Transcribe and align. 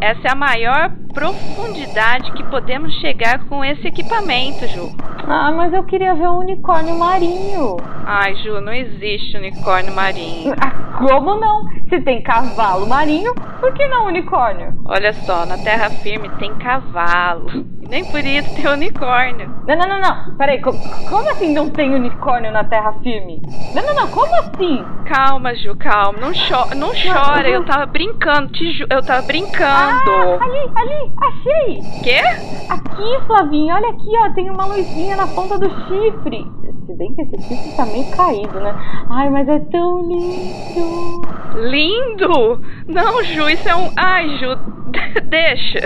Essa 0.00 0.28
é 0.28 0.30
a 0.30 0.34
maior 0.36 0.92
profundidade 1.12 2.30
que 2.32 2.44
podemos 2.44 2.94
chegar 3.00 3.46
com 3.48 3.64
esse 3.64 3.88
equipamento, 3.88 4.66
Ju. 4.68 4.94
Ah, 5.30 5.52
mas 5.52 5.74
eu 5.74 5.84
queria 5.84 6.14
ver 6.14 6.26
um 6.28 6.38
unicórnio 6.38 6.98
marinho. 6.98 7.76
Ai, 8.06 8.34
Ju, 8.36 8.62
não 8.62 8.72
existe 8.72 9.36
unicórnio 9.36 9.94
marinho. 9.94 10.54
Ah, 10.58 10.96
como 10.98 11.34
não? 11.38 11.68
Se 11.90 12.00
tem 12.00 12.22
cavalo 12.22 12.86
marinho, 12.86 13.34
por 13.60 13.72
que 13.74 13.86
não 13.88 14.06
unicórnio? 14.06 14.72
Olha 14.86 15.12
só, 15.12 15.44
na 15.44 15.58
terra 15.58 15.90
firme 15.90 16.30
tem 16.38 16.54
cavalo. 16.54 17.46
Nem 17.88 18.04
por 18.04 18.20
isso 18.20 18.54
tem 18.54 18.66
unicórnio. 18.66 19.48
Não, 19.66 19.76
não, 19.76 19.88
não, 19.88 20.00
não. 20.00 20.36
Peraí, 20.36 20.60
como, 20.60 20.78
como 21.08 21.30
assim 21.30 21.54
não 21.54 21.70
tem 21.70 21.94
unicórnio 21.94 22.52
na 22.52 22.64
terra 22.64 22.92
firme? 23.02 23.40
Não, 23.74 23.82
não, 23.82 23.94
não, 23.94 24.08
como 24.08 24.34
assim? 24.34 24.84
Calma, 25.06 25.54
Ju, 25.54 25.74
calma. 25.76 26.18
Não, 26.20 26.34
cho 26.34 26.74
não 26.74 26.88
chora, 26.88 27.48
eu 27.48 27.64
tava 27.64 27.86
brincando, 27.86 28.52
te 28.52 28.86
eu 28.90 29.02
tava 29.02 29.22
brincando. 29.22 30.10
Ah, 30.10 30.44
ali, 30.44 30.70
ali, 30.74 31.12
achei! 31.22 32.02
Quê? 32.02 32.20
Aqui, 32.68 33.26
Flavinha, 33.26 33.76
olha 33.76 33.88
aqui, 33.88 34.10
ó, 34.18 34.32
tem 34.34 34.50
uma 34.50 34.66
luzinha 34.66 35.16
na 35.18 35.26
ponta 35.26 35.58
do 35.58 35.68
chifre. 35.68 36.46
Se 36.86 36.94
bem 36.94 37.12
que 37.12 37.22
esse 37.22 37.42
chifre 37.42 37.76
tá 37.76 37.84
meio 37.86 38.08
caído, 38.16 38.60
né? 38.60 38.72
Ai, 39.10 39.28
mas 39.28 39.48
é 39.48 39.58
tão 39.58 40.00
lindo. 40.08 41.22
Lindo? 41.56 42.62
Não, 42.86 43.24
Ju, 43.24 43.50
isso 43.50 43.68
é 43.68 43.74
um... 43.74 43.90
Ai, 43.96 44.38
Ju, 44.38 44.56
deixa. 45.28 45.80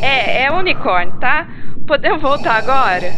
É, 0.00 0.44
é 0.44 0.52
unicórnio, 0.52 1.18
tá? 1.18 1.48
Podemos 1.84 2.22
voltar 2.22 2.56
agora? 2.58 3.12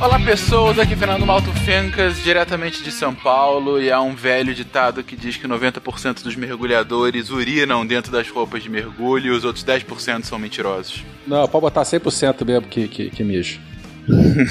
Olá 0.00 0.18
pessoas, 0.18 0.78
aqui 0.78 0.94
é 0.94 0.96
Fernando 0.96 1.26
Malto 1.26 1.52
Fencas, 1.52 2.24
diretamente 2.24 2.82
de 2.82 2.90
São 2.90 3.14
Paulo, 3.14 3.78
e 3.78 3.92
há 3.92 4.00
um 4.00 4.14
velho 4.14 4.54
ditado 4.54 5.04
que 5.04 5.14
diz 5.14 5.36
que 5.36 5.46
90% 5.46 6.22
dos 6.22 6.34
mergulhadores 6.34 7.28
urinam 7.28 7.84
dentro 7.84 8.10
das 8.10 8.26
roupas 8.30 8.62
de 8.62 8.70
mergulho 8.70 9.26
e 9.26 9.30
os 9.36 9.44
outros 9.44 9.62
10% 9.62 10.24
são 10.24 10.38
mentirosos. 10.38 11.04
Não, 11.26 11.46
pode 11.46 11.60
botar 11.60 11.82
100% 11.82 12.46
mesmo 12.46 12.66
que, 12.66 12.88
que, 12.88 13.10
que 13.10 13.22
mijo. 13.22 13.60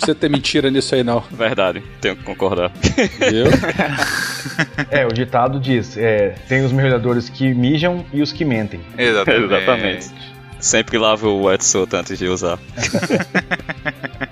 Você 0.00 0.14
ter 0.14 0.30
mentira 0.30 0.70
nisso 0.70 0.94
aí 0.94 1.04
não. 1.04 1.22
Verdade, 1.30 1.82
tenho 2.00 2.16
que 2.16 2.24
concordar. 2.24 2.72
Viu? 3.30 3.46
É, 4.90 5.04
o 5.04 5.12
ditado 5.12 5.60
diz: 5.60 5.98
é, 5.98 6.34
tem 6.48 6.64
os 6.64 6.72
mergulhadores 6.72 7.28
que 7.28 7.52
mijam 7.52 8.06
e 8.12 8.22
os 8.22 8.32
que 8.32 8.44
mentem. 8.44 8.80
Exatamente. 8.96 9.52
Exatamente. 9.52 10.06
Sempre 10.58 10.96
lavo 10.96 11.28
o 11.28 11.44
wetsuit 11.44 11.94
antes 11.94 12.18
de 12.18 12.26
usar. 12.26 12.58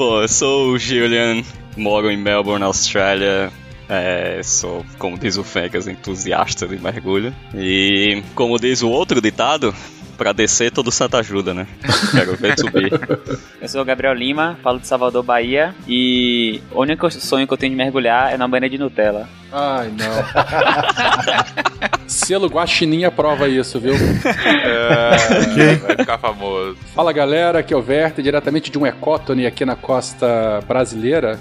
Bom, 0.00 0.22
eu 0.22 0.28
sou 0.28 0.68
o 0.70 0.78
Julian, 0.78 1.42
moro 1.76 2.10
em 2.10 2.16
Melbourne, 2.16 2.64
Austrália. 2.64 3.52
É, 3.86 4.40
sou, 4.42 4.82
como 4.98 5.18
diz 5.18 5.36
o 5.36 5.44
Fencas, 5.44 5.86
entusiasta 5.86 6.66
de 6.66 6.78
mergulho. 6.78 7.34
E, 7.54 8.22
como 8.34 8.58
diz 8.58 8.80
o 8.80 8.88
outro 8.88 9.20
ditado, 9.20 9.74
pra 10.20 10.32
descer 10.32 10.70
todo 10.70 10.92
santo 10.92 11.16
ajuda, 11.16 11.54
né? 11.54 11.66
Quero 12.12 12.36
ver 12.36 12.58
subir. 12.58 12.92
Eu 13.58 13.66
sou 13.66 13.80
o 13.80 13.84
Gabriel 13.86 14.12
Lima, 14.12 14.58
falo 14.62 14.78
de 14.78 14.86
Salvador, 14.86 15.22
Bahia. 15.22 15.74
E 15.88 16.60
o 16.70 16.82
único 16.82 17.10
sonho 17.10 17.46
que 17.46 17.52
eu 17.54 17.56
tenho 17.56 17.70
de 17.70 17.76
mergulhar 17.76 18.30
é 18.30 18.36
na 18.36 18.46
banha 18.46 18.68
de 18.68 18.76
Nutella. 18.76 19.26
Ai, 19.50 19.90
não. 19.98 20.12
Selo 22.06 22.48
Guaxininha 22.48 23.10
prova 23.10 23.48
isso, 23.48 23.80
viu? 23.80 23.94
É, 23.94 25.76
vai 25.76 25.96
ficar 25.96 26.18
famoso. 26.18 26.76
Fala 26.94 27.14
galera, 27.14 27.60
aqui 27.60 27.72
é 27.72 27.76
o 27.76 27.82
Werther, 27.82 28.22
diretamente 28.22 28.70
de 28.70 28.78
um 28.78 28.86
ecótone 28.86 29.46
aqui 29.46 29.64
na 29.64 29.74
costa 29.74 30.60
brasileira. 30.68 31.38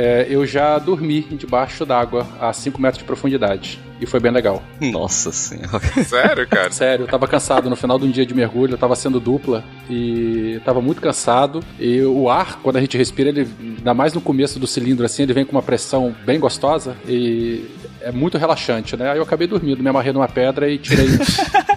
É, 0.00 0.28
eu 0.30 0.46
já 0.46 0.78
dormi 0.78 1.22
debaixo 1.22 1.84
d'água 1.84 2.24
a 2.40 2.52
5 2.52 2.80
metros 2.80 2.98
de 2.98 3.04
profundidade. 3.04 3.80
E 4.00 4.06
foi 4.06 4.20
bem 4.20 4.30
legal. 4.30 4.62
Nossa 4.80 5.32
senhora. 5.32 5.80
Sério, 6.04 6.46
cara? 6.46 6.70
Sério, 6.70 7.02
eu 7.02 7.08
tava 7.08 7.26
cansado 7.26 7.68
no 7.68 7.74
final 7.74 7.98
de 7.98 8.04
um 8.04 8.10
dia 8.12 8.24
de 8.24 8.32
mergulho, 8.32 8.74
eu 8.74 8.78
tava 8.78 8.94
sendo 8.94 9.18
dupla 9.18 9.64
e 9.90 10.60
tava 10.64 10.80
muito 10.80 11.00
cansado. 11.02 11.64
E 11.80 12.00
o 12.02 12.30
ar, 12.30 12.60
quando 12.62 12.76
a 12.76 12.80
gente 12.80 12.96
respira, 12.96 13.30
ele, 13.30 13.48
ainda 13.60 13.92
mais 13.92 14.14
no 14.14 14.20
começo 14.20 14.60
do 14.60 14.68
cilindro 14.68 15.04
assim, 15.04 15.24
ele 15.24 15.32
vem 15.32 15.44
com 15.44 15.50
uma 15.50 15.62
pressão 15.62 16.14
bem 16.24 16.38
gostosa 16.38 16.96
e 17.04 17.68
é 18.00 18.12
muito 18.12 18.38
relaxante, 18.38 18.96
né? 18.96 19.10
Aí 19.10 19.18
eu 19.18 19.24
acabei 19.24 19.48
dormindo, 19.48 19.82
me 19.82 19.88
amarrei 19.88 20.12
numa 20.12 20.28
pedra 20.28 20.70
e 20.70 20.78
tirei. 20.78 21.08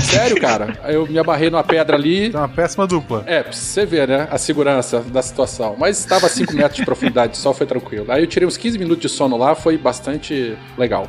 Sério, 0.00 0.40
cara. 0.40 0.78
Eu 0.84 1.06
me 1.06 1.18
amarrei 1.18 1.50
numa 1.50 1.64
pedra 1.64 1.96
ali. 1.96 2.32
É 2.32 2.36
uma 2.36 2.48
péssima 2.48 2.86
dupla. 2.86 3.24
É, 3.26 3.42
pra 3.42 3.52
você 3.52 3.84
ver, 3.84 4.08
né? 4.08 4.28
A 4.30 4.38
segurança 4.38 5.00
da 5.00 5.22
situação. 5.22 5.76
Mas 5.78 5.98
estava 5.98 6.26
a 6.26 6.28
5 6.28 6.52
metros 6.54 6.76
de 6.76 6.84
profundidade 6.84 7.36
só, 7.36 7.52
foi 7.52 7.66
tranquilo. 7.66 8.10
Aí 8.10 8.22
eu 8.22 8.26
tirei 8.26 8.46
uns 8.46 8.56
15 8.56 8.78
minutos 8.78 9.02
de 9.02 9.08
sono 9.08 9.36
lá, 9.36 9.54
foi 9.54 9.76
bastante 9.76 10.56
legal. 10.78 11.06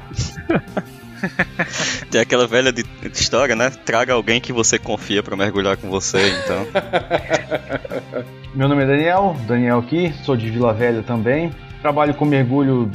Tem 2.12 2.22
aquela 2.22 2.46
velha 2.48 2.72
de, 2.72 2.84
de 2.84 3.18
história, 3.18 3.56
né? 3.56 3.70
Traga 3.70 4.14
alguém 4.14 4.42
que 4.42 4.52
você 4.52 4.78
confia 4.78 5.24
pra 5.24 5.36
mergulhar 5.36 5.78
com 5.78 5.90
você, 5.90 6.20
então. 6.44 6.68
Meu 8.54 8.68
nome 8.68 8.84
é 8.84 8.86
Daniel, 8.86 9.36
Daniel 9.48 9.80
aqui, 9.80 10.14
sou 10.24 10.36
de 10.36 10.50
Vila 10.50 10.74
Velha 10.74 11.02
também. 11.02 11.52
Trabalho 11.82 12.14
com 12.14 12.26
mergulho 12.26 12.92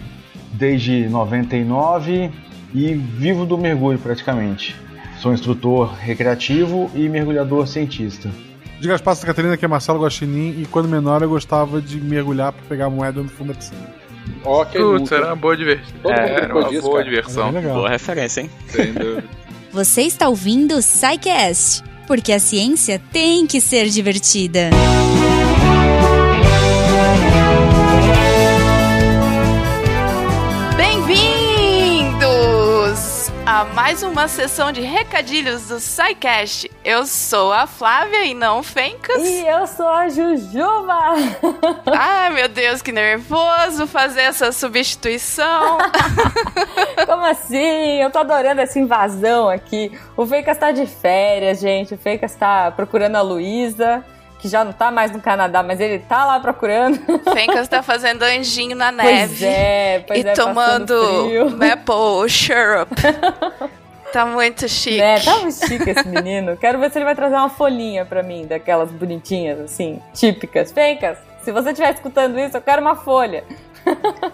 desde 0.52 1.08
99 1.08 2.30
e 2.74 2.94
vivo 2.94 3.46
do 3.46 3.56
mergulho 3.56 3.98
praticamente. 3.98 4.76
Sou 5.20 5.32
instrutor 5.32 5.94
recreativo 5.94 6.90
e 6.94 7.08
mergulhador 7.08 7.66
cientista. 7.66 8.30
Diga 8.80 8.94
as 8.94 9.00
passas 9.00 9.24
Catarina 9.24 9.56
que 9.56 9.64
é 9.64 9.68
Marcelo 9.68 10.00
Guaxinim 10.02 10.60
e 10.62 10.66
quando 10.66 10.88
menor 10.88 11.22
eu 11.22 11.28
gostava 11.28 11.80
de 11.82 12.00
mergulhar 12.00 12.52
pra 12.52 12.62
pegar 12.68 12.88
moeda 12.88 13.20
no 13.20 13.28
fundo 13.28 13.48
da 13.48 13.54
piscina. 13.54 13.80
Ok, 14.44 14.80
Putz, 14.80 15.10
era 15.10 15.26
uma 15.26 15.36
boa 15.36 15.56
diversão. 15.56 16.10
É, 16.10 16.30
era 16.44 16.54
uma 16.54 16.68
disso, 16.68 16.82
boa 16.82 16.98
cara. 16.98 17.04
diversão. 17.04 17.48
É. 17.48 17.60
Boa 17.60 17.88
referência, 17.88 18.42
hein? 18.42 18.50
Sem 18.68 18.92
dúvida. 18.92 19.24
Você 19.72 20.02
está 20.02 20.28
ouvindo 20.28 20.76
o 20.76 20.82
SciCast, 20.82 21.82
porque 22.06 22.32
a 22.32 22.38
ciência 22.38 23.00
tem 23.12 23.46
que 23.46 23.60
ser 23.60 23.88
divertida. 23.88 24.70
Bem-vindos 24.70 25.37
mais 33.78 34.02
uma 34.02 34.26
sessão 34.26 34.72
de 34.72 34.80
recadilhos 34.80 35.68
do 35.68 35.78
SciCast. 35.78 36.68
Eu 36.84 37.06
sou 37.06 37.52
a 37.52 37.64
Flávia 37.64 38.24
e 38.24 38.34
não 38.34 38.58
o 38.58 38.62
Fencas. 38.64 39.22
E 39.22 39.46
eu 39.46 39.68
sou 39.68 39.86
a 39.86 40.08
Jujuba. 40.08 41.14
Ai, 41.86 42.30
meu 42.30 42.48
Deus, 42.48 42.82
que 42.82 42.90
nervoso 42.90 43.86
fazer 43.86 44.22
essa 44.22 44.50
substituição. 44.50 45.78
Como 47.06 47.24
assim? 47.24 48.02
Eu 48.02 48.10
tô 48.10 48.18
adorando 48.18 48.60
essa 48.60 48.80
invasão 48.80 49.48
aqui. 49.48 49.96
O 50.16 50.26
Feicas 50.26 50.58
tá 50.58 50.72
de 50.72 50.84
férias, 50.84 51.60
gente. 51.60 51.94
O 51.94 51.98
Feicas 51.98 52.34
tá 52.34 52.72
procurando 52.72 53.14
a 53.14 53.22
Luísa, 53.22 54.04
que 54.38 54.48
já 54.48 54.64
não 54.64 54.72
tá 54.72 54.90
mais 54.90 55.10
no 55.10 55.20
Canadá, 55.20 55.62
mas 55.62 55.80
ele 55.80 55.98
tá 55.98 56.24
lá 56.24 56.40
procurando. 56.40 56.98
Fencas 57.34 57.68
tá 57.68 57.82
fazendo 57.82 58.22
anjinho 58.22 58.76
na 58.76 58.92
Pois 58.92 59.04
neve. 59.04 59.44
é, 59.44 60.04
pois 60.06 60.24
e 60.24 60.28
é, 60.28 60.32
tomando 60.32 60.94
maple 61.56 62.28
syrup. 62.30 62.90
tá 64.12 64.24
muito 64.24 64.68
chique. 64.68 65.00
É, 65.00 65.18
tá 65.20 65.36
um 65.38 65.50
chique 65.50 65.90
esse 65.90 66.08
menino. 66.08 66.56
Quero 66.56 66.78
ver 66.78 66.90
se 66.90 66.98
ele 66.98 67.04
vai 67.04 67.14
trazer 67.14 67.34
uma 67.34 67.50
folhinha 67.50 68.04
pra 68.04 68.22
mim, 68.22 68.46
daquelas 68.46 68.90
bonitinhas, 68.90 69.60
assim, 69.60 70.00
típicas. 70.14 70.70
Fencas, 70.72 71.18
se 71.42 71.52
você 71.52 71.70
estiver 71.70 71.92
escutando 71.92 72.38
isso, 72.38 72.56
eu 72.56 72.60
quero 72.60 72.80
uma 72.80 72.94
folha. 72.94 73.44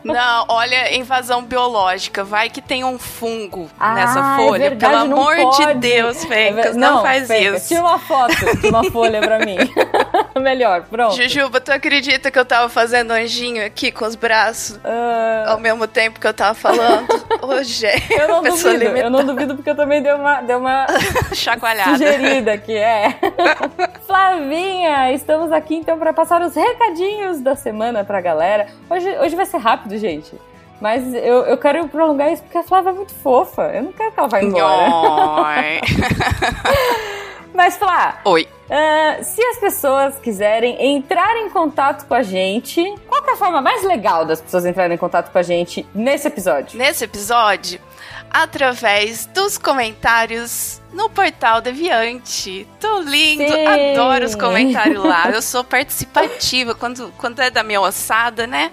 Não, 0.02 0.44
olha, 0.48 0.94
invasão 0.96 1.42
biológica. 1.42 2.22
Vai 2.24 2.48
que 2.50 2.60
tem 2.60 2.84
um 2.84 2.98
fungo 2.98 3.70
Ah, 3.78 3.94
nessa 3.94 4.18
é 4.20 4.36
folha. 4.36 4.68
verdade, 4.70 4.92
Pelo 4.94 5.04
não 5.08 5.18
amor 5.20 5.36
de 5.36 5.42
pode. 5.66 5.74
Deus, 5.78 6.24
É 6.24 6.26
Fencas, 6.28 6.74
ver- 6.74 6.78
não, 6.80 7.02
faz 7.02 7.26
Fencas, 7.26 7.62
isso. 7.62 7.68
Tira 7.68 7.80
uma 7.82 7.98
foto 7.98 8.56
de 8.60 8.68
uma 8.68 8.84
folha 8.90 9.20
pra 9.20 9.38
mim. 9.40 9.56
Melhor, 10.40 10.82
pronto. 10.82 11.14
Jujuba, 11.16 11.60
tu 11.60 11.70
acredita 11.72 12.30
que 12.30 12.38
eu 12.38 12.44
tava 12.44 12.68
fazendo 12.68 13.12
anjinho 13.12 13.64
aqui 13.64 13.90
com 13.92 14.04
os 14.04 14.14
braços 14.14 14.78
Ah, 14.84 15.44
ao 15.52 15.58
mesmo 15.60 15.86
tempo 15.86 16.18
que 16.20 16.26
eu 16.26 16.34
tava 16.34 16.54
falando? 16.54 17.06
Hoje 17.42 17.86
é 17.86 17.96
eu 18.24 18.28
não 18.28 18.42
duvido, 18.42 18.68
eu 18.68 18.76
limitada. 18.78 19.10
não 19.10 19.24
duvido 19.24 19.54
porque 19.54 19.70
eu 19.70 19.76
também 19.76 20.02
dei 20.02 20.12
uma, 20.12 20.40
dei 20.42 20.56
uma 20.56 20.86
chacoalhada. 21.32 21.92
sugerida 21.92 22.52
aqui, 22.52 22.76
é. 22.76 23.14
Flavinha, 24.06 25.12
estamos 25.12 25.50
aqui 25.52 25.74
então 25.76 25.98
para 25.98 26.12
passar 26.12 26.42
os 26.42 26.54
recadinhos 26.54 27.40
da 27.40 27.54
semana 27.56 28.04
pra 28.04 28.20
galera. 28.20 28.66
Hoje, 28.88 29.08
hoje 29.18 29.36
vai 29.36 29.43
ser 29.46 29.58
rápido, 29.58 29.96
gente. 29.98 30.32
Mas 30.80 31.14
eu, 31.14 31.44
eu 31.44 31.56
quero 31.56 31.88
prolongar 31.88 32.32
isso 32.32 32.42
porque 32.42 32.58
a 32.58 32.62
Flávia 32.62 32.90
é 32.90 32.92
muito 32.92 33.14
fofa. 33.14 33.70
Eu 33.74 33.84
não 33.84 33.92
quero 33.92 34.12
que 34.12 34.18
ela 34.18 34.28
vá 34.28 34.42
embora. 34.42 35.80
Mas, 37.54 37.76
Flá, 37.76 38.20
Oi. 38.24 38.48
ah, 38.68 39.22
se 39.22 39.40
as 39.40 39.58
pessoas 39.58 40.18
quiserem 40.18 40.96
entrar 40.96 41.36
em 41.36 41.48
contato 41.48 42.04
com 42.06 42.14
a 42.14 42.22
gente, 42.22 42.82
qual 43.06 43.24
é 43.24 43.30
a 43.30 43.36
forma 43.36 43.62
mais 43.62 43.84
legal 43.84 44.24
das 44.24 44.40
pessoas 44.40 44.66
entrarem 44.66 44.96
em 44.96 44.98
contato 44.98 45.30
com 45.30 45.38
a 45.38 45.42
gente 45.42 45.86
nesse 45.94 46.26
episódio? 46.26 46.76
Nesse 46.76 47.04
episódio, 47.04 47.80
através 48.28 49.26
dos 49.26 49.56
comentários 49.56 50.82
no 50.92 51.08
portal 51.08 51.60
Deviante. 51.60 52.66
Tô 52.80 52.98
lindo, 52.98 53.52
Sim. 53.52 53.66
adoro 53.66 54.24
os 54.24 54.34
comentários 54.34 55.04
lá. 55.04 55.30
Eu 55.30 55.40
sou 55.40 55.62
participativa. 55.62 56.74
Quando, 56.74 57.12
quando 57.16 57.40
é 57.40 57.50
da 57.50 57.62
minha 57.62 57.80
ossada, 57.80 58.46
né? 58.46 58.72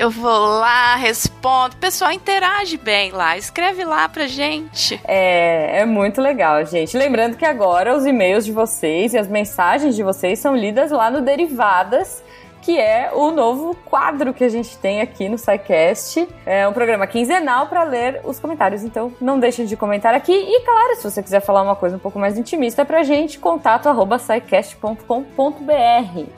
Eu 0.00 0.08
vou 0.08 0.30
lá, 0.30 0.96
respondo. 0.96 1.74
O 1.74 1.78
pessoal 1.78 2.10
interage 2.10 2.78
bem 2.78 3.12
lá. 3.12 3.36
Escreve 3.36 3.84
lá 3.84 4.08
pra 4.08 4.26
gente. 4.26 4.98
É, 5.04 5.80
é 5.80 5.84
muito 5.84 6.22
legal, 6.22 6.64
gente. 6.64 6.96
Lembrando 6.96 7.36
que 7.36 7.44
agora 7.44 7.94
os 7.94 8.06
e-mails 8.06 8.46
de 8.46 8.50
vocês 8.50 9.12
e 9.12 9.18
as 9.18 9.28
mensagens 9.28 9.94
de 9.94 10.02
vocês 10.02 10.38
são 10.38 10.56
lidas 10.56 10.90
lá 10.90 11.10
no 11.10 11.20
Derivadas, 11.20 12.24
que 12.62 12.80
é 12.80 13.10
o 13.12 13.30
novo 13.30 13.76
quadro 13.84 14.32
que 14.32 14.42
a 14.42 14.48
gente 14.48 14.78
tem 14.78 15.02
aqui 15.02 15.28
no 15.28 15.36
SciCast. 15.36 16.26
É 16.46 16.66
um 16.66 16.72
programa 16.72 17.06
quinzenal 17.06 17.66
para 17.66 17.82
ler 17.82 18.22
os 18.24 18.40
comentários, 18.40 18.82
então 18.82 19.12
não 19.20 19.38
deixem 19.38 19.66
de 19.66 19.76
comentar 19.76 20.14
aqui. 20.14 20.32
E 20.32 20.64
claro, 20.64 20.96
se 20.96 21.10
você 21.10 21.22
quiser 21.22 21.40
falar 21.40 21.60
uma 21.60 21.76
coisa 21.76 21.96
um 21.96 22.00
pouco 22.00 22.18
mais 22.18 22.38
intimista 22.38 22.86
pra 22.86 23.02
gente, 23.02 23.38
contato 23.38 23.86
arroba. 23.86 24.18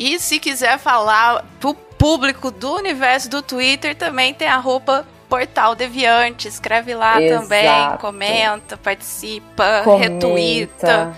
E 0.00 0.18
se 0.18 0.40
quiser 0.40 0.78
falar 0.78 1.44
pro 1.60 1.76
público 2.02 2.50
do 2.50 2.74
universo 2.74 3.30
do 3.30 3.40
Twitter, 3.40 3.94
também 3.94 4.34
tem 4.34 4.48
a 4.48 4.56
roupa 4.56 5.06
Portal 5.28 5.76
Deviante. 5.76 6.48
Escreve 6.48 6.96
lá 6.96 7.22
Exato. 7.22 7.42
também, 7.42 7.96
comenta, 8.00 8.76
participa, 8.76 9.82
Comenta. 9.84 10.26
retuita, 10.26 11.16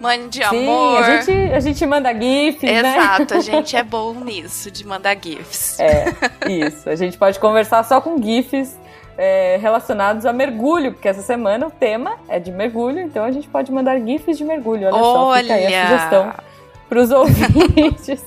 mande 0.00 0.38
Sim, 0.38 0.68
amor. 0.68 1.02
a 1.02 1.20
gente, 1.20 1.52
a 1.52 1.58
gente 1.58 1.84
manda 1.84 2.14
GIFs, 2.14 2.62
né? 2.62 2.96
Exato, 2.96 3.34
a 3.34 3.40
gente 3.42 3.76
é 3.76 3.82
bom 3.82 4.14
nisso, 4.14 4.70
de 4.70 4.86
mandar 4.86 5.16
GIFs. 5.20 5.80
É, 5.80 6.14
isso. 6.48 6.88
A 6.88 6.94
gente 6.94 7.18
pode 7.18 7.40
conversar 7.40 7.82
só 7.82 8.00
com 8.00 8.22
GIFs 8.22 8.78
é, 9.18 9.58
relacionados 9.60 10.24
a 10.26 10.32
mergulho, 10.32 10.92
porque 10.92 11.08
essa 11.08 11.22
semana 11.22 11.66
o 11.66 11.72
tema 11.72 12.14
é 12.28 12.38
de 12.38 12.52
mergulho, 12.52 13.00
então 13.00 13.24
a 13.24 13.32
gente 13.32 13.48
pode 13.48 13.72
mandar 13.72 13.98
GIFs 13.98 14.38
de 14.38 14.44
mergulho. 14.44 14.86
Olha, 14.86 15.02
só, 15.02 15.36
fica 15.38 15.54
aí 15.54 15.66
a 15.66 15.66
Olha! 15.66 15.88
sugestão 15.88 16.49
pros 16.90 17.10
ouvintes. 17.12 18.22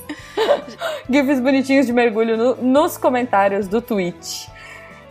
GIFs 1.10 1.40
bonitinhos 1.40 1.86
de 1.86 1.94
mergulho 1.94 2.36
no- 2.38 2.56
nos 2.56 2.98
comentários 2.98 3.68
do 3.68 3.80
tweet. 3.82 4.50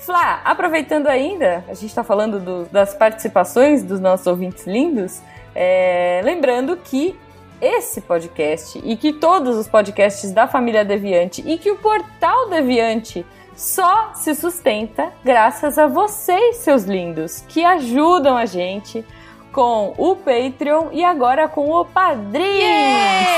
Flá, 0.01 0.41
aproveitando 0.45 1.07
ainda, 1.07 1.65
a 1.69 1.75
gente 1.75 1.95
tá 1.95 2.03
falando 2.03 2.41
do- 2.41 2.65
das 2.73 2.93
participações 2.95 3.85
dos 3.85 4.01
nossos 4.01 4.27
ouvintes 4.27 4.67
lindos, 4.67 5.21
é, 5.55 6.21
lembrando 6.25 6.77
que 6.77 7.17
esse 7.61 8.01
podcast 8.01 8.81
e 8.83 8.97
que 8.97 9.13
todos 9.13 9.57
os 9.57 9.69
podcasts 9.69 10.33
da 10.33 10.49
família 10.49 10.85
Deviante 10.85 11.45
e 11.47 11.57
que 11.59 11.71
o 11.71 11.77
portal 11.77 12.49
Deviante 12.49 13.25
só 13.55 14.13
se 14.15 14.35
sustenta 14.35 15.13
graças 15.25 15.79
a 15.79 15.87
vocês, 15.87 16.57
seus 16.57 16.83
lindos, 16.85 17.45
que 17.47 17.63
ajudam 17.65 18.37
a 18.37 18.47
gente 18.47 19.05
com 19.53 19.93
o 19.99 20.17
Patreon 20.17 20.89
e 20.93 21.05
agora 21.05 21.47
com 21.47 21.71
o 21.71 21.85
Padrim. 21.85 22.43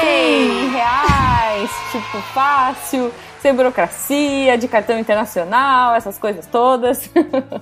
Sim, 0.01 0.71
reais, 0.73 1.71
tipo 1.91 2.19
fácil, 2.33 3.13
sem 3.41 3.53
burocracia, 3.53 4.57
de 4.57 4.69
cartão 4.69 4.99
internacional, 4.99 5.95
essas 5.95 6.17
coisas 6.17 6.47
todas. 6.47 7.11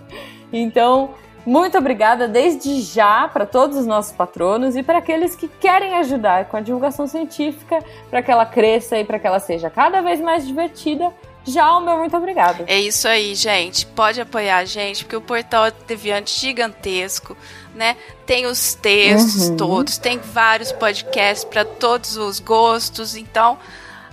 então, 0.53 1.11
muito 1.45 1.77
obrigada 1.77 2.29
desde 2.29 2.83
já 2.83 3.27
para 3.27 3.47
todos 3.47 3.77
os 3.77 3.87
nossos 3.87 4.13
patronos 4.13 4.77
e 4.77 4.83
para 4.83 4.99
aqueles 4.99 5.35
que 5.35 5.49
querem 5.49 5.95
ajudar 5.95 6.45
com 6.45 6.57
a 6.57 6.61
divulgação 6.61 7.07
científica 7.07 7.83
para 8.09 8.23
que 8.23 8.31
ela 8.31 8.47
cresça 8.47 8.97
e 8.99 9.05
para 9.05 9.19
que 9.19 9.27
ela 9.27 9.41
seja 9.41 9.69
cada 9.69 10.01
vez 10.03 10.21
mais 10.21 10.47
divertida. 10.47 11.13
Já 11.45 11.77
o 11.77 11.81
meu 11.81 11.99
muito 11.99 12.17
obrigado. 12.17 12.65
É 12.67 12.79
isso 12.79 13.09
aí, 13.09 13.35
gente. 13.35 13.85
Pode 13.87 14.21
apoiar 14.21 14.59
a 14.59 14.65
gente, 14.65 15.05
porque 15.05 15.17
o 15.17 15.21
portal 15.21 15.67
é 15.67 15.73
Deviante 15.87 16.39
gigantesco, 16.39 17.37
né? 17.75 17.97
Tem 18.25 18.47
os 18.47 18.75
textos 18.75 19.49
Uhum. 19.49 19.57
todos, 19.57 19.99
tem 19.99 20.19
vários 20.19 20.71
podcasts 20.73 21.45
para 21.45 21.65
todos 21.65 22.17
os 22.17 22.39
gostos, 22.39 23.17
então 23.17 23.59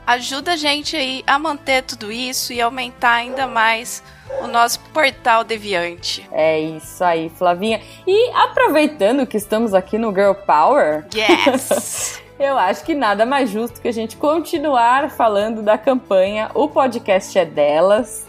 ajuda 0.08 0.54
a 0.54 0.58
gente 0.58 0.96
aí 0.96 1.24
a 1.28 1.38
manter 1.38 1.84
tudo 1.84 2.12
isso 2.12 2.52
e 2.52 2.60
aumentar 2.60 3.12
ainda 3.14 3.46
mais 3.46 4.02
o 4.42 4.48
nosso 4.48 4.80
portal 4.92 5.44
Deviante. 5.44 6.28
É 6.32 6.60
isso 6.60 7.04
aí, 7.04 7.30
Flavinha. 7.30 7.80
E 8.08 8.32
aproveitando 8.32 9.26
que 9.28 9.38
estamos 9.38 9.74
aqui 9.74 9.98
no 10.00 10.10
Girl 10.12 10.34
Power, 10.34 11.06
Yes! 11.14 12.20
eu 12.40 12.58
acho 12.58 12.84
que 12.86 12.96
nada 12.96 13.26
mais 13.26 13.50
justo 13.50 13.82
que 13.82 13.88
a 13.88 13.92
gente 13.92 14.16
continuar 14.16 15.10
falando 15.10 15.62
da 15.62 15.78
campanha 15.78 16.50
O 16.54 16.70
Podcast 16.70 17.38
é 17.38 17.46
Delas. 17.46 18.28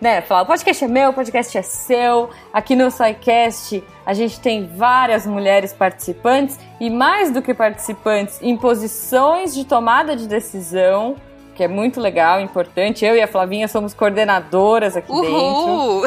Né, 0.00 0.20
falar, 0.20 0.42
o 0.42 0.46
podcast 0.46 0.84
é 0.84 0.86
meu, 0.86 1.10
o 1.10 1.12
podcast 1.12 1.58
é 1.58 1.62
seu. 1.62 2.30
Aqui 2.52 2.76
no 2.76 2.88
SciCast 2.88 3.82
a 4.06 4.14
gente 4.14 4.38
tem 4.38 4.64
várias 4.64 5.26
mulheres 5.26 5.72
participantes 5.72 6.56
e 6.80 6.88
mais 6.88 7.32
do 7.32 7.42
que 7.42 7.52
participantes 7.52 8.40
em 8.40 8.56
posições 8.56 9.52
de 9.52 9.64
tomada 9.64 10.14
de 10.14 10.28
decisão, 10.28 11.16
que 11.52 11.64
é 11.64 11.68
muito 11.68 12.00
legal, 12.00 12.40
importante. 12.40 13.04
Eu 13.04 13.16
e 13.16 13.20
a 13.20 13.26
Flavinha 13.26 13.66
somos 13.66 13.92
coordenadoras 13.92 14.96
aqui 14.96 15.12
dentro 15.12 15.34
Uhul! 15.34 16.02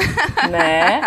né? 0.50 1.02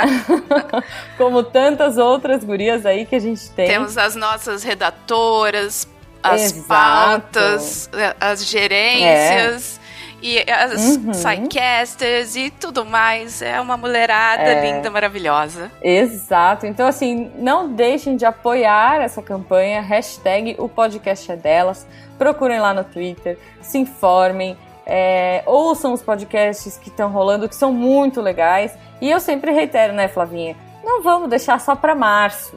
Como 1.17 1.43
tantas 1.43 1.97
outras 1.97 2.45
gurias 2.45 2.85
aí 2.85 3.07
que 3.07 3.17
a 3.17 3.19
gente 3.19 3.51
tem. 3.53 3.67
Temos 3.67 3.97
as 3.97 4.15
nossas 4.15 4.63
redatoras, 4.63 5.89
as 6.25 6.41
Exato. 6.53 6.67
pautas, 6.69 7.91
as 8.21 8.45
gerências. 8.47 9.81
E 10.27 10.39
as 10.51 10.97
Uhum. 10.97 11.13
sidecasters 11.13 12.35
e 12.35 12.49
tudo 12.49 12.83
mais. 12.87 13.43
É 13.43 13.61
uma 13.61 13.77
mulherada 13.77 14.43
É. 14.43 14.73
linda, 14.73 14.91
maravilhosa. 14.91 15.71
Exato. 15.83 16.65
Então, 16.65 16.87
assim, 16.87 17.31
não 17.37 17.71
deixem 17.71 18.17
de 18.17 18.25
apoiar 18.25 19.03
essa 19.03 19.21
campanha. 19.21 19.83
Hashtag 19.83 20.57
o 20.59 20.67
podcast 20.67 21.31
é 21.31 21.37
delas. 21.37 21.87
Procurem 22.17 22.59
lá 22.59 22.73
no 22.73 22.85
Twitter, 22.85 23.39
se 23.61 23.77
informem, 23.77 24.57
é, 24.87 25.43
ouçam 25.45 25.93
os 25.93 26.01
podcasts 26.01 26.79
que 26.79 26.89
estão 26.89 27.11
rolando, 27.11 27.47
que 27.47 27.55
são 27.55 27.71
muito 27.71 28.23
legais. 28.23 28.73
E 29.03 29.11
eu 29.11 29.21
sempre 29.21 29.53
reitero, 29.53 29.93
né, 29.93 30.09
Flavinha? 30.09 30.57
Não 30.83 31.03
vamos 31.03 31.29
deixar 31.29 31.61
só 31.61 31.77
para 31.77 31.95
março. 31.95 32.57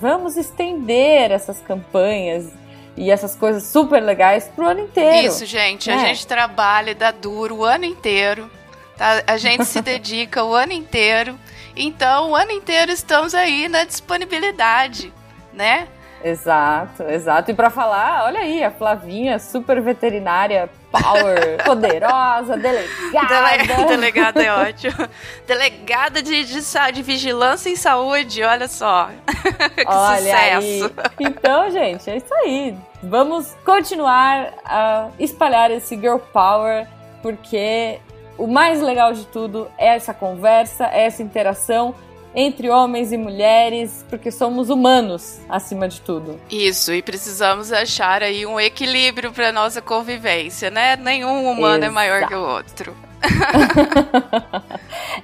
Vamos 0.00 0.36
estender 0.36 1.32
essas 1.32 1.60
campanhas 1.62 2.46
e 2.98 3.10
essas 3.10 3.34
coisas 3.36 3.62
super 3.64 4.00
legais 4.02 4.44
pro 4.54 4.66
ano 4.68 4.80
inteiro. 4.80 5.26
Isso, 5.28 5.46
gente. 5.46 5.90
A 5.90 5.94
É. 5.94 5.98
gente 6.06 6.26
trabalha 6.26 6.90
e 6.90 6.94
dá 6.94 7.10
duro 7.10 7.56
o 7.58 7.64
ano 7.64 7.84
inteiro. 7.84 8.50
tá? 8.96 9.22
A 9.26 9.36
gente 9.36 9.64
se 9.64 9.80
dedica 9.82 10.42
o 10.44 10.54
ano 10.54 10.72
inteiro. 10.72 11.38
Então, 11.76 12.30
o 12.32 12.34
ano 12.36 12.50
inteiro 12.50 12.90
estamos 12.90 13.32
aí 13.34 13.68
na 13.68 13.84
disponibilidade, 13.84 15.12
né? 15.52 15.86
Exato, 16.24 17.04
exato. 17.04 17.50
E 17.50 17.54
pra 17.54 17.70
falar, 17.70 18.24
olha 18.24 18.40
aí, 18.40 18.62
a 18.64 18.70
Flavinha, 18.70 19.38
super 19.38 19.80
veterinária, 19.80 20.68
power, 20.90 21.62
poderosa, 21.64 22.56
delegada. 22.56 23.64
Dele- 23.64 23.84
Delegada 23.86 24.42
é 24.42 24.52
ótimo. 24.52 25.08
Delegada 25.46 26.22
de, 26.22 26.44
de, 26.44 26.60
de 26.92 27.02
vigilância 27.02 27.70
em 27.70 27.76
saúde, 27.76 28.42
olha 28.42 28.66
só. 28.68 29.08
que 29.76 29.84
Olha 29.86 30.36
aí. 30.36 30.80
sucesso. 30.80 30.94
Então, 31.20 31.70
gente, 31.70 32.10
é 32.10 32.16
isso 32.16 32.34
aí. 32.34 32.76
Vamos 33.02 33.54
continuar 33.64 34.52
a 34.64 35.08
espalhar 35.18 35.70
esse 35.70 35.94
girl 35.96 36.18
power, 36.32 36.86
porque 37.22 38.00
o 38.36 38.46
mais 38.46 38.80
legal 38.80 39.12
de 39.12 39.24
tudo 39.26 39.70
é 39.78 39.94
essa 39.94 40.12
conversa, 40.12 40.86
é 40.92 41.06
essa 41.06 41.22
interação 41.22 41.94
entre 42.34 42.68
homens 42.70 43.12
e 43.12 43.16
mulheres, 43.16 44.04
porque 44.08 44.30
somos 44.30 44.70
humanos 44.70 45.38
acima 45.48 45.88
de 45.88 46.00
tudo. 46.00 46.40
Isso, 46.50 46.92
e 46.92 47.02
precisamos 47.02 47.72
achar 47.72 48.22
aí 48.22 48.46
um 48.46 48.60
equilíbrio 48.60 49.32
para 49.32 49.52
nossa 49.52 49.80
convivência, 49.80 50.70
né? 50.70 50.96
Nenhum 50.96 51.50
humano 51.50 51.84
é 51.84 51.90
maior 51.90 52.26
que 52.26 52.34
o 52.34 52.40
outro. 52.40 53.07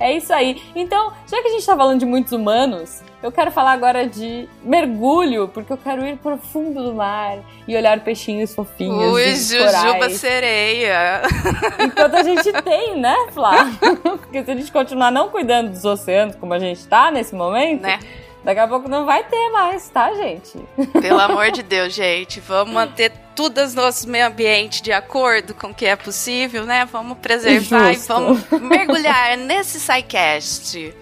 É 0.00 0.12
isso 0.16 0.32
aí. 0.32 0.60
Então, 0.74 1.12
já 1.30 1.40
que 1.40 1.48
a 1.48 1.50
gente 1.52 1.64
tá 1.64 1.76
falando 1.76 2.00
de 2.00 2.06
muitos 2.06 2.32
humanos, 2.32 3.02
eu 3.22 3.30
quero 3.32 3.50
falar 3.50 3.72
agora 3.72 4.06
de 4.06 4.48
mergulho, 4.62 5.48
porque 5.48 5.72
eu 5.72 5.76
quero 5.76 6.04
ir 6.06 6.16
pro 6.18 6.36
fundo 6.36 6.82
do 6.82 6.94
mar 6.94 7.38
e 7.66 7.76
olhar 7.76 7.98
peixinhos 8.00 8.54
fofinhos. 8.54 9.12
Ui, 9.14 9.34
Jujuba 9.34 9.94
corais. 9.94 10.16
sereia. 10.16 11.22
Enquanto 11.80 12.14
a 12.16 12.22
gente 12.22 12.52
tem, 12.62 13.00
né, 13.00 13.16
Flá? 13.32 13.70
Porque 14.02 14.44
se 14.44 14.50
a 14.50 14.54
gente 14.54 14.70
continuar 14.72 15.10
não 15.10 15.28
cuidando 15.28 15.70
dos 15.70 15.84
oceanos 15.84 16.34
como 16.36 16.52
a 16.54 16.58
gente 16.58 16.86
tá 16.86 17.10
nesse 17.10 17.34
momento, 17.34 17.82
Né? 17.82 17.98
daqui 18.44 18.60
a 18.60 18.68
pouco 18.68 18.90
não 18.90 19.06
vai 19.06 19.24
ter 19.24 19.48
mais, 19.50 19.88
tá, 19.88 20.12
gente? 20.12 20.58
Pelo 21.00 21.18
amor 21.18 21.50
de 21.50 21.62
Deus, 21.62 21.94
gente, 21.94 22.40
vamos 22.40 22.74
manter 22.74 23.10
tudo 23.34 23.62
os 23.62 23.74
nossos 23.74 24.04
meio 24.04 24.26
ambiente 24.26 24.82
de 24.82 24.92
acordo 24.92 25.54
com 25.54 25.68
o 25.68 25.74
que 25.74 25.86
é 25.86 25.96
possível, 25.96 26.64
né? 26.64 26.84
Vamos 26.84 27.18
preservar 27.18 27.92
Justo. 27.92 28.04
e 28.04 28.08
vamos 28.08 28.50
mergulhar 28.62 29.36
nesse 29.36 29.80
SciCast. 29.80 30.94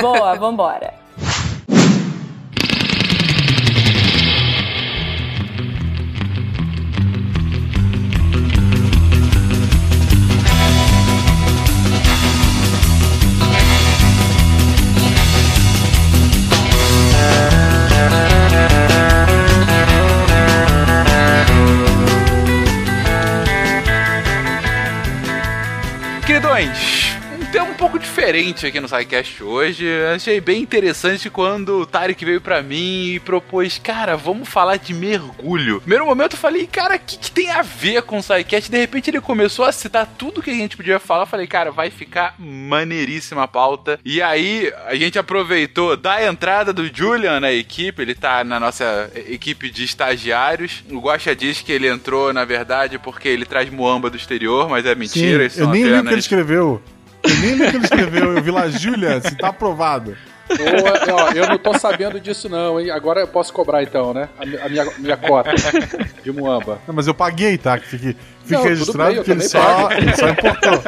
Boa, 0.00 0.34
vambora. 0.36 0.99
Pouco 27.90 27.98
diferente 27.98 28.64
aqui 28.66 28.78
no 28.78 28.86
SciCast 28.86 29.42
hoje. 29.42 29.84
Achei 30.14 30.40
bem 30.40 30.62
interessante 30.62 31.28
quando 31.28 31.80
o 31.80 31.86
Tarek 31.86 32.24
veio 32.24 32.40
para 32.40 32.62
mim 32.62 33.14
e 33.14 33.18
propôs, 33.20 33.80
cara, 33.82 34.16
vamos 34.16 34.48
falar 34.48 34.76
de 34.76 34.94
mergulho. 34.94 35.80
Primeiro 35.80 36.06
momento 36.06 36.34
eu 36.34 36.38
falei, 36.38 36.68
cara, 36.68 36.94
o 36.94 36.98
que, 37.00 37.18
que, 37.18 37.32
tem 37.32 37.50
a 37.50 37.62
ver 37.62 38.02
com 38.02 38.18
o 38.18 38.22
SciCast? 38.22 38.70
De 38.70 38.78
repente 38.78 39.10
ele 39.10 39.20
começou 39.20 39.64
a 39.64 39.72
citar 39.72 40.06
tudo 40.06 40.40
que 40.40 40.50
a 40.50 40.54
gente 40.54 40.76
podia 40.76 41.00
falar. 41.00 41.24
Eu 41.24 41.26
falei, 41.26 41.48
cara, 41.48 41.72
vai 41.72 41.90
ficar 41.90 42.36
maneiríssima 42.38 43.42
a 43.42 43.48
pauta. 43.48 43.98
E 44.04 44.22
aí 44.22 44.72
a 44.86 44.94
gente 44.94 45.18
aproveitou 45.18 45.96
da 45.96 46.24
entrada 46.24 46.72
do 46.72 46.86
Julian 46.94 47.40
na 47.40 47.52
equipe, 47.52 48.02
ele 48.02 48.14
tá 48.14 48.44
na 48.44 48.60
nossa 48.60 49.10
equipe 49.26 49.68
de 49.68 49.82
estagiários. 49.82 50.84
O 50.88 51.00
Guaxa 51.00 51.34
diz 51.34 51.60
que 51.60 51.72
ele 51.72 51.88
entrou, 51.88 52.32
na 52.32 52.44
verdade, 52.44 53.00
porque 53.00 53.26
ele 53.26 53.44
traz 53.44 53.68
muamba 53.68 54.08
do 54.08 54.16
exterior, 54.16 54.68
mas 54.68 54.86
é 54.86 54.94
mentira. 54.94 55.50
Sim, 55.50 55.62
eu 55.62 55.66
nem 55.66 55.82
li 55.82 55.98
o 55.98 56.04
que 56.04 56.10
ele 56.10 56.20
escreveu. 56.20 56.80
Eu 57.22 57.36
nem 57.40 57.54
li 57.54 57.66
o 57.66 57.70
que 57.70 57.76
ele 57.76 57.84
escreveu. 57.84 58.36
Eu 58.36 58.42
vi 58.42 58.50
lá, 58.50 58.68
Júlia, 58.68 59.20
se 59.20 59.34
tá 59.36 59.48
aprovado. 59.48 60.16
Ó, 61.12 61.32
eu 61.32 61.46
não 61.46 61.58
tô 61.58 61.78
sabendo 61.78 62.18
disso 62.18 62.48
não, 62.48 62.80
hein? 62.80 62.90
Agora 62.90 63.20
eu 63.20 63.28
posso 63.28 63.52
cobrar 63.52 63.82
então, 63.82 64.12
né? 64.12 64.28
A, 64.38 64.68
minha, 64.68 64.84
minha 64.98 65.16
cota 65.16 65.50
de 66.24 66.32
Muamba. 66.32 66.80
Não, 66.86 66.94
mas 66.94 67.06
eu 67.06 67.14
paguei, 67.14 67.56
tá? 67.56 67.78
Que 67.78 67.86
fique, 67.86 68.16
fique 68.50 68.62
não, 68.62 68.68
registrado 68.68 69.14
bem, 69.14 69.22
que 69.22 69.30
ele 69.30 69.42
só, 69.42 69.90
ele 69.92 70.16
só 70.16 70.28
importou. 70.28 70.82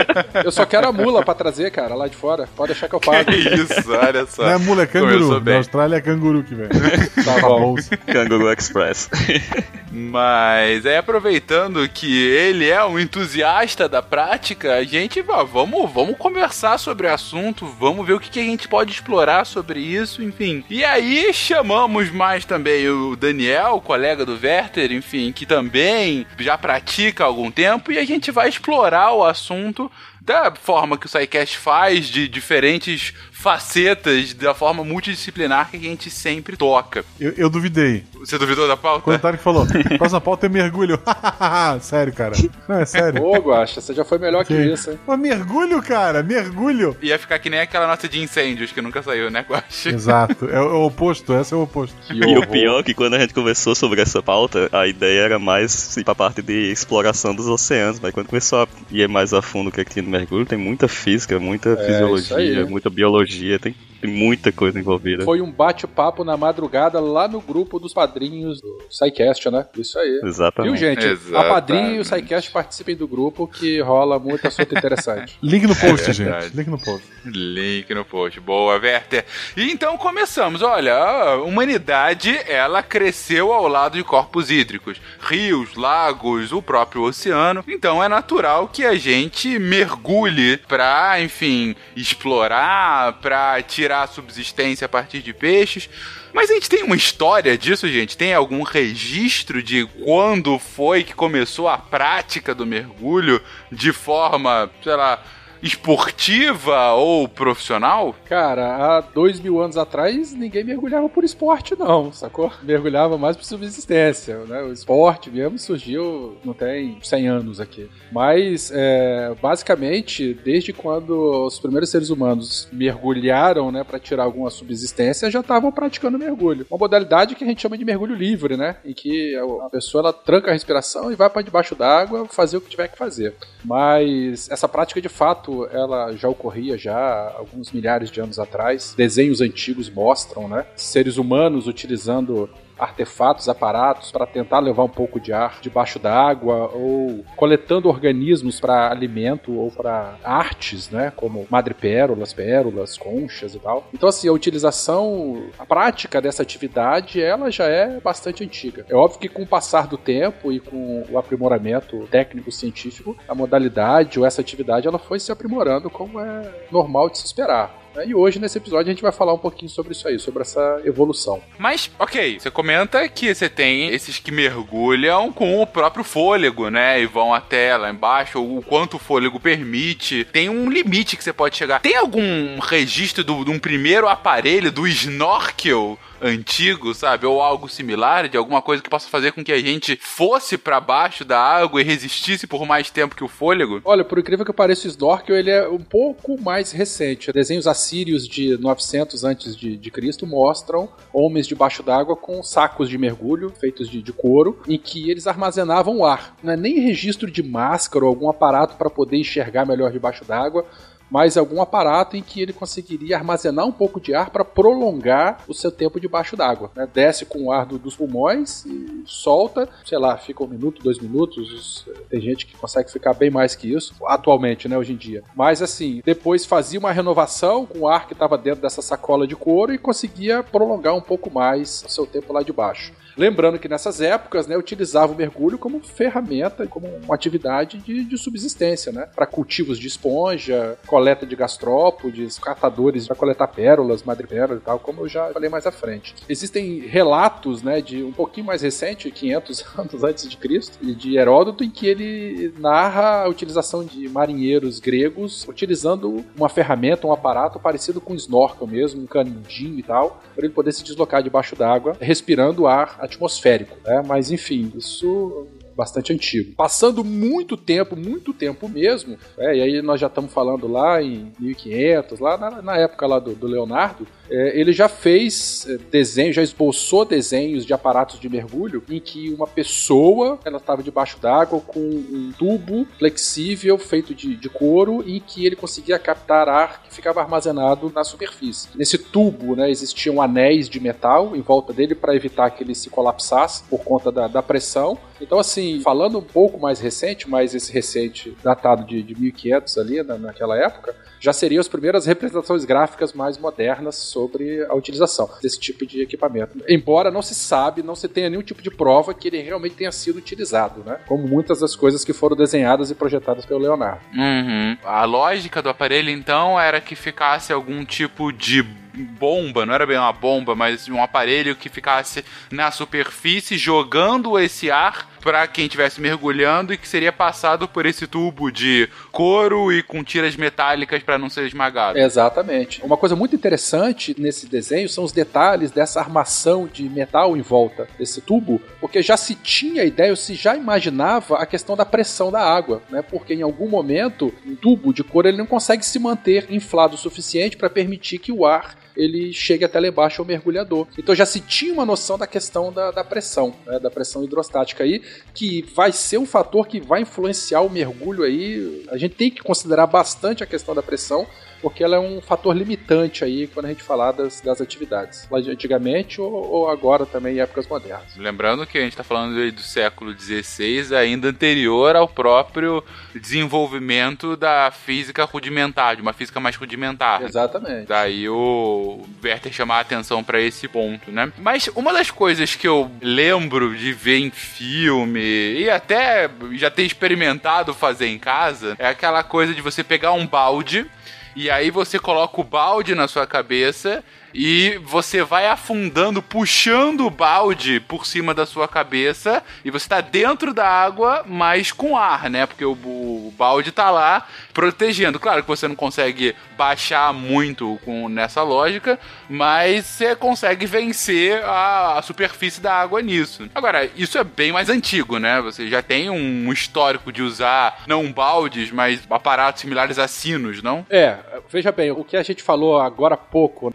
Eu 0.45 0.53
só 0.53 0.67
quero 0.67 0.89
a 0.89 0.93
mula 0.93 1.25
pra 1.25 1.35
trazer, 1.35 1.71
cara, 1.71 1.95
lá 1.95 2.09
de 2.09 2.17
fora. 2.17 2.49
Pode 2.57 2.73
deixar 2.73 2.89
que 2.89 2.95
eu 2.95 3.01
pago. 3.01 3.31
Que 3.31 3.37
isso, 3.37 3.91
olha 3.91 4.27
só. 4.27 4.43
Não 4.43 4.51
é 4.53 4.59
mula, 4.59 4.83
é 4.83 4.87
canguru. 4.87 5.41
Na 5.41 5.57
Austrália 5.57 5.97
é 5.97 6.01
canguru 6.01 6.43
que 6.43 6.55
vem. 6.55 6.69
Tá 7.25 7.41
bom. 7.41 7.77
Canguru 8.07 8.53
Express. 8.53 9.09
Mas 9.93 10.87
é 10.87 10.97
aproveitando 10.97 11.87
que 11.87 12.27
ele 12.27 12.69
é 12.69 12.83
um 12.83 12.99
entusiasta 12.99 13.87
da 13.87 14.03
prática, 14.03 14.75
a 14.77 14.85
gente 14.85 15.21
vamos, 15.21 15.93
vamos 15.93 16.17
conversar 16.17 16.79
sobre 16.79 17.07
o 17.07 17.13
assunto, 17.13 17.67
vamos 17.67 18.07
ver 18.07 18.15
o 18.15 18.21
que, 18.21 18.31
que 18.31 18.41
a 18.41 18.45
gente 18.45 18.67
pode 18.67 18.91
explorar 18.91 19.45
sobre 19.45 19.81
isso, 19.81 20.23
enfim. 20.23 20.65
E 20.71 20.83
aí 20.83 21.33
chamamos 21.35 22.11
mais 22.11 22.47
também 22.47 22.89
o 22.89 23.15
Daniel, 23.15 23.83
colega 23.85 24.25
do 24.25 24.39
Werther, 24.43 24.93
enfim, 24.93 25.31
que 25.31 25.45
também 25.45 26.27
já 26.39 26.57
pratica 26.57 27.25
há 27.25 27.27
algum 27.27 27.51
tempo, 27.53 27.93
e 27.93 27.99
a 27.99 28.05
gente 28.05 28.31
vai 28.31 28.49
explorar 28.49 29.13
o 29.13 29.25
assunto 29.25 29.91
da 30.21 30.55
forma 30.55 30.97
que 30.97 31.07
o 31.07 31.09
SciCast 31.09 31.59
faz, 31.59 32.07
de 32.07 32.29
diferentes 32.29 33.13
facetas 33.43 34.35
da 34.35 34.55
forma 34.55 34.85
multidisciplinar 34.85 35.69
que 35.69 35.77
a 35.77 35.81
gente 35.81 36.09
sempre 36.09 36.57
toca. 36.57 37.05
Eu, 37.19 37.33
eu 37.37 37.51
duvidei. 37.51 38.05
Você 38.21 38.39
duvidou 38.39 38.69
da 38.69 38.77
pauta? 38.77 39.11
O 39.11 39.19
Tarek 39.19 39.43
falou, 39.43 39.67
próxima 39.99 40.21
pauta 40.21 40.47
é 40.47 40.49
mergulho. 40.49 41.01
sério, 41.83 42.13
cara. 42.13 42.35
Não, 42.69 42.79
é 42.79 42.87
sério. 42.87 43.21
Ô, 43.21 43.37
Guaxa, 43.37 43.81
você 43.81 43.93
já 43.93 44.05
foi 44.05 44.19
melhor 44.19 44.45
que, 44.45 44.55
que 44.55 44.63
isso, 44.63 44.93
hein? 44.93 44.99
Mas 45.05 45.19
mergulho, 45.19 45.83
cara, 45.83 46.23
mergulho. 46.23 46.97
Ia 47.03 47.19
ficar 47.19 47.41
que 47.41 47.51
nem 47.51 47.59
aquela 47.59 47.89
nota 47.89 48.09
de 48.09 48.23
incêndios 48.23 48.71
que 48.71 48.81
nunca 48.81 49.03
saiu, 49.03 49.29
né, 49.29 49.45
Guaxa? 49.49 49.91
Exato. 49.91 50.49
É, 50.49 50.61
o 50.61 50.87
oposto, 50.87 51.35
esse 51.35 51.53
é 51.53 51.57
o 51.57 51.63
oposto. 51.63 51.97
E 52.13 52.39
o 52.39 52.47
pior 52.47 52.79
é 52.79 52.83
que 52.85 52.95
quando 52.95 53.15
a 53.15 53.19
gente 53.19 53.35
conversou 53.35 53.75
sobre 53.75 54.01
essa 54.01 54.23
pauta, 54.23 54.69
a 54.71 54.87
ideia 54.87 55.23
era 55.23 55.39
mais 55.41 55.97
ir 55.97 56.05
pra 56.05 56.15
parte 56.15 56.43
de 56.43 56.71
exploração 56.71 57.35
dos 57.35 57.49
oceanos, 57.49 57.99
mas 57.99 58.15
quando 58.15 58.29
começou 58.29 58.63
a 58.63 58.69
ir 58.89 59.09
mais 59.09 59.35
a 59.35 59.43
fundo 59.43 59.69
o 59.69 59.73
que, 59.73 59.81
é 59.81 59.85
que 59.85 59.91
tinha 59.91 60.05
no 60.05 60.11
mergulho, 60.11 60.47
tem 60.47 60.59
muita 60.59 60.87
física, 60.87 61.41
muita 61.41 61.71
é, 61.71 61.87
fisiologia, 61.87 62.67
muita 62.67 62.89
biologia, 62.89 63.32
tem 63.61 63.75
tem 64.03 64.11
muita 64.11 64.51
coisa 64.51 64.81
envolvida. 64.81 65.25
Foi 65.25 65.41
um 65.41 65.51
bate-papo 65.51 66.25
na 66.25 66.37
madrugada 66.37 66.99
lá 66.99 67.29
no 67.29 67.41
grupo 67.41 67.79
dos 67.79 67.95
padrinhos 67.95 68.61
do 68.61 68.79
SciCast, 68.91 69.49
né? 69.49 69.65
Isso 69.79 69.97
aí. 69.97 70.21
Exatamente. 70.25 70.73
Viu, 70.73 70.77
gente? 70.77 71.07
Exatamente. 71.07 71.37
A 71.37 71.55
padrinho 71.55 71.95
e 71.95 71.99
o 72.01 72.05
SciCast 72.05 72.51
participem 72.51 72.97
do 72.97 73.07
grupo 73.07 73.47
que 73.47 73.81
rola 73.81 74.19
muito 74.19 74.49
assunto 74.49 74.77
interessante. 74.77 75.39
Link 75.41 75.69
no 75.69 75.77
post, 75.77 76.11
é 76.11 76.13
gente. 76.13 76.57
Link 76.57 76.69
no 76.69 76.79
post. 76.79 77.07
Link 77.25 77.95
no 77.95 78.05
post. 78.05 78.41
Boa, 78.41 78.75
Werther. 78.75 79.25
E 79.57 79.71
então 79.71 79.97
começamos. 79.97 80.63
Olha, 80.63 80.95
a 80.95 81.37
humanidade, 81.37 82.37
ela 82.49 82.83
cresceu 82.83 83.53
ao 83.53 83.69
lado 83.69 83.97
de 83.97 84.03
corpos 84.03 84.51
hídricos. 84.51 85.01
Rios, 85.21 85.77
lagos, 85.77 86.51
o 86.51 86.61
próprio 86.61 87.03
oceano. 87.03 87.65
Então 87.69 88.03
é 88.03 88.09
natural 88.09 88.67
que 88.67 88.85
a 88.85 88.97
gente 88.97 89.61
mergulhe 89.61 90.57
pra, 90.57 91.21
enfim, 91.21 91.77
explorar, 91.95 93.21
pra 93.21 93.63
tirar 93.63 93.92
a 93.93 94.07
subsistência 94.07 94.87
a 94.87 94.89
partir 94.89 95.21
de 95.21 95.33
peixes. 95.33 95.89
Mas 96.33 96.51
a 96.51 96.55
gente 96.55 96.69
tem 96.69 96.83
uma 96.83 96.97
história 96.97 97.57
disso, 97.59 97.87
gente? 97.89 98.17
Tem 98.17 98.33
algum 98.33 98.63
registro 98.63 99.63
de 99.63 99.87
quando 100.05 100.59
foi 100.59 101.05
que 101.05 101.15
começou 101.15 101.69
a 101.69 101.77
prática 101.77 102.55
do 102.55 102.65
mergulho 102.65 103.41
de 103.71 103.93
forma, 103.93 104.71
sei 104.83 104.97
lá, 104.97 105.23
esportiva 105.63 106.93
ou 106.93 107.29
profissional? 107.29 108.15
Cara, 108.25 108.77
há 108.77 109.01
dois 109.01 109.41
mil 109.41 109.61
anos 109.61 109.77
atrás 109.77 110.33
ninguém 110.33 110.65
mergulhava 110.65 111.09
por 111.09 111.25
esporte, 111.25 111.77
não, 111.79 112.13
sacou? 112.13 112.53
Mergulhava 112.63 113.17
mais 113.17 113.37
por 113.37 113.45
subsistência, 113.45 114.39
né? 114.45 114.63
O 114.63 114.73
esporte 114.73 115.31
mesmo 115.31 115.59
surgiu, 115.59 116.37
não 116.45 116.53
tem 116.53 116.99
100 117.03 117.29
anos 117.29 117.61
aqui. 117.61 117.89
Mas, 118.11 118.71
é, 118.75 119.35
basicamente, 119.41 120.35
desde 120.45 120.73
quando 120.73 121.47
os 121.47 121.59
primeiros 121.59 121.91
seres 121.91 122.11
humanos 122.11 122.69
mergulharam, 122.73 123.71
né, 123.71 123.85
para 123.85 123.99
tirar 123.99 124.25
alguma 124.25 124.51
subsistência, 124.51 125.31
já 125.31 125.41
estavam 125.41 125.71
praticando 125.71 126.19
mergulho. 126.19 126.67
Uma 126.71 126.79
modalidade 126.79 127.35
que 127.35 127.45
a 127.45 127.47
gente 127.47 127.63
chama 127.63 127.79
de 127.79 127.85
mergulho 127.85 128.15
livre, 128.15 128.57
né? 128.57 128.77
Em 128.85 128.93
que 128.93 129.37
a 129.37 129.71
pessoa 129.71 130.03
ela 130.03 130.13
tranca 130.13 130.51
a 130.51 130.53
respiração 130.53 131.13
e 131.13 131.15
vai 131.15 131.31
para 131.31 131.43
debaixo 131.43 131.75
d'água 131.75 132.27
fazer 132.29 132.57
o 132.57 132.61
que 132.61 132.71
tiver 132.71 132.89
que 132.89 132.99
fazer. 132.99 133.35
Mas 133.65 134.51
essa 134.51 134.69
prática 134.69 135.01
de 135.01 135.09
fato 135.09 135.52
ela 135.71 136.13
já 136.17 136.29
ocorria 136.29 136.77
já 136.77 137.33
alguns 137.37 137.73
milhares 137.73 138.11
de 138.11 138.21
anos 138.21 138.39
atrás. 138.39 138.95
Desenhos 138.97 139.41
antigos 139.41 139.91
mostram, 139.91 140.49
né, 140.49 140.67
seres 140.77 141.17
humanos 141.17 141.67
utilizando 141.67 142.49
artefatos, 142.79 143.49
aparatos 143.49 144.11
para 144.11 144.27
tentar 144.27 144.61
levar 144.61 144.85
um 144.85 144.89
pouco 144.89 145.21
de 145.21 145.33
ar 145.33 145.59
debaixo 145.61 145.99
d'água 145.99 146.71
ou 146.73 147.25
coletando 147.37 147.89
organismos 147.89 148.61
para 148.61 148.91
alimento 148.91 149.57
ou 149.59 149.71
para 149.71 150.17
artes, 150.23 150.91
né, 150.91 151.13
como 151.15 151.47
madrepérolas, 151.51 152.33
pérolas, 152.33 152.97
conchas 152.97 153.55
e 153.55 153.59
tal. 153.59 153.89
Então 153.93 154.09
assim, 154.09 154.29
a 154.29 154.33
utilização, 154.33 155.51
a 155.59 155.67
prática 155.67 156.21
dessa 156.21 156.43
atividade, 156.43 157.23
ela 157.23 157.51
já 157.51 157.67
é 157.67 158.01
bastante 158.01 158.45
antiga. 158.45 158.85
É 158.89 158.95
óbvio 158.95 159.21
que 159.21 159.29
com 159.29 159.43
o 159.43 159.47
passar 159.47 159.87
do 159.87 159.97
tempo 159.97 160.53
e 160.53 160.61
com 160.61 161.05
o 161.11 161.19
aprimoramento 161.19 162.07
técnico 162.11 162.51
científico, 162.51 163.17
a 163.29 163.35
modalidade 163.35 164.19
ou 164.19 164.27
essa 164.27 164.41
atividade 164.41 164.87
ela 164.87 164.99
foi 164.99 165.19
se 165.21 165.33
aprimorando 165.33 165.91
como 165.91 166.21
é 166.21 166.53
normal 166.71 167.11
de 167.11 167.19
se 167.19 167.27
esperar. 167.27 167.82
Né? 167.95 168.07
E 168.09 168.15
hoje, 168.15 168.39
nesse 168.39 168.59
episódio, 168.59 168.91
a 168.91 168.93
gente 168.93 169.03
vai 169.03 169.13
falar 169.13 169.33
um 169.35 169.39
pouquinho 169.39 169.71
sobre 169.71 169.93
isso 169.93 170.07
aí, 170.09 170.19
sobre 170.19 170.43
essa 170.43 170.81
evolução. 170.85 171.43
Mas, 171.59 171.91
ok, 171.99 172.39
você 172.39 172.51
comenta 172.51 173.09
que 173.09 173.35
você 173.35 173.49
tem 173.49 173.89
esses 173.89 174.19
que 174.19 174.31
mergulham 174.31 175.33
com 175.33 175.61
o 175.61 175.67
próprio 175.67 176.05
fôlego, 176.05 176.69
né? 176.69 177.01
E 177.01 177.07
vão 177.07 177.35
até 177.35 177.77
lá 177.77 177.91
embaixo, 177.91 178.43
o 178.43 178.63
quanto 178.63 178.97
o 178.97 179.01
fôlego 179.01 179.39
permite. 179.39 180.25
Tem 180.25 180.49
um 180.49 180.69
limite 180.69 181.17
que 181.17 181.25
você 181.25 181.33
pode 181.33 181.57
chegar. 181.57 181.81
Tem 181.81 181.97
algum 181.97 182.59
registro 182.59 183.25
de 183.25 183.51
um 183.51 183.59
primeiro 183.59 184.09
aparelho, 184.09 184.71
do 184.71 184.87
snorkel? 184.87 185.99
Antigo, 186.23 186.95
sabe? 186.95 187.27
Ou 187.27 187.41
algo 187.43 187.69
similar, 187.69 188.29
de 188.29 188.37
alguma 188.37 188.63
coisa 188.63 188.83
que 188.83 188.91
possa 188.91 189.09
fazer 189.09 189.33
com 189.33 189.45
que 189.45 189.53
a 189.53 189.59
gente 189.59 189.97
fosse 189.97 190.57
para 190.57 190.81
baixo 190.81 191.25
da 191.25 191.39
água 191.39 191.81
e 191.81 191.85
resistisse 191.85 192.47
por 192.47 192.65
mais 192.67 192.91
tempo 192.91 193.17
que 193.17 193.25
o 193.25 193.29
fôlego? 193.29 193.81
Olha, 193.85 194.05
por 194.05 194.19
incrível 194.19 194.45
que 194.45 194.53
pareça, 194.53 194.87
o 194.87 194.91
Snorkel 194.91 195.37
ele 195.37 195.51
é 195.51 195.69
um 195.69 195.79
pouco 195.79 196.41
mais 196.41 196.73
recente. 196.73 197.33
Desenhos 197.33 197.67
assírios 197.67 198.27
de 198.27 198.57
900 198.59 199.25
antes 199.25 199.57
de, 199.57 199.77
de 199.77 199.91
Cristo 199.91 200.27
mostram 200.27 200.89
homens 201.13 201.47
debaixo 201.47 201.83
d'água 201.83 202.17
com 202.17 202.43
sacos 202.43 202.89
de 202.89 202.97
mergulho 202.97 203.53
feitos 203.59 203.89
de, 203.89 204.03
de 204.03 204.13
couro, 204.13 204.61
em 204.69 204.79
que 204.79 205.11
eles 205.11 205.27
armazenavam 205.27 206.05
ar. 206.05 206.37
Não 206.43 206.53
é 206.53 206.57
nem 206.57 206.81
registro 206.81 207.31
de 207.31 207.43
máscara 207.43 208.05
ou 208.05 208.09
algum 208.09 208.29
aparato 208.29 208.77
para 208.77 208.91
poder 208.91 209.17
enxergar 209.17 209.67
melhor 209.67 209.93
debaixo 209.93 210.25
d'água, 210.25 210.67
mas 211.13 211.37
algum 211.37 211.61
aparato 211.61 212.17
em 212.17 212.23
que 212.23 212.41
ele 212.41 212.55
conseguiria 212.55 213.19
armazenar 213.19 213.67
um 213.67 213.71
pouco 213.71 214.01
de 214.01 214.15
ar 214.15 214.31
para 214.31 214.47
prolongar 214.47 215.43
o 215.47 215.53
seu 215.53 215.71
tempo 215.71 216.01
debaixo 216.01 216.39
d'água. 216.39 216.71
Né? 216.75 216.89
Desce 216.93 217.27
com 217.27 217.45
o 217.45 217.53
ar 217.53 217.67
do, 217.67 217.79
dos 217.79 217.95
pulmões 217.95 218.65
e 218.65 219.03
solta, 219.05 219.69
sei 219.85 219.99
lá, 219.99 220.17
fica 220.17 220.43
um 220.43 220.47
minuto, 220.47 220.83
dois 220.83 220.99
minutos. 220.99 221.87
Tem 222.09 222.19
gente 222.19 222.47
que 222.47 222.57
consegue 222.57 222.91
ficar 222.91 223.13
bem 223.13 223.31
mais 223.31 223.55
que 223.55 223.71
isso, 223.71 223.95
atualmente, 224.07 224.67
né, 224.67 224.79
hoje 224.79 224.95
em 224.95 224.97
dia. 224.97 225.23
Mas 225.37 225.61
assim, 225.61 226.01
depois 226.03 226.47
fazia 226.47 226.79
uma 226.79 226.93
renovação 226.93 227.67
com 227.67 227.81
o 227.81 227.89
ar 227.89 228.07
que 228.07 228.15
estava 228.15 228.39
dentro 228.39 228.63
dessa 228.63 228.81
sacola 228.81 229.27
de 229.27 229.37
couro 229.37 229.75
e 229.75 229.79
conseguia 229.79 230.43
prolongar 230.43 230.95
um 230.95 231.03
pouco 231.03 231.31
mais 231.31 231.85
o 231.87 231.91
seu 231.91 232.07
tempo 232.07 232.33
lá 232.33 232.43
de 232.43 232.55
baixo. 232.55 232.91
Lembrando 233.17 233.59
que 233.59 233.69
nessas 233.69 234.01
épocas, 234.01 234.47
né, 234.47 234.57
utilizava 234.57 235.13
o 235.13 235.17
mergulho 235.17 235.59
como 235.59 235.81
ferramenta, 235.81 236.67
como 236.67 236.87
uma 237.05 237.15
atividade 237.15 237.79
de, 237.79 238.05
de 238.05 238.19
subsistência, 238.19 238.93
né? 238.93 239.09
Para 239.15 239.27
cultivos 239.27 239.79
de 239.79 239.87
esponja, 239.87 240.79
coleta 240.87 241.27
de 241.27 241.37
gastrópodes, 241.37 242.39
catadores 242.39 243.07
para 243.07 243.17
coletar 243.17 243.49
pérolas, 243.49 244.03
madrepérolas 244.03 244.61
e 244.61 244.65
tal, 244.65 244.79
como 244.79 245.03
eu 245.03 245.09
já 245.09 245.31
falei 245.33 245.49
mais 245.49 245.67
à 245.67 245.73
frente. 245.73 246.15
Existem 246.29 246.81
relatos, 246.81 247.63
né, 247.63 247.81
de 247.81 248.03
um 248.03 248.13
pouquinho 248.13 248.47
mais 248.47 248.63
recente, 248.63 249.11
500 249.11 249.65
anos 249.79 250.05
antes 250.05 250.29
de 250.29 250.37
Cristo, 250.37 250.79
e 250.81 250.95
de 250.95 251.17
Heródoto, 251.17 251.65
em 251.65 251.71
que 251.71 251.87
ele 251.87 252.55
narra 252.59 253.25
a 253.25 253.29
utilização 253.29 253.85
de 253.85 254.09
marinheiros 254.09 254.81
gregos 254.81 255.47
utilizando 255.49 256.25
uma 256.37 256.49
ferramenta, 256.49 257.07
um 257.07 257.13
aparato 257.13 257.59
parecido 257.59 258.01
com 258.01 258.13
um 258.13 258.17
snorkel 258.17 258.67
mesmo, 258.67 259.03
um 259.03 259.07
canudinho 259.07 259.79
e 259.79 259.83
tal, 259.83 260.23
para 260.35 260.45
ele 260.45 260.55
poder 260.55 260.73
se 260.73 260.85
deslocar 260.85 261.23
debaixo 261.23 261.57
d'água, 261.57 261.97
respirando 262.01 262.67
ar 262.67 262.99
atmosférico. 263.03 263.77
Né? 263.85 264.03
Mas 264.07 264.31
enfim, 264.31 264.73
isso 264.77 265.47
bastante 265.75 266.13
antigo. 266.13 266.55
Passando 266.55 267.03
muito 267.03 267.57
tempo, 267.57 267.97
muito 267.97 268.33
tempo 268.33 268.69
mesmo, 268.69 269.17
é, 269.39 269.57
e 269.57 269.63
aí 269.63 269.83
nós 269.83 270.01
já 270.01 270.07
estamos 270.07 270.33
falando 270.33 270.69
lá 270.69 271.03
em 271.03 271.33
1500, 271.39 272.21
lá 272.21 272.37
na, 272.37 272.63
na 272.63 272.77
época 272.77 273.07
lá 273.07 273.19
do, 273.19 273.35
do 273.35 273.47
Leonardo, 273.47 274.07
é, 274.22 274.22
ele 274.33 274.73
já 274.73 274.89
fez 274.89 275.67
é, 275.69 275.77
desenho, 275.91 276.33
já 276.33 276.43
esboçou 276.43 277.05
desenhos 277.05 277.67
de 277.67 277.75
aparatos 277.75 278.19
de 278.19 278.29
mergulho 278.29 278.83
em 278.89 279.01
que 279.01 279.31
uma 279.31 279.47
pessoa 279.47 280.39
ela 280.45 280.59
estava 280.59 280.83
debaixo 280.83 281.19
d'água 281.21 281.61
com 281.61 281.81
um 281.81 282.33
tubo 282.39 282.87
flexível 282.99 283.77
feito 283.79 284.15
de, 284.15 284.37
de 284.37 284.49
couro 284.49 285.03
e 285.07 285.21
que 285.21 285.45
ele 285.45 285.57
conseguia 285.57 285.99
captar 285.99 286.49
ar 286.49 286.83
que 286.83 286.95
ficava 286.95 287.21
armazenado 287.21 287.93
na 287.95 288.05
superfície. 288.05 288.69
Nesse 288.75 288.99
tubo, 288.99 289.55
né, 289.55 289.71
existiam 289.71 290.21
anéis 290.21 290.69
de 290.69 290.81
metal 290.81 291.37
em 291.37 291.41
volta 291.41 291.73
dele 291.73 291.95
para 291.95 292.15
evitar 292.15 292.51
que 292.51 292.63
ele 292.63 292.75
se 292.75 292.89
colapsasse 292.91 293.63
por 293.65 293.85
conta 293.85 294.11
da, 294.11 294.29
da 294.29 294.43
pressão. 294.43 294.99
Então, 295.21 295.39
assim, 295.39 295.81
falando 295.81 296.19
um 296.19 296.23
pouco 296.23 296.59
mais 296.59 296.81
recente, 296.81 297.29
mas 297.29 297.55
esse 297.55 297.73
recente 297.73 298.37
datado 298.43 298.85
de, 298.85 299.03
de 299.03 299.19
1500 299.19 299.79
ali, 299.79 300.03
na, 300.03 300.17
naquela 300.19 300.57
época, 300.57 300.95
já 301.21 301.33
seriam 301.33 301.61
as 301.61 301.69
primeiras 301.69 302.05
representações 302.05 302.65
gráficas 302.65 303.13
mais 303.13 303.39
modernas 303.39 303.95
sobre 303.95 304.22
a 304.69 304.75
utilização 304.75 305.29
desse 305.43 305.59
tipo 305.59 305.87
de 305.87 306.03
equipamento. 306.03 306.59
Embora 306.69 307.11
não 307.11 307.23
se 307.23 307.35
sabe, 307.35 307.83
não 307.83 307.95
se 307.95 308.09
tenha 308.09 308.31
nenhum 308.31 308.43
tipo 308.43 308.63
de 308.63 308.71
prova 308.71 309.15
que 309.15 309.29
ele 309.29 309.43
realmente 309.43 309.77
tenha 309.77 309.93
sido 309.93 310.17
utilizado, 310.17 310.83
né? 310.85 310.99
Como 311.07 311.27
muitas 311.27 311.61
das 311.61 311.77
coisas 311.77 312.05
que 312.05 312.13
foram 312.13 312.37
desenhadas 312.37 312.91
e 312.91 312.95
projetadas 312.95 313.45
pelo 313.45 313.61
Leonardo. 313.61 314.01
Uhum. 314.15 314.77
A 314.85 315.05
lógica 315.05 315.63
do 315.63 315.69
aparelho, 315.69 316.11
então, 316.11 316.59
era 316.59 316.81
que 316.81 316.95
ficasse 316.95 317.53
algum 317.53 317.85
tipo 317.85 318.33
de 318.33 318.63
bomba, 318.63 319.65
não 319.65 319.75
era 319.75 319.87
bem 319.87 319.97
uma 319.97 320.13
bomba, 320.13 320.55
mas 320.55 320.89
um 320.89 321.03
aparelho 321.03 321.57
que 321.57 321.69
ficasse 321.69 322.25
na 322.51 322.71
superfície 322.71 323.57
jogando 323.57 324.39
esse 324.39 324.71
ar 324.71 325.12
para 325.23 325.47
quem 325.47 325.65
estivesse 325.65 326.01
mergulhando 326.01 326.73
e 326.73 326.77
que 326.77 326.89
seria 326.89 327.13
passado 327.13 327.69
por 327.69 327.87
esse 327.87 328.07
tubo 328.07 328.51
de 328.51 328.89
couro 329.11 329.73
e 329.73 329.83
com 329.83 330.03
tiras 330.03 330.37
metálicas 330.37 331.03
para 331.03 331.17
não 331.17 331.31
ser 331.31 331.47
esmagado. 331.47 331.99
Exatamente. 331.99 332.83
Uma 332.85 332.97
coisa 332.97 333.15
muito 333.15 333.35
interessante 333.35 334.15
nesse 334.19 334.47
desenho 334.47 334.89
são 334.89 335.05
os 335.05 335.13
detalhes 335.13 335.71
dessa 335.71 336.01
armação 336.01 336.67
de 336.67 336.83
metal 336.89 337.37
em 337.37 337.43
volta 337.43 337.89
desse 337.99 338.21
tubo, 338.21 338.61
porque 338.81 339.01
já 339.01 339.17
se 339.17 339.35
tinha 339.35 339.85
ideia, 339.85 340.11
ou 340.11 340.17
se 340.17 340.35
já 340.35 340.57
imaginava 340.57 341.37
a 341.37 341.47
questão 341.47 341.77
da 341.77 341.87
pressão 341.87 342.31
da 342.31 342.43
água, 342.43 342.83
né? 342.91 343.03
Porque 343.03 343.33
em 343.33 343.43
algum 343.43 343.69
momento 343.69 344.35
um 344.45 344.57
tubo 344.57 344.93
de 344.93 345.05
couro 345.05 345.29
ele 345.29 345.37
não 345.37 345.47
consegue 345.47 345.85
se 345.87 345.99
manter 345.99 346.47
inflado 346.51 346.97
o 346.97 346.99
suficiente 346.99 347.57
para 347.57 347.71
permitir 347.71 348.19
que 348.19 348.33
o 348.33 348.45
ar 348.45 348.82
ele 348.97 349.33
chegue 349.33 349.65
até 349.65 349.81
lá 349.81 349.89
embaixo 349.89 350.21
ao 350.21 350.27
mergulhador. 350.27 350.87
Então 350.99 351.15
já 351.15 351.27
se 351.27 351.41
tinha 351.41 351.73
uma 351.73 351.87
noção 351.87 352.19
da 352.19 352.27
questão 352.27 352.73
da, 352.73 352.91
da 352.91 353.05
pressão, 353.05 353.55
né, 353.67 353.79
da 353.79 353.91
pressão 353.91 354.25
hidrostática 354.25 354.85
aí, 354.85 355.03
que 355.35 355.63
vai 355.75 355.93
ser 355.93 356.19
um 356.19 356.27
fator 356.27 356.67
que 356.67 356.81
vai 356.81 357.03
influenciar 357.03 357.61
o 357.61 357.71
mergulho 357.71 358.25
aí. 358.25 358.85
A 358.91 358.97
gente 358.97 359.15
tem 359.15 359.31
que 359.31 359.43
considerar 359.43 359.87
bastante 359.87 360.43
a 360.43 360.47
questão 360.47 360.75
da 360.75 360.83
pressão, 360.83 361.27
porque 361.63 361.85
ela 361.85 361.97
é 361.97 362.01
um 362.01 362.21
fator 362.21 362.55
limitante 362.55 363.25
aí 363.25 363.47
quando 363.47 363.67
a 363.67 363.69
gente 363.69 363.85
falar 363.85 364.13
das, 364.13 364.41
das 364.41 364.61
atividades, 364.61 365.27
lá 365.31 365.39
antigamente 365.39 366.21
ou, 366.21 366.33
ou, 366.33 366.69
agora 366.69 367.07
também 367.07 367.37
em 367.37 367.41
épocas 367.41 367.67
modernas. 367.69 368.17
Lembrando 368.17 368.67
que 368.67 368.77
a 368.77 368.81
gente 368.81 368.93
está 368.93 369.05
falando 369.05 369.53
do 369.53 369.61
século 369.61 370.13
XVI, 370.13 370.95
ainda 370.97 371.29
anterior 371.29 371.95
ao 371.95 372.09
próprio 372.09 372.83
desenvolvimento 373.15 374.37
da 374.37 374.73
física 374.73 375.25
rudimentar, 375.25 375.97
de 375.97 376.03
uma 376.03 376.13
física 376.13 376.41
mais 376.41 376.57
rudimentar. 376.57 377.23
Exatamente. 377.23 377.87
Daí 377.87 378.29
o 378.29 379.07
Werther 379.23 379.53
chamar 379.53 379.77
a 379.77 379.81
atenção 379.81 380.25
para 380.25 380.41
esse 380.41 380.67
ponto, 380.67 381.13
né? 381.13 381.33
Mas 381.39 381.69
uma 381.77 381.93
das 381.93 382.11
coisas 382.11 382.57
que 382.57 382.67
eu 382.67 382.91
lembro 383.01 383.77
de 383.77 383.93
ver 383.93 384.19
em 384.19 384.31
filme 384.31 385.21
e 385.21 385.71
até 385.71 386.29
já 386.55 386.71
ter 386.71 386.83
experimentado 386.83 387.73
fazer 387.73 388.09
em 388.09 388.19
casa 388.19 388.75
é 388.79 388.89
aquela 388.89 389.23
coisa 389.23 389.55
de 389.55 389.63
você 389.63 389.85
pegar 389.85 390.13
um 390.13 390.27
balde 390.27 390.91
e 391.35 391.51
aí 391.51 391.71
você 391.71 391.99
coloca 391.99 392.41
o 392.41 392.45
balde 392.45 392.95
na 392.95 393.09
sua 393.09 393.27
cabeça 393.27 394.05
e 394.35 394.79
você 394.85 395.23
vai 395.23 395.47
afundando, 395.47 396.23
puxando 396.23 397.07
o 397.07 397.11
balde 397.11 397.81
por 397.81 398.07
cima 398.07 398.35
da 398.35 398.47
sua 398.47 398.67
cabeça 398.67 399.43
e 399.65 399.71
você 399.71 399.89
tá 399.89 400.01
dentro 400.01 400.55
da 400.55 400.67
água, 400.67 401.25
mas 401.27 401.73
com 401.73 401.97
ar, 401.97 402.31
né? 402.31 402.47
Porque 402.47 402.65
o, 402.65 402.73
o 402.73 403.35
balde 403.37 403.73
tá 403.73 403.91
lá 403.91 404.27
protegendo. 404.53 405.19
Claro 405.19 405.43
que 405.43 405.49
você 405.49 405.67
não 405.69 405.75
consegue 405.75 406.35
baixar 406.57 407.13
muito 407.13 407.79
com 407.85 408.09
nessa 408.09 408.43
lógica, 408.43 408.99
mas 409.29 409.87
você 409.87 410.15
consegue 410.15 410.67
vencer 410.67 411.43
a, 411.45 411.99
a, 411.99 412.03
superfície 412.03 412.61
da 412.61 412.75
água 412.75 413.03
nisso. 413.03 413.49
Agora, 413.55 413.89
isso 413.97 414.19
é 414.19 414.25
bem 414.25 414.53
mais 414.53 414.69
antigo, 414.69 415.19
né? 415.19 415.41
Você 415.41 415.69
já 415.69 415.83
tem 415.83 416.11
um 416.11 416.53
histórico 416.53 417.13
de 417.13 417.23
usar 417.23 417.83
não 417.87 418.13
baldes, 418.13 418.71
mas 418.71 419.01
aparatos 419.11 419.61
similares 419.61 419.99
a 419.99 420.07
sinos, 420.07 420.63
não? 420.63 420.87
É, 420.89 421.17
veja 421.49 421.73
bem, 421.73 421.91
o 421.91 422.05
que 422.05 422.17
a 422.17 422.23
gente 422.23 422.43
falou 422.43 422.81
agora 422.81 423.15
há 423.15 423.19
pouco, 423.19 423.67
no 423.67 423.73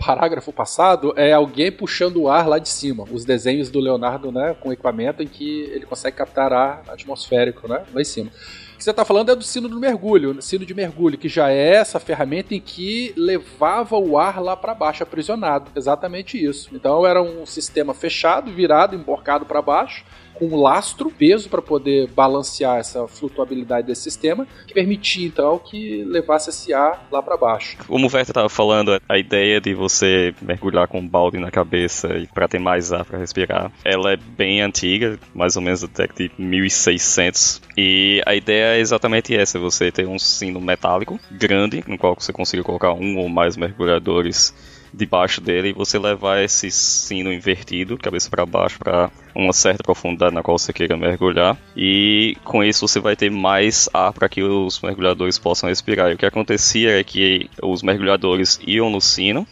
passado, 0.54 1.14
é 1.16 1.34
alguém 1.34 1.72
puxando 1.72 2.18
o 2.18 2.30
ar 2.30 2.48
lá 2.48 2.60
de 2.60 2.70
cima. 2.70 3.06
Os 3.12 3.26
desenhos 3.26 3.70
do 3.70 3.80
Leonardo, 3.80 4.32
né, 4.32 4.56
com 4.60 4.72
equipamento 4.72 5.22
em 5.24 5.28
que 5.28 5.62
ele 5.72 5.86
consegue 5.86 6.18
captar 6.18 6.54
ar 6.54 6.84
atmosférico, 6.88 7.68
né, 7.68 7.84
lá 7.94 8.02
em 8.02 8.06
cima 8.06 8.32
que 8.78 8.84
você 8.84 8.92
está 8.92 9.04
falando 9.04 9.32
é 9.32 9.36
do 9.36 9.44
sino 9.44 9.68
do 9.68 9.80
mergulho, 9.80 10.40
sino 10.40 10.64
de 10.64 10.74
mergulho, 10.74 11.18
que 11.18 11.28
já 11.28 11.50
é 11.50 11.74
essa 11.74 12.00
ferramenta 12.00 12.54
em 12.54 12.62
que 12.62 13.12
levava 13.18 13.98
o 13.98 14.20
ar 14.20 14.40
lá 14.40 14.56
para 14.56 14.76
baixo, 14.76 15.02
aprisionado. 15.02 15.72
Exatamente 15.76 16.38
isso. 16.44 16.70
Então 16.72 17.06
era 17.06 17.22
um 17.22 17.44
sistema 17.46 17.94
fechado, 17.96 18.52
virado, 18.52 18.96
emborcado 18.96 19.46
para 19.46 19.64
baixo, 19.64 20.06
com 20.38 20.56
lastro, 20.56 21.12
peso 21.12 21.50
para 21.50 21.62
poder 21.62 22.08
balancear 22.10 22.78
essa 22.78 23.08
flutuabilidade 23.08 23.88
desse 23.88 24.04
sistema, 24.04 24.48
que 24.66 24.74
permitia 24.74 25.28
então 25.28 25.60
que 25.60 26.04
levasse 26.04 26.50
esse 26.50 26.74
ar 26.74 27.08
lá 27.12 27.22
para 27.22 27.38
baixo. 27.38 27.78
Como 27.88 28.08
o 28.08 28.14
Werther 28.14 28.32
estava 28.32 28.50
falando, 28.50 29.00
a 29.08 29.18
ideia 29.18 29.60
de 29.60 29.74
você 29.74 30.34
mergulhar 30.42 30.88
com 30.88 31.00
um 31.00 31.08
balde 31.08 31.38
na 31.38 31.52
cabeça 31.52 32.10
para 32.34 32.48
ter 32.48 32.60
mais 32.60 32.92
ar 32.92 33.06
para 33.06 33.20
respirar, 33.20 33.72
ela 33.84 34.14
é 34.14 34.18
bem 34.18 34.62
antiga, 34.62 35.20
mais 35.34 35.56
ou 35.56 35.62
menos 35.62 35.84
até 35.84 36.08
de 36.08 36.32
1600. 36.38 37.62
E 37.76 38.22
a 38.26 38.36
ideia 38.36 38.78
é 38.78 38.80
exatamente 38.80 39.36
essa: 39.36 39.60
você 39.60 39.92
ter 39.92 40.08
um 40.08 40.20
sino 40.20 40.60
metálico 40.60 41.20
grande, 41.32 41.84
no 41.88 41.98
qual 41.98 42.16
você 42.16 42.32
consiga 42.32 42.64
colocar 42.64 42.94
um 42.94 43.18
ou 43.18 43.30
mais 43.30 43.58
mergulhadores 43.58 44.54
debaixo 44.98 45.40
dele 45.40 45.70
e 45.70 45.74
você 45.74 46.00
levar 46.00 46.44
esse 46.44 46.72
sino 46.72 47.32
invertido, 47.32 47.98
cabeça 47.98 48.30
para 48.30 48.46
baixo, 48.46 48.80
para 48.80 49.12
uma 49.36 49.54
certa 49.54 49.84
profundidade 49.84 50.34
na 50.34 50.42
qual 50.42 50.58
você 50.58 50.74
queira 50.74 50.98
mergulhar. 50.98 51.58
E 51.76 52.36
com 52.44 52.64
isso 52.64 52.88
você 52.88 53.00
vai 53.00 53.16
ter 53.16 53.30
mais 53.30 53.88
ar 53.94 54.12
para 54.12 54.28
que 54.28 54.42
os 54.42 54.82
mergulhadores 54.82 55.38
possam 55.38 55.70
respirar. 55.70 56.10
E 56.10 56.16
o 56.16 56.18
que 56.18 56.26
acontecia 56.26 57.00
é 57.00 57.04
que 57.04 57.50
os 57.62 57.84
mergulhadores 57.84 58.60
iam 58.66 58.90
no 58.90 59.00
sino, 59.00 59.48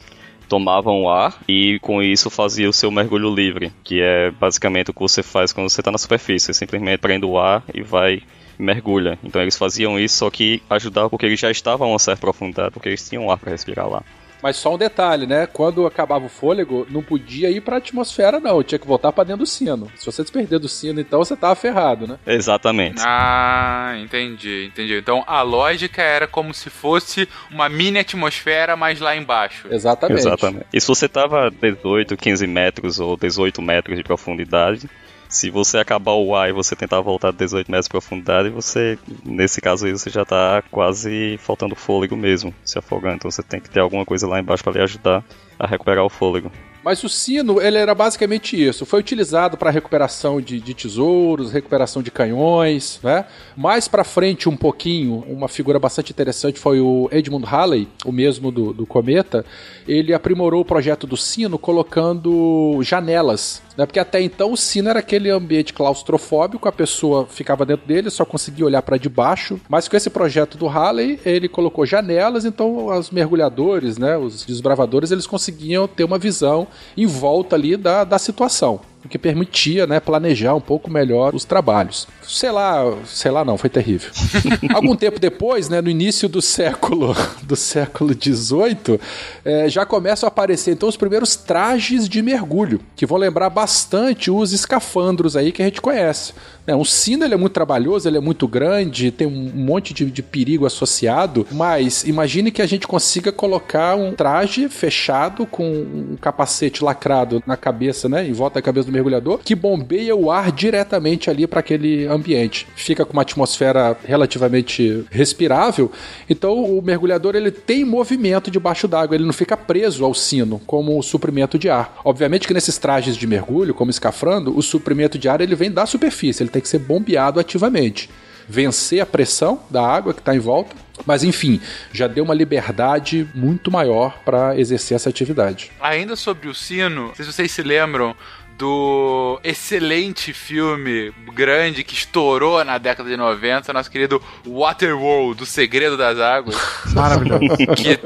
tomavam 0.50 1.10
ar 1.10 1.40
e 1.48 1.80
com 1.80 2.02
isso 2.02 2.30
fazia 2.30 2.70
o 2.70 2.74
seu 2.74 2.92
mergulho 2.92 3.34
livre, 3.34 3.72
que 3.84 4.02
é 4.02 4.32
basicamente 4.32 4.92
o 4.92 4.94
que 4.94 5.00
você 5.00 5.24
faz 5.24 5.54
quando 5.54 5.70
você 5.70 5.82
está 5.82 5.92
na 5.92 5.98
superfície. 5.98 6.48
Você 6.48 6.54
simplesmente 6.54 7.00
prende 7.00 7.26
o 7.26 7.38
ar 7.38 7.64
e 7.74 7.82
vai 7.82 8.22
mergulha. 8.58 9.20
Então 9.24 9.42
eles 9.42 9.58
faziam 9.58 10.00
isso, 10.00 10.18
só 10.18 10.30
que 10.30 10.62
ajudava 10.70 11.10
porque 11.10 11.26
eles 11.26 11.40
já 11.40 11.52
estavam 11.52 11.88
a 11.88 11.92
uma 11.92 12.00
certa 12.00 12.22
profundidade, 12.22 12.72
porque 12.72 12.90
eles 12.90 13.08
tinham 13.08 13.30
ar 13.30 13.38
para 13.38 13.52
respirar 13.52 13.88
lá. 13.88 14.04
Mas 14.42 14.58
só 14.58 14.76
um 14.76 14.78
detalhe, 14.78 15.26
né? 15.26 15.48
Quando 15.48 15.86
acabava 15.86 16.26
o 16.26 16.30
fôlego, 16.30 16.86
não 16.90 17.02
podia 17.02 17.50
ir 17.50 17.62
para 17.62 17.76
a 17.76 17.78
atmosfera, 17.78 18.40
não. 18.40 18.64
Tinha 18.64 18.80
que 18.80 18.88
voltar 18.88 19.12
para 19.12 19.24
dentro 19.24 19.40
do 19.40 19.48
sino. 19.48 19.92
Se 19.96 20.06
você 20.06 20.22
desperder 20.22 20.60
do 20.60 20.70
sino, 20.70 21.00
então 21.00 21.20
você 21.20 21.36
tava 21.36 21.56
ferrado, 21.56 22.08
né? 22.08 22.18
Exatamente. 22.26 23.02
Ah, 23.06 23.96
entendi, 23.98 24.66
entendi. 24.72 24.98
Então 24.98 25.24
a 25.26 25.42
lógica 25.42 26.02
era 26.02 26.28
como 26.28 26.54
se 26.54 26.70
fosse 26.70 27.28
uma 27.52 27.68
mini 27.70 28.00
atmosfera, 28.00 28.76
mas 28.76 29.00
lá 29.00 29.16
embaixo. 29.16 29.68
Exatamente. 29.72 30.20
Exatamente. 30.20 30.66
E 30.72 30.80
se 30.80 30.88
você 30.88 31.08
tava 31.08 31.50
18, 31.50 32.16
15 32.16 32.48
metros 32.48 33.00
ou 33.00 33.18
18 33.18 33.62
metros 33.62 33.98
de 33.98 34.04
profundidade, 34.04 34.90
se 35.30 35.50
você 35.50 35.78
acabar 35.78 36.14
o 36.14 36.36
ar 36.36 36.50
e 36.50 36.54
você 36.54 36.76
tentar 36.76 37.02
voltar 37.02 37.32
18 37.32 37.70
metros 37.70 37.86
de 37.86 37.92
profundidade, 37.92 38.50
você, 38.50 38.98
nesse 39.24 39.62
caso 39.62 39.86
aí, 39.86 39.92
você 39.92 40.10
já 40.10 40.22
está 40.22 40.64
quase 40.72 41.38
faltando 41.40 41.76
fôlego 41.76 42.16
mesmo, 42.16 42.54
se 42.64 42.78
afogando. 42.78 43.16
Então 43.16 43.32
você 43.32 43.44
tem 43.44 43.60
que 43.60 43.70
ter 43.70 43.80
alguma 43.80 44.06
coisa 44.06 44.28
lá 44.28 44.40
embaixo 44.40 44.64
para 44.64 44.74
lhe 44.74 44.82
ajudar 44.82 45.24
a 45.58 45.68
recuperar 45.68 46.06
o 46.06 46.10
fôlego. 46.10 46.52
Mas 46.86 47.04
o 47.04 47.10
sino, 47.10 47.60
ele 47.60 47.80
era 47.80 47.96
basicamente 47.96 48.64
isso. 48.64 48.86
Foi 48.86 49.00
utilizado 49.00 49.58
para 49.58 49.72
recuperação 49.72 50.40
de, 50.40 50.60
de, 50.60 50.76
tesouros, 50.76 51.52
recuperação 51.52 52.04
de 52.04 52.12
canhões, 52.12 53.00
né? 53.02 53.26
Mais 53.58 53.88
para 53.88 54.04
frente 54.04 54.48
um 54.48 54.56
pouquinho, 54.56 55.26
uma 55.28 55.48
figura 55.48 55.80
bastante 55.80 56.12
interessante 56.12 56.60
foi 56.60 56.80
o 56.80 57.10
Edmund 57.12 57.44
Halley, 57.44 57.88
o 58.06 58.12
mesmo 58.12 58.52
do, 58.52 58.72
do 58.72 58.86
Cometa. 58.86 59.44
Ele 59.88 60.14
aprimorou 60.14 60.62
o 60.62 60.66
projeto 60.66 61.08
do 61.08 61.18
sino 61.18 61.58
colocando 61.58 62.78
janelas 62.84 63.64
né? 63.78 63.86
Porque 63.86 64.00
até 64.00 64.22
então 64.22 64.52
o 64.52 64.58
sino 64.58 64.90
era 64.90 65.00
aquele 65.00 65.30
ambiente 65.30 65.74
claustrofóbico, 65.74 66.68
a 66.68 66.72
pessoa 66.72 67.26
ficava 67.26 67.66
dentro 67.66 67.86
dele, 67.86 68.10
só 68.10 68.26
conseguia 68.26 68.66
olhar 68.66 68.82
para 68.82 68.98
debaixo. 68.98 69.60
Mas 69.68 69.88
com 69.88 69.96
esse 69.98 70.10
projeto 70.10 70.58
do 70.58 70.68
Halley, 70.68 71.20
ele 71.26 71.48
colocou 71.48 71.86
janelas, 71.86 72.46
então 72.46 72.88
os 72.88 73.12
mergulhadores, 73.12 73.98
né, 73.98 74.18
os 74.18 74.46
desbravadores, 74.46 75.12
eles 75.12 75.28
conseguiam 75.28 75.88
ter 75.88 76.04
uma 76.04 76.18
visão 76.18 76.68
em 76.96 77.06
volta 77.06 77.56
ali 77.56 77.76
da, 77.78 78.04
da 78.04 78.18
situação 78.18 78.80
o 79.06 79.10
que 79.10 79.20
permitia, 79.20 79.86
né, 79.86 80.00
planejar 80.00 80.56
um 80.56 80.62
pouco 80.62 80.90
melhor 80.90 81.36
os 81.36 81.46
trabalhos. 81.46 82.08
Sei 82.24 82.52
lá, 82.52 82.82
sei 83.06 83.30
lá 83.30 83.46
não, 83.46 83.58
foi 83.58 83.70
terrível. 83.70 84.10
Algum 84.74 84.96
tempo 84.96 85.20
depois, 85.20 85.70
né, 85.70 85.80
no 85.80 85.90
início 85.90 86.28
do 86.28 86.42
século 86.42 87.16
do 87.44 87.56
século 87.56 88.14
XVIII, 88.14 89.00
é, 89.44 89.70
já 89.70 89.86
começam 89.86 90.26
a 90.26 90.30
aparecer 90.30 90.72
então 90.72 90.90
os 90.90 90.98
primeiros 90.98 91.36
trajes 91.36 92.10
de 92.10 92.22
mergulho, 92.22 92.82
que 92.96 93.06
vão 93.06 93.18
lembrar 93.18 93.50
bastante 93.52 94.32
os 94.32 94.52
escafandros 94.52 95.36
aí 95.38 95.52
que 95.52 95.62
a 95.62 95.66
gente 95.66 95.82
conhece. 95.82 96.34
É, 96.68 96.76
um 96.76 96.84
sino 96.84 97.24
ele 97.24 97.36
é 97.36 97.38
muito 97.38 97.54
trabalhoso, 97.54 98.08
ele 98.08 98.18
é 98.18 98.22
muito 98.22 98.48
grande, 98.48 99.12
tem 99.12 99.28
um 99.28 99.52
monte 99.54 99.94
de, 99.94 100.06
de 100.10 100.24
perigo 100.24 100.66
associado, 100.66 101.46
mas 101.52 102.04
imagine 102.06 102.50
que 102.50 102.62
a 102.62 102.66
gente 102.66 102.88
consiga 102.88 103.32
colocar 103.32 103.96
um 103.96 104.14
traje 104.14 104.68
fechado 104.68 105.46
com 105.46 105.64
um 105.64 106.18
capacete 106.20 106.84
lacrado 106.84 107.44
na 107.46 107.56
cabeça, 107.56 108.10
né, 108.10 108.28
em 108.28 108.34
volta 108.34 108.56
da 108.56 108.64
cabeça 108.64 108.88
do 108.88 108.92
mergulhador, 108.96 109.40
que 109.40 109.54
bombeia 109.54 110.16
o 110.16 110.32
ar 110.32 110.52
diretamente 110.52 111.30
ali 111.30 111.46
para 111.46 111.60
aquele 111.60 112.08
ambiente. 112.08 112.68
Fica 112.76 113.06
com 113.06 113.14
uma 113.14 113.22
atmosfera 113.22 113.98
relativamente 114.04 115.06
respirável, 115.12 115.92
então 116.30 116.64
o 116.64 116.82
mergulhador 116.82 117.36
ele 117.36 117.52
tem 117.52 117.86
movimento 117.86 118.50
debaixo 118.50 118.88
d'água, 118.88 119.16
ele 119.16 119.26
não 119.26 119.34
fica 119.34 119.56
preso 119.56 120.04
ao 120.04 120.14
sino 120.14 120.60
como 120.66 120.98
o 120.98 121.04
suprimento 121.04 121.60
de 121.60 121.70
ar. 121.70 122.02
Obviamente 122.04 122.48
que 122.48 122.54
nesses 122.54 122.78
trajes 122.78 123.16
de 123.16 123.28
mergulho, 123.28 123.74
como 123.74 123.92
escafrando, 123.92 124.58
o 124.58 124.62
suprimento 124.62 125.18
de 125.18 125.30
ar 125.30 125.42
ele 125.42 125.56
vem 125.56 125.72
da 125.72 125.86
superfície, 125.86 126.42
ele 126.42 126.50
tem 126.50 126.62
que 126.62 126.70
ser 126.70 126.80
bombeado 126.80 127.40
ativamente. 127.40 128.10
Vencer 128.48 129.02
a 129.02 129.06
pressão 129.06 129.60
da 129.72 129.86
água 129.86 130.14
que 130.14 130.20
está 130.20 130.36
em 130.36 130.40
volta, 130.40 130.76
mas 131.04 131.24
enfim, 131.24 131.60
já 131.92 132.08
deu 132.08 132.24
uma 132.24 132.34
liberdade 132.34 133.28
muito 133.34 133.72
maior 133.72 134.20
para 134.24 134.58
exercer 134.58 134.96
essa 134.96 135.10
atividade. 135.10 135.72
Ainda 135.82 136.16
sobre 136.16 136.48
o 136.48 136.54
sino, 136.54 137.12
se 137.16 137.24
vocês 137.24 137.52
se 137.52 137.64
lembram 137.64 138.16
do 138.58 139.40
excelente 139.44 140.34
filme 140.34 141.14
grande 141.34 141.84
que 141.84 141.94
estourou 141.94 142.64
na 142.64 142.78
década 142.78 143.10
de 143.10 143.18
90, 143.18 143.74
nosso 143.74 143.92
querido 143.92 144.22
Waterworld, 144.48 145.40
do 145.40 145.46
Segredo 145.46 145.98
das 145.98 146.20
Águas. 146.20 146.56
Maravilhoso. 146.94 147.58
Que 147.76 148.00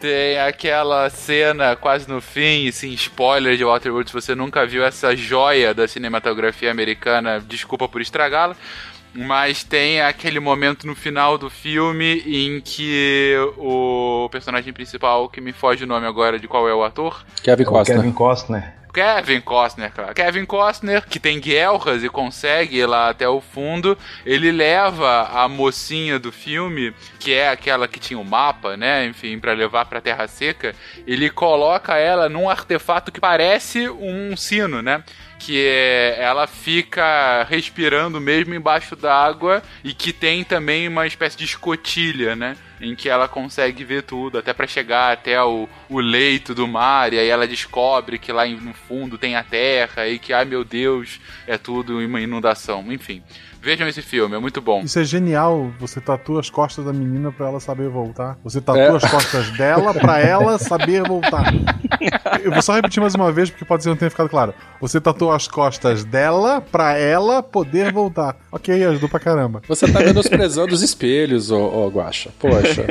tem 0.00 0.38
aquela 0.38 1.10
cena 1.10 1.76
quase 1.76 2.08
no 2.08 2.20
fim, 2.20 2.68
assim, 2.68 2.90
spoiler 2.92 3.56
de 3.56 3.64
Waterworld, 3.64 4.08
se 4.08 4.14
você 4.14 4.34
nunca 4.34 4.66
viu 4.66 4.82
essa 4.82 5.14
joia 5.14 5.74
da 5.74 5.86
cinematografia 5.86 6.70
americana, 6.70 7.38
desculpa 7.38 7.86
por 7.86 8.00
estragá-la. 8.00 8.56
Mas 9.12 9.64
tem 9.64 10.00
aquele 10.00 10.38
momento 10.38 10.86
no 10.86 10.94
final 10.94 11.36
do 11.36 11.50
filme 11.50 12.22
em 12.24 12.60
que 12.60 13.34
o 13.58 14.28
personagem 14.30 14.72
principal, 14.72 15.28
que 15.28 15.40
me 15.40 15.52
foge 15.52 15.82
o 15.82 15.86
nome 15.86 16.06
agora 16.06 16.38
de 16.38 16.46
qual 16.46 16.68
é 16.68 16.72
o 16.72 16.84
ator, 16.84 17.24
Kevin 17.42 17.64
Costner. 17.64 17.98
Kevin 17.98 18.12
Costner. 18.12 18.79
Kevin 18.92 19.40
Costner, 19.40 19.92
claro. 19.92 20.14
Kevin 20.14 20.44
Costner, 20.44 21.06
que 21.06 21.20
tem 21.20 21.40
guelras 21.40 22.02
e 22.02 22.08
consegue 22.08 22.78
ir 22.78 22.86
lá 22.86 23.08
até 23.08 23.28
o 23.28 23.40
fundo, 23.40 23.96
ele 24.24 24.50
leva 24.50 25.28
a 25.32 25.48
mocinha 25.48 26.18
do 26.18 26.32
filme, 26.32 26.92
que 27.18 27.32
é 27.32 27.48
aquela 27.48 27.86
que 27.86 28.00
tinha 28.00 28.18
o 28.18 28.24
mapa, 28.24 28.76
né? 28.76 29.06
Enfim, 29.06 29.38
para 29.38 29.52
levar 29.52 29.86
pra 29.86 30.00
Terra 30.00 30.26
Seca, 30.26 30.74
ele 31.06 31.30
coloca 31.30 31.96
ela 31.96 32.28
num 32.28 32.48
artefato 32.48 33.12
que 33.12 33.20
parece 33.20 33.88
um 33.88 34.36
sino, 34.36 34.82
né? 34.82 35.02
Que 35.40 35.66
é, 35.66 36.18
ela 36.20 36.46
fica 36.46 37.44
respirando 37.44 38.20
mesmo 38.20 38.54
embaixo 38.54 38.94
d'água 38.94 39.62
e 39.82 39.94
que 39.94 40.12
tem 40.12 40.44
também 40.44 40.86
uma 40.86 41.06
espécie 41.06 41.36
de 41.36 41.44
escotilha, 41.44 42.36
né? 42.36 42.56
Em 42.78 42.94
que 42.94 43.08
ela 43.08 43.26
consegue 43.26 43.82
ver 43.82 44.02
tudo, 44.02 44.38
até 44.38 44.52
para 44.52 44.66
chegar 44.66 45.12
até 45.12 45.42
o, 45.42 45.66
o 45.88 45.98
leito 45.98 46.54
do 46.54 46.68
mar, 46.68 47.12
e 47.12 47.18
aí 47.18 47.28
ela 47.28 47.48
descobre 47.48 48.18
que 48.18 48.30
lá 48.30 48.46
no 48.46 48.74
fundo 48.74 49.16
tem 49.18 49.34
a 49.34 49.42
terra, 49.42 50.06
e 50.06 50.18
que, 50.18 50.32
ai 50.32 50.44
meu 50.44 50.62
Deus, 50.62 51.20
é 51.46 51.56
tudo 51.56 51.98
uma 51.98 52.20
inundação. 52.20 52.92
Enfim, 52.92 53.22
vejam 53.62 53.86
esse 53.88 54.02
filme, 54.02 54.34
é 54.34 54.38
muito 54.38 54.60
bom. 54.60 54.80
Isso 54.82 54.98
é 54.98 55.04
genial. 55.04 55.70
Você 55.78 56.00
tatua 56.00 56.40
as 56.40 56.50
costas 56.50 56.84
da 56.84 56.92
menina 56.92 57.30
pra 57.32 57.48
ela 57.48 57.60
saber 57.60 57.88
voltar. 57.88 58.36
Você 58.42 58.60
tatua 58.60 58.82
É. 58.82 58.96
as 58.96 59.10
costas 59.10 59.50
dela 59.50 59.92
pra 59.94 60.18
ela 60.20 60.58
saber 60.58 61.02
voltar. 61.06 61.52
Eu 62.42 62.52
vou 62.52 62.62
só 62.62 62.74
repetir 62.74 63.00
mais 63.00 63.14
uma 63.14 63.30
vez 63.30 63.50
porque 63.50 63.64
pode 63.64 63.82
ser 63.82 63.88
que 63.88 63.92
não 63.94 63.98
tenha 63.98 64.10
ficado 64.10 64.28
claro. 64.28 64.54
Você 64.80 65.00
tatuou 65.00 65.32
as 65.32 65.46
costas 65.46 66.04
dela 66.04 66.60
pra 66.60 66.96
ela 66.96 67.42
poder 67.42 67.92
voltar. 67.92 68.36
Ok, 68.50 68.84
ajudou 68.84 69.08
pra 69.08 69.20
caramba. 69.20 69.62
Você 69.68 69.90
tá 69.90 70.00
menosprezando 70.00 70.72
os 70.74 70.82
espelhos, 70.82 71.50
ô, 71.50 71.58
ô 71.60 71.88
Guaxa. 71.88 72.30
Poxa. 72.38 72.86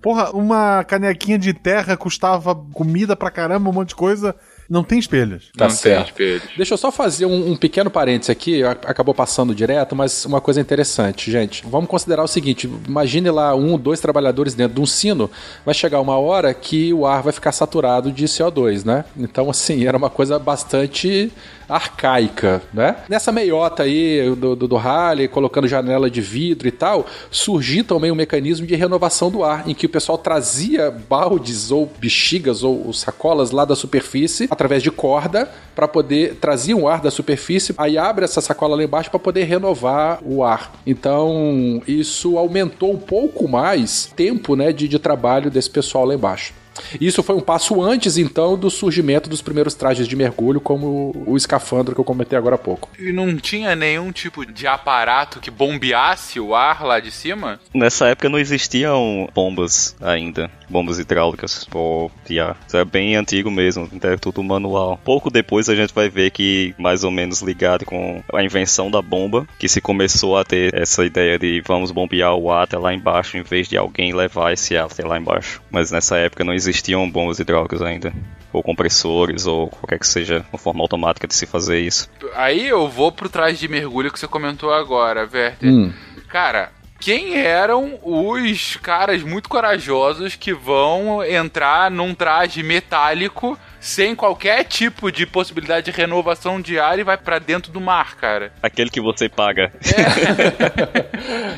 Porra, 0.00 0.30
uma 0.30 0.84
canequinha 0.84 1.36
de 1.38 1.52
terra 1.52 1.96
custava 1.96 2.54
comida 2.54 3.16
pra 3.16 3.30
caramba, 3.30 3.68
um 3.70 3.72
monte 3.72 3.88
de 3.88 3.96
coisa. 3.96 4.36
Não 4.68 4.82
tem 4.82 4.98
espelhos. 4.98 5.44
Tá 5.56 5.64
Não 5.64 5.68
tem 5.68 5.76
certo. 5.76 6.06
espelhos. 6.08 6.42
Deixa 6.56 6.74
eu 6.74 6.78
só 6.78 6.90
fazer 6.90 7.26
um, 7.26 7.52
um 7.52 7.56
pequeno 7.56 7.90
parênteses 7.90 8.30
aqui, 8.30 8.62
acabou 8.64 9.14
passando 9.14 9.54
direto, 9.54 9.94
mas 9.94 10.24
uma 10.24 10.40
coisa 10.40 10.60
interessante, 10.60 11.30
gente. 11.30 11.64
Vamos 11.66 11.88
considerar 11.88 12.22
o 12.24 12.28
seguinte: 12.28 12.68
imagine 12.86 13.30
lá 13.30 13.54
um, 13.54 13.78
dois 13.78 14.00
trabalhadores 14.00 14.54
dentro 14.54 14.74
de 14.74 14.80
um 14.80 14.86
sino, 14.86 15.30
vai 15.64 15.74
chegar 15.74 16.00
uma 16.00 16.18
hora 16.18 16.52
que 16.52 16.92
o 16.92 17.06
ar 17.06 17.22
vai 17.22 17.32
ficar 17.32 17.52
saturado 17.52 18.10
de 18.10 18.24
CO2, 18.24 18.84
né? 18.84 19.04
Então, 19.16 19.48
assim, 19.50 19.86
era 19.86 19.96
uma 19.96 20.10
coisa 20.10 20.38
bastante 20.38 21.32
arcaica, 21.68 22.62
né? 22.72 22.96
Nessa 23.08 23.32
meiota 23.32 23.82
aí 23.82 24.34
do, 24.36 24.54
do, 24.56 24.68
do 24.68 24.76
Halley, 24.76 25.28
colocando 25.28 25.68
janela 25.68 26.10
de 26.10 26.20
vidro 26.20 26.68
e 26.68 26.70
tal, 26.72 27.06
surgiu 27.30 27.84
também 27.84 28.10
um 28.10 28.14
mecanismo 28.14 28.66
de 28.66 28.74
renovação 28.74 29.30
do 29.30 29.42
ar, 29.42 29.68
em 29.68 29.74
que 29.74 29.86
o 29.86 29.88
pessoal 29.88 30.18
trazia 30.18 30.90
baldes 30.90 31.70
ou 31.70 31.90
bexigas 31.98 32.62
ou 32.62 32.92
sacolas 32.92 33.50
lá 33.50 33.64
da 33.64 33.74
superfície 33.74 34.48
através 34.50 34.82
de 34.82 34.90
corda 34.90 35.50
para 35.74 35.86
poder 35.86 36.36
trazer 36.36 36.74
um 36.74 36.88
ar 36.88 37.00
da 37.00 37.10
superfície, 37.10 37.74
aí 37.76 37.98
abre 37.98 38.24
essa 38.24 38.40
sacola 38.40 38.76
lá 38.76 38.82
embaixo 38.82 39.10
para 39.10 39.18
poder 39.18 39.44
renovar 39.44 40.20
o 40.24 40.42
ar. 40.42 40.72
Então, 40.86 41.82
isso 41.86 42.38
aumentou 42.38 42.92
um 42.92 42.98
pouco 42.98 43.46
mais 43.48 44.06
tempo, 44.16 44.56
né, 44.56 44.72
de, 44.72 44.88
de 44.88 44.98
trabalho 44.98 45.50
desse 45.50 45.70
pessoal 45.70 46.04
lá 46.04 46.14
embaixo. 46.14 46.54
Isso 47.00 47.22
foi 47.22 47.34
um 47.34 47.40
passo 47.40 47.82
antes, 47.82 48.16
então, 48.16 48.56
do 48.56 48.70
surgimento 48.70 49.28
dos 49.28 49.42
primeiros 49.42 49.74
trajes 49.74 50.06
de 50.06 50.16
mergulho, 50.16 50.60
como 50.60 51.14
o 51.26 51.36
escafandro 51.36 51.94
que 51.94 52.00
eu 52.00 52.04
comentei 52.04 52.38
agora 52.38 52.56
há 52.56 52.58
pouco. 52.58 52.88
E 52.98 53.12
não 53.12 53.36
tinha 53.36 53.74
nenhum 53.74 54.12
tipo 54.12 54.44
de 54.44 54.66
aparato 54.66 55.40
que 55.40 55.50
bombeasse 55.50 56.40
o 56.40 56.54
ar 56.54 56.84
lá 56.84 57.00
de 57.00 57.10
cima? 57.10 57.60
Nessa 57.74 58.08
época 58.08 58.28
não 58.28 58.38
existiam 58.38 59.28
bombas 59.34 59.96
ainda, 60.00 60.50
bombas 60.68 60.98
hidráulicas 60.98 61.66
ou 61.72 62.10
de 62.26 62.40
ar. 62.40 62.56
Isso 62.66 62.76
é 62.76 62.84
bem 62.84 63.16
antigo 63.16 63.50
mesmo, 63.50 63.88
então 63.92 64.10
é 64.10 64.16
tudo 64.16 64.42
manual. 64.42 64.98
Pouco 65.04 65.30
depois 65.30 65.68
a 65.68 65.74
gente 65.74 65.94
vai 65.94 66.08
ver 66.08 66.30
que, 66.30 66.74
mais 66.78 67.04
ou 67.04 67.10
menos 67.10 67.42
ligado 67.42 67.84
com 67.84 68.22
a 68.32 68.42
invenção 68.42 68.90
da 68.90 69.00
bomba, 69.00 69.46
que 69.58 69.68
se 69.68 69.80
começou 69.80 70.36
a 70.36 70.44
ter 70.44 70.74
essa 70.74 71.04
ideia 71.04 71.38
de 71.38 71.62
vamos 71.66 71.90
bombear 71.90 72.34
o 72.34 72.50
ar 72.50 72.64
até 72.64 72.78
lá 72.78 72.92
embaixo, 72.92 73.36
em 73.36 73.42
vez 73.42 73.68
de 73.68 73.76
alguém 73.76 74.14
levar 74.14 74.52
esse 74.52 74.76
ar 74.76 74.86
até 74.86 75.04
lá 75.04 75.18
embaixo. 75.18 75.60
Mas 75.70 75.90
nessa 75.90 76.16
época 76.16 76.44
não 76.44 76.54
existiam 76.54 77.08
bombas 77.10 77.38
hidráulicas 77.38 77.82
ainda. 77.82 78.12
Ou 78.52 78.62
compressores, 78.62 79.46
ou 79.46 79.68
qualquer 79.68 79.98
que 79.98 80.06
seja 80.06 80.44
uma 80.50 80.58
forma 80.58 80.82
automática 80.82 81.26
de 81.26 81.34
se 81.34 81.46
fazer 81.46 81.80
isso. 81.80 82.08
Aí 82.34 82.66
eu 82.66 82.88
vou 82.88 83.12
pro 83.12 83.28
traje 83.28 83.58
de 83.58 83.68
mergulho 83.68 84.10
que 84.10 84.18
você 84.18 84.26
comentou 84.26 84.72
agora, 84.72 85.28
Werther. 85.30 85.70
Hum. 85.70 85.92
Cara, 86.28 86.72
quem 86.98 87.36
eram 87.36 87.98
os 88.02 88.76
caras 88.76 89.22
muito 89.22 89.48
corajosos 89.48 90.34
que 90.34 90.52
vão 90.52 91.22
entrar 91.24 91.90
num 91.90 92.14
traje 92.14 92.62
metálico 92.62 93.58
sem 93.80 94.16
qualquer 94.16 94.64
tipo 94.64 95.12
de 95.12 95.24
possibilidade 95.24 95.86
de 95.86 95.96
renovação 95.96 96.60
de 96.60 96.78
ar 96.78 96.98
e 96.98 97.04
vai 97.04 97.16
pra 97.16 97.38
dentro 97.38 97.70
do 97.70 97.80
mar, 97.80 98.16
cara? 98.16 98.52
Aquele 98.60 98.90
que 98.90 99.00
você 99.00 99.28
paga. 99.28 99.72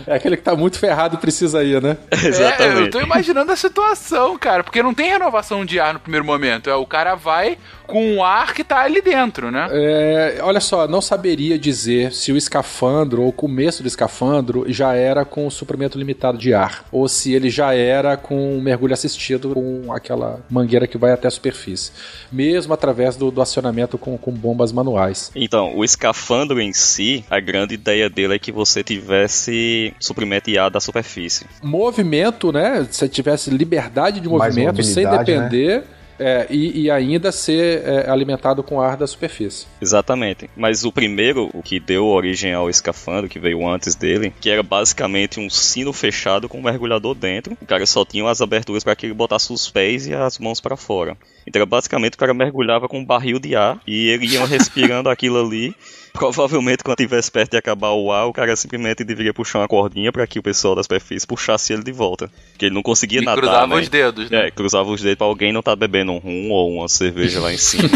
É 0.06 0.14
aquele 0.16 0.36
que 0.36 0.42
tá 0.42 0.54
muito 0.54 0.78
ferrado 0.78 1.16
e 1.16 1.18
precisa 1.18 1.64
ir, 1.64 1.80
né? 1.80 1.96
É, 2.58 2.66
eu 2.66 2.90
tô 2.90 3.00
imaginando 3.00 3.50
a 3.52 3.56
situação, 3.56 4.36
cara, 4.36 4.62
porque 4.62 4.82
não 4.82 4.92
tem 4.92 5.10
renovação 5.10 5.64
de 5.64 5.78
ar 5.80 5.94
no 5.94 6.00
primeiro 6.00 6.24
momento. 6.24 6.68
É 6.68 6.74
o 6.74 6.86
cara 6.86 7.14
vai 7.14 7.56
com 7.88 8.16
o 8.16 8.22
ar 8.22 8.54
que 8.54 8.62
tá 8.62 8.82
ali 8.82 9.00
dentro, 9.00 9.50
né? 9.50 9.66
É, 9.72 10.38
olha 10.42 10.60
só, 10.60 10.86
não 10.86 11.00
saberia 11.00 11.58
dizer 11.58 12.12
se 12.12 12.30
o 12.30 12.36
escafandro 12.36 13.22
ou 13.22 13.28
o 13.28 13.32
começo 13.32 13.82
do 13.82 13.88
escafandro 13.88 14.64
já 14.68 14.94
era 14.94 15.24
com 15.24 15.46
o 15.46 15.50
suprimento 15.50 15.98
limitado 15.98 16.36
de 16.36 16.52
ar, 16.52 16.84
ou 16.92 17.08
se 17.08 17.32
ele 17.32 17.48
já 17.48 17.74
era 17.74 18.16
com 18.16 18.58
um 18.58 18.60
mergulho 18.60 18.92
assistido 18.92 19.54
com 19.54 19.90
aquela 19.92 20.40
mangueira 20.50 20.86
que 20.86 20.98
vai 20.98 21.12
até 21.12 21.26
a 21.26 21.30
superfície. 21.30 21.90
mesmo 22.30 22.74
através 22.74 23.16
do, 23.16 23.30
do 23.30 23.40
acionamento 23.40 23.96
com, 23.96 24.18
com 24.18 24.30
bombas 24.30 24.70
manuais. 24.70 25.30
Então, 25.34 25.74
o 25.74 25.82
escafandro 25.82 26.60
em 26.60 26.72
si, 26.72 27.24
a 27.30 27.40
grande 27.40 27.74
ideia 27.74 28.10
dele 28.10 28.34
é 28.34 28.38
que 28.38 28.52
você 28.52 28.84
tivesse 28.84 29.94
suprimento 29.98 30.50
IA 30.50 30.68
da 30.68 30.80
superfície. 30.80 31.46
Movimento, 31.62 32.52
né? 32.52 32.86
Se 32.90 32.98
você 32.98 33.08
tivesse 33.08 33.50
liberdade 33.50 34.20
de 34.20 34.28
movimento 34.28 34.82
sem 34.82 35.08
depender. 35.08 35.84
É, 36.18 36.46
e, 36.50 36.82
e 36.82 36.90
ainda 36.90 37.30
ser 37.30 37.82
é, 37.84 38.10
alimentado 38.10 38.62
com 38.62 38.80
ar 38.80 38.96
da 38.96 39.06
superfície. 39.06 39.66
Exatamente. 39.80 40.50
Mas 40.56 40.84
o 40.84 40.92
primeiro, 40.92 41.50
o 41.54 41.62
que 41.62 41.78
deu 41.78 42.06
origem 42.06 42.52
ao 42.52 42.68
escafandro, 42.68 43.28
que 43.28 43.38
veio 43.38 43.66
antes 43.66 43.94
dele, 43.94 44.32
que 44.40 44.50
era 44.50 44.62
basicamente 44.62 45.40
um 45.40 45.48
sino 45.48 45.92
fechado 45.92 46.48
com 46.48 46.58
um 46.58 46.62
mergulhador 46.62 47.14
dentro. 47.14 47.56
O 47.60 47.66
cara 47.66 47.86
só 47.86 48.04
tinha 48.04 48.28
as 48.28 48.40
aberturas 48.40 48.84
para 48.84 48.96
que 48.96 49.06
ele 49.06 49.14
botasse 49.14 49.52
os 49.52 49.70
pés 49.70 50.06
e 50.06 50.14
as 50.14 50.38
mãos 50.38 50.60
para 50.60 50.76
fora. 50.76 51.16
Então 51.46 51.60
era 51.60 51.66
basicamente 51.66 52.14
o 52.14 52.18
cara 52.18 52.34
mergulhava 52.34 52.88
com 52.88 52.98
um 52.98 53.04
barril 53.04 53.38
de 53.38 53.56
ar 53.56 53.80
e 53.86 54.08
ele 54.08 54.26
ia 54.26 54.44
respirando 54.46 55.08
aquilo 55.08 55.44
ali. 55.44 55.74
Provavelmente 56.18 56.82
quando 56.82 56.96
tivesse 56.96 57.30
perto 57.30 57.52
de 57.52 57.56
acabar 57.56 57.92
o 57.92 58.10
ar, 58.10 58.26
o 58.26 58.32
cara 58.32 58.56
simplesmente 58.56 59.04
deveria 59.04 59.32
puxar 59.32 59.60
uma 59.60 59.68
cordinha 59.68 60.10
para 60.10 60.26
que 60.26 60.38
o 60.38 60.42
pessoal 60.42 60.74
da 60.74 60.82
superfície 60.82 61.26
puxasse 61.26 61.72
ele 61.72 61.84
de 61.84 61.92
volta. 61.92 62.30
Porque 62.50 62.66
ele 62.66 62.74
não 62.74 62.82
conseguia 62.82 63.20
E 63.20 63.24
nadar, 63.24 63.40
cruzava 63.40 63.66
né? 63.76 63.80
os 63.82 63.88
dedos, 63.88 64.30
né? 64.30 64.46
É, 64.46 64.50
cruzava 64.50 64.90
os 64.90 65.00
dedos 65.00 65.18
pra 65.18 65.26
alguém 65.26 65.52
não 65.52 65.62
tá 65.62 65.76
bebendo 65.76 66.12
um 66.12 66.18
rum 66.18 66.50
ou 66.50 66.72
uma 66.78 66.88
cerveja 66.88 67.40
lá 67.40 67.52
em 67.52 67.58
cima 67.58 67.88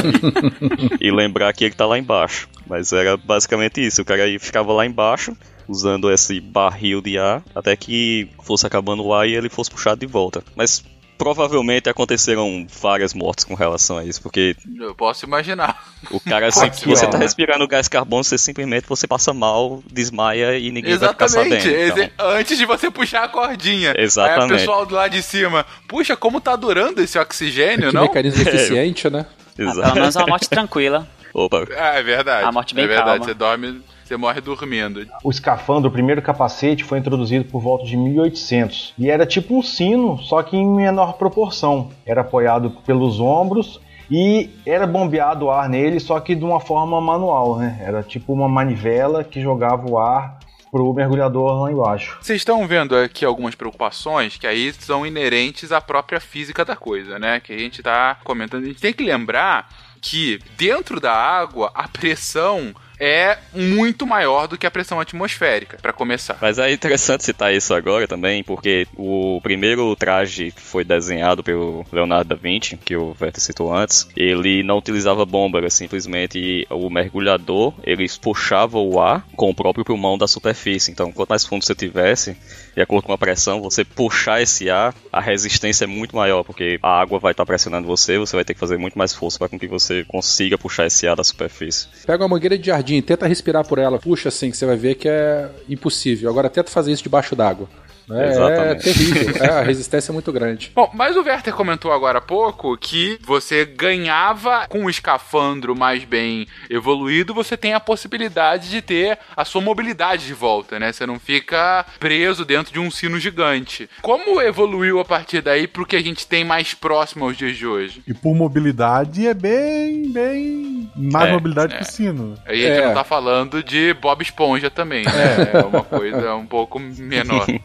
e, 1.01 1.09
e 1.09 1.11
lembrar 1.11 1.53
que 1.53 1.65
ele 1.65 1.75
tá 1.75 1.85
lá 1.85 1.99
embaixo. 1.99 2.49
Mas 2.67 2.93
era 2.93 3.17
basicamente 3.17 3.85
isso, 3.85 4.03
o 4.03 4.05
cara 4.05 4.23
aí 4.23 4.39
ficava 4.39 4.73
lá 4.73 4.87
embaixo 4.87 5.37
usando 5.69 6.11
esse 6.11 6.41
barril 6.41 7.01
de 7.01 7.19
ar 7.19 7.43
até 7.55 7.75
que 7.77 8.29
fosse 8.43 8.67
acabando 8.67 9.05
o 9.05 9.15
ar 9.15 9.29
e 9.29 9.35
ele 9.35 9.49
fosse 9.49 9.71
puxado 9.71 10.01
de 10.01 10.07
volta. 10.07 10.43
Mas 10.55 10.85
provavelmente 11.23 11.89
aconteceram 11.89 12.67
várias 12.81 13.15
mortes 13.15 13.45
com 13.45 13.55
relação 13.55 13.97
a 13.99 14.05
isso, 14.05 14.21
porque 14.21 14.57
Eu 14.81 14.95
posso 14.95 15.25
imaginar. 15.25 15.81
o 16.11 16.19
cara 16.19 16.49
assim, 16.49 16.67
Aqui, 16.67 16.87
você 16.87 17.07
tá 17.07 17.17
respirando 17.17 17.67
gás 17.69 17.87
carbono, 17.87 18.25
você 18.25 18.37
simplesmente 18.37 18.87
você 18.89 19.07
passa 19.07 19.33
mal, 19.33 19.83
desmaia 19.91 20.59
e 20.59 20.71
ninguém 20.73 20.97
vai 20.97 21.09
ficar 21.11 21.25
Exatamente. 21.27 21.63
sabendo. 21.63 22.03
então. 22.03 22.29
Antes 22.31 22.59
de 22.59 22.67
você 22.67 22.91
puxar 22.91 23.25
a 23.25 23.29
cordinha. 23.29 23.95
Exatamente. 23.97 24.43
Aí 24.53 24.57
o 24.57 24.59
pessoal 24.61 24.87
do 24.87 24.95
lado 24.95 25.11
de 25.13 25.23
cima, 25.23 25.65
puxa, 25.87 26.17
como 26.17 26.41
tá 26.41 26.57
durando 26.57 27.01
esse 27.01 27.19
oxigênio, 27.19 27.91
que 27.91 27.95
não? 27.95 28.03
mecanismo 28.03 28.43
eficiente, 28.49 29.09
né? 29.09 29.25
Exato. 29.57 29.81
Pelo 29.83 29.95
menos 29.95 30.17
uma 30.17 30.27
morte 30.27 30.49
tranquila. 30.49 31.07
Opa, 31.35 31.67
Ah, 31.79 31.95
é 31.99 32.03
verdade. 32.03 32.47
A 32.47 32.53
morte 32.53 32.75
bem 32.75 32.85
é 32.85 32.89
verdade, 32.89 33.11
calma. 33.21 33.25
você 33.25 33.35
dorme, 33.35 33.81
você 34.05 34.17
morre 34.17 34.41
dormindo. 34.41 35.07
O 35.25 35.31
escafandro, 35.31 35.88
o 35.88 35.93
primeiro 35.93 36.23
capacete, 36.23 36.85
foi 36.85 36.99
introduzido 36.99 37.45
por 37.45 37.61
volta 37.61 37.85
de 37.85 37.97
1800 37.97 38.95
e 38.99 39.11
era 39.11 39.27
tipo 39.27 39.57
um 39.57 39.62
sino, 39.62 40.19
só 40.19 40.43
que 40.43 40.57
em 40.57 40.67
menor 40.67 41.15
proporção. 41.15 41.91
Era 42.05 42.21
apoiado 42.21 42.71
pelos 42.85 43.21
ombros 43.21 43.81
e 44.11 44.51
era 44.67 44.87
bombeado 44.87 45.47
o 45.47 45.51
ar 45.51 45.69
nele, 45.69 45.99
só 45.99 46.21
que 46.21 46.35
de 46.35 46.45
uma 46.45 46.61
forma 46.61 47.01
manual, 47.01 47.57
né? 47.57 47.81
Era 47.83 48.03
tipo 48.03 48.33
uma 48.33 48.49
manivela 48.49 49.25
que 49.25 49.41
jogava 49.41 49.91
o 49.91 49.99
ar 49.99 50.38
pro 50.71 50.93
mergulhador 50.95 51.62
lá 51.62 51.71
embaixo. 51.71 52.19
Vocês 52.21 52.41
estão 52.41 52.67
vendo 52.67 52.97
aqui 52.97 53.25
algumas 53.25 53.55
preocupações 53.55 54.38
que 54.38 54.47
aí 54.47 54.73
são 54.73 55.07
inerentes 55.07 55.71
à 55.71 55.81
própria 55.81 56.19
física 56.19 56.65
da 56.65 56.75
coisa, 56.75 57.19
né? 57.19 57.41
Que 57.41 57.53
a 57.53 57.59
gente 57.59 57.83
tá 57.83 58.17
comentando. 58.25 58.65
A 58.65 58.67
gente 58.67 58.81
tem 58.81 58.93
que 58.93 59.05
lembrar 59.05 59.69
que 60.01 60.41
dentro 60.57 60.99
da 60.99 61.12
água 61.12 61.71
a 61.75 61.87
pressão 61.87 62.75
é 63.03 63.37
muito 63.53 64.07
maior 64.07 64.47
do 64.47 64.57
que 64.57 64.65
a 64.65 64.71
pressão 64.71 65.01
atmosférica, 65.01 65.77
para 65.83 65.93
começar. 65.93 66.38
Mas 66.41 66.61
é 66.61 66.73
interessante 66.73 67.25
citar 67.25 67.53
isso 67.53 67.75
agora 67.75 68.07
também, 68.07 68.45
porque 68.45 68.87
o 68.97 69.41
primeiro 69.43 69.97
traje 69.97 70.53
que 70.53 70.61
foi 70.61 70.85
desenhado 70.85 71.43
pelo 71.43 71.85
Leonardo 71.93 72.29
da 72.29 72.37
Vinci, 72.37 72.77
que 72.77 72.95
o 72.95 73.12
Verte 73.12 73.41
citou 73.41 73.75
antes, 73.75 74.07
ele 74.17 74.62
não 74.62 74.79
utilizava 74.79 75.27
bomba, 75.27 75.59
era 75.59 75.69
simplesmente 75.69 76.65
o 76.71 76.88
mergulhador, 76.88 77.75
ele 77.83 78.07
puxava 78.21 78.79
o 78.79 79.01
ar 79.01 79.27
com 79.35 79.51
o 79.51 79.55
próprio 79.55 79.85
pulmão 79.85 80.17
da 80.17 80.29
superfície. 80.29 80.93
Então, 80.93 81.11
quanto 81.11 81.31
mais 81.31 81.45
fundo 81.45 81.65
você 81.65 81.75
tivesse, 81.75 82.37
de 82.75 82.81
acordo 82.81 83.07
com 83.07 83.12
a 83.12 83.19
pressão, 83.19 83.61
você 83.61 83.85
puxar 83.85 84.41
esse 84.41 84.71
ar, 84.71 84.95
a 85.12 85.21
resistência 85.21 85.85
é 85.85 85.88
muito 85.88 86.15
maior, 86.15 86.45
porque 86.45 86.79
a 86.81 87.01
água 87.01 87.19
vai 87.19 87.33
estar 87.33 87.45
pressionando 87.45 87.88
você, 87.88 88.17
você 88.17 88.37
vai 88.37 88.45
ter 88.45 88.55
que 88.55 88.61
fazer 88.61 88.79
muito 88.79 88.97
mais 88.97 89.12
força 89.12 89.38
para 89.38 89.49
que 89.49 89.67
você 89.67 90.05
consiga 90.05 90.57
puxar 90.57 90.87
esse 90.87 91.09
ar 91.09 91.17
da 91.17 91.25
superfície. 91.25 91.88
Pega 92.07 92.23
uma 92.23 92.29
mangueira 92.29 92.57
de 92.57 92.67
jardim, 92.67 92.92
tenta 93.01 93.27
respirar 93.27 93.67
por 93.67 93.79
ela, 93.79 93.99
puxa 93.99 94.29
assim, 94.29 94.51
que 94.51 94.57
você 94.57 94.67
vai 94.67 94.77
ver 94.77 94.97
que 94.97 95.09
é 95.09 95.49
impossível. 95.69 96.29
Agora 96.29 96.51
tenta 96.51 96.71
fazer 96.71 96.93
isso 96.93 97.03
debaixo 97.03 97.37
d'água. 97.37 97.69
É, 98.11 98.29
Exatamente. 98.29 98.88
é 98.88 98.93
terrível, 98.93 99.45
é, 99.45 99.49
a 99.49 99.62
resistência 99.62 100.11
é 100.11 100.15
muito 100.15 100.33
grande. 100.33 100.73
Bom, 100.75 100.91
mas 100.95 101.17
o 101.17 101.23
Werther 101.23 101.55
comentou 101.55 101.93
agora 101.93 102.19
há 102.19 102.23
pouco 102.23 102.77
que 102.77 103.19
você 103.25 103.65
ganhava 103.65 104.67
com 104.69 104.85
o 104.85 104.91
escafandro 104.91 105.75
mais 105.77 106.05
bem 106.05 106.47
evoluído, 106.69 107.35
você 107.35 107.57
tem 107.57 107.75
a 107.75 107.81
possibilidade 107.81 108.71
de 108.71 108.83
ter 108.83 109.19
a 109.37 109.45
sua 109.45 109.61
mobilidade 109.61 110.27
de 110.27 110.35
volta, 110.35 110.79
né? 110.79 110.93
Você 110.93 111.07
não 111.07 111.19
fica 111.19 111.85
preso 111.99 112.45
dentro 112.45 112.73
de 112.73 112.81
um 112.81 112.91
sino 112.91 113.19
gigante. 113.19 113.88
Como 114.01 114.41
evoluiu 114.41 114.99
a 115.01 115.05
partir 115.05 115.41
daí 115.41 115.67
pro 115.67 115.87
que 115.87 115.97
a 115.97 116.03
gente 116.03 116.27
tem 116.27 116.45
mais 116.45 116.75
próximo 116.75 117.25
aos 117.25 117.37
dias 117.37 117.57
de 117.57 117.67
hoje? 117.67 118.03
E 118.07 118.12
por 118.15 118.35
mobilidade 118.35 119.27
é 119.27 119.35
bem, 119.35 120.11
bem. 120.11 120.91
Mais 120.97 121.29
É, 121.29 121.33
mobilidade 121.33 121.75
é. 121.75 121.77
que 121.79 121.83
o 121.85 121.87
sino. 121.87 122.35
Aí 122.47 122.65
a 122.67 122.69
gente 122.69 122.83
É. 122.83 122.87
não 122.87 122.95
tá 122.95 123.05
falando 123.05 123.62
de 123.62 123.95
Bob 123.95 124.23
Esponja 124.23 124.71
também, 124.71 125.05
né? 125.05 125.51
É 125.55 125.65
uma 125.65 125.83
coisa 125.83 126.35
um 126.35 126.47
pouco 126.47 126.79
menor. 126.81 127.47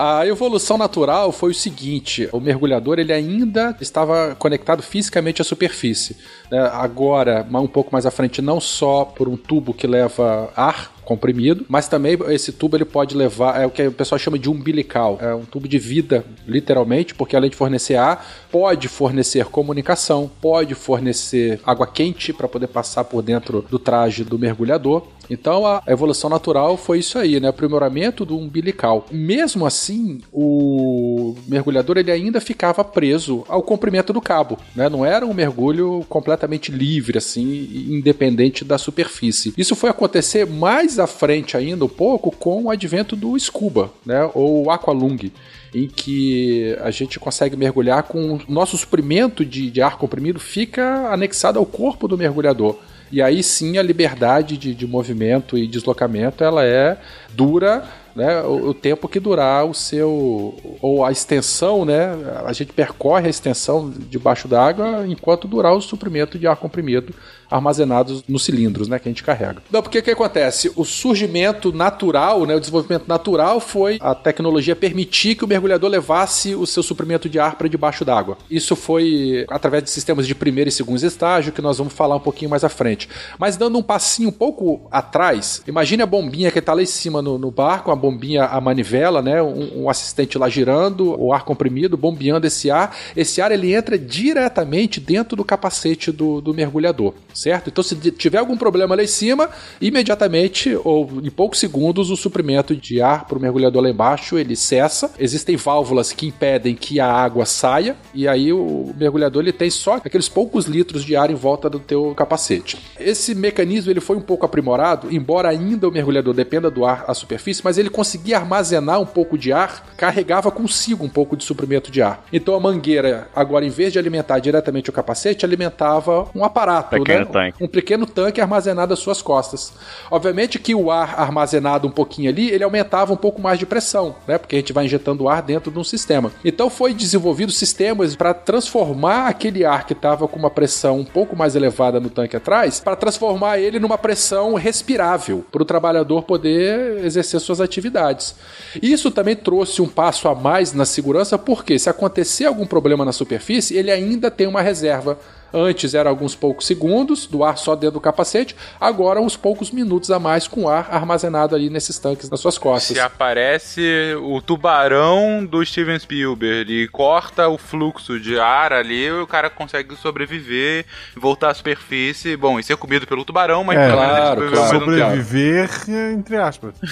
A 0.00 0.24
evolução 0.24 0.78
natural 0.78 1.32
foi 1.32 1.50
o 1.50 1.54
seguinte: 1.54 2.28
o 2.30 2.38
mergulhador 2.38 3.00
ele 3.00 3.12
ainda 3.12 3.76
estava 3.80 4.36
conectado 4.38 4.80
fisicamente 4.80 5.42
à 5.42 5.44
superfície. 5.44 6.16
né? 6.48 6.60
Agora, 6.72 7.44
um 7.50 7.66
pouco 7.66 7.90
mais 7.92 8.06
à 8.06 8.10
frente, 8.12 8.40
não 8.40 8.60
só 8.60 9.04
por 9.04 9.28
um 9.28 9.36
tubo 9.36 9.74
que 9.74 9.88
leva 9.88 10.52
ar 10.54 10.92
comprimido, 11.08 11.64
mas 11.70 11.88
também 11.88 12.18
esse 12.28 12.52
tubo 12.52 12.76
ele 12.76 12.84
pode 12.84 13.16
levar, 13.16 13.58
é 13.62 13.64
o 13.64 13.70
que 13.70 13.86
o 13.86 13.92
pessoal 13.92 14.18
chama 14.18 14.38
de 14.38 14.50
umbilical, 14.50 15.16
é 15.22 15.34
um 15.34 15.42
tubo 15.42 15.66
de 15.66 15.78
vida, 15.78 16.22
literalmente, 16.46 17.14
porque 17.14 17.34
além 17.34 17.48
de 17.48 17.56
fornecer 17.56 17.94
ar, 17.94 18.26
pode 18.52 18.88
fornecer 18.88 19.46
comunicação, 19.46 20.30
pode 20.38 20.74
fornecer 20.74 21.60
água 21.64 21.86
quente 21.86 22.30
para 22.30 22.46
poder 22.46 22.66
passar 22.66 23.04
por 23.04 23.22
dentro 23.22 23.64
do 23.70 23.78
traje 23.78 24.22
do 24.22 24.38
mergulhador. 24.38 25.06
Então 25.30 25.66
a 25.66 25.82
evolução 25.86 26.30
natural 26.30 26.76
foi 26.76 27.00
isso 27.00 27.18
aí, 27.18 27.38
né? 27.38 27.48
O 27.48 27.50
aprimoramento 27.50 28.24
do 28.24 28.36
umbilical. 28.36 29.06
Mesmo 29.10 29.66
assim, 29.66 30.20
o 30.32 31.34
mergulhador 31.46 31.98
ele 31.98 32.10
ainda 32.10 32.40
ficava 32.40 32.82
preso 32.82 33.44
ao 33.46 33.62
comprimento 33.62 34.10
do 34.12 34.22
cabo, 34.22 34.58
né? 34.74 34.88
Não 34.88 35.04
era 35.04 35.26
um 35.26 35.34
mergulho 35.34 36.04
completamente 36.08 36.72
livre, 36.72 37.18
assim, 37.18 37.68
independente 37.90 38.64
da 38.64 38.78
superfície. 38.78 39.52
Isso 39.56 39.76
foi 39.76 39.90
acontecer 39.90 40.46
mais 40.46 40.97
à 40.98 41.06
frente 41.06 41.56
ainda 41.56 41.84
um 41.84 41.88
pouco 41.88 42.30
com 42.30 42.64
o 42.64 42.70
advento 42.70 43.14
do 43.14 43.38
scuba, 43.38 43.90
né? 44.04 44.30
Ou 44.34 44.70
aqualung 44.70 45.30
em 45.74 45.86
que 45.86 46.76
a 46.80 46.90
gente 46.90 47.18
consegue 47.18 47.56
mergulhar 47.56 48.02
com 48.04 48.34
o 48.34 48.40
nosso 48.48 48.76
suprimento 48.76 49.44
de, 49.44 49.70
de 49.70 49.82
ar 49.82 49.98
comprimido 49.98 50.40
fica 50.40 51.12
anexado 51.12 51.58
ao 51.58 51.66
corpo 51.66 52.08
do 52.08 52.16
mergulhador. 52.16 52.76
E 53.10 53.22
aí 53.22 53.42
sim 53.42 53.78
a 53.78 53.82
liberdade 53.82 54.56
de, 54.56 54.74
de 54.74 54.86
movimento 54.86 55.56
e 55.56 55.66
deslocamento 55.66 56.44
ela 56.44 56.64
é 56.64 56.98
dura 57.30 57.84
né, 58.14 58.42
o, 58.42 58.68
o 58.68 58.74
tempo 58.74 59.08
que 59.08 59.20
durar 59.20 59.64
o 59.64 59.72
seu 59.72 60.54
ou 60.82 61.04
a 61.04 61.12
extensão, 61.12 61.84
né, 61.84 62.10
a 62.44 62.52
gente 62.52 62.72
percorre 62.72 63.26
a 63.26 63.30
extensão 63.30 63.90
debaixo 63.90 64.48
d'água 64.48 65.06
enquanto 65.06 65.48
durar 65.48 65.74
o 65.74 65.80
suprimento 65.80 66.38
de 66.38 66.46
ar 66.46 66.56
comprimido 66.56 67.14
armazenados 67.50 68.22
nos 68.28 68.44
cilindros, 68.44 68.88
né, 68.88 68.98
que 68.98 69.08
a 69.08 69.10
gente 69.10 69.22
carrega. 69.22 69.62
Não, 69.70 69.82
porque 69.82 69.98
o 69.98 70.02
que 70.02 70.10
acontece? 70.10 70.70
O 70.76 70.84
surgimento 70.84 71.72
natural, 71.72 72.44
né, 72.46 72.54
o 72.54 72.60
desenvolvimento 72.60 73.06
natural 73.06 73.60
foi 73.60 73.98
a 74.00 74.14
tecnologia 74.14 74.76
permitir 74.76 75.34
que 75.34 75.44
o 75.44 75.48
mergulhador 75.48 75.90
levasse 75.90 76.54
o 76.54 76.66
seu 76.66 76.82
suprimento 76.82 77.28
de 77.28 77.38
ar 77.38 77.56
para 77.56 77.68
debaixo 77.68 78.04
d'água. 78.04 78.38
Isso 78.50 78.76
foi 78.76 79.46
através 79.48 79.84
de 79.84 79.90
sistemas 79.90 80.26
de 80.26 80.34
primeiro 80.34 80.68
e 80.68 80.72
segundo 80.72 80.98
estágio 80.98 81.52
que 81.52 81.62
nós 81.62 81.78
vamos 81.78 81.92
falar 81.92 82.16
um 82.16 82.20
pouquinho 82.20 82.50
mais 82.50 82.64
à 82.64 82.68
frente. 82.68 83.08
Mas 83.38 83.56
dando 83.56 83.78
um 83.78 83.82
passinho 83.82 84.28
um 84.28 84.32
pouco 84.32 84.86
atrás, 84.90 85.62
imagine 85.66 86.02
a 86.02 86.06
bombinha 86.06 86.50
que 86.50 86.58
está 86.58 86.74
lá 86.74 86.82
em 86.82 86.86
cima 86.86 87.22
no, 87.22 87.38
no 87.38 87.50
barco, 87.50 87.90
a 87.90 87.96
bombinha, 87.96 88.44
a 88.44 88.60
manivela, 88.60 89.22
né, 89.22 89.42
um, 89.42 89.84
um 89.84 89.90
assistente 89.90 90.36
lá 90.36 90.48
girando, 90.48 91.18
o 91.20 91.32
ar 91.32 91.44
comprimido, 91.44 91.96
bombeando 91.96 92.46
esse 92.46 92.70
ar. 92.70 92.96
Esse 93.16 93.40
ar 93.40 93.52
ele 93.52 93.74
entra 93.74 93.98
diretamente 93.98 95.00
dentro 95.00 95.36
do 95.36 95.44
capacete 95.44 96.10
do, 96.10 96.40
do 96.40 96.52
mergulhador 96.52 97.14
certo? 97.38 97.68
Então, 97.68 97.84
se 97.84 97.94
tiver 98.10 98.38
algum 98.38 98.56
problema 98.56 98.96
lá 98.96 99.02
em 99.02 99.06
cima, 99.06 99.48
imediatamente 99.80 100.76
ou 100.84 101.08
em 101.22 101.30
poucos 101.30 101.60
segundos 101.60 102.10
o 102.10 102.16
suprimento 102.16 102.74
de 102.74 103.00
ar 103.00 103.26
para 103.26 103.38
o 103.38 103.40
mergulhador 103.40 103.82
lá 103.82 103.90
embaixo 103.90 104.36
ele 104.36 104.56
cessa. 104.56 105.12
Existem 105.18 105.56
válvulas 105.56 106.12
que 106.12 106.26
impedem 106.26 106.74
que 106.74 106.98
a 106.98 107.10
água 107.10 107.46
saia 107.46 107.96
e 108.12 108.26
aí 108.26 108.52
o 108.52 108.92
mergulhador 108.96 109.42
ele 109.42 109.52
tem 109.52 109.70
só 109.70 109.94
aqueles 109.94 110.28
poucos 110.28 110.66
litros 110.66 111.04
de 111.04 111.14
ar 111.14 111.30
em 111.30 111.34
volta 111.34 111.70
do 111.70 111.78
teu 111.78 112.14
capacete. 112.14 112.78
Esse 112.98 113.34
mecanismo 113.34 113.90
ele 113.90 114.00
foi 114.00 114.16
um 114.16 114.20
pouco 114.20 114.44
aprimorado, 114.44 115.08
embora 115.14 115.48
ainda 115.48 115.88
o 115.88 115.92
mergulhador 115.92 116.34
dependa 116.34 116.70
do 116.70 116.84
ar 116.84 117.04
à 117.06 117.14
superfície, 117.14 117.62
mas 117.64 117.78
ele 117.78 117.90
conseguia 117.90 118.38
armazenar 118.38 119.00
um 119.00 119.06
pouco 119.06 119.38
de 119.38 119.52
ar, 119.52 119.86
carregava 119.96 120.50
consigo 120.50 121.04
um 121.04 121.08
pouco 121.08 121.36
de 121.36 121.44
suprimento 121.44 121.90
de 121.90 122.02
ar. 122.02 122.24
Então 122.32 122.54
a 122.54 122.60
mangueira, 122.60 123.28
agora 123.34 123.64
em 123.64 123.70
vez 123.70 123.92
de 123.92 123.98
alimentar 123.98 124.40
diretamente 124.40 124.90
o 124.90 124.92
capacete, 124.92 125.44
alimentava 125.44 126.28
um 126.34 126.44
aparato, 126.44 126.90
Pequeno 126.90 127.26
né? 127.26 127.27
Tanque. 127.28 127.64
um 127.64 127.68
pequeno 127.68 128.06
tanque 128.06 128.40
armazenado 128.40 128.92
às 128.92 128.98
suas 128.98 129.22
costas. 129.22 129.72
Obviamente 130.10 130.58
que 130.58 130.74
o 130.74 130.90
ar 130.90 131.18
armazenado 131.18 131.86
um 131.86 131.90
pouquinho 131.90 132.30
ali, 132.30 132.50
ele 132.50 132.64
aumentava 132.64 133.12
um 133.12 133.16
pouco 133.16 133.40
mais 133.40 133.58
de 133.58 133.66
pressão, 133.66 134.16
né? 134.26 134.38
Porque 134.38 134.56
a 134.56 134.58
gente 134.58 134.72
vai 134.72 134.84
injetando 134.84 135.28
ar 135.28 135.42
dentro 135.42 135.70
de 135.70 135.78
um 135.78 135.84
sistema. 135.84 136.32
Então 136.44 136.70
foi 136.70 136.94
desenvolvido 136.94 137.52
sistemas 137.52 138.14
para 138.16 138.34
transformar 138.34 139.28
aquele 139.28 139.64
ar 139.64 139.86
que 139.86 139.92
estava 139.92 140.26
com 140.26 140.38
uma 140.38 140.50
pressão 140.50 140.98
um 140.98 141.04
pouco 141.04 141.36
mais 141.36 141.54
elevada 141.54 142.00
no 142.00 142.10
tanque 142.10 142.36
atrás, 142.36 142.80
para 142.80 142.96
transformar 142.96 143.58
ele 143.58 143.78
numa 143.78 143.98
pressão 143.98 144.54
respirável, 144.54 145.44
para 145.50 145.62
o 145.62 145.66
trabalhador 145.66 146.22
poder 146.22 147.04
exercer 147.04 147.40
suas 147.40 147.60
atividades. 147.60 148.34
Isso 148.82 149.10
também 149.10 149.36
trouxe 149.36 149.80
um 149.82 149.88
passo 149.88 150.28
a 150.28 150.34
mais 150.34 150.72
na 150.72 150.84
segurança, 150.84 151.38
porque 151.38 151.78
se 151.78 151.88
acontecer 151.88 152.44
algum 152.46 152.66
problema 152.66 153.04
na 153.04 153.12
superfície, 153.12 153.76
ele 153.76 153.90
ainda 153.90 154.30
tem 154.30 154.46
uma 154.46 154.62
reserva 154.62 155.18
Antes 155.52 155.94
era 155.94 156.08
alguns 156.08 156.34
poucos 156.34 156.66
segundos 156.66 157.26
do 157.26 157.42
ar 157.44 157.56
só 157.58 157.74
dentro 157.74 157.94
do 157.94 158.00
capacete, 158.00 158.54
agora 158.80 159.20
uns 159.20 159.36
poucos 159.36 159.70
minutos 159.70 160.10
a 160.10 160.18
mais 160.18 160.46
com 160.46 160.68
ar 160.68 160.88
armazenado 160.90 161.54
ali 161.54 161.70
nesses 161.70 161.98
tanques 161.98 162.28
nas 162.30 162.40
suas 162.40 162.58
costas. 162.58 162.96
Se 162.96 163.00
aparece 163.00 164.14
o 164.22 164.40
tubarão 164.42 165.44
do 165.44 165.64
Steven 165.64 165.98
Spielberg 165.98 166.72
e 166.72 166.88
corta 166.88 167.48
o 167.48 167.56
fluxo 167.58 168.18
de 168.20 168.38
ar 168.38 168.72
ali, 168.72 169.10
o 169.10 169.26
cara 169.26 169.48
consegue 169.48 169.96
sobreviver, 169.96 170.84
voltar 171.16 171.50
à 171.50 171.54
superfície. 171.54 172.36
Bom, 172.36 172.58
e 172.58 172.62
ser 172.62 172.76
comido 172.76 173.06
pelo 173.06 173.24
tubarão, 173.24 173.64
mas 173.64 173.78
É, 173.78 173.88
pelo 173.88 174.00
menos 174.00 174.16
ele 174.16 174.20
claro, 174.20 174.40
sobreviveu 174.40 174.58
claro. 174.58 174.76
um. 174.76 174.80
Sobreviver, 175.18 175.70
entre 176.12 176.36
aspas. 176.36 176.74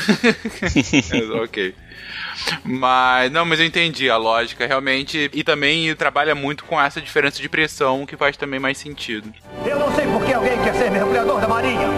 É, 1.12 1.42
ok. 1.42 1.74
Mas, 2.64 3.30
não, 3.30 3.44
mas 3.44 3.60
eu 3.60 3.66
entendi 3.66 4.08
a 4.10 4.16
lógica, 4.16 4.66
realmente. 4.66 5.30
E 5.32 5.42
também 5.42 5.94
trabalha 5.94 6.34
muito 6.34 6.64
com 6.64 6.80
essa 6.80 7.00
diferença 7.00 7.40
de 7.40 7.48
pressão, 7.48 8.06
que 8.06 8.16
faz 8.16 8.36
também 8.36 8.60
mais 8.60 8.78
sentido. 8.78 9.32
Eu 9.64 9.78
não 9.78 9.94
sei 9.94 10.06
por 10.06 10.24
que 10.24 10.32
alguém 10.32 10.58
quer 10.62 10.74
ser 10.74 10.90
mergulhador 10.90 11.40
da 11.40 11.48
marinha. 11.48 11.88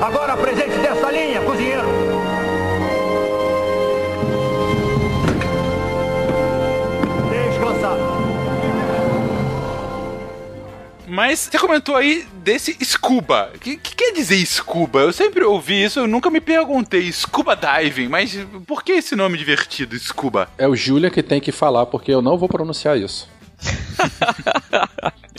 Agora 0.00 0.32
apresente 0.32 0.76
dessa 0.78 1.10
linha, 1.10 1.40
cozinheiro. 1.42 1.99
Mas 11.10 11.40
você 11.40 11.58
comentou 11.58 11.96
aí 11.96 12.24
desse 12.44 12.76
scuba. 12.84 13.50
O 13.52 13.58
que, 13.58 13.76
que 13.76 13.96
quer 13.96 14.12
dizer 14.12 14.44
scuba? 14.46 15.00
Eu 15.00 15.12
sempre 15.12 15.42
ouvi 15.44 15.82
isso, 15.82 15.98
eu 15.98 16.06
nunca 16.06 16.30
me 16.30 16.40
perguntei. 16.40 17.10
Scuba 17.10 17.56
diving, 17.56 18.08
mas 18.08 18.38
por 18.64 18.84
que 18.84 18.92
esse 18.92 19.16
nome 19.16 19.36
divertido, 19.36 19.98
scuba? 19.98 20.48
É 20.56 20.68
o 20.68 20.76
Julian 20.76 21.10
que 21.10 21.22
tem 21.22 21.40
que 21.40 21.50
falar, 21.50 21.86
porque 21.86 22.12
eu 22.12 22.22
não 22.22 22.38
vou 22.38 22.48
pronunciar 22.48 22.96
isso. 22.96 23.28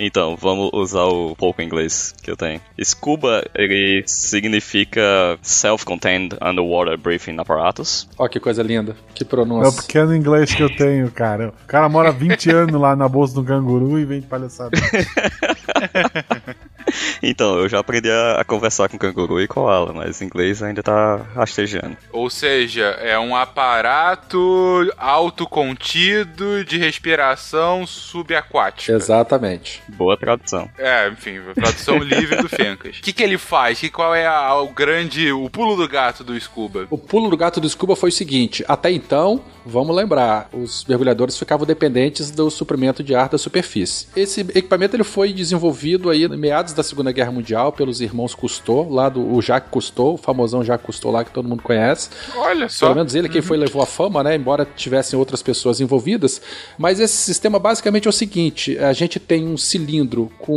Então, 0.03 0.35
vamos 0.35 0.71
usar 0.73 1.03
o 1.03 1.35
pouco 1.35 1.61
inglês 1.61 2.11
que 2.23 2.31
eu 2.31 2.35
tenho. 2.35 2.59
Scuba, 2.83 3.43
ele 3.53 4.03
significa 4.07 5.37
Self-Contained 5.43 6.37
Underwater 6.41 6.97
Breathing 6.97 7.39
Apparatus. 7.39 8.09
Ó, 8.17 8.27
que 8.27 8.39
coisa 8.39 8.63
linda. 8.63 8.95
Que 9.13 9.23
É 9.23 9.25
o 9.25 9.29
pronúncia. 9.29 9.81
pequeno 9.83 10.15
inglês 10.15 10.55
que 10.55 10.63
eu 10.63 10.75
tenho, 10.75 11.11
cara. 11.11 11.49
O 11.63 11.67
cara 11.67 11.87
mora 11.87 12.11
20 12.11 12.49
anos 12.53 12.81
lá 12.81 12.95
na 12.95 13.07
bolsa 13.07 13.35
do 13.35 13.43
canguru 13.43 13.99
e 13.99 14.05
vem 14.05 14.21
de 14.21 14.25
palhaçada. 14.27 14.71
Então, 17.23 17.60
eu 17.60 17.69
já 17.69 17.80
aprendi 17.80 18.10
a, 18.10 18.41
a 18.41 18.43
conversar 18.43 18.89
com 18.89 18.97
canguru 18.97 19.39
e 19.41 19.47
koala, 19.47 19.93
mas 19.93 20.21
inglês 20.21 20.62
ainda 20.63 20.82
tá 20.82 21.17
rastejando. 21.36 21.95
Ou 22.12 22.30
seja, 22.30 22.86
é 22.99 23.17
um 23.19 23.36
aparato 23.36 24.91
autocontido 24.97 26.63
de 26.65 26.77
respiração 26.77 27.86
subaquática. 27.86 28.91
Exatamente. 28.93 29.82
Boa 29.88 30.17
tradução. 30.17 30.69
É, 30.77 31.08
enfim, 31.10 31.39
tradução 31.56 31.97
livre 32.04 32.38
do 32.38 32.49
Fencas. 32.49 32.97
O 32.97 33.01
que, 33.01 33.13
que 33.13 33.23
ele 33.23 33.38
faz? 33.38 33.80
Que, 33.80 33.89
qual 33.89 34.13
é 34.15 34.25
a- 34.25 34.56
o 34.56 34.69
grande. 34.69 35.32
o 35.32 35.49
pulo 35.49 35.75
do 35.75 35.88
gato 35.88 36.23
do 36.23 36.39
Scuba? 36.39 36.88
O 36.89 36.97
pulo 36.97 37.30
do 37.30 37.38
gato 37.38 37.60
do 37.62 37.69
Scuba 37.69 37.95
foi 37.95 38.10
o 38.10 38.13
seguinte: 38.13 38.63
até 38.67 38.91
então, 38.91 39.41
vamos 39.65 39.95
lembrar, 39.95 40.49
os 40.54 40.86
mergulhadores 40.86 41.38
ficavam 41.38 41.65
dependentes 41.65 42.32
do 42.32 42.49
suprimento 42.49 43.04
de 43.04 43.15
ar 43.15 43.30
da 43.30 43.38
superfície. 43.38 44.08
Esse 44.15 44.41
equipamento 44.41 44.95
ele 44.95 45.04
foi 45.04 45.32
desenvolvido 45.34 46.10
aí 46.10 46.23
em 46.25 46.38
meados 46.38 46.73
da 46.73 46.81
Segunda 46.84 47.12
Guerra 47.12 47.32
Mundial 47.32 47.72
pelos 47.72 48.02
irmãos 48.02 48.34
Cousteau, 48.36 48.89
lá 48.89 49.10
do 49.10 49.34
o 49.34 49.41
Jacques 49.41 49.72
Cousteau, 49.72 50.13
o 50.13 50.17
famosão 50.17 50.63
Jacques 50.63 50.86
Cousteau 50.86 51.12
lá 51.12 51.24
que 51.24 51.32
todo 51.32 51.48
mundo 51.48 51.63
conhece. 51.63 52.10
Olha 52.36 52.67
só. 52.70 52.88
Pelo 52.88 52.98
menos 52.98 53.15
ele 53.15 53.30
quem 53.30 53.41
foi 53.41 53.58
levou 53.58 53.82
a 53.82 53.86
fama, 53.86 54.24
né? 54.24 54.36
Embora 54.36 54.65
tivessem 54.65 55.17
outras 55.17 55.41
pessoas 55.41 55.80
envolvidas. 55.80 56.41
Mas 56.78 57.00
esse 57.00 57.17
sistema 57.17 57.60
basicamente 57.60 58.08
é 58.08 58.10
o 58.10 58.13
seguinte: 58.13 58.78
a 58.78 58.94
gente 58.94 59.20
tem 59.20 59.48
um 59.48 59.58
cilindro 59.58 60.32
com 60.39 60.54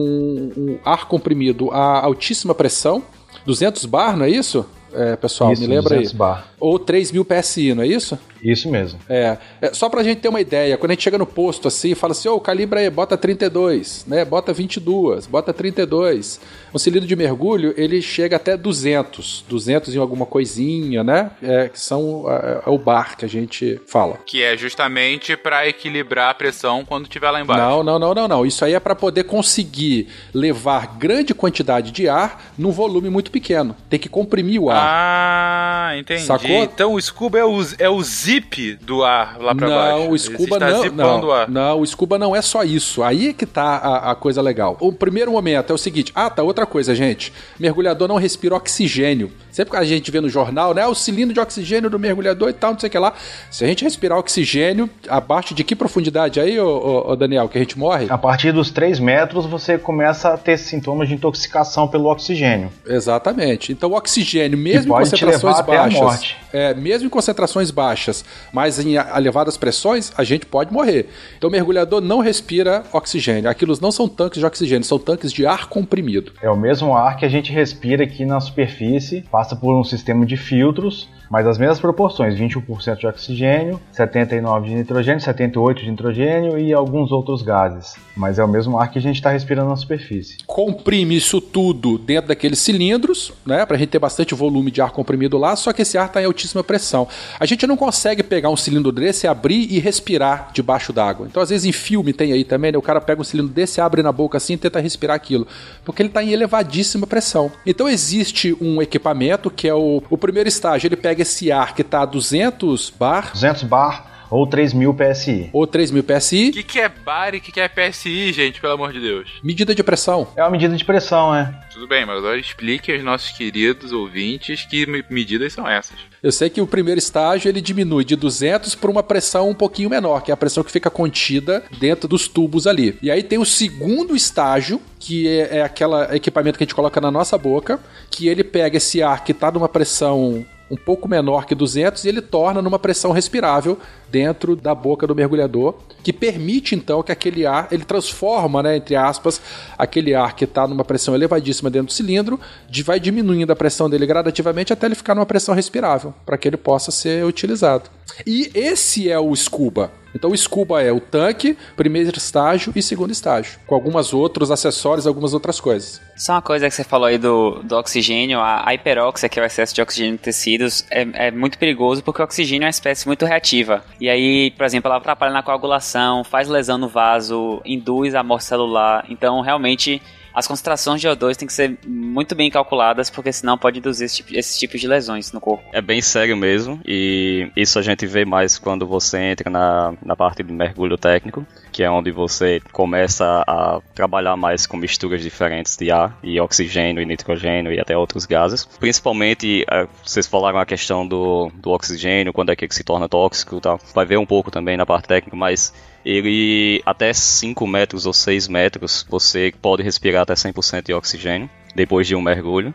um 0.57 0.79
ar 0.85 1.07
comprimido 1.07 1.71
a 1.71 2.05
altíssima 2.05 2.55
pressão, 2.55 3.03
200 3.47 3.85
bar, 3.87 4.17
não 4.17 4.25
é 4.25 4.31
isso? 4.31 4.67
É, 4.95 5.17
pessoal, 5.17 5.53
Isso, 5.53 5.61
me 5.61 5.67
lembra 5.67 5.95
aí. 5.95 6.03
200 6.03 6.13
bar. 6.13 6.49
Ou 6.61 6.79
3000 6.79 7.25
PSI, 7.25 7.75
não 7.75 7.83
é 7.83 7.87
isso? 7.87 8.17
Isso 8.45 8.71
mesmo. 8.71 9.01
É, 9.09 9.39
é, 9.63 9.73
só 9.73 9.89
pra 9.89 10.03
gente 10.03 10.21
ter 10.21 10.29
uma 10.29 10.41
ideia, 10.41 10.77
quando 10.77 10.91
a 10.91 10.95
gente 10.95 11.03
chega 11.03 11.17
no 11.17 11.27
posto 11.27 11.67
assim, 11.67 11.95
fala 11.95 12.13
assim, 12.13 12.29
ô, 12.29 12.39
calibra 12.39 12.81
aí, 12.81 12.91
bota 12.91 13.17
32, 13.17 14.05
né, 14.07 14.25
bota 14.25 14.53
22, 14.53 15.27
bota 15.27 15.53
32. 15.53 16.41
Um 16.75 16.79
cilindro 16.79 17.09
de 17.09 17.17
mergulho, 17.17 17.73
ele 17.77 18.03
chega 18.03 18.37
até 18.37 18.57
200, 18.57 19.45
200 19.49 19.95
em 19.95 19.99
alguma 19.99 20.27
coisinha, 20.27 21.03
né, 21.03 21.31
é, 21.43 21.69
que 21.69 21.81
são 21.81 22.25
é, 22.29 22.63
é 22.67 22.71
o 22.71 22.77
bar 22.77 23.17
que 23.17 23.25
a 23.25 23.29
gente 23.29 23.81
fala. 23.87 24.19
Que 24.27 24.43
é 24.43 24.57
justamente 24.57 25.37
pra 25.37 25.67
equilibrar 25.67 26.31
a 26.31 26.35
pressão 26.35 26.85
quando 26.85 27.05
estiver 27.05 27.31
lá 27.31 27.41
embaixo. 27.41 27.63
Não, 27.63 27.83
não, 27.83 27.99
não, 27.99 28.15
não, 28.15 28.29
não. 28.29 28.47
Isso 28.47 28.65
aí 28.65 28.75
é 28.75 28.81
para 28.81 28.95
poder 28.95 29.25
conseguir 29.25 30.09
levar 30.35 30.99
grande 30.99 31.33
quantidade 31.33 31.91
de 31.91 32.09
ar 32.09 32.53
num 32.59 32.71
volume 32.71 33.09
muito 33.09 33.31
pequeno. 33.31 33.75
Tem 33.89 33.99
que 33.99 34.09
comprimir 34.09 34.61
o 34.61 34.69
ar. 34.69 34.77
Ah, 34.79 35.97
entendi. 35.97 36.23
Sacou? 36.23 36.51
Então 36.51 36.95
o 36.95 37.01
scuba 37.01 37.39
é 37.39 37.45
o, 37.45 37.61
é 37.79 37.89
o 37.89 38.03
zip 38.35 38.75
do 38.83 39.05
ar 39.05 39.39
lá 39.39 39.55
pra 39.55 39.69
baixo. 39.69 39.99
Não, 39.99 40.11
o 40.11 40.19
scuba 40.19 40.57
está 40.57 40.71
não, 40.71 40.93
não, 40.93 41.29
o 41.29 41.33
ar. 41.33 41.49
não, 41.49 41.81
o 41.81 41.87
scuba 41.87 42.19
não 42.19 42.37
é 42.37 42.43
só 42.43 42.65
isso. 42.65 43.03
Aí 43.03 43.29
é 43.29 43.33
que 43.33 43.47
tá 43.47 43.77
a, 43.77 44.11
a 44.11 44.15
coisa 44.15 44.43
legal. 44.43 44.77
O 44.81 44.93
primeiro 44.93 45.33
momento 45.33 45.71
é 45.71 45.75
o 45.75 45.79
seguinte: 45.79 46.13
ah, 46.15 46.29
tá, 46.29 46.43
outra 46.43 46.67
coisa, 46.67 46.95
gente. 46.95 47.33
Mergulhador 47.59 48.09
não 48.09 48.17
respira 48.17 48.55
oxigênio. 48.55 49.31
Sempre 49.55 49.71
que 49.71 49.77
a 49.77 49.85
gente 49.85 50.11
vê 50.11 50.21
no 50.21 50.29
jornal, 50.29 50.75
né? 50.75 50.85
O 50.85 50.97
cilindro 50.97 51.33
de 51.33 51.39
oxigênio 51.39 51.89
do 51.89 51.97
mergulhador 51.97 52.49
e 52.49 52.53
tal, 52.53 52.73
não 52.73 52.81
sei 52.81 52.89
o 52.89 52.91
que 52.91 52.99
lá. 52.99 53.13
Se 53.49 53.65
a 53.65 53.69
gente 53.69 53.85
respirar 53.85 54.19
oxigênio, 54.19 54.91
abaixo 55.09 55.55
de 55.55 55.63
que 55.63 55.77
profundidade 55.77 56.41
aí, 56.41 56.59
ô, 56.59 56.67
ô, 56.67 57.13
ô, 57.13 57.15
Daniel, 57.15 57.49
que 57.49 57.57
a 57.57 57.61
gente 57.61 57.79
morre? 57.79 58.09
A 58.11 58.19
partir 58.19 58.51
dos 58.51 58.73
3 58.73 58.99
metros 58.99 59.47
você 59.47 59.79
começa 59.79 60.35
a 60.35 60.37
ter 60.37 60.59
sintomas 60.59 61.07
de 61.07 61.15
intoxicação 61.15 61.87
pelo 61.87 62.11
oxigênio. 62.11 62.69
Exatamente. 62.85 63.71
Então 63.71 63.93
o 63.93 63.95
oxigênio, 63.95 64.59
mesmo 64.59 64.93
em 64.93 64.99
concentrações 64.99 65.61
baixas, 65.61 66.35
é, 66.53 66.75
mesmo 66.75 67.07
em 67.07 67.11
concentrações 67.11 67.71
baixas, 67.71 68.25
mas 68.53 68.81
em 68.81 68.95
elevadas 68.95 69.57
pressões, 69.57 70.13
a 70.19 70.25
gente 70.25 70.47
pode 70.47 70.73
morrer. 70.73 71.09
Então 71.39 71.49
o 71.49 71.53
mergulhador 71.53 72.01
não 72.01 72.19
respira 72.19 72.83
oxigênio. 72.93 73.49
Aquilo 73.49 73.73
não 73.81 73.93
são 73.93 74.09
tanques 74.09 74.41
de 74.41 74.47
oxigênio, 74.47 74.83
são 74.83 74.99
tanques 74.99 75.33
de 75.33 75.47
ar 75.47 75.69
comprimido. 75.69 76.33
É 76.43 76.51
o 76.51 76.57
mesmo 76.57 76.97
ar 76.97 77.17
que 77.17 77.25
a 77.25 77.29
gente 77.29 77.53
respira 77.53 78.03
aqui 78.03 78.25
na 78.25 78.41
superfície, 78.41 79.23
passa 79.31 79.44
por 79.55 79.79
um 79.79 79.85
sistema 79.85 80.25
de 80.25 80.37
filtros, 80.37 81.09
mas 81.35 81.49
as 81.49 81.59
mesmas 81.59 81.81
proporções, 81.81 82.39
21% 82.39 82.97
de 82.97 83.09
oxigênio, 83.09 83.81
79 83.91 84.69
de 84.69 84.75
nitrogênio, 84.77 85.21
78 85.21 85.83
de 85.83 85.91
nitrogênio 85.91 86.57
e 86.57 86.73
alguns 86.73 87.11
outros 87.11 87.43
gases. 87.43 87.97
Mas 88.17 88.39
é 88.39 88.45
o 88.45 88.47
mesmo 88.47 88.79
ar 88.79 88.89
que 88.89 89.01
a 89.01 89.03
gente 89.03 89.17
está 89.17 89.31
respirando 89.31 89.69
na 89.69 89.75
superfície. 89.75 90.37
Comprime 90.47 91.17
isso 91.17 91.41
tudo 91.41 91.99
dentro 91.99 92.29
daqueles 92.29 92.61
cilindros, 92.61 93.33
né, 93.45 93.67
pra 93.67 93.77
gente 93.77 93.89
ter 93.89 93.99
bastante 93.99 94.33
volume 94.33 94.71
de 94.71 94.81
ar 94.81 94.93
comprimido 94.93 95.37
lá, 95.37 95.57
só 95.57 95.73
que 95.73 95.83
esse 95.83 95.99
ar 95.99 96.07
está 96.07 96.23
em 96.23 96.25
altíssima 96.25 96.63
pressão. 96.63 97.09
A 97.41 97.45
gente 97.47 97.67
não 97.67 97.77
consegue 97.77 98.23
pegar 98.23 98.49
um 98.49 98.57
cilindro 98.57 98.93
desse, 98.93 99.27
abrir 99.27 99.67
e 99.73 99.81
respirar 99.81 100.51
debaixo 100.53 100.93
d'água. 100.93 101.27
Então, 101.29 101.43
às 101.43 101.51
vezes 101.51 101.67
em 101.67 101.73
filme 101.73 102.13
tem 102.13 102.31
aí 102.31 102.45
também, 102.45 102.71
né, 102.71 102.79
o 102.79 102.83
cara 102.83 103.01
pega 103.01 103.21
um 103.21 103.25
cilindro 103.25 103.53
desse, 103.53 103.81
abre 103.81 104.05
na 104.05 104.13
boca 104.13 104.37
assim 104.37 104.53
e 104.53 104.57
tenta 104.57 104.79
respirar 104.79 105.17
aquilo, 105.17 105.49
porque 105.85 106.01
ele 106.01 106.11
está 106.11 106.23
em 106.23 106.31
elevadíssima 106.31 107.09
pressão. 107.09 107.51
Então 107.67 107.89
existe 107.89 108.57
um 108.61 108.81
equipamento 108.81 109.51
que 109.51 109.67
é 109.67 109.75
o, 109.75 110.01
o 110.09 110.17
primeiro 110.17 110.49
estágio, 110.49 110.87
ele 110.87 110.95
pega 110.95 111.24
esse 111.25 111.51
ar 111.51 111.75
que 111.75 111.83
está 111.83 112.03
a 112.03 112.07
200 112.07 112.91
bar 112.91 113.33
200 113.33 113.63
bar 113.65 114.13
ou 114.31 114.47
3000 114.49 114.93
PSI. 114.95 115.51
ou 115.53 115.65
3000 115.67 116.03
PSI, 116.03 116.49
O 116.49 116.53
que, 116.55 116.63
que 116.65 116.81
é 116.81 116.89
bar 116.89 117.35
e 117.35 117.39
o 117.39 117.41
que, 117.41 117.53
que 117.53 117.61
é 117.61 117.69
PSI, 117.69 118.33
gente, 118.33 118.61
pelo 118.61 118.73
amor 118.73 118.93
de 118.93 118.99
Deus? 118.99 119.31
medida 119.45 119.73
de 119.75 119.83
pressão. 119.85 120.27
É 120.35 120.43
uma 120.43 120.51
medida 120.51 120.75
de 120.75 120.85
pressão, 120.85 121.33
é. 121.33 121.55
Tudo 121.73 121.87
bem, 121.87 122.05
mas 122.05 122.17
agora 122.19 122.37
explique 122.41 122.91
aos 122.93 123.05
nossos 123.05 123.31
queridos 123.31 123.93
ouvintes 123.93 124.65
que 124.65 124.87
me- 124.87 125.05
medidas 125.09 125.53
são 125.53 125.69
essas. 125.69 125.97
Eu 126.21 126.33
sei 126.33 126.51
que 126.51 126.61
o 126.61 126.67
primeiro 126.67 126.99
estágio 126.99 127.49
ele 127.49 127.61
diminui 127.61 128.05
de 128.05 128.17
200 128.17 128.75
para 128.75 128.91
uma 128.91 129.03
pressão 129.05 129.51
um 129.51 129.55
pouquinho 129.55 129.91
menor, 129.91 130.21
que 130.23 130.33
é 130.33 130.35
a 130.35 130.37
pressão 130.37 130.65
que 130.65 130.73
fica 130.73 130.91
contida 130.91 131.63
dentro 131.79 132.09
dos 132.09 132.27
tubos 132.27 132.67
ali. 132.67 132.99
E 133.03 133.11
aí 133.13 133.23
tem 133.23 133.39
o 133.39 133.45
segundo 133.45 134.17
estágio, 134.17 134.81
que 134.99 135.29
é, 135.29 135.59
é 135.59 135.63
aquele 135.63 135.95
equipamento 136.17 136.59
que 136.59 136.65
a 136.65 136.67
gente 136.67 136.75
coloca 136.75 137.01
na 137.01 137.11
nossa 137.11 137.39
boca, 137.39 137.79
que 138.11 138.27
ele 138.27 138.43
pega 138.43 138.79
esse 138.79 139.01
ar 139.03 139.23
que 139.23 139.31
está 139.33 139.51
numa 139.53 139.69
pressão 139.69 140.45
um 140.71 140.77
pouco 140.77 141.09
menor 141.09 141.47
que 141.47 141.55
200 141.55 142.05
e 142.05 142.09
ele 142.09 142.23
torna 142.23 142.63
numa 142.63 142.79
pressão 142.79 143.13
respirável 143.13 143.79
dentro 144.15 144.55
da 144.55 144.73
boca 144.77 145.09
do 145.09 145.15
mergulhador, 145.15 145.75
que 146.05 146.13
permite 146.13 146.77
então 146.77 147.03
que 147.03 147.11
aquele 147.11 147.45
ar, 147.45 147.67
ele 147.73 147.85
transforma, 147.85 148.63
né, 148.63 148.77
entre 148.77 148.95
aspas, 148.95 149.43
aquele 149.77 150.15
ar 150.15 150.37
que 150.37 150.45
está 150.45 150.69
numa 150.69 150.85
pressão 150.85 151.17
elevadíssima 151.17 151.69
dentro 151.69 151.89
do 151.89 151.93
cilindro, 151.93 152.39
de, 152.71 152.85
vai 152.85 153.01
diminuindo 153.01 153.53
a 153.53 153.57
pressão 153.57 153.91
dele 153.91 154.07
gradativamente 154.07 154.73
até 154.73 154.87
ele 154.87 154.95
ficar 154.95 155.17
numa 155.17 155.27
pressão 155.27 155.53
respirável, 155.53 156.15
para 156.25 156.39
que 156.39 156.47
ele 156.47 156.57
possa 156.57 156.93
ser 156.93 157.25
utilizado. 157.25 157.91
E 158.25 158.53
esse 158.55 159.11
é 159.11 159.19
o 159.19 159.35
scuba. 159.35 159.91
Então 160.15 160.31
o 160.31 160.37
scuba 160.37 160.81
é 160.81 160.93
o 160.93 161.01
tanque, 161.01 161.59
primeiro 161.77 162.17
estágio 162.17 162.73
e 162.77 162.81
segundo 162.81 163.11
estágio, 163.11 163.59
com 163.67 163.75
alguns 163.75 164.15
outros 164.15 164.51
acessórios, 164.51 165.09
algumas 165.09 165.35
outras 165.35 165.59
coisas. 165.59 166.01
Só 166.17 166.35
uma 166.35 166.43
coisa 166.43 166.69
que 166.69 166.75
você 166.75 166.85
falou 166.85 167.09
aí 167.09 167.19
do, 167.19 167.61
do 167.65 167.77
oxigênio, 167.77 168.39
a 168.41 168.73
hiperóxia, 168.73 169.29
que 169.29 169.41
é 169.41 169.43
o 169.43 169.47
excesso 169.47 169.75
de 169.75 169.83
oxigênio 169.83 170.15
em 170.15 170.17
tecidos, 170.17 170.85
é, 170.89 171.27
é 171.27 171.31
muito 171.33 171.59
perigoso 171.59 172.03
porque 172.03 172.23
o 172.23 172.25
oxigênio 172.25 172.65
é 172.65 172.67
uma 172.67 172.71
espécie 172.71 173.09
muito 173.09 173.27
reativa. 173.27 173.85
E 174.05 174.11
aí, 174.11 174.51
por 174.51 174.67
exemplo, 174.67 174.91
ela 174.91 174.99
atrapalha 174.99 175.33
na 175.33 175.43
coagulação, 175.43 176.23
faz 176.23 176.47
lesão 176.47 176.77
no 176.77 176.89
vaso, 176.89 177.63
induz 177.65 178.15
a 178.15 178.23
morte 178.23 178.45
celular. 178.45 179.07
Então, 179.09 179.41
realmente, 179.41 180.03
as 180.35 180.47
concentrações 180.47 181.01
de 181.01 181.09
O2 181.09 181.37
têm 181.37 181.49
que 181.49 181.55
ser 181.55 181.79
muito 181.87 182.35
bem 182.35 182.51
calculadas, 182.51 183.09
porque 183.09 183.33
senão 183.33 183.57
pode 183.57 183.79
induzir 183.79 184.05
esse 184.05 184.17
tipo, 184.17 184.37
esses 184.37 184.59
tipos 184.59 184.79
de 184.79 184.87
lesões 184.87 185.33
no 185.33 185.41
corpo. 185.41 185.65
É 185.73 185.81
bem 185.81 186.03
sério 186.03 186.37
mesmo, 186.37 186.79
e 186.85 187.51
isso 187.57 187.79
a 187.79 187.83
gente 187.83 188.07
vê 188.07 188.27
mais 188.27 188.59
quando 188.59 188.87
você 188.87 189.17
entra 189.17 189.49
na, 189.49 189.95
na 190.05 190.15
parte 190.15 190.43
de 190.43 190.53
mergulho 190.53 190.99
técnico, 190.99 191.47
que 191.75 191.83
é 191.83 191.91
onde 191.91 192.13
você 192.13 192.63
começa 192.71 193.43
a 193.49 193.81
trabalhar 193.97 194.37
mais 194.37 194.65
com 194.65 194.77
misturas 194.77 195.21
diferentes 195.21 195.77
de 195.77 195.91
ar, 195.91 196.17
e 196.23 196.41
oxigênio, 196.41 197.03
e 197.03 197.05
nitrogênio, 197.05 197.73
e 197.73 197.81
até 197.81 197.99
outros 197.99 198.25
gases. 198.27 198.65
Principalmente, 198.65 199.65
é, 199.69 199.89
vocês 200.05 200.25
falaram 200.25 200.61
a 200.61 200.65
questão 200.65 201.05
do, 201.05 201.51
do 201.53 201.71
oxigênio, 201.71 202.33
quando 202.33 202.51
é 202.51 202.57
que 202.57 202.73
se 202.73 202.85
torna 202.85 203.09
tóxico 203.09 203.57
e 203.57 203.61
tal. 203.61 203.81
Vai 203.93 204.07
ver 204.07 204.19
um 204.19 204.25
pouco 204.25 204.53
também 204.53 204.77
na 204.77 204.87
parte 204.87 205.09
técnica, 205.09 205.37
mas 205.37 205.75
ele 206.05 206.81
até 206.87 207.13
5 207.13 207.67
metros 207.67 208.07
ou 208.07 208.13
6 208.13 208.47
metros 208.47 209.05
você 209.11 209.53
pode 209.61 209.83
respirar 209.83 210.23
até 210.23 210.35
100% 210.35 210.85
de 210.85 210.95
oxigênio 210.95 211.51
depois 211.75 212.07
de 212.07 212.15
um 212.15 212.23
mergulho. 212.23 212.73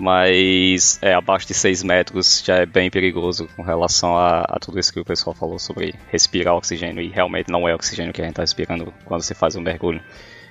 Mas 0.00 0.98
é, 1.02 1.12
abaixo 1.12 1.46
de 1.46 1.52
6 1.52 1.82
metros 1.82 2.42
já 2.44 2.56
é 2.56 2.66
bem 2.66 2.90
perigoso 2.90 3.46
com 3.54 3.62
relação 3.62 4.16
a, 4.16 4.40
a, 4.40 4.58
tudo 4.58 4.78
isso 4.80 4.90
que 4.92 4.98
o 4.98 5.04
pessoal 5.04 5.34
falou 5.34 5.58
sobre 5.58 5.94
respirar 6.10 6.54
oxigênio. 6.54 7.02
E 7.02 7.08
realmente 7.08 7.50
não 7.50 7.68
é 7.68 7.74
oxigênio 7.74 8.12
que 8.12 8.20
a 8.20 8.24
gente 8.24 8.32
está 8.32 8.42
respirando 8.42 8.92
quando 9.04 9.22
você 9.22 9.34
faz 9.34 9.56
um 9.56 9.60
mergulho. 9.60 10.00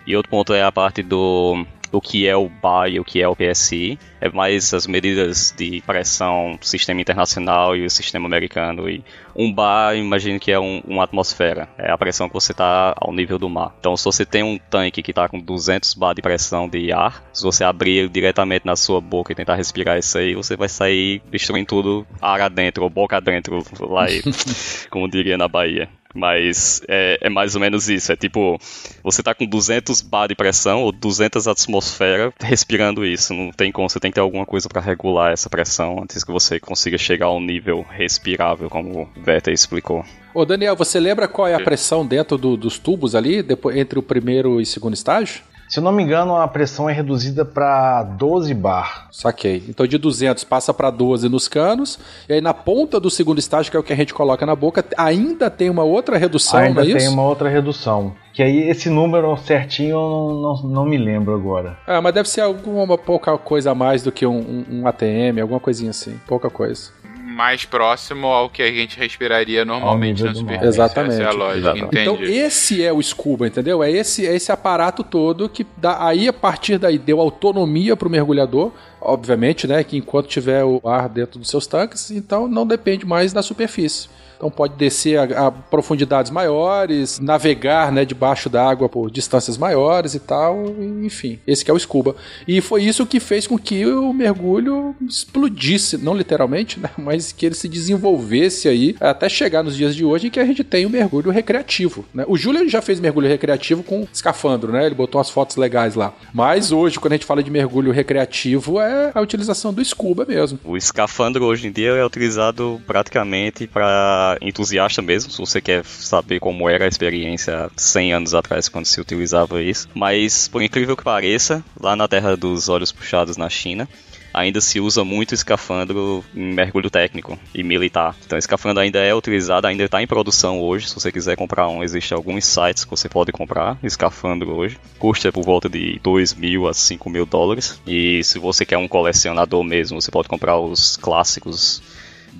E 0.06 0.16
outro 0.16 0.30
ponto 0.30 0.54
é 0.54 0.64
a 0.64 0.72
parte 0.72 1.02
do 1.02 1.66
o 1.92 2.02
que 2.02 2.28
é 2.28 2.36
o 2.36 2.50
BA 2.50 2.90
e 2.90 3.00
o 3.00 3.04
que 3.04 3.22
é 3.22 3.28
o 3.28 3.36
PSI, 3.36 3.98
é 4.22 4.30
mais 4.30 4.74
as 4.74 4.86
medidas 4.86 5.54
de 5.58 5.82
pressão 5.82 6.58
do 6.60 6.66
sistema 6.66 7.02
internacional 7.02 7.76
e 7.76 7.86
o 7.86 7.90
sistema 7.90 8.26
americano. 8.26 8.90
E 8.90 9.04
um 9.36 9.52
bar, 9.52 9.96
imagino 9.96 10.40
que 10.40 10.52
é 10.52 10.60
um, 10.60 10.82
uma 10.86 11.04
atmosfera, 11.04 11.70
é 11.78 11.92
a 11.92 11.98
pressão 11.98 12.28
que 12.28 12.34
você 12.34 12.52
está 12.52 12.94
ao 12.98 13.14
nível 13.14 13.40
do 13.40 13.50
mar. 13.50 13.76
Então, 13.80 13.96
se 13.96 14.06
você 14.06 14.26
tem 14.26 14.44
um 14.44 14.58
tanque 14.58 15.02
que 15.02 15.12
está 15.12 15.28
com 15.28 15.40
200 15.40 15.94
bar 15.94 16.14
de 16.14 16.22
pressão 16.22 16.68
de 16.68 16.92
ar, 16.92 17.24
se 17.34 17.44
você 17.44 17.64
abrir 17.64 17.98
ele 17.98 18.10
diretamente 18.10 18.66
na 18.66 18.76
sua 18.76 19.02
boca 19.02 19.32
e 19.32 19.36
tentar 19.36 19.56
respirar 19.56 19.98
isso 19.98 20.18
aí, 20.18 20.36
você 20.36 20.56
vai 20.56 20.70
sair 20.70 21.22
destruindo 21.30 21.68
tudo 21.68 22.08
ar 22.22 22.42
adentro, 22.42 22.84
ou 22.84 22.90
boca 22.90 23.18
adentro, 23.18 23.64
lá, 23.80 24.06
como 24.90 25.10
diria 25.10 25.38
na 25.38 25.48
Bahia. 25.48 25.90
Mas 26.14 26.82
é, 26.88 27.20
é, 27.22 27.30
mais 27.30 27.56
ou 27.56 27.62
menos 27.62 27.90
isso. 27.90 28.12
É 28.12 28.16
tipo, 28.16 28.60
você 29.04 29.22
tá 29.22 29.34
com 29.34 29.46
200 29.46 30.02
bar 30.02 30.28
de 30.28 30.36
pressão 30.36 30.84
ou 30.84 30.92
200 30.92 31.48
atmosfera 31.48 32.34
respirando 32.42 33.06
isso. 33.06 33.34
Não 33.34 33.52
tem 33.52 33.72
como, 33.72 33.90
você 33.90 34.00
tem 34.00 34.12
que 34.12 34.16
ter 34.16 34.22
alguma 34.22 34.46
coisa 34.46 34.68
para 34.68 34.82
regular 34.82 35.32
essa 35.32 35.50
pressão 35.50 36.00
antes 36.02 36.24
que 36.24 36.32
você 36.32 36.60
consiga 36.60 36.98
chegar 36.98 37.28
a 37.28 37.34
um 37.34 37.42
nível 37.42 37.86
respirável, 37.90 38.70
como 38.70 39.04
o 39.04 39.22
Veta 39.22 39.52
explicou. 39.52 40.04
Ô 40.34 40.46
Daniel, 40.46 40.76
você 40.76 41.00
lembra 41.00 41.28
qual 41.28 41.48
é 41.48 41.56
a 41.56 41.60
pressão 41.60 42.06
dentro 42.06 42.38
do, 42.38 42.56
dos 42.56 42.78
tubos 42.78 43.16
ali, 43.16 43.42
depois, 43.42 43.76
entre 43.76 43.98
o 43.98 44.04
primeiro 44.04 44.62
e 44.62 44.66
segundo 44.66 44.94
estágio? 44.94 45.42
Se 45.70 45.78
eu 45.78 45.84
não 45.84 45.92
me 45.92 46.02
engano, 46.02 46.36
a 46.36 46.48
pressão 46.48 46.90
é 46.90 46.94
reduzida 46.94 47.46
para 47.46 48.02
12 48.02 48.56
bar. 48.56 49.08
Saquei. 49.12 49.64
Então 49.70 49.86
de 49.86 50.00
200 50.00 50.44
passa 50.44 50.74
para 50.74 50.90
12 50.90 51.30
nos 51.30 51.48
canos, 51.48 52.00
e 52.28 52.34
aí 52.34 52.42
na 52.42 52.56
ponta 52.56 53.00
do 53.00 53.12
segundo 53.12 53.38
estágio, 53.38 53.70
que 53.70 53.78
é 53.78 53.80
o 53.80 53.84
que 53.84 53.94
a 53.94 53.96
gente 53.96 54.12
coloca 54.12 54.44
na 54.48 54.56
boca, 54.56 54.84
ainda 54.98 55.48
tem 55.48 55.70
uma 55.70 55.84
outra 55.84 56.18
redução, 56.18 56.60
ainda 56.60 56.82
não 56.82 56.90
é 56.90 56.94
tem 56.94 56.98
isso? 56.98 57.14
uma 57.14 57.22
outra 57.22 57.48
redução. 57.48 58.16
Que 58.34 58.42
aí 58.42 58.68
esse 58.68 58.90
número 58.90 59.38
certinho 59.38 59.92
eu 59.92 60.10
não, 60.10 60.42
não, 60.42 60.70
não 60.72 60.86
me 60.86 60.98
lembro 60.98 61.36
agora. 61.36 61.78
É, 61.86 62.00
mas 62.02 62.16
deve 62.16 62.28
ser 62.28 62.42
alguma 62.42 62.98
pouca 62.98 63.38
coisa 63.38 63.70
a 63.70 63.76
mais 63.76 64.02
do 64.02 64.12
que 64.12 64.26
um, 64.26 64.40
um, 64.40 64.66
um 64.80 64.88
ATM, 64.88 65.40
alguma 65.40 65.60
coisinha 65.60 65.92
assim. 65.92 66.20
Pouca 66.26 66.50
coisa 66.50 66.99
mais 67.40 67.64
próximo 67.64 68.28
ao 68.28 68.50
que 68.50 68.62
a 68.62 68.70
gente 68.70 69.00
respiraria 69.00 69.64
normalmente 69.64 70.22
na 70.22 70.36
superfície. 70.36 70.68
Exatamente. 70.68 71.14
Essa 71.14 71.24
é 71.24 71.26
a 71.26 71.32
lógica, 71.32 71.78
entendi. 71.78 72.02
Então 72.02 72.22
esse 72.22 72.84
é 72.84 72.92
o 72.92 73.02
scuba, 73.02 73.48
entendeu? 73.48 73.82
É 73.82 73.90
esse, 73.90 74.28
é 74.28 74.36
esse 74.36 74.52
aparato 74.52 75.06
todo 75.06 75.48
que 75.48 75.66
dá, 75.78 76.06
aí 76.06 76.28
a 76.28 76.34
partir 76.34 76.78
daí 76.78 76.98
deu 76.98 77.22
autonomia 77.22 77.96
para 77.96 78.10
o 78.10 78.12
mergulhador, 78.12 78.74
obviamente, 79.02 79.68
né, 79.68 79.84
que 79.84 79.98
enquanto 79.98 80.28
tiver 80.28 80.64
o 80.64 80.82
ar 80.84 81.10
dentro 81.10 81.40
dos 81.40 81.50
seus 81.50 81.68
tanques, 81.68 82.12
então 82.12 82.48
não 82.48 82.66
depende 82.66 83.06
mais 83.06 83.34
da 83.34 83.42
superfície. 83.42 84.10
Então 84.40 84.50
pode 84.50 84.76
descer 84.76 85.18
a, 85.18 85.48
a 85.48 85.52
profundidades 85.52 86.32
maiores, 86.32 87.20
navegar 87.20 87.92
né, 87.92 88.06
debaixo 88.06 88.50
d'água 88.50 88.88
por 88.88 89.12
distâncias 89.12 89.58
maiores 89.58 90.16
e 90.16 90.20
tal. 90.20 90.66
Enfim, 91.04 91.40
esse 91.46 91.70
é 91.70 91.74
o 91.74 91.78
scuba. 91.78 92.16
E 92.48 92.62
foi 92.62 92.84
isso 92.84 93.06
que 93.06 93.20
fez 93.20 93.46
com 93.46 93.60
que 93.60 93.86
o 93.86 94.14
mergulho 94.14 94.96
explodisse, 95.06 95.98
não 95.98 96.16
literalmente, 96.16 96.80
né, 96.80 96.90
mas 96.98 97.34
que 97.34 97.48
ele 97.48 97.56
se 97.56 97.68
desenvolvesse 97.68 98.70
aí 98.70 98.96
até 99.02 99.28
chegar 99.28 99.62
nos 99.62 99.76
dias 99.76 99.94
de 99.94 100.06
hoje 100.06 100.28
em 100.28 100.30
que 100.30 100.40
a 100.40 100.46
gente 100.46 100.64
tem 100.64 100.86
o 100.86 100.90
mergulho 100.90 101.32
recreativo. 101.32 102.06
Né? 102.14 102.24
O 102.26 102.38
Júlio 102.38 102.70
já 102.70 102.82
fez 102.82 103.02
mergulho 103.02 103.28
recreativo 103.28 103.84
com 103.84 104.08
escafandro, 104.14 104.72
né? 104.72 104.86
Ele 104.86 104.96
botou 104.96 105.20
umas 105.20 105.30
fotos 105.30 105.58
legais 105.58 105.96
lá. 105.96 106.14
Mas 106.34 106.72
hoje, 106.72 106.98
quando 106.98 107.12
a 107.12 107.16
gente 107.18 107.26
fala 107.26 107.44
de 107.44 107.52
mergulho 107.52 107.92
recreativo, 107.92 108.80
é 108.80 108.89
a 109.14 109.22
utilização 109.22 109.74
do 109.74 109.84
scuba 109.84 110.26
mesmo. 110.26 110.60
O 110.64 110.78
escafandro 110.78 111.46
hoje 111.46 111.68
em 111.68 111.72
dia 111.72 111.92
é 111.92 112.06
utilizado 112.06 112.82
praticamente 112.86 113.68
para 113.68 114.38
entusiasta 114.42 115.02
mesmo, 115.02 115.32
se 115.32 115.38
você 115.38 115.62
quer 115.62 115.84
saber 115.86 116.40
como 116.40 116.70
era 116.70 116.86
a 116.86 116.88
experiência 116.88 117.70
100 117.76 118.14
anos 118.14 118.34
atrás 118.34 118.70
quando 118.70 118.86
se 118.86 119.00
utilizava 119.00 119.62
isso. 119.62 119.88
Mas, 119.94 120.48
por 120.48 120.62
incrível 120.62 120.96
que 120.96 121.04
pareça, 121.04 121.64
lá 121.80 121.96
na 121.96 122.08
Terra 122.08 122.36
dos 122.36 122.70
Olhos 122.70 122.92
Puxados 122.92 123.38
na 123.38 123.50
China, 123.50 123.88
ainda 124.34 124.62
se 124.62 124.80
usa 124.80 125.04
muito 125.04 125.34
escafandro 125.34 126.24
em 126.36 126.54
mergulho 126.54 126.90
técnico 126.90 127.38
e 127.54 127.64
militar. 127.64 128.16
Então, 128.26 128.38
escafandro 128.38 128.82
ainda 128.82 129.00
é 129.00 129.14
utilizado, 129.14 129.68
ainda 129.68 129.84
está 129.84 130.02
em 130.02 130.08
produção 130.08 130.62
hoje. 130.62 130.90
Se 130.90 130.96
você 130.96 131.12
quiser 131.12 131.36
comprar 131.36 131.68
um, 131.68 131.84
existem 131.84 132.16
alguns 132.16 132.46
sites 132.46 132.84
que 132.84 132.92
você 132.92 133.10
pode 133.10 133.32
comprar 133.32 133.78
escafandro 133.84 134.52
hoje. 134.52 134.78
Custa 134.98 135.32
por 135.32 135.44
volta 135.44 135.70
de 135.70 136.00
2 136.04 136.34
mil 136.36 136.68
a 136.68 136.74
5 136.74 137.10
mil 137.10 137.26
dólares. 137.26 137.82
E 137.86 138.24
se 138.24 138.40
você 138.40 138.66
quer 138.66 138.78
um 138.78 138.88
colecionador 138.88 139.64
mesmo, 139.64 140.02
você 140.02 140.12
pode 140.12 140.28
comprar 140.28 140.58
os 140.58 140.98
clássicos 140.98 141.82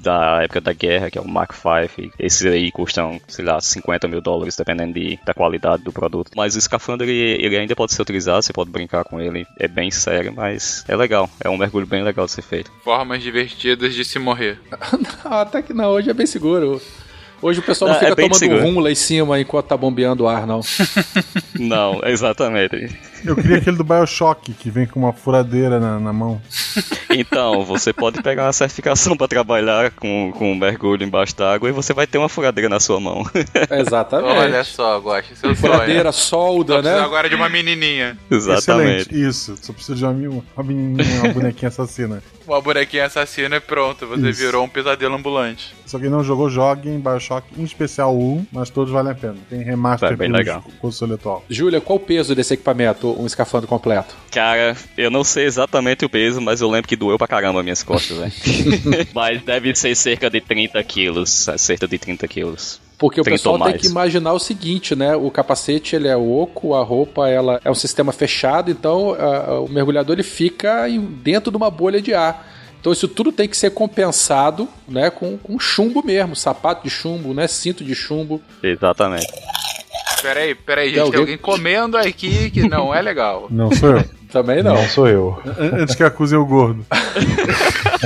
da 0.02 0.44
época 0.44 0.62
da 0.62 0.74
guerra, 0.74 1.10
que 1.10 1.18
é 1.18 1.22
o 1.22 1.28
Mark 1.28 1.54
V. 1.54 2.12
Esses 2.18 2.46
aí 2.46 2.72
custam, 2.72 3.20
sei 3.28 3.46
lá, 3.46 3.60
50 3.60 4.08
mil 4.08 4.22
dólares, 4.22 4.56
dependendo 4.56 4.94
de, 4.94 5.20
da 5.26 5.34
qualidade 5.34 5.84
do 5.84 5.92
produto. 5.92 6.32
Mas 6.36 6.56
o 6.56 6.60
escafandro, 6.60 7.06
ele, 7.08 7.44
ele 7.44 7.58
ainda 7.58 7.76
pode 7.76 7.94
ser 7.94 8.02
utilizado, 8.02 8.44
você 8.44 8.54
pode 8.54 8.70
brincar 8.70 9.04
com 9.04 9.20
ele. 9.20 9.46
É 9.58 9.68
bem 9.68 9.92
sério, 9.92 10.34
mas 10.34 10.84
é 10.88 10.96
legal. 10.96 11.30
É 11.40 11.50
um 11.50 11.58
mergulho 11.58 11.86
bem 11.86 12.04
legal 12.04 12.26
de 12.26 12.32
ser 12.32 12.42
feito. 12.42 12.72
Formas 12.84 13.22
divertidas 13.22 13.94
de 13.94 14.06
se 14.06 14.20
morrer. 14.20 14.60
não, 15.24 15.34
até 15.34 15.62
que 15.62 15.74
não, 15.74 15.92
hoje 15.92 16.10
é 16.10 16.14
bem 16.14 16.26
seguro. 16.26 16.82
Hoje 17.42 17.60
o 17.60 17.64
pessoal 17.64 17.90
não, 17.90 17.96
não 17.96 18.00
fica 18.00 18.12
é 18.12 18.16
tomando 18.16 18.36
seguro. 18.36 18.62
rum 18.62 18.80
lá 18.80 18.92
em 18.92 18.96
cima 18.96 19.40
enquanto 19.40 19.68
tá 19.68 19.78
bombeando 19.78 20.26
o 20.26 20.28
ar, 20.28 20.46
não. 20.46 20.60
não, 21.58 22.02
exatamente. 22.04 22.90
Eu 23.26 23.36
queria 23.36 23.58
aquele 23.58 23.78
do 23.78 23.84
Bioshock, 23.84 24.54
que 24.54 24.70
vem 24.70 24.86
com 24.86 25.00
uma 25.00 25.14
furadeira 25.14 25.80
na, 25.80 26.00
na 26.00 26.14
mão. 26.14 26.42
Então, 27.10 27.66
você 27.66 27.92
pode 27.92 28.22
pegar 28.22 28.46
uma 28.46 28.54
certificação 28.54 29.18
para 29.18 29.28
trabalhar 29.28 29.92
com, 29.92 30.32
com 30.38 30.52
um 30.52 30.56
mergulho 30.56 31.04
embaixo 31.04 31.36
d'água 31.36 31.70
e 31.70 31.72
você 31.72 31.94
vai 31.94 32.06
ter 32.06 32.18
uma 32.18 32.30
furadeira 32.30 32.70
na 32.70 32.80
sua 32.80 33.00
mão. 33.00 33.24
Exatamente. 33.72 34.38
Olha 34.38 34.64
só, 34.64 35.00
Guache, 35.00 35.36
seu 35.36 35.56
Furadeira, 35.56 36.12
solda, 36.12 36.76
só 36.76 36.82
né? 36.82 37.00
agora 37.00 37.30
de 37.30 37.36
uma 37.36 37.50
menininha. 37.50 38.18
Exatamente. 38.30 39.02
Excelente, 39.02 39.30
isso. 39.30 39.56
Só 39.62 39.74
precisa 39.74 39.96
de 39.96 40.06
uma, 40.06 40.44
uma 40.56 40.64
menininha, 40.64 41.22
uma 41.24 41.34
bonequinha 41.34 41.70
assassina. 41.70 42.22
Uma 42.50 42.60
bonequinha 42.62 43.06
assassina 43.06 43.58
e 43.58 43.60
pronto, 43.60 44.08
você 44.08 44.32
isso. 44.32 44.40
virou 44.40 44.66
um 44.66 44.68
pesadelo 44.68 45.14
ambulante. 45.14 45.76
Se 45.86 46.00
quem 46.00 46.10
não 46.10 46.24
jogou, 46.24 46.50
jogue 46.50 46.90
em 46.90 47.00
Bioshock, 47.00 47.46
em 47.56 47.64
especial 47.64 48.16
o 48.16 48.38
1, 48.38 48.48
mas 48.52 48.72
todos 48.72 48.92
valem 48.92 49.12
a 49.12 49.16
pena. 49.16 49.36
Tem 49.48 49.62
remaster 49.62 50.14
é 50.14 50.16
bem 50.16 50.32
legal. 50.32 50.64
console 50.82 51.14
atual. 51.14 51.46
Júlia, 51.48 51.80
qual 51.80 51.98
o 51.98 52.00
peso 52.00 52.34
desse 52.34 52.56
equipamento, 52.56 53.16
um 53.22 53.28
escafandro 53.28 53.68
completo? 53.68 54.16
Cara, 54.32 54.76
eu 54.98 55.12
não 55.12 55.24
sei 55.24 55.46
exatamente 55.46 56.04
o 56.04 56.10
peso, 56.10 56.42
mas 56.42 56.60
eu 56.60 56.72
lembro 56.72 56.88
que 56.88 56.96
doeu 56.96 57.20
pra 57.20 57.28
caramba 57.28 57.62
minhas 57.62 57.84
costas, 57.84 58.18
velho. 58.18 58.34
mas 59.14 59.44
deve 59.44 59.76
ser 59.76 59.96
cerca 59.96 60.28
de 60.28 60.42
30 60.42 60.84
quilos, 60.84 61.48
cerca 61.56 61.88
de 61.88 62.00
30 62.00 62.28
quilos. 62.28 62.82
Porque 63.00 63.22
o 63.22 63.24
pessoal 63.24 63.58
tem 63.64 63.78
que 63.78 63.88
imaginar 63.88 64.34
o 64.34 64.40
seguinte, 64.40 64.94
né? 64.94 65.16
O 65.16 65.32
capacete 65.32 65.96
ele 65.96 66.10
é 66.10 66.18
oco, 66.18 66.76
a 66.76 66.84
roupa 66.84 67.30
ela 67.30 67.62
é 67.64 67.72
um 67.72 67.76
sistema 67.76 68.12
fechado, 68.12 68.70
então 68.70 69.14
a, 69.14 69.52
a, 69.52 69.60
o 69.62 69.70
mergulhador 69.70 70.16
ele 70.16 70.24
fica 70.24 70.86
dentro 71.24 71.50
de 71.50 71.56
uma 71.56 71.72
bolha 71.72 72.02
de 72.02 72.14
ar. 72.14 72.46
Então 72.80 72.92
isso 72.92 73.08
tudo 73.08 73.32
tem 73.32 73.48
que 73.48 73.56
ser 73.56 73.72
compensado, 73.72 74.68
né, 74.88 75.10
com, 75.10 75.38
com 75.38 75.58
chumbo 75.58 76.04
mesmo, 76.06 76.36
sapato 76.36 76.84
de 76.84 76.90
chumbo, 76.90 77.34
né, 77.34 77.48
cinto 77.48 77.86
de 77.86 77.96
chumbo. 77.96 78.42
Exatamente. 78.62 79.28
Peraí, 80.22 80.54
peraí, 80.56 80.86
Tem 80.92 80.96
gente. 80.96 80.96
Tem 80.96 81.02
alguém- 81.04 81.20
alguém 81.22 81.38
comendo 81.38 81.98
aqui 81.98 82.50
que 82.52 82.68
não 82.68 82.94
é 82.94 83.02
legal. 83.02 83.48
Não 83.50 83.72
sou 83.72 83.98
eu. 83.98 84.04
Também 84.30 84.62
não. 84.62 84.76
Não 84.76 84.88
sou 84.88 85.08
eu. 85.08 85.42
An- 85.44 85.82
Antes 85.82 85.96
que 85.96 86.04
acusem 86.04 86.38
o 86.38 86.46
gordo. 86.46 86.86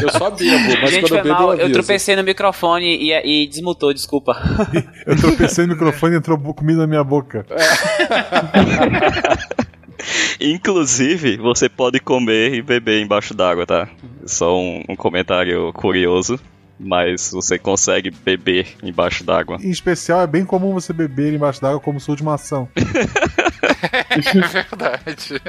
Eu 0.02 0.10
só 0.10 0.30
bebo, 0.30 0.82
mas 0.82 0.92
Gente, 0.92 1.02
quando 1.02 1.16
eu 1.18 1.24
bebo 1.24 1.36
mal. 1.36 1.54
eu 1.56 1.68
Eu 1.68 1.72
tropecei 1.74 2.16
no 2.16 2.24
microfone 2.24 2.86
e, 2.86 3.12
e 3.44 3.48
desmutou, 3.48 3.94
desculpa. 3.94 4.34
Eu 5.06 5.18
tropecei 5.18 5.66
no 5.66 5.74
microfone 5.74 6.16
e 6.16 6.18
entrou 6.20 6.38
comida 6.40 6.80
na 6.80 6.88
minha 6.88 7.04
boca. 7.04 7.46
Inclusive, 10.40 11.38
você 11.38 11.70
pode 11.70 12.00
comer 12.00 12.54
e 12.54 12.62
beber 12.62 13.02
embaixo 13.02 13.34
d'água, 13.34 13.66
tá? 13.66 13.88
Só 14.26 14.58
um, 14.58 14.84
um 14.90 14.96
comentário 14.96 15.72
curioso. 15.74 16.40
Mas 16.84 17.32
você 17.32 17.58
consegue 17.58 18.12
beber 18.12 18.68
embaixo 18.84 19.24
d'água. 19.24 19.58
Em 19.62 19.70
especial, 19.70 20.22
é 20.22 20.28
bem 20.28 20.46
comum 20.46 20.74
você 20.74 20.92
beber 20.92 21.34
embaixo 21.34 21.62
d'água 21.62 21.80
como 21.80 22.00
sua 22.00 22.14
última 22.14 22.36
ação. 22.36 22.68
É 23.64 24.48
verdade. 24.48 25.42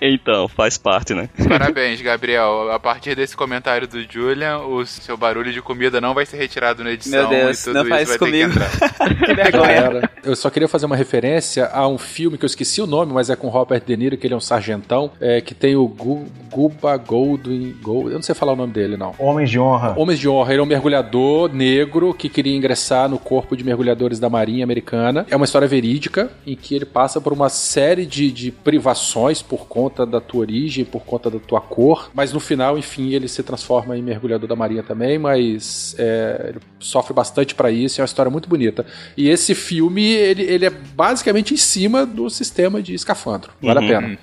Então, 0.00 0.48
faz 0.48 0.76
parte, 0.76 1.14
né? 1.14 1.28
Parabéns, 1.48 2.00
Gabriel. 2.00 2.70
A 2.72 2.78
partir 2.78 3.14
desse 3.14 3.36
comentário 3.36 3.86
do 3.86 4.02
Julian, 4.02 4.58
o 4.58 4.84
seu 4.84 5.16
barulho 5.16 5.52
de 5.52 5.62
comida 5.62 6.00
não 6.00 6.14
vai 6.14 6.26
ser 6.26 6.36
retirado 6.36 6.82
na 6.82 6.92
edição. 6.92 7.28
Meu 7.28 7.28
Deus, 7.28 7.60
e 7.60 7.64
tudo 7.64 7.74
não 7.74 7.86
faz 7.86 7.90
vai 7.90 8.02
isso 8.02 8.12
ter 8.12 8.18
que 8.18 8.24
comigo. 8.24 8.50
entrar. 8.50 9.16
que 9.26 9.34
vergonha. 9.34 9.82
Galera, 9.82 10.10
eu 10.24 10.34
só 10.36 10.50
queria 10.50 10.68
fazer 10.68 10.86
uma 10.86 10.96
referência 10.96 11.66
a 11.66 11.86
um 11.86 11.98
filme 11.98 12.36
que 12.36 12.44
eu 12.44 12.48
esqueci 12.48 12.80
o 12.80 12.86
nome, 12.86 13.12
mas 13.12 13.30
é 13.30 13.36
com 13.36 13.48
Robert 13.48 13.82
De 13.84 13.96
Niro, 13.96 14.16
que 14.16 14.26
ele 14.26 14.34
é 14.34 14.36
um 14.36 14.40
sargentão, 14.40 15.10
é, 15.20 15.40
que 15.40 15.54
tem 15.54 15.76
o 15.76 15.86
Gu, 15.86 16.26
Guba 16.50 16.96
Goldwyn. 16.96 17.74
Gold, 17.82 18.08
eu 18.08 18.14
não 18.14 18.22
sei 18.22 18.34
falar 18.34 18.52
o 18.52 18.56
nome 18.56 18.72
dele, 18.72 18.96
não. 18.96 19.14
Homens 19.18 19.50
de 19.50 19.58
honra. 19.58 19.94
Homens 19.96 20.18
de 20.18 20.28
Honra, 20.28 20.52
ele 20.52 20.60
é 20.60 20.62
um 20.62 20.66
mergulhador 20.66 21.52
negro 21.52 22.12
que 22.14 22.28
queria 22.28 22.56
ingressar 22.56 23.08
no 23.08 23.18
corpo 23.18 23.56
de 23.56 23.64
mergulhadores 23.64 24.18
da 24.18 24.28
Marinha 24.28 24.64
Americana. 24.64 25.26
É 25.30 25.36
uma 25.36 25.44
história 25.44 25.68
verídica 25.68 26.30
em 26.46 26.56
que 26.56 26.74
ele 26.74 26.84
passa 26.84 27.20
por 27.20 27.32
uma 27.32 27.48
série 27.52 28.04
de, 28.04 28.32
de 28.32 28.50
privações 28.50 29.40
por 29.42 29.66
conta 29.68 30.04
da 30.04 30.20
tua 30.20 30.40
origem, 30.40 30.84
por 30.84 31.02
conta 31.04 31.30
da 31.30 31.38
tua 31.38 31.60
cor, 31.60 32.10
mas 32.12 32.32
no 32.32 32.40
final, 32.40 32.76
enfim, 32.76 33.12
ele 33.12 33.28
se 33.28 33.42
transforma 33.42 33.96
em 33.96 34.02
mergulhador 34.02 34.48
da 34.48 34.56
Marinha 34.56 34.82
também, 34.82 35.18
mas 35.18 35.94
é, 35.98 36.46
ele 36.48 36.58
sofre 36.80 37.14
bastante 37.14 37.54
pra 37.54 37.70
isso, 37.70 38.00
é 38.00 38.02
uma 38.02 38.06
história 38.06 38.30
muito 38.30 38.48
bonita. 38.48 38.84
E 39.16 39.28
esse 39.28 39.54
filme, 39.54 40.02
ele, 40.02 40.42
ele 40.42 40.66
é 40.66 40.70
basicamente 40.70 41.54
em 41.54 41.56
cima 41.56 42.04
do 42.04 42.28
sistema 42.28 42.82
de 42.82 42.94
escafandro. 42.94 43.52
Vale 43.62 43.78
Uhum. 43.80 43.84
a 43.84 43.88
pena. 44.00 44.18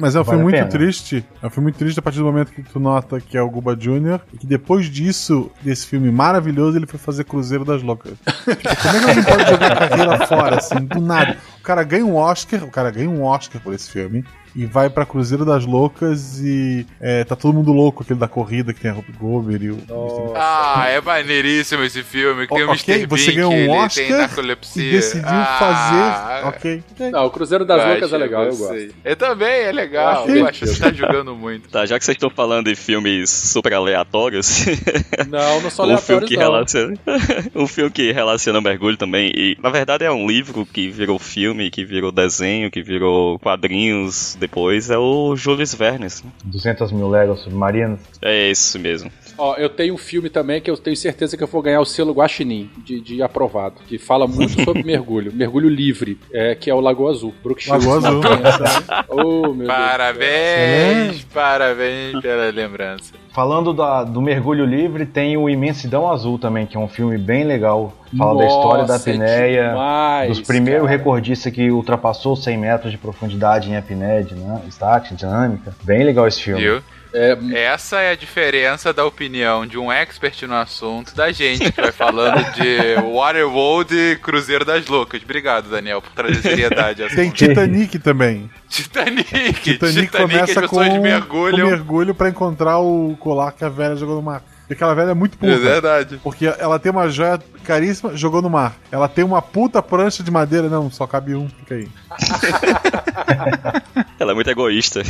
Mas 0.00 0.14
é 0.16 0.20
um 0.20 0.24
Vale 0.24 0.36
filme 0.38 0.42
muito 0.42 0.54
pena. 0.56 0.68
triste. 0.68 1.24
É 1.42 1.46
um 1.46 1.50
filme 1.50 1.64
muito 1.66 1.76
triste 1.78 1.98
a 1.98 2.02
partir 2.02 2.18
do 2.18 2.24
momento 2.24 2.52
que 2.52 2.62
tu 2.62 2.78
nota 2.80 3.20
que 3.20 3.36
é 3.36 3.42
o 3.42 3.48
Guba 3.50 3.76
Jr. 3.76 4.20
E 4.32 4.38
que 4.38 4.46
depois 4.46 4.86
disso, 4.90 5.50
desse 5.62 5.86
filme 5.86 6.10
maravilhoso, 6.10 6.76
ele 6.76 6.86
foi 6.86 6.98
fazer 6.98 7.24
Cruzeiro 7.24 7.64
das 7.64 7.82
Loucas. 7.82 8.12
Como 8.44 8.50
é 8.96 9.00
que 9.00 9.08
alguém 9.08 9.24
pode 9.24 9.50
jogar 9.50 9.72
a 9.72 9.88
carreira 9.88 10.26
fora, 10.26 10.56
assim, 10.56 10.84
do 10.84 11.00
nada? 11.00 11.36
Cara 11.66 11.82
ganha 11.82 12.06
um 12.06 12.14
Oscar, 12.14 12.62
o 12.62 12.70
cara 12.70 12.92
ganha 12.92 13.10
um 13.10 13.24
Oscar 13.24 13.60
por 13.60 13.74
esse 13.74 13.90
filme. 13.90 14.24
E 14.56 14.64
vai 14.64 14.88
pra 14.88 15.04
Cruzeiro 15.04 15.44
das 15.44 15.66
Loucas 15.66 16.40
e 16.40 16.86
é, 16.98 17.24
tá 17.24 17.36
todo 17.36 17.52
mundo 17.54 17.72
louco, 17.72 18.02
aquele 18.02 18.18
da 18.18 18.26
corrida 18.26 18.72
que 18.72 18.80
tem 18.80 18.90
a 18.90 18.94
Rupi 18.94 19.12
Gober 19.12 19.62
e 19.62 19.70
o. 19.70 19.78
Ah, 20.34 20.86
é 20.88 20.98
maneiríssimo 21.00 21.82
esse 21.84 22.02
filme. 22.02 22.46
Que 22.46 22.54
tem 22.54 22.64
o 22.64 22.68
O- 22.68 22.72
ok, 22.72 22.94
Mr. 22.94 23.06
você 23.06 23.26
Bean, 23.32 23.34
ganhou 23.34 23.52
um 23.52 23.70
Oscar. 23.72 24.04
E 24.76 24.90
decidiu 24.90 25.28
Ah, 25.28 26.40
fazer. 26.42 26.46
Ok. 26.48 26.82
Não, 27.10 27.26
o 27.26 27.30
Cruzeiro 27.30 27.64
das 27.66 27.82
Vai, 27.82 27.90
Loucas 27.92 28.12
é 28.12 28.16
legal, 28.18 28.44
eu 28.44 28.56
gostei. 28.56 28.86
gosto. 28.86 28.96
Eu 29.04 29.16
também, 29.16 29.48
é 29.64 29.72
legal. 29.72 30.26
Eu 30.28 30.36
Eu 30.36 30.46
acho 30.46 30.60
que 30.60 30.66
você 30.66 30.80
tá 30.80 30.92
jogando 30.92 31.34
muito. 31.36 31.68
Tá, 31.68 31.84
já 31.84 31.98
que 31.98 32.04
vocês 32.04 32.14
estão 32.16 32.30
falando 32.30 32.66
de 32.70 32.74
filmes 32.76 33.28
super 33.28 33.74
aleatórios, 33.74 34.64
Não, 35.28 35.60
não 35.60 35.70
são 35.70 35.92
um 35.92 35.98
filme 35.98 36.26
que 36.26 36.34
não. 36.36 36.42
relaciona 36.42 36.94
um 37.54 37.66
filme 37.66 37.90
que 37.90 38.10
relaciona 38.12 38.60
mergulho 38.60 38.96
também 38.96 39.30
e 39.34 39.56
na 39.62 39.68
verdade 39.70 40.04
é 40.04 40.10
um 40.10 40.26
livro 40.26 40.64
que 40.64 40.88
virou 40.90 41.18
filme, 41.18 41.70
que 41.70 41.84
virou 41.84 42.10
desenho, 42.10 42.70
que 42.70 42.82
virou 42.82 43.38
quadrinhos 43.38 44.36
depois 44.46 44.90
é 44.90 44.96
o 44.96 45.34
Jules 45.36 45.74
Verne. 45.74 46.04
né? 46.06 46.30
200 46.44 46.92
mil 46.92 47.08
léguas 47.08 47.40
submarinas. 47.40 47.98
É 48.22 48.48
esse 48.48 48.78
mesmo. 48.78 49.10
Ó, 49.38 49.54
eu 49.56 49.68
tenho 49.68 49.94
um 49.94 49.98
filme 49.98 50.28
também 50.30 50.60
que 50.60 50.70
eu 50.70 50.76
tenho 50.76 50.96
certeza 50.96 51.36
que 51.36 51.42
eu 51.42 51.46
vou 51.46 51.60
ganhar 51.62 51.80
o 51.80 51.84
selo 51.84 52.12
Guaxinim 52.12 52.70
de, 52.78 53.00
de 53.00 53.22
aprovado, 53.22 53.76
que 53.86 53.98
fala 53.98 54.26
muito 54.26 54.62
sobre 54.64 54.82
mergulho, 54.84 55.32
mergulho 55.34 55.68
livre, 55.68 56.18
é, 56.32 56.54
que 56.54 56.70
é 56.70 56.74
o 56.74 56.80
Lagoa 56.80 57.10
Azul. 57.10 57.34
Brook 57.42 57.62
Shields. 57.62 57.84
Lagoa 57.86 58.08
Azul. 58.08 58.22
oh, 59.08 59.52
meu 59.52 59.66
Parabéns, 59.66 61.24
parabéns 61.24 62.20
pela 62.20 62.50
lembrança. 62.50 63.12
Falando 63.34 63.74
da- 63.74 64.02
do 64.02 64.22
mergulho 64.22 64.64
livre, 64.64 65.04
tem 65.04 65.36
o 65.36 65.48
Imensidão 65.48 66.10
Azul 66.10 66.38
também, 66.38 66.64
que 66.64 66.74
é 66.76 66.80
um 66.80 66.88
filme 66.88 67.18
bem 67.18 67.44
legal. 67.44 67.92
Fala 68.16 68.38
da 68.38 68.44
Nossa, 68.44 68.56
história 68.56 68.84
da 68.84 68.94
é 68.94 68.96
apneia, 68.96 69.68
demais, 69.68 70.28
dos 70.28 70.40
primeiros 70.46 70.86
cara. 70.86 70.96
recordistas 70.96 71.52
que 71.52 71.70
ultrapassou 71.70 72.34
100 72.34 72.56
metros 72.56 72.92
de 72.92 72.96
profundidade 72.96 73.68
em 73.68 73.76
apneia 73.76 74.26
né, 74.30 74.62
estática, 74.66 75.14
dinâmica. 75.14 75.74
Bem 75.82 76.02
legal 76.04 76.26
esse 76.26 76.40
filme. 76.40 76.62
Viu? 76.62 76.82
É, 77.16 77.64
Essa 77.64 78.00
é 78.00 78.10
a 78.10 78.14
diferença 78.14 78.92
da 78.92 79.04
opinião 79.04 79.66
de 79.66 79.78
um 79.78 79.90
expert 79.90 80.42
no 80.42 80.54
assunto 80.54 81.14
da 81.14 81.32
gente 81.32 81.72
que 81.72 81.80
vai 81.80 81.92
falando 81.92 82.44
de 82.52 82.94
Waterworld 83.14 83.94
e 83.94 84.16
Cruzeiro 84.16 84.64
das 84.64 84.86
Loucas. 84.86 85.22
Obrigado, 85.22 85.70
Daniel, 85.70 86.02
por 86.02 86.12
trazer 86.12 86.42
seriedade 86.42 87.02
a 87.02 87.06
essa 87.06 87.16
Tem 87.16 87.30
Titanic 87.30 87.98
também. 87.98 88.50
Titanic. 88.68 89.24
Titanic, 89.26 89.62
Titanic, 89.62 90.12
começa 90.12 90.54
com, 90.54 90.60
pessoas 90.68 90.88
com 90.88 91.00
mergulham. 91.00 91.68
mergulho 91.68 92.14
pra 92.14 92.28
encontrar 92.28 92.78
o 92.78 93.16
colar 93.18 93.52
que 93.52 93.64
a 93.64 93.68
velha 93.68 93.96
jogou 93.96 94.16
no 94.16 94.22
mar. 94.22 94.42
E 94.68 94.72
aquela 94.72 94.94
velha 94.94 95.10
é 95.10 95.14
muito 95.14 95.38
puta. 95.38 95.52
É 95.52 95.56
verdade. 95.56 96.20
Porque 96.22 96.46
ela 96.46 96.78
tem 96.78 96.90
uma 96.90 97.08
joia 97.08 97.38
caríssima, 97.64 98.16
jogou 98.16 98.42
no 98.42 98.50
mar. 98.50 98.76
Ela 98.90 99.08
tem 99.08 99.24
uma 99.24 99.40
puta 99.40 99.82
prancha 99.82 100.22
de 100.22 100.30
madeira. 100.30 100.68
Não, 100.68 100.90
só 100.90 101.06
cabe 101.06 101.34
um, 101.34 101.48
fica 101.48 101.76
aí. 101.76 101.88
Ela 104.18 104.32
é 104.32 104.34
muito 104.34 104.50
egoísta. 104.50 105.02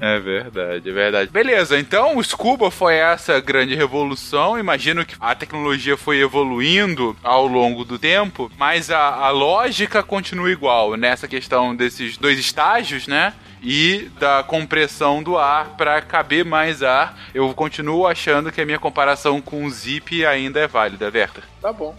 É 0.00 0.18
verdade, 0.18 0.88
é 0.88 0.92
verdade. 0.92 1.30
Beleza, 1.30 1.78
então 1.78 2.16
o 2.16 2.24
Scuba 2.24 2.70
foi 2.70 2.96
essa 2.96 3.40
grande 3.40 3.74
revolução. 3.74 4.58
Imagino 4.58 5.04
que 5.04 5.14
a 5.20 5.34
tecnologia 5.34 5.96
foi 5.96 6.20
evoluindo 6.20 7.16
ao 7.22 7.46
longo 7.46 7.84
do 7.84 7.98
tempo, 7.98 8.50
mas 8.58 8.90
a, 8.90 8.98
a 8.98 9.30
lógica 9.30 10.02
continua 10.02 10.50
igual 10.50 10.96
nessa 10.96 11.28
questão 11.28 11.74
desses 11.74 12.16
dois 12.16 12.38
estágios, 12.38 13.06
né? 13.06 13.32
E 13.62 14.10
da 14.18 14.42
compressão 14.42 15.22
do 15.22 15.38
ar 15.38 15.76
para 15.76 16.00
caber 16.02 16.44
mais 16.44 16.82
ar. 16.82 17.18
Eu 17.34 17.52
continuo 17.54 18.06
achando 18.06 18.50
que 18.50 18.60
a 18.60 18.66
minha 18.66 18.78
comparação 18.78 19.40
com 19.40 19.64
o 19.64 19.70
Zip 19.70 20.24
ainda 20.26 20.60
é 20.60 20.66
válida, 20.66 21.10
Verta. 21.10 21.42
Tá 21.62 21.72
bom. 21.72 21.94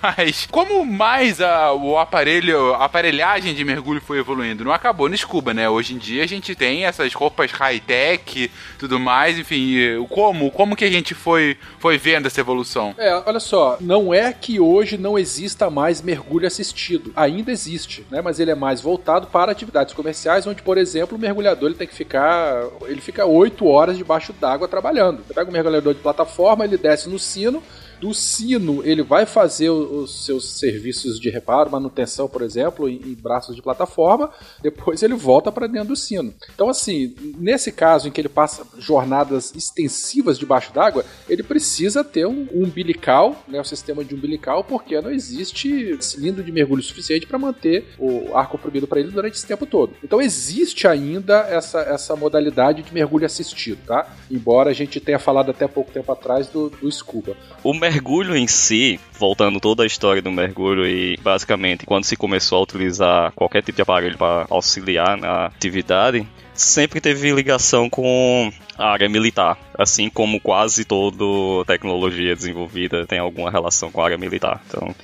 Mas 0.00 0.46
como 0.48 0.84
mais 0.84 1.40
a, 1.40 1.72
o 1.72 1.98
aparelho, 1.98 2.72
a 2.74 2.84
aparelhagem 2.84 3.52
de 3.52 3.64
mergulho 3.64 4.00
foi 4.00 4.20
evoluindo, 4.20 4.64
não 4.64 4.70
acabou 4.70 5.08
no 5.08 5.18
scuba, 5.18 5.52
né? 5.52 5.68
Hoje 5.68 5.94
em 5.94 5.98
dia 5.98 6.22
a 6.22 6.26
gente 6.26 6.54
tem 6.54 6.84
essas 6.84 7.12
roupas 7.12 7.50
high-tech, 7.50 8.48
tudo 8.78 9.00
mais, 9.00 9.36
enfim, 9.36 9.74
como, 10.08 10.52
como 10.52 10.76
que 10.76 10.84
a 10.84 10.90
gente 10.90 11.16
foi, 11.16 11.58
foi 11.80 11.98
vendo 11.98 12.26
essa 12.26 12.38
evolução? 12.38 12.94
É, 12.96 13.12
olha 13.26 13.40
só, 13.40 13.76
não 13.80 14.14
é 14.14 14.32
que 14.32 14.60
hoje 14.60 14.96
não 14.96 15.18
exista 15.18 15.68
mais 15.68 16.00
mergulho 16.00 16.46
assistido. 16.46 17.12
Ainda 17.16 17.50
existe, 17.50 18.06
né? 18.08 18.22
Mas 18.22 18.38
ele 18.38 18.52
é 18.52 18.54
mais 18.54 18.80
voltado 18.80 19.26
para 19.26 19.50
atividades 19.50 19.94
comerciais, 19.94 20.46
onde, 20.46 20.62
por 20.62 20.78
exemplo, 20.78 20.91
o 21.00 21.18
mergulhador 21.18 21.68
ele 21.68 21.78
tem 21.78 21.86
que 21.86 21.94
ficar. 21.94 22.64
Ele 22.82 23.00
fica 23.00 23.24
8 23.24 23.66
horas 23.66 23.96
debaixo 23.96 24.32
d'água 24.32 24.68
trabalhando. 24.68 25.22
Você 25.26 25.34
pega 25.34 25.48
um 25.48 25.52
mergulhador 25.52 25.94
de 25.94 26.00
plataforma, 26.00 26.64
ele 26.64 26.76
desce 26.76 27.08
no 27.08 27.18
sino. 27.18 27.62
Do 28.02 28.12
sino, 28.12 28.82
ele 28.84 29.00
vai 29.00 29.24
fazer 29.24 29.70
os 29.70 30.26
seus 30.26 30.58
serviços 30.58 31.20
de 31.20 31.30
reparo, 31.30 31.70
manutenção, 31.70 32.28
por 32.28 32.42
exemplo, 32.42 32.88
em, 32.88 32.96
em 32.96 33.14
braços 33.14 33.54
de 33.54 33.62
plataforma. 33.62 34.28
Depois 34.60 35.04
ele 35.04 35.14
volta 35.14 35.52
para 35.52 35.68
dentro 35.68 35.90
do 35.90 35.96
sino. 35.96 36.34
Então, 36.52 36.68
assim, 36.68 37.14
nesse 37.38 37.70
caso 37.70 38.08
em 38.08 38.10
que 38.10 38.20
ele 38.20 38.28
passa 38.28 38.66
jornadas 38.76 39.54
extensivas 39.54 40.36
debaixo 40.36 40.74
d'água, 40.74 41.04
ele 41.28 41.44
precisa 41.44 42.02
ter 42.02 42.26
um 42.26 42.48
umbilical, 42.52 43.40
né, 43.46 43.60
o 43.60 43.64
sistema 43.64 44.02
de 44.04 44.16
umbilical, 44.16 44.64
porque 44.64 45.00
não 45.00 45.12
existe 45.12 45.96
cilindro 46.00 46.42
de 46.42 46.50
mergulho 46.50 46.82
suficiente 46.82 47.24
para 47.24 47.38
manter 47.38 47.86
o 48.00 48.36
ar 48.36 48.48
comprimido 48.48 48.88
para 48.88 48.98
ele 48.98 49.12
durante 49.12 49.36
esse 49.36 49.46
tempo 49.46 49.64
todo. 49.64 49.94
Então 50.02 50.20
existe 50.20 50.88
ainda 50.88 51.46
essa, 51.48 51.82
essa 51.82 52.16
modalidade 52.16 52.82
de 52.82 52.92
mergulho 52.92 53.26
assistido, 53.26 53.78
tá? 53.86 54.12
Embora 54.28 54.70
a 54.70 54.74
gente 54.74 54.98
tenha 54.98 55.20
falado 55.20 55.52
até 55.52 55.68
pouco 55.68 55.92
tempo 55.92 56.10
atrás 56.10 56.48
do, 56.48 56.68
do 56.68 56.90
scuba. 56.90 57.36
O 57.62 57.72
mergulho 57.92 58.34
em 58.34 58.46
si, 58.46 58.98
voltando 59.18 59.60
toda 59.60 59.82
a 59.82 59.86
história 59.86 60.22
do 60.22 60.32
mergulho 60.32 60.86
e 60.86 61.16
basicamente 61.18 61.84
quando 61.84 62.04
se 62.04 62.16
começou 62.16 62.58
a 62.58 62.62
utilizar 62.62 63.32
qualquer 63.32 63.62
tipo 63.62 63.76
de 63.76 63.82
aparelho 63.82 64.16
para 64.16 64.46
auxiliar 64.48 65.16
na 65.18 65.46
atividade, 65.46 66.26
sempre 66.54 67.00
teve 67.00 67.30
ligação 67.32 67.90
com 67.90 68.50
a 68.78 68.92
área 68.92 69.08
militar, 69.08 69.58
assim 69.78 70.08
como 70.08 70.40
quase 70.40 70.84
toda 70.84 71.64
tecnologia 71.66 72.34
desenvolvida 72.34 73.06
tem 73.06 73.18
alguma 73.18 73.50
relação 73.50 73.90
com 73.90 74.00
a 74.00 74.04
área 74.04 74.18
militar. 74.18 74.62
Então, 74.66 74.94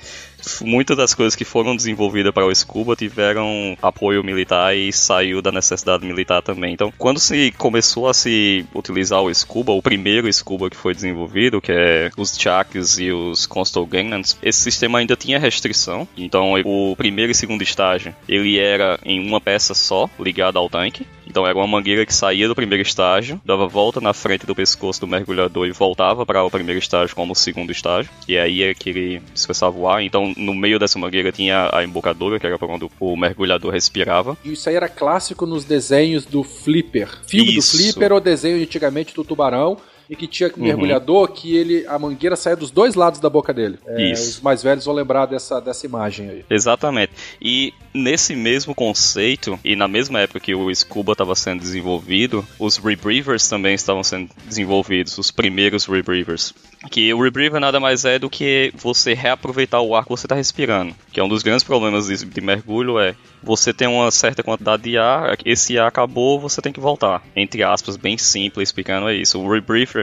muitas 0.61 0.97
das 0.97 1.13
coisas 1.13 1.35
que 1.35 1.45
foram 1.45 1.75
desenvolvidas 1.75 2.33
para 2.33 2.45
o 2.45 2.53
Scuba 2.55 2.95
tiveram 2.95 3.77
apoio 3.81 4.23
militar 4.23 4.75
e 4.75 4.91
saiu 4.91 5.41
da 5.41 5.51
necessidade 5.51 6.05
militar 6.05 6.41
também. 6.41 6.73
Então, 6.73 6.93
quando 6.97 7.19
se 7.19 7.51
começou 7.57 8.07
a 8.07 8.13
se 8.13 8.65
utilizar 8.73 9.21
o 9.21 9.33
Scuba, 9.33 9.71
o 9.71 9.81
primeiro 9.81 10.31
Scuba 10.31 10.69
que 10.69 10.75
foi 10.75 10.93
desenvolvido, 10.93 11.61
que 11.61 11.71
é 11.71 12.09
os 12.17 12.35
Chaks 12.37 12.99
e 12.99 13.11
os 13.11 13.45
Coastal 13.45 13.85
Ganglands, 13.85 14.37
esse 14.41 14.61
sistema 14.61 14.99
ainda 14.99 15.15
tinha 15.15 15.39
restrição. 15.39 16.07
Então, 16.17 16.53
o 16.63 16.95
primeiro 16.95 17.31
e 17.31 17.35
segundo 17.35 17.61
estágio, 17.61 18.15
ele 18.27 18.59
era 18.59 18.99
em 19.03 19.25
uma 19.25 19.41
peça 19.41 19.73
só, 19.73 20.09
ligada 20.19 20.59
ao 20.59 20.69
tanque. 20.69 21.05
Então 21.29 21.45
era 21.45 21.57
uma 21.57 21.67
mangueira 21.67 22.05
que 22.05 22.13
saía 22.13 22.47
do 22.47 22.55
primeiro 22.55 22.81
estágio, 22.81 23.39
dava 23.45 23.67
volta 23.67 24.01
na 24.01 24.13
frente 24.13 24.45
do 24.45 24.55
pescoço 24.55 24.99
do 25.01 25.07
mergulhador 25.07 25.67
e 25.67 25.71
voltava 25.71 26.25
para 26.25 26.43
o 26.43 26.49
primeiro 26.49 26.79
estágio 26.79 27.15
como 27.15 27.33
o 27.33 27.35
segundo 27.35 27.71
estágio. 27.71 28.11
E 28.27 28.37
aí 28.37 28.63
é 28.63 28.73
que 28.73 28.89
ele 28.89 29.21
dispersava 29.33 29.77
o 29.77 29.87
ar. 29.87 30.01
Então 30.01 30.33
no 30.35 30.53
meio 30.53 30.79
dessa 30.79 30.97
mangueira 30.97 31.31
tinha 31.31 31.69
a 31.71 31.83
embocadura, 31.83 32.39
que 32.39 32.47
era 32.47 32.57
para 32.57 32.67
onde 32.67 32.89
o 32.99 33.15
mergulhador 33.15 33.71
respirava. 33.71 34.37
E 34.43 34.53
isso 34.53 34.67
aí 34.67 34.75
era 34.75 34.89
clássico 34.89 35.45
nos 35.45 35.63
desenhos 35.63 36.25
do 36.25 36.43
Flipper. 36.43 37.09
Filme 37.27 37.57
Isso. 37.57 37.77
do 37.77 37.83
Flipper 37.83 38.11
ou 38.13 38.19
desenho 38.19 38.61
antigamente 38.61 39.13
do 39.13 39.23
Tubarão. 39.23 39.77
E 40.09 40.15
que 40.15 40.27
tinha 40.27 40.51
um 40.57 40.61
mergulhador 40.61 41.27
que 41.27 41.55
ele 41.55 41.85
a 41.87 41.99
mangueira 41.99 42.35
saía 42.35 42.55
dos 42.55 42.71
dois 42.71 42.95
lados 42.95 43.19
da 43.19 43.29
boca 43.29 43.53
dele. 43.53 43.77
É, 43.85 44.11
Isso. 44.11 44.29
Os 44.29 44.41
mais 44.41 44.63
velhos 44.63 44.85
vão 44.85 44.93
lembrar 44.95 45.27
dessa, 45.27 45.59
dessa 45.59 45.85
imagem 45.85 46.29
aí. 46.29 46.45
Exatamente. 46.49 47.13
E 47.39 47.73
nesse 47.93 48.35
mesmo 48.35 48.73
conceito, 48.73 49.59
e 49.63 49.75
na 49.75 49.87
mesma 49.87 50.19
época 50.19 50.39
que 50.39 50.55
o 50.55 50.73
Scuba 50.73 51.11
estava 51.11 51.35
sendo 51.35 51.59
desenvolvido, 51.59 52.45
os 52.57 52.77
Rebreathers 52.77 53.47
também 53.47 53.75
estavam 53.75 54.03
sendo 54.03 54.29
desenvolvidos, 54.45 55.17
os 55.17 55.29
primeiros 55.29 55.85
Rebreathers. 55.85 56.53
Que 56.89 57.13
o 57.13 57.21
Rebreather 57.21 57.59
nada 57.59 57.79
mais 57.79 58.05
é 58.05 58.17
do 58.17 58.29
que 58.29 58.73
você 58.75 59.13
reaproveitar 59.13 59.81
o 59.81 59.95
ar 59.95 60.03
que 60.03 60.09
você 60.09 60.25
está 60.25 60.35
respirando. 60.35 60.95
Que 61.11 61.19
é 61.19 61.23
um 61.23 61.27
dos 61.27 61.43
grandes 61.43 61.63
problemas 61.63 62.07
de, 62.07 62.25
de 62.25 62.41
mergulho 62.41 62.97
é 62.99 63.15
você 63.41 63.73
tem 63.73 63.87
uma 63.87 64.11
certa 64.11 64.43
quantidade 64.43 64.83
de 64.83 64.97
ar, 64.97 65.37
esse 65.45 65.77
ar 65.77 65.87
acabou, 65.87 66.39
você 66.39 66.61
tem 66.61 66.73
que 66.73 66.79
voltar. 66.79 67.23
Entre 67.35 67.63
aspas, 67.63 67.97
bem 67.97 68.17
simples 68.17 68.69
explicando 68.69 69.09
é 69.09 69.15
isso. 69.15 69.39
O 69.39 69.49
Rebreather 69.49 69.98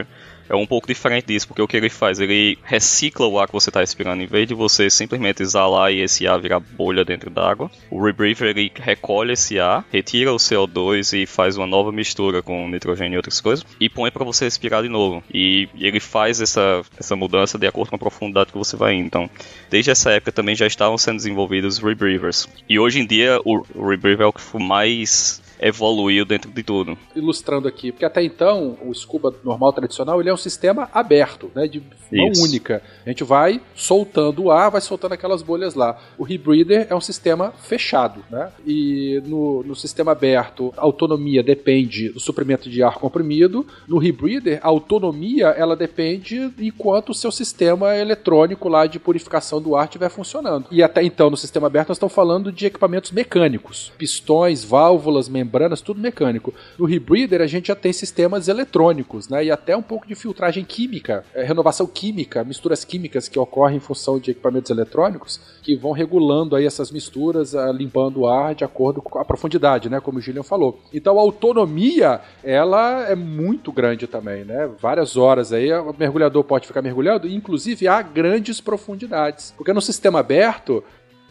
é 0.49 0.55
um 0.55 0.65
pouco 0.65 0.87
diferente 0.87 1.27
disso, 1.27 1.47
porque 1.47 1.61
o 1.61 1.67
que 1.67 1.77
ele 1.77 1.89
faz? 1.89 2.19
Ele 2.19 2.57
recicla 2.63 3.27
o 3.27 3.39
ar 3.39 3.47
que 3.47 3.53
você 3.53 3.69
está 3.69 3.79
respirando, 3.79 4.21
em 4.21 4.27
vez 4.27 4.47
de 4.47 4.53
você 4.53 4.89
simplesmente 4.89 5.41
exalar 5.41 5.91
e 5.91 6.01
esse 6.01 6.27
ar 6.27 6.39
virar 6.39 6.59
bolha 6.59 7.03
dentro 7.03 7.29
d'água. 7.29 7.69
O 7.89 8.03
rebreather 8.03 8.49
ele 8.49 8.71
recolhe 8.75 9.33
esse 9.33 9.59
ar, 9.59 9.85
retira 9.91 10.33
o 10.33 10.37
CO2 10.37 11.21
e 11.21 11.25
faz 11.25 11.57
uma 11.57 11.67
nova 11.67 11.91
mistura 11.91 12.41
com 12.41 12.67
nitrogênio 12.67 13.15
e 13.15 13.17
outras 13.17 13.41
coisas, 13.41 13.65
e 13.79 13.89
põe 13.89 14.11
para 14.11 14.23
você 14.23 14.45
respirar 14.45 14.83
de 14.83 14.89
novo. 14.89 15.23
E 15.33 15.67
ele 15.79 15.99
faz 15.99 16.41
essa, 16.41 16.81
essa 16.97 17.15
mudança 17.15 17.57
de 17.57 17.67
acordo 17.67 17.89
com 17.89 17.95
a 17.95 17.99
profundidade 17.99 18.51
que 18.51 18.57
você 18.57 18.75
vai 18.75 18.93
indo. 18.93 19.07
Então, 19.07 19.29
desde 19.69 19.91
essa 19.91 20.11
época 20.11 20.31
também 20.31 20.55
já 20.55 20.67
estavam 20.67 20.97
sendo 20.97 21.17
desenvolvidos 21.17 21.77
os 21.77 21.83
rebreathers. 21.83 22.47
E 22.69 22.79
hoje 22.79 22.99
em 22.99 23.05
dia 23.05 23.39
o, 23.43 23.63
o 23.75 23.87
rebreather 23.87 24.25
é 24.25 24.29
o 24.29 24.33
que 24.33 24.41
mais 24.57 25.41
evoluiu 25.59 26.25
dentro 26.25 26.51
de 26.51 26.63
tudo. 26.63 26.97
Ilustrando 27.15 27.67
aqui, 27.67 27.91
porque 27.91 28.05
até 28.05 28.23
então 28.23 28.77
o 28.85 28.93
scuba 28.93 29.33
normal 29.43 29.73
tradicional 29.73 30.19
ele 30.19 30.29
é 30.29 30.33
um 30.33 30.37
sistema 30.37 30.89
aberto, 30.93 31.51
né, 31.55 31.67
de 31.67 31.81
mão 32.11 32.29
Isso. 32.29 32.43
única. 32.43 32.81
A 33.05 33.09
gente 33.09 33.23
vai 33.23 33.61
soltando 33.75 34.43
o 34.43 34.51
ar, 34.51 34.71
vai 34.71 34.81
soltando 34.81 35.13
aquelas 35.13 35.41
bolhas 35.41 35.75
lá. 35.75 35.97
O 36.17 36.23
rebreather 36.23 36.87
é 36.89 36.95
um 36.95 37.01
sistema 37.01 37.51
fechado, 37.51 38.23
né? 38.29 38.51
E 38.65 39.21
no, 39.25 39.63
no 39.63 39.75
sistema 39.75 40.11
aberto, 40.11 40.73
a 40.77 40.81
autonomia 40.81 41.43
depende 41.43 42.09
do 42.09 42.19
suprimento 42.19 42.69
de 42.69 42.81
ar 42.83 42.95
comprimido. 42.95 43.65
No 43.87 43.97
rebreather, 43.97 44.59
a 44.61 44.67
autonomia 44.67 45.47
ela 45.47 45.75
depende 45.75 46.51
enquanto 46.59 47.09
o 47.09 47.13
seu 47.13 47.31
sistema 47.31 47.95
eletrônico 47.95 48.69
lá 48.69 48.85
de 48.85 48.99
purificação 48.99 49.61
do 49.61 49.75
ar 49.75 49.85
estiver 49.85 50.09
funcionando. 50.09 50.67
E 50.71 50.81
até 50.81 51.03
então, 51.03 51.29
no 51.29 51.37
sistema 51.37 51.67
aberto, 51.67 51.89
nós 51.89 51.97
estamos 51.97 52.13
falando 52.13 52.51
de 52.51 52.65
equipamentos 52.65 53.11
mecânicos, 53.11 53.91
pistões, 53.97 54.63
válvulas, 54.63 55.29
membranas, 55.29 55.46
tudo 55.83 55.99
mecânico. 55.99 56.53
No 56.77 56.85
rebreather, 56.85 57.41
a 57.41 57.47
gente 57.47 57.67
já 57.67 57.75
tem 57.75 57.93
sistemas 57.93 58.47
eletrônicos, 58.47 59.29
né? 59.29 59.45
E 59.45 59.51
até 59.51 59.75
um 59.75 59.81
pouco 59.81 60.07
de 60.07 60.15
filtragem 60.15 60.63
química, 60.63 61.23
é, 61.33 61.43
renovação 61.43 61.87
química, 61.87 62.43
misturas 62.43 62.83
químicas 62.83 63.27
que 63.27 63.39
ocorrem 63.39 63.77
em 63.77 63.81
função 63.81 64.19
de 64.19 64.31
equipamentos 64.31 64.71
eletrônicos 64.71 65.39
que 65.61 65.75
vão 65.75 65.91
regulando 65.91 66.55
aí 66.55 66.65
essas 66.65 66.91
misturas, 66.91 67.53
ah, 67.53 67.71
limpando 67.71 68.21
o 68.21 68.27
ar 68.27 68.55
de 68.55 68.63
acordo 68.63 69.01
com 69.01 69.19
a 69.19 69.25
profundidade, 69.25 69.89
né? 69.89 69.99
Como 69.99 70.17
o 70.17 70.21
Gillian 70.21 70.43
falou. 70.43 70.79
Então 70.93 71.17
a 71.17 71.21
autonomia, 71.21 72.21
ela 72.43 73.07
é 73.07 73.15
muito 73.15 73.71
grande 73.71 74.07
também, 74.07 74.45
né? 74.45 74.69
Várias 74.79 75.17
horas 75.17 75.51
aí, 75.51 75.71
o 75.73 75.93
mergulhador 75.97 76.43
pode 76.43 76.67
ficar 76.67 76.81
mergulhando, 76.81 77.27
inclusive 77.27 77.87
a 77.87 78.01
grandes 78.01 78.61
profundidades. 78.61 79.53
Porque 79.57 79.73
no 79.73 79.81
sistema 79.81 80.19
aberto, 80.19 80.83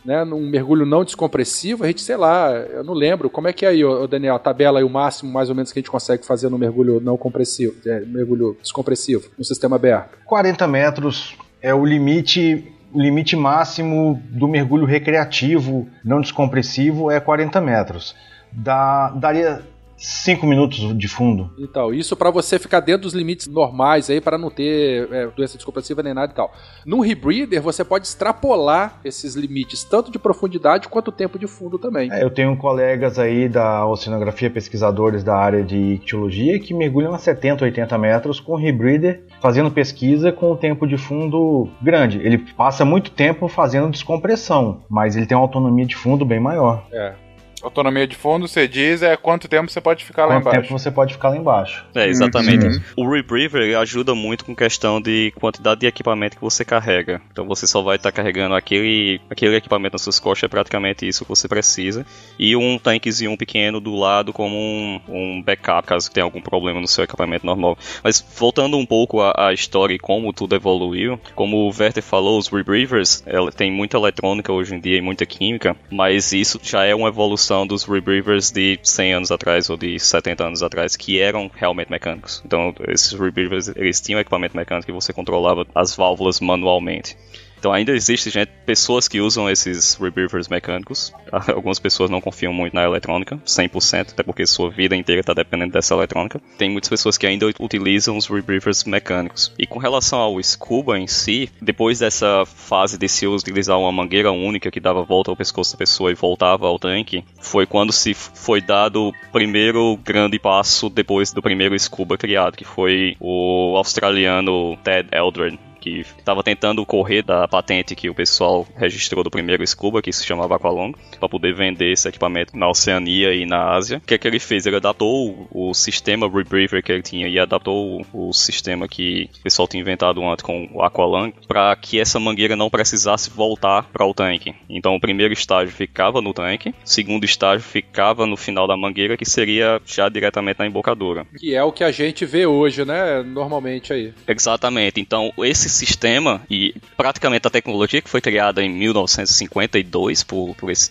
né, 0.07 0.25
num 0.25 0.49
mergulho 0.49 0.87
não 0.87 1.05
descompressivo, 1.05 1.83
a 1.83 1.89
gente, 1.89 2.01
sei 2.01 2.17
lá, 2.17 2.53
eu 2.53 2.85
não 2.85 2.95
lembro, 2.95 3.29
como 3.29 3.49
é 3.49 3.53
que 3.53 3.67
é 3.67 3.71
aí, 3.71 3.83
Daniel, 4.09 4.37
a 4.37 4.39
tabela 4.39 4.79
aí, 4.79 4.85
o 4.85 4.89
máximo 4.89 5.33
mais 5.33 5.49
ou 5.49 5.55
menos 5.55 5.73
que 5.73 5.81
a 5.81 5.83
gente 5.83 5.91
consegue 5.91 6.25
fazer 6.25 6.49
no 6.49 6.57
mergulho 6.57 7.01
não 7.01 7.17
compressivo, 7.17 7.75
é, 7.85 8.01
mergulho 8.01 8.57
descompressivo, 8.63 9.29
no 9.37 9.45
sistema 9.45 9.75
aberto? 9.75 10.17
40 10.25 10.67
metros 10.69 11.37
é 11.61 11.75
o 11.75 11.85
limite, 11.85 12.73
limite 12.95 13.35
máximo 13.35 14.23
do 14.31 14.47
mergulho 14.47 14.87
recreativo 14.87 15.89
não 16.05 16.21
descompressivo 16.21 17.11
é 17.11 17.19
40 17.19 17.61
metros. 17.61 18.15
Dá, 18.53 19.11
daria 19.11 19.61
5 19.97 20.47
minutos 20.47 20.97
de 20.97 21.09
fundo. 21.09 21.51
Então, 21.59 21.93
isso 21.93 22.17
para 22.17 22.31
você 22.31 22.59
ficar 22.59 22.81
dentro 22.81 23.03
dos 23.03 23.15
limites 23.15 23.47
normais 23.47 24.11
aí, 24.11 24.21
para 24.21 24.37
não 24.37 24.51
ter 24.51 25.09
é, 25.13 25.27
doença 25.29 25.57
descompressiva 25.57 26.03
nem 26.03 26.15
nada 26.15 26.33
e 26.33 26.35
tal. 26.35 26.53
No 26.85 27.01
rebreather, 27.01 27.63
você 27.63 27.85
pode 27.85 28.07
extrapolar 28.07 29.01
esses 29.05 29.35
limites, 29.35 29.85
tanto 29.85 30.11
de 30.11 30.19
profundidade 30.19 30.89
quanto 30.89 31.11
tempo 31.11 31.39
de 31.39 31.47
fundo 31.47 31.79
também. 31.79 32.13
É, 32.13 32.23
eu 32.23 32.31
tenho 32.31 32.57
colegas 32.57 33.19
aí 33.19 33.49
da 33.49 33.87
oceanografia, 33.87 34.51
pesquisadores 34.51 35.25
da 35.25 35.37
área 35.37 35.63
de 35.63 35.95
ictiologia, 35.95 36.59
que 36.59 36.75
mergulham 36.75 37.15
a 37.15 37.19
70, 37.19 37.65
80 37.65 37.99
metros 37.99 38.41
com 38.41 38.55
rebreather, 38.55 39.23
fazendo 39.41 39.71
pesquisa 39.71 40.31
com 40.31 40.53
o 40.53 40.57
tempo 40.57 40.87
de 40.87 40.97
fundo 40.97 41.69
grande. 41.81 42.19
Ele 42.19 42.39
passa 42.39 42.85
muito 42.85 43.11
tempo 43.11 43.49
fazendo 43.49 43.91
descompressão, 43.91 44.85
mas 44.89 45.17
ele 45.17 45.27
tem 45.27 45.37
uma 45.37 45.45
autonomia 45.45 45.87
de 45.87 45.97
fundo 45.97 46.25
bem 46.25 46.41
maior. 46.41 46.87
É. 46.93 47.26
Autonomia 47.67 48.07
de 48.07 48.15
fundo, 48.15 48.47
você 48.47 48.69
diz, 48.69 49.03
é 49.03 49.17
quanto 49.17 49.49
tempo 49.49 49.69
você 49.69 49.81
pode 49.81 50.05
ficar 50.05 50.25
lá 50.25 50.35
Quanto 50.35 50.43
embaixo. 50.43 50.61
tempo 50.61 50.79
você 50.79 50.89
pode 50.89 51.15
ficar 51.15 51.31
lá 51.31 51.37
embaixo? 51.37 51.85
É, 51.97 52.07
exatamente. 52.07 52.65
Uhum. 52.65 52.81
O 52.97 53.11
Rebreather 53.11 53.61
ele 53.61 53.75
ajuda 53.75 54.15
muito 54.15 54.45
com 54.45 54.55
questão 54.55 55.01
de 55.01 55.33
quantidade 55.35 55.81
de 55.81 55.87
equipamento 55.89 56.37
que 56.37 56.43
você 56.43 56.65
carrega. 56.65 57.21
Então 57.33 57.45
você 57.45 57.67
só 57.67 57.83
vai 57.83 57.97
estar 57.97 58.13
carregando 58.13 58.55
aquele, 58.55 59.21
aquele 59.29 59.57
equipamento 59.57 59.95
nas 59.95 60.03
suas 60.03 60.21
costas, 60.21 60.45
é 60.45 60.49
praticamente 60.49 61.09
isso 61.09 61.25
que 61.25 61.29
você 61.29 61.49
precisa. 61.49 62.07
E 62.39 62.55
um 62.55 62.79
tanquezinho 62.79 63.37
pequeno 63.37 63.81
do 63.81 63.97
lado 63.97 64.33
como 64.33 64.57
um, 64.57 65.01
um 65.09 65.43
backup, 65.43 65.89
caso 65.89 66.09
tenha 66.09 66.23
algum 66.23 66.41
problema 66.41 66.81
no 66.81 66.87
seu 66.87 67.03
equipamento 67.03 67.45
normal. 67.45 67.77
Mas 68.05 68.25
voltando 68.39 68.77
um 68.77 68.87
pouco 68.87 69.21
à, 69.21 69.49
à 69.49 69.53
história 69.53 69.93
e 69.93 69.99
como 69.99 70.33
tudo 70.33 70.55
evoluiu, 70.55 71.19
como 71.35 71.57
o 71.57 71.73
Werther 71.77 72.03
falou, 72.03 72.39
os 72.39 72.47
Rebreathers, 72.47 73.25
ela 73.27 73.51
tem 73.51 73.73
muita 73.73 73.97
eletrônica 73.97 74.53
hoje 74.53 74.73
em 74.73 74.79
dia 74.79 74.99
e 74.99 75.03
muita 75.03 75.27
química, 75.27 75.77
mas 75.91 76.33
isso 76.33 76.61
já 76.63 76.85
é 76.85 76.95
uma 76.95 77.09
evolução 77.09 77.56
dos 77.65 77.85
Rebreathers 77.85 78.51
de 78.51 78.77
100 78.83 79.15
anos 79.15 79.31
atrás 79.31 79.71
ou 79.71 79.77
de 79.77 79.97
70 80.01 80.45
anos 80.45 80.63
atrás, 80.65 80.97
que 80.97 81.21
eram 81.21 81.49
realmente 81.55 81.89
mecânicos. 81.89 82.43
Então, 82.45 82.75
esses 82.89 83.13
Rebreathers, 83.13 83.69
eles 83.69 84.01
tinham 84.01 84.19
equipamento 84.19 84.57
mecânico 84.57 84.91
e 84.91 84.93
você 84.93 85.13
controlava 85.13 85.65
as 85.73 85.95
válvulas 85.95 86.41
manualmente. 86.41 87.17
Então 87.59 87.73
ainda 87.73 87.93
existe 87.93 88.31
gente, 88.31 88.51
pessoas 88.65 89.09
que 89.09 89.21
usam 89.21 89.49
esses 89.51 89.95
rebreathers 89.95 90.49
mecânicos. 90.49 91.13
Algumas 91.49 91.79
pessoas 91.79 92.11
não 92.11 92.21
confiam 92.21 92.53
muito 92.53 92.75
na 92.75 92.85
eletrônica, 92.85 93.37
100%, 93.47 94.13
até 94.13 94.23
porque 94.23 94.47
sua 94.47 94.71
vida 94.71 94.97
inteira 94.97 95.21
está 95.21 95.33
dependendo 95.33 95.73
dessa 95.73 95.95
eletrônica. 95.95 96.41
Tem 96.59 96.71
muitas 96.71 96.89
pessoas 96.89 97.19
que 97.19 97.27
ainda 97.27 97.47
utilizam 97.61 98.17
os 98.17 98.27
rebreathers 98.27 98.85
mecânicos. 98.85 99.53
E 99.59 99.67
com 99.67 99.79
relação 99.79 100.19
ao 100.19 100.41
scuba 100.43 100.99
em 100.99 101.07
si, 101.07 101.51
depois 101.61 101.99
dessa 101.99 102.45
fase 102.47 102.99
de 102.99 103.09
se 103.09 103.27
utilizar 103.27 103.79
uma 103.79 103.93
mangueira 103.93 104.31
única 104.31 104.71
que 104.71 104.81
dava 104.81 105.03
volta 105.03 105.31
ao 105.31 105.37
pescoço 105.37 105.73
da 105.73 105.79
pessoa 105.79 106.11
e 106.11 106.15
voltava 106.15 106.67
ao 106.67 106.79
tanque, 106.79 107.25
foi 107.41 107.67
quando 107.67 107.93
se 107.93 108.15
foi 108.15 108.61
dado 108.61 109.09
o 109.09 109.13
primeiro 109.33 109.97
grande 110.05 110.39
passo 110.39 110.89
depois 110.89 111.33
do 111.33 111.43
primeiro 111.43 111.79
scuba 111.79 112.17
criado, 112.17 112.57
que 112.57 112.65
foi 112.65 113.17
o 113.21 113.77
australiano 113.77 114.77
Ted 114.85 115.09
Eldred 115.13 115.59
que 115.87 116.01
estava 116.19 116.43
tentando 116.43 116.85
correr 116.85 117.23
da 117.23 117.47
patente 117.47 117.95
que 117.95 118.11
o 118.11 118.15
pessoal 118.15 118.67
registrou 118.75 119.23
do 119.23 119.31
primeiro 119.31 119.65
Scuba, 119.65 120.03
que 120.03 120.13
se 120.13 120.27
chamava 120.27 120.57
Aqualong. 120.57 120.93
Para 121.19 121.29
poder 121.29 121.55
vender 121.55 121.93
esse 121.93 122.09
equipamento 122.09 122.57
na 122.57 122.69
Oceania 122.69 123.35
e 123.35 123.47
na 123.47 123.71
Ásia. 123.71 123.99
O 123.99 124.01
que 124.01 124.15
é 124.15 124.19
que 124.19 124.27
ele 124.27 124.39
fez? 124.39 124.67
Ele 124.67 124.77
adaptou 124.77 125.49
o 125.51 125.75
sistema 125.75 126.29
rebreather 126.29 126.83
que 126.83 126.93
ele 126.93 127.03
tinha 127.03 127.29
e 127.29 127.39
adaptou 127.39 128.05
o 128.13 128.33
sistema 128.33 128.89
que 128.89 129.29
o 129.41 129.43
pessoal 129.43 129.69
tinha 129.69 129.81
inventado 129.81 130.23
antes 130.27 130.45
com 130.45 130.69
o 130.73 130.83
Aqualung 130.83 131.33
para 131.47 131.75
que 131.77 132.01
essa 132.01 132.19
mangueira 132.19 132.57
não 132.57 132.71
precisasse 132.71 133.31
voltar 133.31 133.85
para 133.93 134.07
o 134.07 134.15
tanque. 134.15 134.55
Então 134.69 134.95
o 134.95 135.01
primeiro 135.01 135.33
estágio 135.33 135.73
ficava 135.73 136.21
no 136.21 136.33
tanque, 136.33 136.71
o 136.71 136.75
segundo 136.85 137.25
estágio 137.25 137.67
ficava 137.67 138.27
no 138.27 138.37
final 138.37 138.67
da 138.67 138.77
mangueira, 138.77 139.17
que 139.17 139.25
seria 139.25 139.81
já 139.85 140.09
diretamente 140.09 140.59
na 140.59 140.67
embocadura. 140.67 141.27
Que 141.39 141.55
é 141.55 141.63
o 141.63 141.73
que 141.73 141.85
a 141.85 141.91
gente 141.91 142.25
vê 142.25 142.47
hoje, 142.47 142.85
né? 142.85 143.23
Normalmente 143.23 143.93
aí. 143.93 144.13
Exatamente. 144.27 145.01
Então 145.01 145.33
esse 145.39 145.69
sistema 145.69 146.43
e 146.51 146.75
praticamente 146.97 147.47
a 147.47 147.51
tecnologia 147.51 148.01
que 148.01 148.11
foi 148.11 148.21
criada 148.21 148.63
em 148.63 148.69
1952 148.69 150.23
por, 150.25 150.55
por 150.55 150.71
esse 150.71 150.91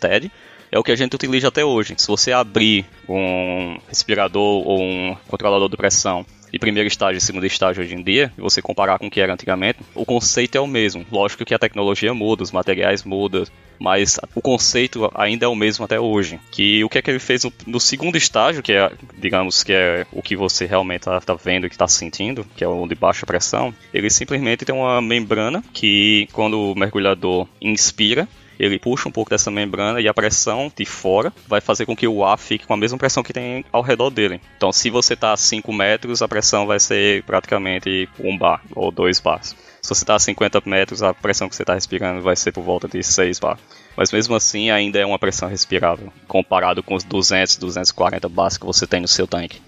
É 0.72 0.80
o 0.80 0.84
que 0.84 0.92
a 0.92 0.96
gente 0.96 1.16
utiliza 1.16 1.48
até 1.48 1.64
hoje. 1.64 1.94
Se 1.98 2.08
você 2.08 2.32
abrir 2.32 2.86
um 3.08 3.78
respirador 3.88 4.68
ou 4.68 4.82
um 4.82 5.16
controlador 5.28 5.70
de 5.70 5.78
pressão 5.78 6.26
de 6.52 6.60
primeiro 6.60 6.88
estágio 6.88 7.18
e 7.18 7.22
segundo 7.22 7.46
estágio 7.46 7.84
hoje 7.84 7.96
em 7.96 8.02
dia, 8.02 8.32
e 8.38 8.42
você 8.42 8.62
comparar 8.62 8.98
com 8.98 9.08
o 9.08 9.12
que 9.12 9.20
era 9.20 9.34
antigamente, 9.34 9.80
o 9.94 10.06
conceito 10.06 10.58
é 10.58 10.62
o 10.62 10.68
mesmo. 10.68 11.06
Lógico 11.12 11.44
que 11.44 11.54
a 11.54 11.60
tecnologia 11.60 12.14
muda, 12.14 12.44
os 12.44 12.52
materiais 12.52 13.04
mudam, 13.04 13.46
mas 13.80 14.18
o 14.34 14.42
conceito 14.42 15.12
ainda 15.14 15.46
é 15.46 15.50
o 15.50 15.56
mesmo 15.56 15.84
até 15.84 16.00
hoje. 16.00 16.40
Que 16.52 16.84
o 16.84 16.90
que 16.90 16.98
é 16.98 17.02
que 17.02 17.12
ele 17.12 17.20
fez 17.20 17.46
no, 17.68 17.80
segundo 17.80 18.18
estágio, 18.18 18.64
que 18.64 18.72
é, 18.72 18.90
digamos, 19.18 19.64
que 19.64 19.74
é 19.74 20.06
o 20.14 20.22
que 20.22 20.36
você 20.36 20.66
realmente 20.66 21.02
está 21.02 21.20
tá 21.20 21.34
vendo, 21.34 21.68
que 21.68 21.76
está 21.76 21.88
sentindo, 21.88 22.46
que 22.56 22.64
é 22.64 22.68
o 22.68 22.88
de 22.88 22.96
baixa 22.96 23.26
pressão, 23.26 23.74
ele 23.94 24.10
simplesmente 24.10 24.64
tem 24.64 24.74
uma 24.74 25.02
membrana 25.02 25.64
que, 25.74 26.28
quando 26.32 26.72
o 26.72 26.76
mergulhador 26.76 27.48
inspira, 27.62 28.28
ele 28.60 28.80
puxa 28.80 29.08
um 29.08 29.12
pouco 29.12 29.30
dessa 29.30 29.52
membrana 29.52 30.02
e 30.02 30.08
a 30.08 30.14
pressão 30.14 30.72
de 30.76 30.86
fora 30.86 31.32
vai 31.48 31.62
fazer 31.62 31.86
com 31.86 31.96
que 31.96 32.08
o 32.08 32.24
ar 32.24 32.38
fique 32.38 32.66
com 32.66 32.74
a 32.74 32.78
mesma 32.78 32.98
pressão 32.98 33.24
que 33.24 33.34
tem 33.34 33.66
ao 33.72 33.82
redor 33.82 34.10
dele. 34.10 34.42
Então, 34.58 34.72
se 34.72 34.90
você 34.90 35.14
está 35.14 35.34
a 35.34 35.38
5 35.38 35.72
metros, 35.74 36.22
a 36.22 36.28
pressão 36.28 36.66
vai 36.66 36.80
ser 36.80 37.24
praticamente 37.24 38.10
1 38.20 38.30
um 38.30 38.38
bar 38.38 38.62
ou 38.76 38.92
2 38.92 39.20
bars. 39.20 39.56
Se 39.82 39.90
você 39.90 40.04
está 40.04 40.16
a 40.16 40.20
50 40.20 40.64
metros, 40.66 41.04
a 41.04 41.14
pressão 41.14 41.48
que 41.48 41.56
você 41.56 41.64
está 41.64 41.76
respirando 41.76 42.22
vai 42.22 42.36
ser 42.36 42.52
por 42.52 42.64
volta 42.64 42.88
de 42.88 43.04
6 43.04 43.40
bar. 43.40 43.60
Mas 43.96 44.12
mesmo 44.12 44.36
assim, 44.36 44.72
ainda 44.72 45.00
é 45.00 45.06
uma 45.06 45.20
pressão 45.20 45.48
respirável, 45.48 46.12
comparado 46.28 46.82
com 46.82 46.96
os 46.96 47.04
200, 47.04 47.58
240 47.58 48.28
bars 48.28 48.58
que 48.58 48.66
você 48.66 48.88
tem 48.88 49.00
no 49.00 49.08
seu 49.08 49.28
tanque. 49.28 49.62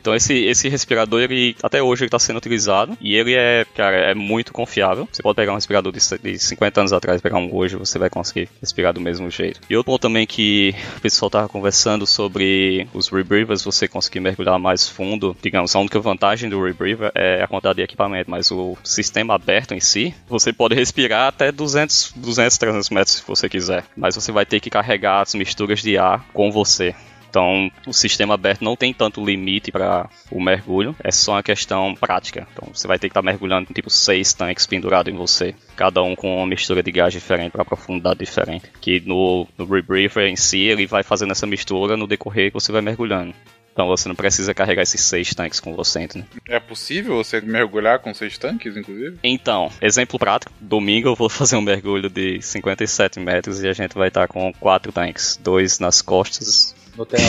Então 0.00 0.14
esse, 0.14 0.34
esse 0.44 0.68
respirador, 0.68 1.20
ele 1.20 1.56
até 1.62 1.82
hoje 1.82 2.04
está 2.04 2.18
sendo 2.18 2.38
utilizado 2.38 2.96
e 3.00 3.14
ele 3.14 3.34
é, 3.34 3.64
cara, 3.74 3.96
é 3.96 4.14
muito 4.14 4.52
confiável. 4.52 5.08
Você 5.10 5.22
pode 5.22 5.36
pegar 5.36 5.52
um 5.52 5.56
respirador 5.56 5.92
de, 5.92 6.00
de 6.22 6.38
50 6.38 6.80
anos 6.80 6.92
atrás, 6.92 7.20
pegar 7.20 7.38
um 7.38 7.54
hoje, 7.54 7.76
você 7.76 7.98
vai 7.98 8.10
conseguir 8.10 8.48
respirar 8.60 8.92
do 8.92 9.00
mesmo 9.00 9.30
jeito. 9.30 9.60
E 9.68 9.76
outro 9.76 9.92
ponto 9.92 10.02
também 10.02 10.26
que 10.26 10.74
o 10.96 11.00
pessoal 11.00 11.28
estava 11.28 11.48
conversando 11.48 12.06
sobre 12.06 12.88
os 12.92 13.08
rebreathers, 13.08 13.64
você 13.64 13.88
conseguir 13.88 14.20
mergulhar 14.20 14.58
mais 14.58 14.88
fundo. 14.88 15.36
Digamos, 15.42 15.74
a 15.74 15.78
única 15.78 15.98
vantagem 16.00 16.48
do 16.48 16.62
rebreather 16.62 17.10
é 17.14 17.42
a 17.42 17.46
quantidade 17.46 17.76
de 17.76 17.82
equipamento, 17.82 18.30
mas 18.30 18.50
o 18.50 18.76
sistema 18.84 19.34
aberto 19.34 19.72
em 19.72 19.80
si, 19.80 20.14
você 20.28 20.52
pode 20.52 20.74
respirar 20.74 21.28
até 21.28 21.50
200, 21.50 22.12
200 22.16 22.58
300 22.58 22.90
metros 22.90 23.16
se 23.16 23.22
você 23.26 23.48
quiser, 23.48 23.84
mas 23.96 24.14
você 24.14 24.32
vai 24.32 24.44
ter 24.44 24.60
que 24.60 24.70
carregar 24.70 25.22
as 25.22 25.34
misturas 25.34 25.80
de 25.80 25.96
ar 25.96 26.24
com 26.32 26.50
você. 26.50 26.94
Então, 27.28 27.70
o 27.86 27.92
sistema 27.92 28.34
aberto 28.34 28.62
não 28.62 28.76
tem 28.76 28.92
tanto 28.92 29.24
limite 29.24 29.70
para 29.70 30.08
o 30.30 30.40
mergulho, 30.40 30.96
é 31.02 31.10
só 31.10 31.32
uma 31.32 31.42
questão 31.42 31.94
prática. 31.94 32.46
Então, 32.52 32.70
você 32.72 32.88
vai 32.88 32.98
ter 32.98 33.08
que 33.08 33.12
estar 33.12 33.22
tá 33.22 33.26
mergulhando 33.26 33.66
com 33.66 33.74
tipo 33.74 33.90
seis 33.90 34.32
tanques 34.32 34.66
pendurados 34.66 35.12
em 35.12 35.16
você, 35.16 35.54
cada 35.76 36.02
um 36.02 36.16
com 36.16 36.36
uma 36.36 36.46
mistura 36.46 36.82
de 36.82 36.90
gás 36.90 37.12
diferente 37.12 37.52
para 37.52 37.64
profundidade 37.64 38.18
diferente. 38.18 38.70
Que 38.80 39.00
no, 39.00 39.46
no 39.56 39.64
rebreather 39.64 40.28
em 40.28 40.36
si, 40.36 40.60
ele 40.60 40.86
vai 40.86 41.02
fazendo 41.02 41.32
essa 41.32 41.46
mistura 41.46 41.96
no 41.96 42.06
decorrer 42.06 42.50
que 42.50 42.54
você 42.54 42.72
vai 42.72 42.80
mergulhando. 42.80 43.34
Então 43.78 43.86
você 43.86 44.08
não 44.08 44.16
precisa 44.16 44.52
carregar 44.52 44.82
esses 44.82 45.00
seis 45.00 45.32
tanques 45.32 45.60
com 45.60 45.72
você, 45.72 46.00
entendeu? 46.00 46.26
É 46.48 46.58
possível 46.58 47.14
você 47.14 47.40
mergulhar 47.40 48.00
com 48.00 48.12
seis 48.12 48.36
tanques, 48.36 48.76
inclusive? 48.76 49.20
Então, 49.22 49.70
exemplo 49.80 50.18
prático, 50.18 50.52
domingo 50.60 51.10
eu 51.10 51.14
vou 51.14 51.28
fazer 51.30 51.54
um 51.54 51.60
mergulho 51.60 52.10
de 52.10 52.42
57 52.42 53.20
metros 53.20 53.62
e 53.62 53.68
a 53.68 53.72
gente 53.72 53.94
vai 53.94 54.08
estar 54.08 54.26
com 54.26 54.52
quatro 54.54 54.90
tanques, 54.90 55.38
dois 55.40 55.78
nas 55.78 56.02
costas, 56.02 56.74
Nutella. 56.98 57.24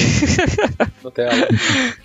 Nutella. 1.03 1.47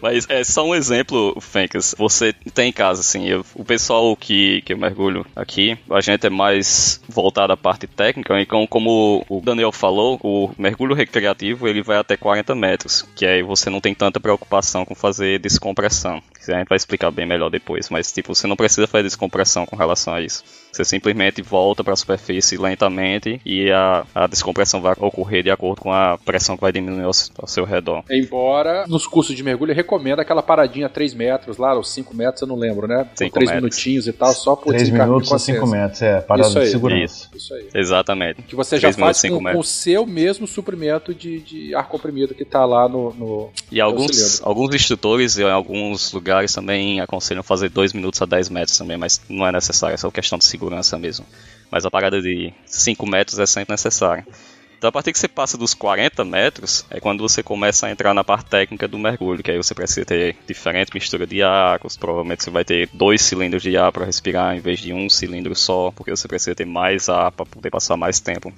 Mas 0.02 0.26
é 0.28 0.44
só 0.44 0.66
um 0.66 0.74
exemplo, 0.74 1.40
Fencas. 1.40 1.94
Você 1.96 2.34
tem 2.52 2.68
em 2.68 2.72
casa, 2.72 3.00
assim, 3.00 3.26
eu, 3.26 3.44
o 3.54 3.64
pessoal 3.64 4.14
que, 4.14 4.60
que 4.62 4.74
eu 4.74 4.78
mergulho 4.78 5.24
aqui, 5.34 5.78
a 5.90 6.00
gente 6.02 6.26
é 6.26 6.30
mais 6.30 7.00
voltado 7.08 7.54
à 7.54 7.56
parte 7.56 7.86
técnica, 7.86 8.38
então 8.40 8.66
como 8.66 9.24
o 9.28 9.40
Daniel 9.40 9.72
falou, 9.72 10.20
o 10.22 10.50
mergulho 10.58 10.94
recreativo 10.94 11.66
ele 11.66 11.82
vai 11.82 11.96
até 11.96 12.16
40 12.16 12.54
metros, 12.54 13.02
que 13.16 13.24
aí 13.24 13.42
você 13.42 13.70
não 13.70 13.80
tem 13.80 13.94
tanta 13.94 14.20
preocupação 14.20 14.84
com 14.84 14.94
fazer 14.94 15.38
descompressão. 15.38 16.22
A 16.52 16.58
gente 16.58 16.68
vai 16.68 16.76
explicar 16.76 17.10
bem 17.10 17.26
melhor 17.26 17.50
depois, 17.50 17.88
mas 17.90 18.12
tipo, 18.12 18.34
você 18.34 18.46
não 18.46 18.56
precisa 18.56 18.86
fazer 18.86 19.04
descompressão 19.04 19.66
com 19.66 19.76
relação 19.76 20.14
a 20.14 20.20
isso. 20.20 20.42
Você 20.72 20.84
simplesmente 20.84 21.40
volta 21.40 21.84
para 21.84 21.92
a 21.92 21.96
superfície 21.96 22.56
lentamente 22.56 23.40
e 23.44 23.70
a, 23.70 24.04
a 24.14 24.26
descompressão 24.26 24.80
vai 24.80 24.94
ocorrer 24.98 25.42
de 25.42 25.50
acordo 25.50 25.80
com 25.80 25.92
a 25.92 26.18
pressão 26.18 26.56
que 26.56 26.62
vai 26.62 26.72
diminuir 26.72 27.04
ao, 27.04 27.12
ao 27.38 27.46
seu 27.46 27.64
redor. 27.64 28.02
Embora 28.10 28.84
nos 28.88 29.06
cursos 29.06 29.36
de 29.36 29.42
mergulho 29.42 29.74
recomenda 29.74 30.22
aquela 30.22 30.42
paradinha 30.42 30.88
3 30.88 31.14
metros 31.14 31.58
lá, 31.58 31.74
ou 31.74 31.84
5 31.84 32.16
metros, 32.16 32.42
eu 32.42 32.48
não 32.48 32.56
lembro, 32.56 32.88
né? 32.88 33.06
3 33.14 33.54
minutinhos 33.54 34.08
e 34.08 34.12
tal, 34.12 34.32
só 34.32 34.56
por 34.56 34.74
3 34.74 34.90
minutos 34.90 35.30
ou 35.30 35.38
5 35.38 35.66
metros, 35.66 36.02
é, 36.02 36.20
parada 36.20 36.48
isso 36.48 36.58
aí, 36.58 36.64
de 36.64 36.70
segurança. 36.70 37.04
Isso, 37.04 37.30
isso 37.36 37.54
aí. 37.54 37.68
Exatamente. 37.74 38.42
Que 38.42 38.56
você 38.56 38.78
já 38.78 38.92
faz 38.92 39.22
com, 39.22 39.42
com 39.42 39.58
o 39.58 39.64
seu 39.64 40.06
mesmo 40.06 40.46
suprimento 40.46 41.14
de, 41.14 41.40
de 41.40 41.74
ar 41.74 41.88
comprimido 41.88 42.34
que 42.34 42.44
tá 42.44 42.64
lá 42.64 42.88
no. 42.88 43.12
no 43.14 43.50
e 43.70 43.80
alguns, 43.80 44.42
alguns 44.42 44.74
instrutores 44.74 45.38
em 45.38 45.44
alguns 45.44 46.12
lugares 46.12 46.33
também 46.54 47.00
aconselham 47.00 47.42
fazer 47.42 47.68
2 47.68 47.92
minutos 47.92 48.20
a 48.22 48.26
10 48.26 48.48
metros 48.48 48.78
também, 48.78 48.96
mas 48.96 49.20
não 49.28 49.46
é 49.46 49.52
necessário, 49.52 49.94
é 49.94 49.96
só 49.96 50.10
questão 50.10 50.38
de 50.38 50.44
segurança 50.44 50.98
mesmo. 50.98 51.26
Mas 51.70 51.84
a 51.84 51.90
parada 51.90 52.20
de 52.20 52.52
5 52.66 53.06
metros 53.06 53.38
é 53.38 53.46
sempre 53.46 53.72
necessária. 53.72 54.26
Então, 54.76 54.90
a 54.90 54.92
partir 54.92 55.12
que 55.12 55.18
você 55.18 55.28
passa 55.28 55.56
dos 55.56 55.72
40 55.72 56.24
metros, 56.26 56.84
é 56.90 57.00
quando 57.00 57.22
você 57.22 57.42
começa 57.42 57.86
a 57.86 57.90
entrar 57.90 58.12
na 58.12 58.22
parte 58.22 58.50
técnica 58.50 58.86
do 58.86 58.98
mergulho, 58.98 59.42
que 59.42 59.50
aí 59.50 59.56
você 59.56 59.74
precisa 59.74 60.04
ter 60.04 60.36
diferente 60.46 60.90
mistura 60.92 61.26
de 61.26 61.42
ar, 61.42 61.80
provavelmente 61.98 62.44
você 62.44 62.50
vai 62.50 62.66
ter 62.66 62.90
dois 62.92 63.22
cilindros 63.22 63.62
de 63.62 63.76
ar 63.78 63.90
para 63.90 64.04
respirar 64.04 64.54
em 64.54 64.60
vez 64.60 64.80
de 64.80 64.92
um 64.92 65.08
cilindro 65.08 65.54
só, 65.56 65.90
porque 65.90 66.10
você 66.10 66.28
precisa 66.28 66.54
ter 66.54 66.66
mais 66.66 67.08
ar 67.08 67.32
para 67.32 67.46
poder 67.46 67.70
passar 67.70 67.96
mais 67.96 68.20
tempo 68.20 68.52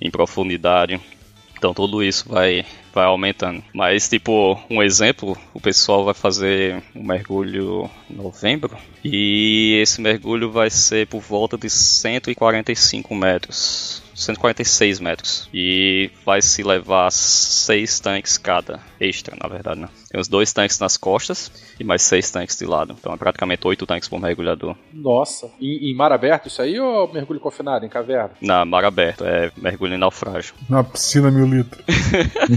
em 0.00 0.10
profundidade. 0.10 1.00
Então 1.56 1.72
tudo 1.72 2.02
isso 2.02 2.28
vai, 2.28 2.66
vai 2.92 3.04
aumentando. 3.04 3.62
Mas, 3.74 4.08
tipo, 4.08 4.58
um 4.68 4.82
exemplo, 4.82 5.36
o 5.54 5.60
pessoal 5.60 6.04
vai 6.04 6.14
fazer 6.14 6.82
um 6.94 7.04
mergulho 7.04 7.90
em 8.10 8.14
novembro. 8.14 8.76
E 9.04 9.78
esse 9.80 10.00
mergulho 10.00 10.50
vai 10.50 10.70
ser 10.70 11.06
por 11.06 11.20
volta 11.20 11.56
de 11.56 11.70
145 11.70 13.14
metros. 13.14 14.02
146 14.14 15.00
metros. 15.00 15.48
E 15.52 16.10
vai 16.24 16.42
se 16.42 16.62
levar 16.62 17.10
seis 17.10 17.98
tanques 18.00 18.36
cada, 18.36 18.80
extra, 19.00 19.36
na 19.40 19.48
verdade, 19.48 19.80
né? 19.80 19.88
Tem 20.10 20.20
uns 20.20 20.26
dois 20.26 20.52
tanques 20.52 20.80
nas 20.80 20.96
costas 20.96 21.52
e 21.78 21.84
mais 21.84 22.02
seis 22.02 22.28
tanques 22.30 22.58
de 22.58 22.66
lado. 22.66 22.96
Então 22.98 23.12
é 23.12 23.16
praticamente 23.16 23.64
oito 23.68 23.86
tanques 23.86 24.08
por 24.08 24.18
mergulhador. 24.18 24.74
Nossa. 24.92 25.48
E 25.60 25.88
em 25.88 25.94
mar 25.94 26.10
aberto 26.10 26.48
isso 26.48 26.60
aí 26.60 26.80
ou 26.80 27.12
mergulho 27.12 27.38
confinado, 27.38 27.86
em 27.86 27.88
caverna? 27.88 28.32
Na 28.40 28.64
mar 28.64 28.84
aberto, 28.84 29.24
é 29.24 29.52
mergulho 29.56 29.94
em 29.94 29.98
naufrágio. 29.98 30.54
Na 30.68 30.82
piscina 30.82 31.30
mil 31.30 31.46
litros. 31.46 31.84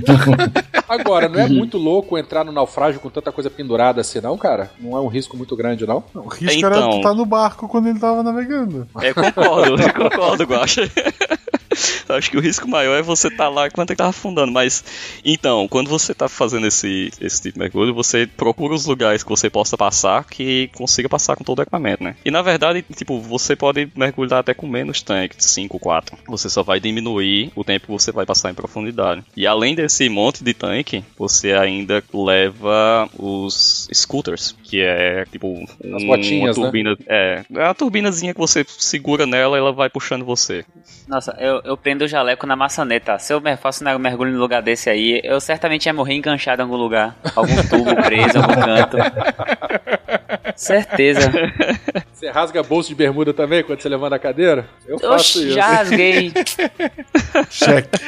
Agora, 0.89 1.29
não 1.29 1.39
é 1.39 1.47
muito 1.47 1.77
louco 1.77 2.17
entrar 2.17 2.43
no 2.43 2.51
naufrágio 2.51 2.99
com 2.99 3.09
tanta 3.09 3.31
coisa 3.31 3.51
pendurada 3.51 4.01
assim, 4.01 4.19
não, 4.19 4.35
cara? 4.35 4.71
Não 4.79 4.97
é 4.97 5.01
um 5.01 5.07
risco 5.07 5.37
muito 5.37 5.55
grande, 5.55 5.85
não? 5.85 6.03
não 6.13 6.25
o 6.25 6.29
risco 6.29 6.57
então, 6.57 6.71
era 6.71 6.97
estar 6.97 7.13
no 7.13 7.25
barco 7.25 7.67
quando 7.67 7.87
ele 7.87 7.99
tava 7.99 8.23
navegando. 8.23 8.87
É, 8.99 9.13
concordo, 9.13 9.79
eu 9.79 9.93
concordo, 9.93 10.43
Guacha. 10.43 10.89
Acho 12.09 12.31
que 12.31 12.37
o 12.37 12.41
risco 12.41 12.67
maior 12.67 12.95
é 12.97 13.01
você 13.01 13.27
estar 13.27 13.45
tá 13.45 13.49
lá 13.49 13.67
enquanto 13.67 13.91
ele 13.91 13.97
tá 13.97 14.07
afundando. 14.07 14.51
Mas, 14.51 14.83
então, 15.23 15.67
quando 15.67 15.89
você 15.89 16.13
tá 16.13 16.27
fazendo 16.27 16.67
esse, 16.67 17.11
esse 17.19 17.41
tipo 17.41 17.53
de 17.53 17.59
mergulho, 17.59 17.93
você 17.93 18.27
procura 18.27 18.73
os 18.73 18.85
lugares 18.85 19.23
que 19.23 19.29
você 19.29 19.49
possa 19.49 19.77
passar 19.77 20.23
que 20.25 20.69
consiga 20.75 21.07
passar 21.07 21.35
com 21.35 21.43
todo 21.43 21.59
o 21.59 21.61
equipamento, 21.61 22.03
né? 22.03 22.15
E 22.25 22.31
na 22.31 22.41
verdade, 22.41 22.83
tipo, 22.95 23.19
você 23.19 23.55
pode 23.55 23.89
mergulhar 23.95 24.39
até 24.39 24.53
com 24.53 24.67
menos 24.67 25.01
tanque, 25.01 25.35
5, 25.37 25.79
4. 25.79 26.17
Você 26.27 26.49
só 26.49 26.63
vai 26.63 26.79
diminuir 26.79 27.51
o 27.55 27.63
tempo 27.63 27.85
que 27.85 27.91
você 27.91 28.11
vai 28.11 28.25
passar 28.25 28.51
em 28.51 28.53
profundidade. 28.53 29.23
E 29.35 29.45
além 29.45 29.75
desse 29.75 30.07
monte 30.09 30.43
de 30.43 30.53
tanque, 30.53 31.03
você 31.17 31.53
ainda 31.53 32.03
leva 32.13 33.09
os 33.17 33.87
scooters, 33.93 34.55
que 34.63 34.81
é 34.81 35.25
tipo 35.31 35.47
um, 35.47 35.95
As 35.95 36.03
botinhas, 36.03 36.57
uma 36.57 36.65
turbina. 36.65 36.91
Né? 36.91 36.97
É, 37.07 37.45
é 37.55 37.63
a 37.63 37.73
turbinazinha 37.73 38.33
que 38.33 38.39
você 38.39 38.65
segura 38.67 39.25
nela 39.25 39.57
e 39.57 39.59
ela 39.59 39.71
vai 39.71 39.89
puxando 39.89 40.25
você. 40.25 40.65
Nossa, 41.07 41.35
eu, 41.39 41.61
eu 41.63 41.77
prendo 41.77 42.03
o 42.03 42.07
jaleco 42.07 42.45
na 42.45 42.55
maçaneta. 42.55 43.17
Se 43.19 43.33
eu 43.33 43.41
faço 43.57 43.83
um 43.83 43.99
mergulho 43.99 44.31
no 44.31 44.39
lugar 44.39 44.61
desse 44.61 44.89
aí, 44.89 45.21
eu 45.23 45.39
certamente 45.39 45.85
ia 45.85 45.93
morrer 45.93 46.15
enganchado 46.15 46.61
em 46.61 46.65
algum 46.65 46.75
lugar. 46.75 47.15
Algum 47.35 47.55
tubo 47.69 47.95
preso, 47.95 48.37
algum 48.37 48.53
canto. 48.53 48.97
Certeza. 50.55 51.31
Você 52.13 52.29
rasga 52.29 52.61
bolso 52.63 52.89
de 52.89 52.95
bermuda 52.95 53.33
também 53.33 53.63
quando 53.63 53.81
você 53.81 53.89
levanta 53.89 54.15
a 54.15 54.19
cadeira? 54.19 54.65
Eu 54.87 54.99
faço 54.99 55.39
Oxi, 55.39 55.47
isso. 55.47 55.55
já 55.55 55.67
rasguei. 55.67 56.31
Cheque. 57.49 57.99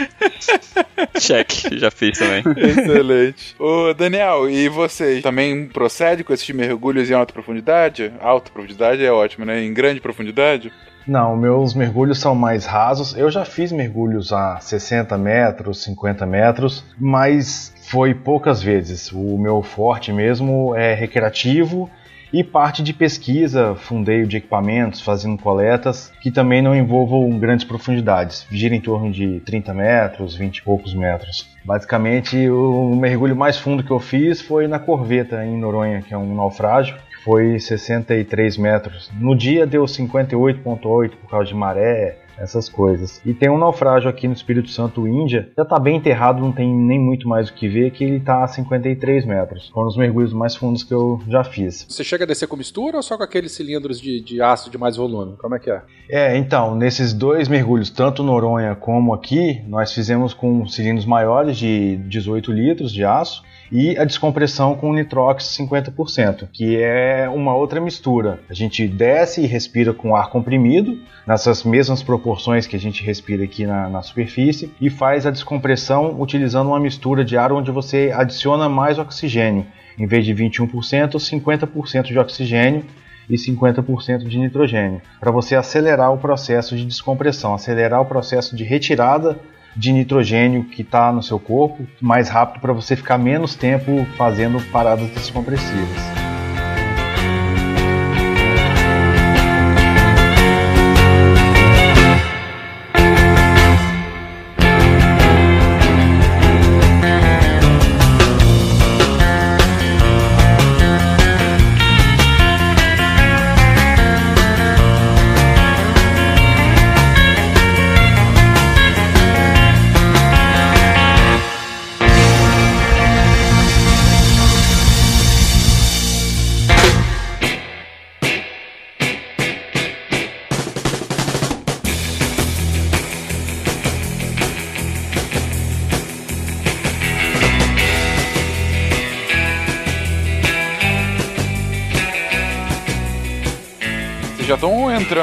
Check, 1.19 1.51
já 1.73 1.91
fiz 1.91 2.17
também. 2.17 2.43
Excelente. 2.57 3.55
Ô, 3.59 3.93
Daniel, 3.93 4.49
e 4.49 4.69
vocês 4.69 5.21
também 5.23 5.67
procede 5.67 6.23
com 6.23 6.33
esses 6.33 6.49
mergulhos 6.55 7.09
em 7.09 7.13
alta 7.13 7.33
profundidade? 7.33 8.13
Alta 8.21 8.51
profundidade 8.51 9.03
é 9.03 9.11
ótimo, 9.11 9.45
né? 9.45 9.63
Em 9.63 9.73
grande 9.73 9.99
profundidade? 9.99 10.71
Não, 11.07 11.35
meus 11.37 11.75
mergulhos 11.75 12.19
são 12.19 12.33
mais 12.33 12.65
rasos. 12.65 13.15
Eu 13.15 13.29
já 13.29 13.45
fiz 13.45 13.71
mergulhos 13.71 14.33
a 14.33 14.59
60 14.59 15.15
metros, 15.19 15.83
50 15.83 16.25
metros, 16.25 16.83
mas 16.99 17.71
foi 17.89 18.15
poucas 18.15 18.61
vezes. 18.61 19.11
O 19.11 19.37
meu 19.37 19.61
forte 19.61 20.11
mesmo 20.11 20.73
é 20.75 20.95
recreativo 20.95 21.87
e 22.33 22.43
parte 22.43 22.83
de 22.83 22.91
pesquisa, 22.91 23.75
fundeio 23.75 24.27
de 24.27 24.37
equipamentos, 24.37 24.99
fazendo 24.99 25.37
coletas, 25.37 26.11
que 26.21 26.31
também 26.31 26.61
não 26.61 26.75
envolvam 26.75 27.29
grandes 27.39 27.65
profundidades, 27.65 28.45
gira 28.51 28.75
em 28.75 28.81
torno 28.81 29.11
de 29.11 29.39
30 29.41 29.73
metros, 29.73 30.35
20 30.35 30.57
e 30.57 30.61
poucos 30.63 30.93
metros. 30.93 31.47
Basicamente, 31.63 32.49
o 32.49 32.95
mergulho 32.95 33.35
mais 33.35 33.57
fundo 33.57 33.83
que 33.83 33.91
eu 33.91 33.99
fiz 33.99 34.41
foi 34.41 34.67
na 34.67 34.79
Corveta, 34.79 35.45
em 35.45 35.57
Noronha, 35.57 36.01
que 36.01 36.13
é 36.13 36.17
um 36.17 36.35
naufrágio, 36.35 36.97
foi 37.25 37.59
63 37.59 38.57
metros. 38.57 39.11
No 39.19 39.35
dia 39.35 39.65
deu 39.65 39.83
58,8 39.83 41.09
por 41.17 41.29
causa 41.29 41.47
de 41.47 41.55
maré, 41.55 42.19
essas 42.37 42.69
coisas. 42.69 43.21
E 43.25 43.33
tem 43.33 43.49
um 43.49 43.57
naufrágio 43.57 44.09
aqui 44.09 44.27
no 44.27 44.33
Espírito 44.33 44.69
Santo, 44.69 45.07
Índia, 45.07 45.49
já 45.57 45.63
está 45.63 45.79
bem 45.79 45.97
enterrado, 45.97 46.39
não 46.39 46.51
tem 46.51 46.71
nem 46.71 46.99
muito 46.99 47.27
mais 47.27 47.49
o 47.49 47.53
que 47.53 47.67
ver, 47.67 47.91
que 47.91 48.03
ele 48.03 48.17
está 48.17 48.43
a 48.43 48.47
53 48.47 49.25
metros. 49.25 49.69
Foram 49.69 49.87
os 49.87 49.97
mergulhos 49.97 50.33
mais 50.33 50.55
fundos 50.55 50.83
que 50.83 50.93
eu 50.93 51.19
já 51.27 51.43
fiz. 51.43 51.85
Você 51.89 52.03
chega 52.03 52.25
a 52.25 52.27
descer 52.27 52.47
com 52.47 52.55
mistura 52.55 52.97
ou 52.97 53.03
só 53.03 53.17
com 53.17 53.23
aqueles 53.23 53.53
cilindros 53.53 53.99
de, 53.99 54.21
de 54.21 54.41
aço 54.41 54.69
de 54.69 54.77
mais 54.77 54.95
volume? 54.95 55.35
Como 55.37 55.55
é 55.55 55.59
que 55.59 55.71
é? 55.71 55.81
É, 56.09 56.37
então, 56.37 56.75
nesses 56.75 57.13
dois 57.13 57.47
mergulhos, 57.47 57.89
tanto 57.89 58.21
Noronha 58.21 58.75
como 58.75 59.13
aqui, 59.13 59.63
nós 59.67 59.91
fizemos 59.93 60.33
com 60.33 60.67
cilindros 60.67 61.05
maiores 61.05 61.57
de 61.57 61.97
18 61.97 62.51
litros 62.51 62.91
de 62.91 63.03
aço 63.03 63.43
e 63.71 63.97
a 63.97 64.05
descompressão 64.05 64.75
com 64.75 64.93
nitrox 64.93 65.45
50%, 65.57 66.47
que 66.51 66.77
é 66.81 67.29
uma 67.29 67.55
outra 67.55 67.81
mistura. 67.81 68.39
A 68.49 68.53
gente 68.53 68.87
desce 68.87 69.41
e 69.41 69.47
respira 69.47 69.93
com 69.93 70.15
ar 70.15 70.29
comprimido, 70.29 70.99
nessas 71.25 71.63
mesmas 71.63 72.03
proporções 72.03 72.67
que 72.67 72.75
a 72.75 72.79
gente 72.79 73.03
respira 73.03 73.43
aqui 73.43 73.65
na, 73.65 73.89
na 73.89 74.01
superfície, 74.01 74.71
e 74.79 74.89
faz 74.89 75.25
a 75.25 75.31
descompressão 75.31 76.19
utilizando 76.21 76.67
uma 76.67 76.79
mistura 76.79 77.25
de 77.25 77.37
ar 77.37 77.51
onde 77.51 77.71
você 77.71 78.11
adiciona 78.13 78.69
mais 78.69 78.99
oxigênio. 78.99 79.65
Em 79.97 80.05
vez 80.05 80.25
de 80.25 80.35
21%, 80.35 81.15
50% 81.15 82.03
de 82.03 82.19
oxigênio 82.19 82.83
e 83.29 83.35
50% 83.35 84.27
de 84.27 84.37
nitrogênio, 84.37 85.01
para 85.19 85.31
você 85.31 85.55
acelerar 85.55 86.13
o 86.13 86.17
processo 86.17 86.75
de 86.75 86.85
descompressão, 86.85 87.53
acelerar 87.53 88.01
o 88.01 88.05
processo 88.05 88.55
de 88.55 88.63
retirada 88.63 89.39
de 89.75 89.91
nitrogênio 89.91 90.65
que 90.65 90.81
está 90.81 91.11
no 91.11 91.21
seu 91.21 91.39
corpo 91.39 91.85
mais 92.01 92.29
rápido 92.29 92.61
para 92.61 92.73
você 92.73 92.95
ficar 92.95 93.17
menos 93.17 93.55
tempo 93.55 94.05
fazendo 94.17 94.59
paradas 94.71 95.09
descompressivas. 95.09 96.24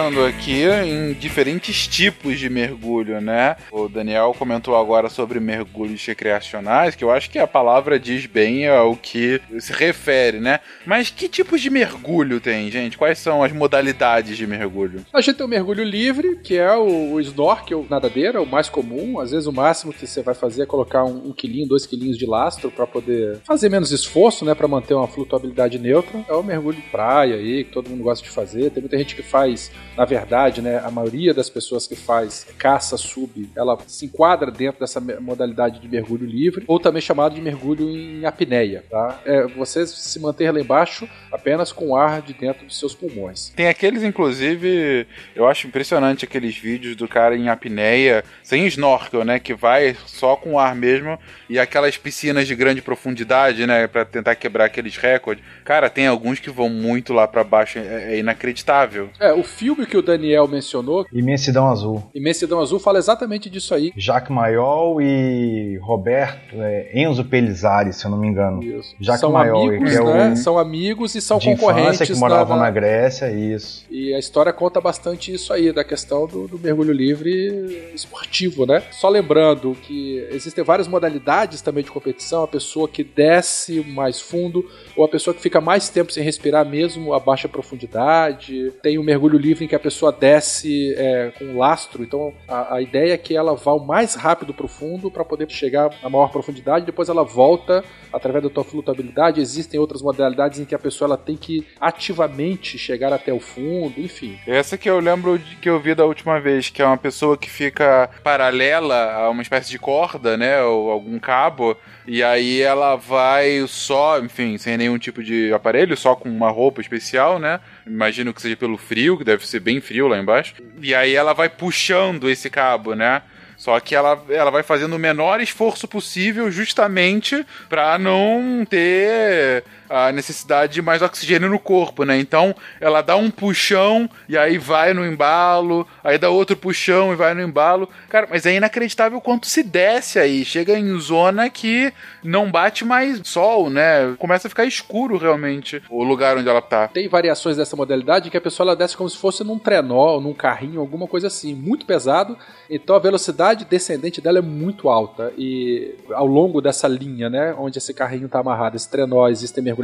Entrando 0.03 0.25
aqui 0.25 0.65
em 0.65 1.13
diferentes 1.13 1.87
tipos 1.87 2.37
de 2.37 2.51
mergulho, 2.51 3.21
né? 3.21 3.57
O 3.71 3.89
Daniel 3.89 4.35
comentou 4.37 4.77
agora 4.77 5.09
sobre 5.09 5.39
mergulhos 5.39 6.05
recreacionais, 6.05 6.97
que 6.97 7.05
eu 7.05 7.11
acho 7.11 7.31
que 7.31 7.39
a 7.39 7.47
palavra 7.47 8.01
diz 8.01 8.27
bem 8.27 8.67
ao 8.67 8.97
que 8.97 9.41
se 9.61 9.73
refere, 9.73 10.41
né? 10.41 10.59
Mas 10.85 11.11
que 11.11 11.29
tipos 11.29 11.61
de 11.61 11.71
mergulho 11.71 12.41
tem, 12.41 12.69
gente? 12.69 12.99
Quais 12.99 13.19
são 13.19 13.45
as 13.45 13.53
modalidades 13.53 14.37
de 14.37 14.45
mergulho? 14.45 15.05
A 15.13 15.21
gente 15.21 15.37
tem 15.37 15.47
o 15.47 15.49
mergulho 15.49 15.85
livre, 15.85 16.37
que 16.43 16.59
é 16.59 16.75
o, 16.75 17.13
o 17.13 17.21
snorkel, 17.21 17.87
nadadeira, 17.89 18.43
o 18.43 18.47
mais 18.47 18.69
comum. 18.69 19.21
Às 19.21 19.31
vezes 19.31 19.47
o 19.47 19.53
máximo 19.53 19.93
que 19.93 20.05
você 20.05 20.21
vai 20.21 20.35
fazer 20.35 20.63
é 20.63 20.67
colocar 20.67 21.05
um, 21.05 21.29
um 21.29 21.33
quilinho, 21.33 21.69
dois 21.69 21.87
quilinhos 21.87 22.19
de 22.19 22.27
lastro 22.27 22.73
para 22.73 22.89
poder 22.89 23.39
fazer 23.45 23.69
menos 23.69 23.93
esforço, 23.93 24.45
né? 24.45 24.53
Para 24.53 24.67
manter 24.67 24.95
uma 24.95 25.07
flutuabilidade 25.07 25.79
neutra. 25.79 26.25
É 26.29 26.33
o 26.33 26.43
mergulho 26.43 26.77
de 26.77 26.89
praia 26.89 27.37
aí, 27.37 27.63
que 27.63 27.71
todo 27.71 27.89
mundo 27.89 28.03
gosta 28.03 28.25
de 28.25 28.31
fazer. 28.31 28.71
Tem 28.71 28.83
muita 28.83 28.99
gente 28.99 29.15
que 29.15 29.23
faz, 29.23 29.71
na 29.97 30.05
verdade, 30.05 30.63
né? 30.63 30.79
A 30.79 30.91
maioria 30.91 31.35
das 31.35 31.51
pessoas 31.51 31.87
que 31.87 31.97
faz 31.97 32.47
caça 32.59 32.97
sub, 32.97 33.49
ela 33.57 33.79
se 33.87 34.07
enquadra 34.07 34.51
dentro 34.51 34.81
dessa 34.81 35.01
modalidade 35.01 35.81
de 35.81 35.89
mergulho 35.89 36.27
livre, 36.27 36.65
ou 36.67 36.79
também 36.79 37.03
chamado 37.03 37.35
de 37.35 37.41
mergulho 37.41 37.89
em 37.89 38.25
apneia, 38.25 38.85
tá? 38.91 39.21
É 39.25 39.47
você 39.47 39.87
se 39.87 40.19
manter 40.21 40.51
lá 40.51 40.61
embaixo 40.61 41.09
apenas 41.31 41.73
com 41.73 41.97
ar 41.97 42.23
de 42.23 42.33
dentro 42.33 42.67
dos 42.67 42.79
seus 42.79 42.95
pulmões. 42.95 43.51
Tem 43.51 43.69
aqueles, 43.69 44.03
inclusive, 44.03 45.07
eu 45.35 45.47
acho 45.47 45.67
impressionante 45.67 46.25
aqueles 46.25 46.57
vídeos 46.57 46.97
do 46.97 47.09
cara 47.09 47.37
em 47.37 47.49
apneia, 47.49 48.25
sem 48.43 48.67
snorkel, 48.67 49.25
né? 49.25 49.39
Que 49.39 49.55
vai 49.55 49.97
só 50.07 50.37
com 50.37 50.59
ar 50.59 50.75
mesmo, 50.75 51.19
e 51.49 51.59
aquelas 51.59 51.97
piscinas 51.97 52.47
de 52.47 52.55
grande 52.55 52.83
profundidade, 52.83 53.67
né? 53.67 53.87
Pra 53.87 54.05
tentar 54.05 54.35
quebrar 54.35 54.67
aqueles 54.67 54.97
recordes. 54.97 55.45
Cara, 55.65 55.91
tem 55.91 56.07
alguns 56.07 56.39
que 56.39 56.51
vão 56.51 56.69
muito 56.69 57.13
lá 57.13 57.27
pra 57.29 57.45
baixo, 57.45 57.79
é, 57.79 58.15
é 58.15 58.19
inacreditável. 58.19 59.11
É, 59.21 59.33
o 59.33 59.43
filme 59.43 59.82
que 59.87 59.97
o 59.97 60.03
Daniel 60.03 60.47
mencionou, 60.49 61.07
Imensidão 61.13 61.69
Azul. 61.69 62.03
Imensidão 62.15 62.61
Azul, 62.61 62.79
fala 62.79 62.99
exatamente 62.99 63.49
disso 63.51 63.75
aí. 63.75 63.93
Jacques 63.97 64.31
Maiol 64.31 65.01
e 65.01 65.79
Roberto 65.83 66.57
é, 66.61 66.91
Enzo 66.95 67.25
Pelizari, 67.25 67.93
se 67.93 68.05
eu 68.05 68.11
não 68.11 68.19
me 68.19 68.27
engano. 68.29 68.61
Jacques 69.01 69.21
são 69.21 69.33
Maiol, 69.33 69.69
amigos, 69.69 69.95
é 69.95 70.05
né? 70.05 70.37
São 70.37 70.59
amigos 70.59 71.15
e 71.15 71.21
são 71.21 71.39
de 71.39 71.47
concorrentes. 71.47 71.95
infância 71.97 72.07
que 72.15 72.21
moravam 72.21 72.57
na- 72.57 72.65
na 72.65 72.71
Grécia, 72.71 73.31
isso. 73.31 73.85
E 73.91 74.15
a 74.15 74.19
história 74.19 74.53
conta 74.53 74.81
bastante 74.81 75.33
isso 75.33 75.53
aí, 75.53 75.73
da 75.73 75.85
questão 75.85 76.27
do, 76.27 76.47
do 76.49 76.59
mergulho 76.59 76.93
livre 76.93 77.91
esportivo, 77.95 78.67
né? 78.67 78.83
Só 78.91 79.09
lembrando 79.09 79.77
que 79.83 80.19
existem 80.31 80.63
várias 80.65 80.89
modalidades 80.89 81.61
também 81.61 81.83
de 81.85 81.91
competição, 81.91 82.43
a 82.43 82.49
pessoa 82.49 82.89
que 82.89 83.03
desce 83.05 83.81
mais 83.89 84.21
fundo, 84.21 84.65
ou 84.97 85.05
a 85.05 85.09
pessoa 85.09 85.35
que 85.35 85.41
fica 85.41 85.61
mais 85.61 85.89
tempo 85.89 86.13
sem 86.13 86.23
respirar 86.23 86.65
mesmo 86.69 87.13
a 87.15 87.21
baixa 87.21 87.49
profundidade. 87.49 88.73
Tem 88.83 88.99
o 88.99 89.03
mergulho 89.03 89.39
livre 89.39 89.65
em 89.65 89.69
que 89.73 89.77
a 89.77 89.81
pessoa 89.81 90.13
desce 90.13 90.95
é, 90.99 91.33
com 91.39 91.57
lastro, 91.57 92.03
então 92.03 92.35
a, 92.47 92.75
a 92.75 92.83
ideia 92.83 93.15
é 93.15 93.17
que 93.17 93.35
ela 93.35 93.55
vá 93.55 93.73
o 93.73 93.83
mais 93.83 94.15
rápido 94.15 94.53
pro 94.53 94.69
fundo 94.69 95.11
para 95.11 95.25
poder 95.25 95.51
chegar 95.51 95.89
a 96.03 96.11
maior 96.11 96.31
profundidade, 96.31 96.85
depois 96.85 97.09
ela 97.09 97.25
volta 97.25 97.83
através 98.13 98.45
da 98.45 98.51
tua 98.51 98.65
flutuabilidade. 98.65 99.41
Existem 99.41 99.81
outras 99.81 100.03
modalidades 100.03 100.61
em 100.61 100.67
que 100.67 100.75
a 100.75 100.79
pessoa 100.79 101.09
ela 101.09 101.17
tem 101.17 101.39
que 101.39 101.67
ativamente 101.81 102.77
chegar 102.77 103.15
até 103.15 103.33
o 103.33 103.41
fundo, 103.41 103.99
enfim. 103.99 104.39
Essa 104.47 104.77
que 104.77 104.91
eu 104.91 105.01
lembro 105.01 105.39
de 105.39 105.57
que 105.57 105.71
eu 105.71 105.81
vi 105.81 105.95
da 105.95 106.05
última 106.05 106.39
vez, 106.39 106.69
que 106.69 106.83
é 106.83 106.85
uma 106.85 106.99
pessoa 106.99 107.39
que 107.39 107.49
fica 107.49 108.11
paralela 108.23 109.13
a 109.15 109.31
uma 109.31 109.41
espécie 109.41 109.71
de 109.71 109.79
corda, 109.79 110.37
né? 110.37 110.63
Ou 110.63 110.91
algum 110.91 111.19
cabo. 111.19 111.75
E 112.07 112.23
aí 112.23 112.61
ela 112.61 112.97
vai 112.97 113.65
só, 113.67 114.19
enfim, 114.19 114.59
sem 114.59 114.77
nenhum 114.77 114.99
tipo 114.99 115.23
de 115.23 115.51
aparelho, 115.55 115.97
só 115.97 116.15
com 116.15 116.29
uma 116.29 116.51
roupa 116.51 116.83
especial, 116.83 117.39
né? 117.39 117.59
Imagino 117.87 118.33
que 118.33 118.41
seja 118.41 118.57
pelo 118.57 118.77
frio, 118.77 119.19
que 119.19 119.25
deve 119.25 119.47
ser 119.47 119.61
bem 119.61 119.81
frio 119.81 120.09
lá 120.09 120.19
embaixo. 120.19 120.55
E 120.81 120.95
aí 120.95 121.15
ela 121.15 121.33
vai 121.33 121.49
puxando 121.49 122.31
esse 122.31 122.49
cabo, 122.49 122.95
né? 122.95 123.23
Só 123.57 123.79
que 123.79 123.95
ela, 123.95 124.21
ela 124.29 124.51
vai 124.51 124.65
fazendo 124.65 124.95
o 124.95 124.99
menor 124.99 125.41
esforço 125.41 125.87
possível 125.87 126.51
justamente 126.51 127.47
para 127.69 127.97
não 127.97 128.67
ter 128.69 129.63
a 129.93 130.11
necessidade 130.11 130.73
de 130.73 130.83
mais 130.83 131.03
oxigênio 131.03 131.51
no 131.51 131.59
corpo, 131.59 132.05
né? 132.05 132.19
Então 132.19 132.55
ela 132.81 133.03
dá 133.03 133.15
um 133.15 133.31
puxão 133.31 134.09
e 134.27 134.39
aí 134.39 134.57
vai 134.57 134.95
no 134.95 135.05
embalo, 135.05 135.87
aí 136.03 136.17
dá 136.17 136.31
outro 136.31 136.57
puxão 136.57 137.13
e 137.13 137.17
vai 137.17 137.35
no 137.35 137.43
embalo. 137.43 137.89
Cara, 138.09 138.27
mas 138.31 138.47
é 138.47 138.55
inacreditável 138.55 139.21
quanto 139.21 139.47
se 139.47 139.63
desce 139.63 140.19
aí. 140.19 140.45
Chega 140.45 140.79
em 140.79 140.99
zona 140.99 141.51
que 141.51 141.93
não 142.25 142.51
bate 142.51 142.85
mais 142.85 143.21
sol, 143.25 143.69
né? 143.69 144.15
Começa 144.19 144.49
a 144.49 144.51
ficar 144.51 144.65
escuro 144.65 145.19
realmente 145.19 145.83
o 145.91 146.03
lugar 146.03 146.39
onde 146.39 146.49
ela 146.49 146.63
tá. 146.63 146.89
Tem 146.89 147.07
variações 147.09 147.57
dessa 147.59 147.77
modalidade 147.77 148.31
que 148.31 148.37
a 148.37 148.41
pessoa 148.41 148.69
ela 148.69 148.77
desce 148.77 148.97
como 148.97 149.11
se 149.11 149.19
fosse 149.19 149.45
num 149.45 149.59
trenó, 149.59 150.21
num 150.21 150.33
carrinho, 150.33 150.81
alguma 150.81 151.07
coisa 151.07 151.27
assim, 151.27 151.55
muito 151.55 151.85
pesado. 151.85 152.39
Então 152.71 152.97
a 152.97 152.99
velocidade 152.99 153.67
descendente 153.67 154.21
dela 154.21 154.39
é 154.39 154.43
muito 154.43 154.89
alta 154.89 155.33
e 155.37 155.95
ao 156.13 156.27
longo 156.27 156.61
dessa 156.61 156.89
linha, 156.89 157.29
né, 157.29 157.55
onde 157.59 157.79
esse 157.79 157.93
carrinho 157.93 158.27
está 158.27 158.39
amarrado, 158.39 158.77
esse 158.77 158.89
trenó, 158.89 159.29
existem 159.29 159.63
mergulhadores, 159.63 159.82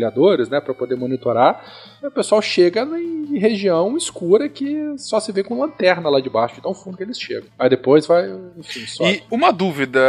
né, 0.49 0.61
para 0.61 0.74
poder 0.74 0.96
monitorar. 0.96 1.64
o 2.03 2.11
pessoal 2.11 2.40
chega 2.40 2.82
em 2.82 3.38
região 3.38 3.96
escura 3.96 4.49
que 4.49 4.94
só 4.96 5.20
se 5.20 5.32
vê 5.32 5.42
com 5.42 5.61
lanterna 5.61 6.09
lá 6.09 6.20
de 6.20 6.30
baixo, 6.30 6.57
de 6.57 6.61
tão 6.61 6.74
fundo 6.74 6.96
que 6.96 7.03
eles 7.03 7.20
chegam. 7.20 7.49
Aí 7.59 7.68
depois 7.68 8.07
vai, 8.07 8.30
enfim, 8.57 8.86
sobe. 8.86 9.11
E 9.11 9.22
uma 9.30 9.53
dúvida 9.53 10.01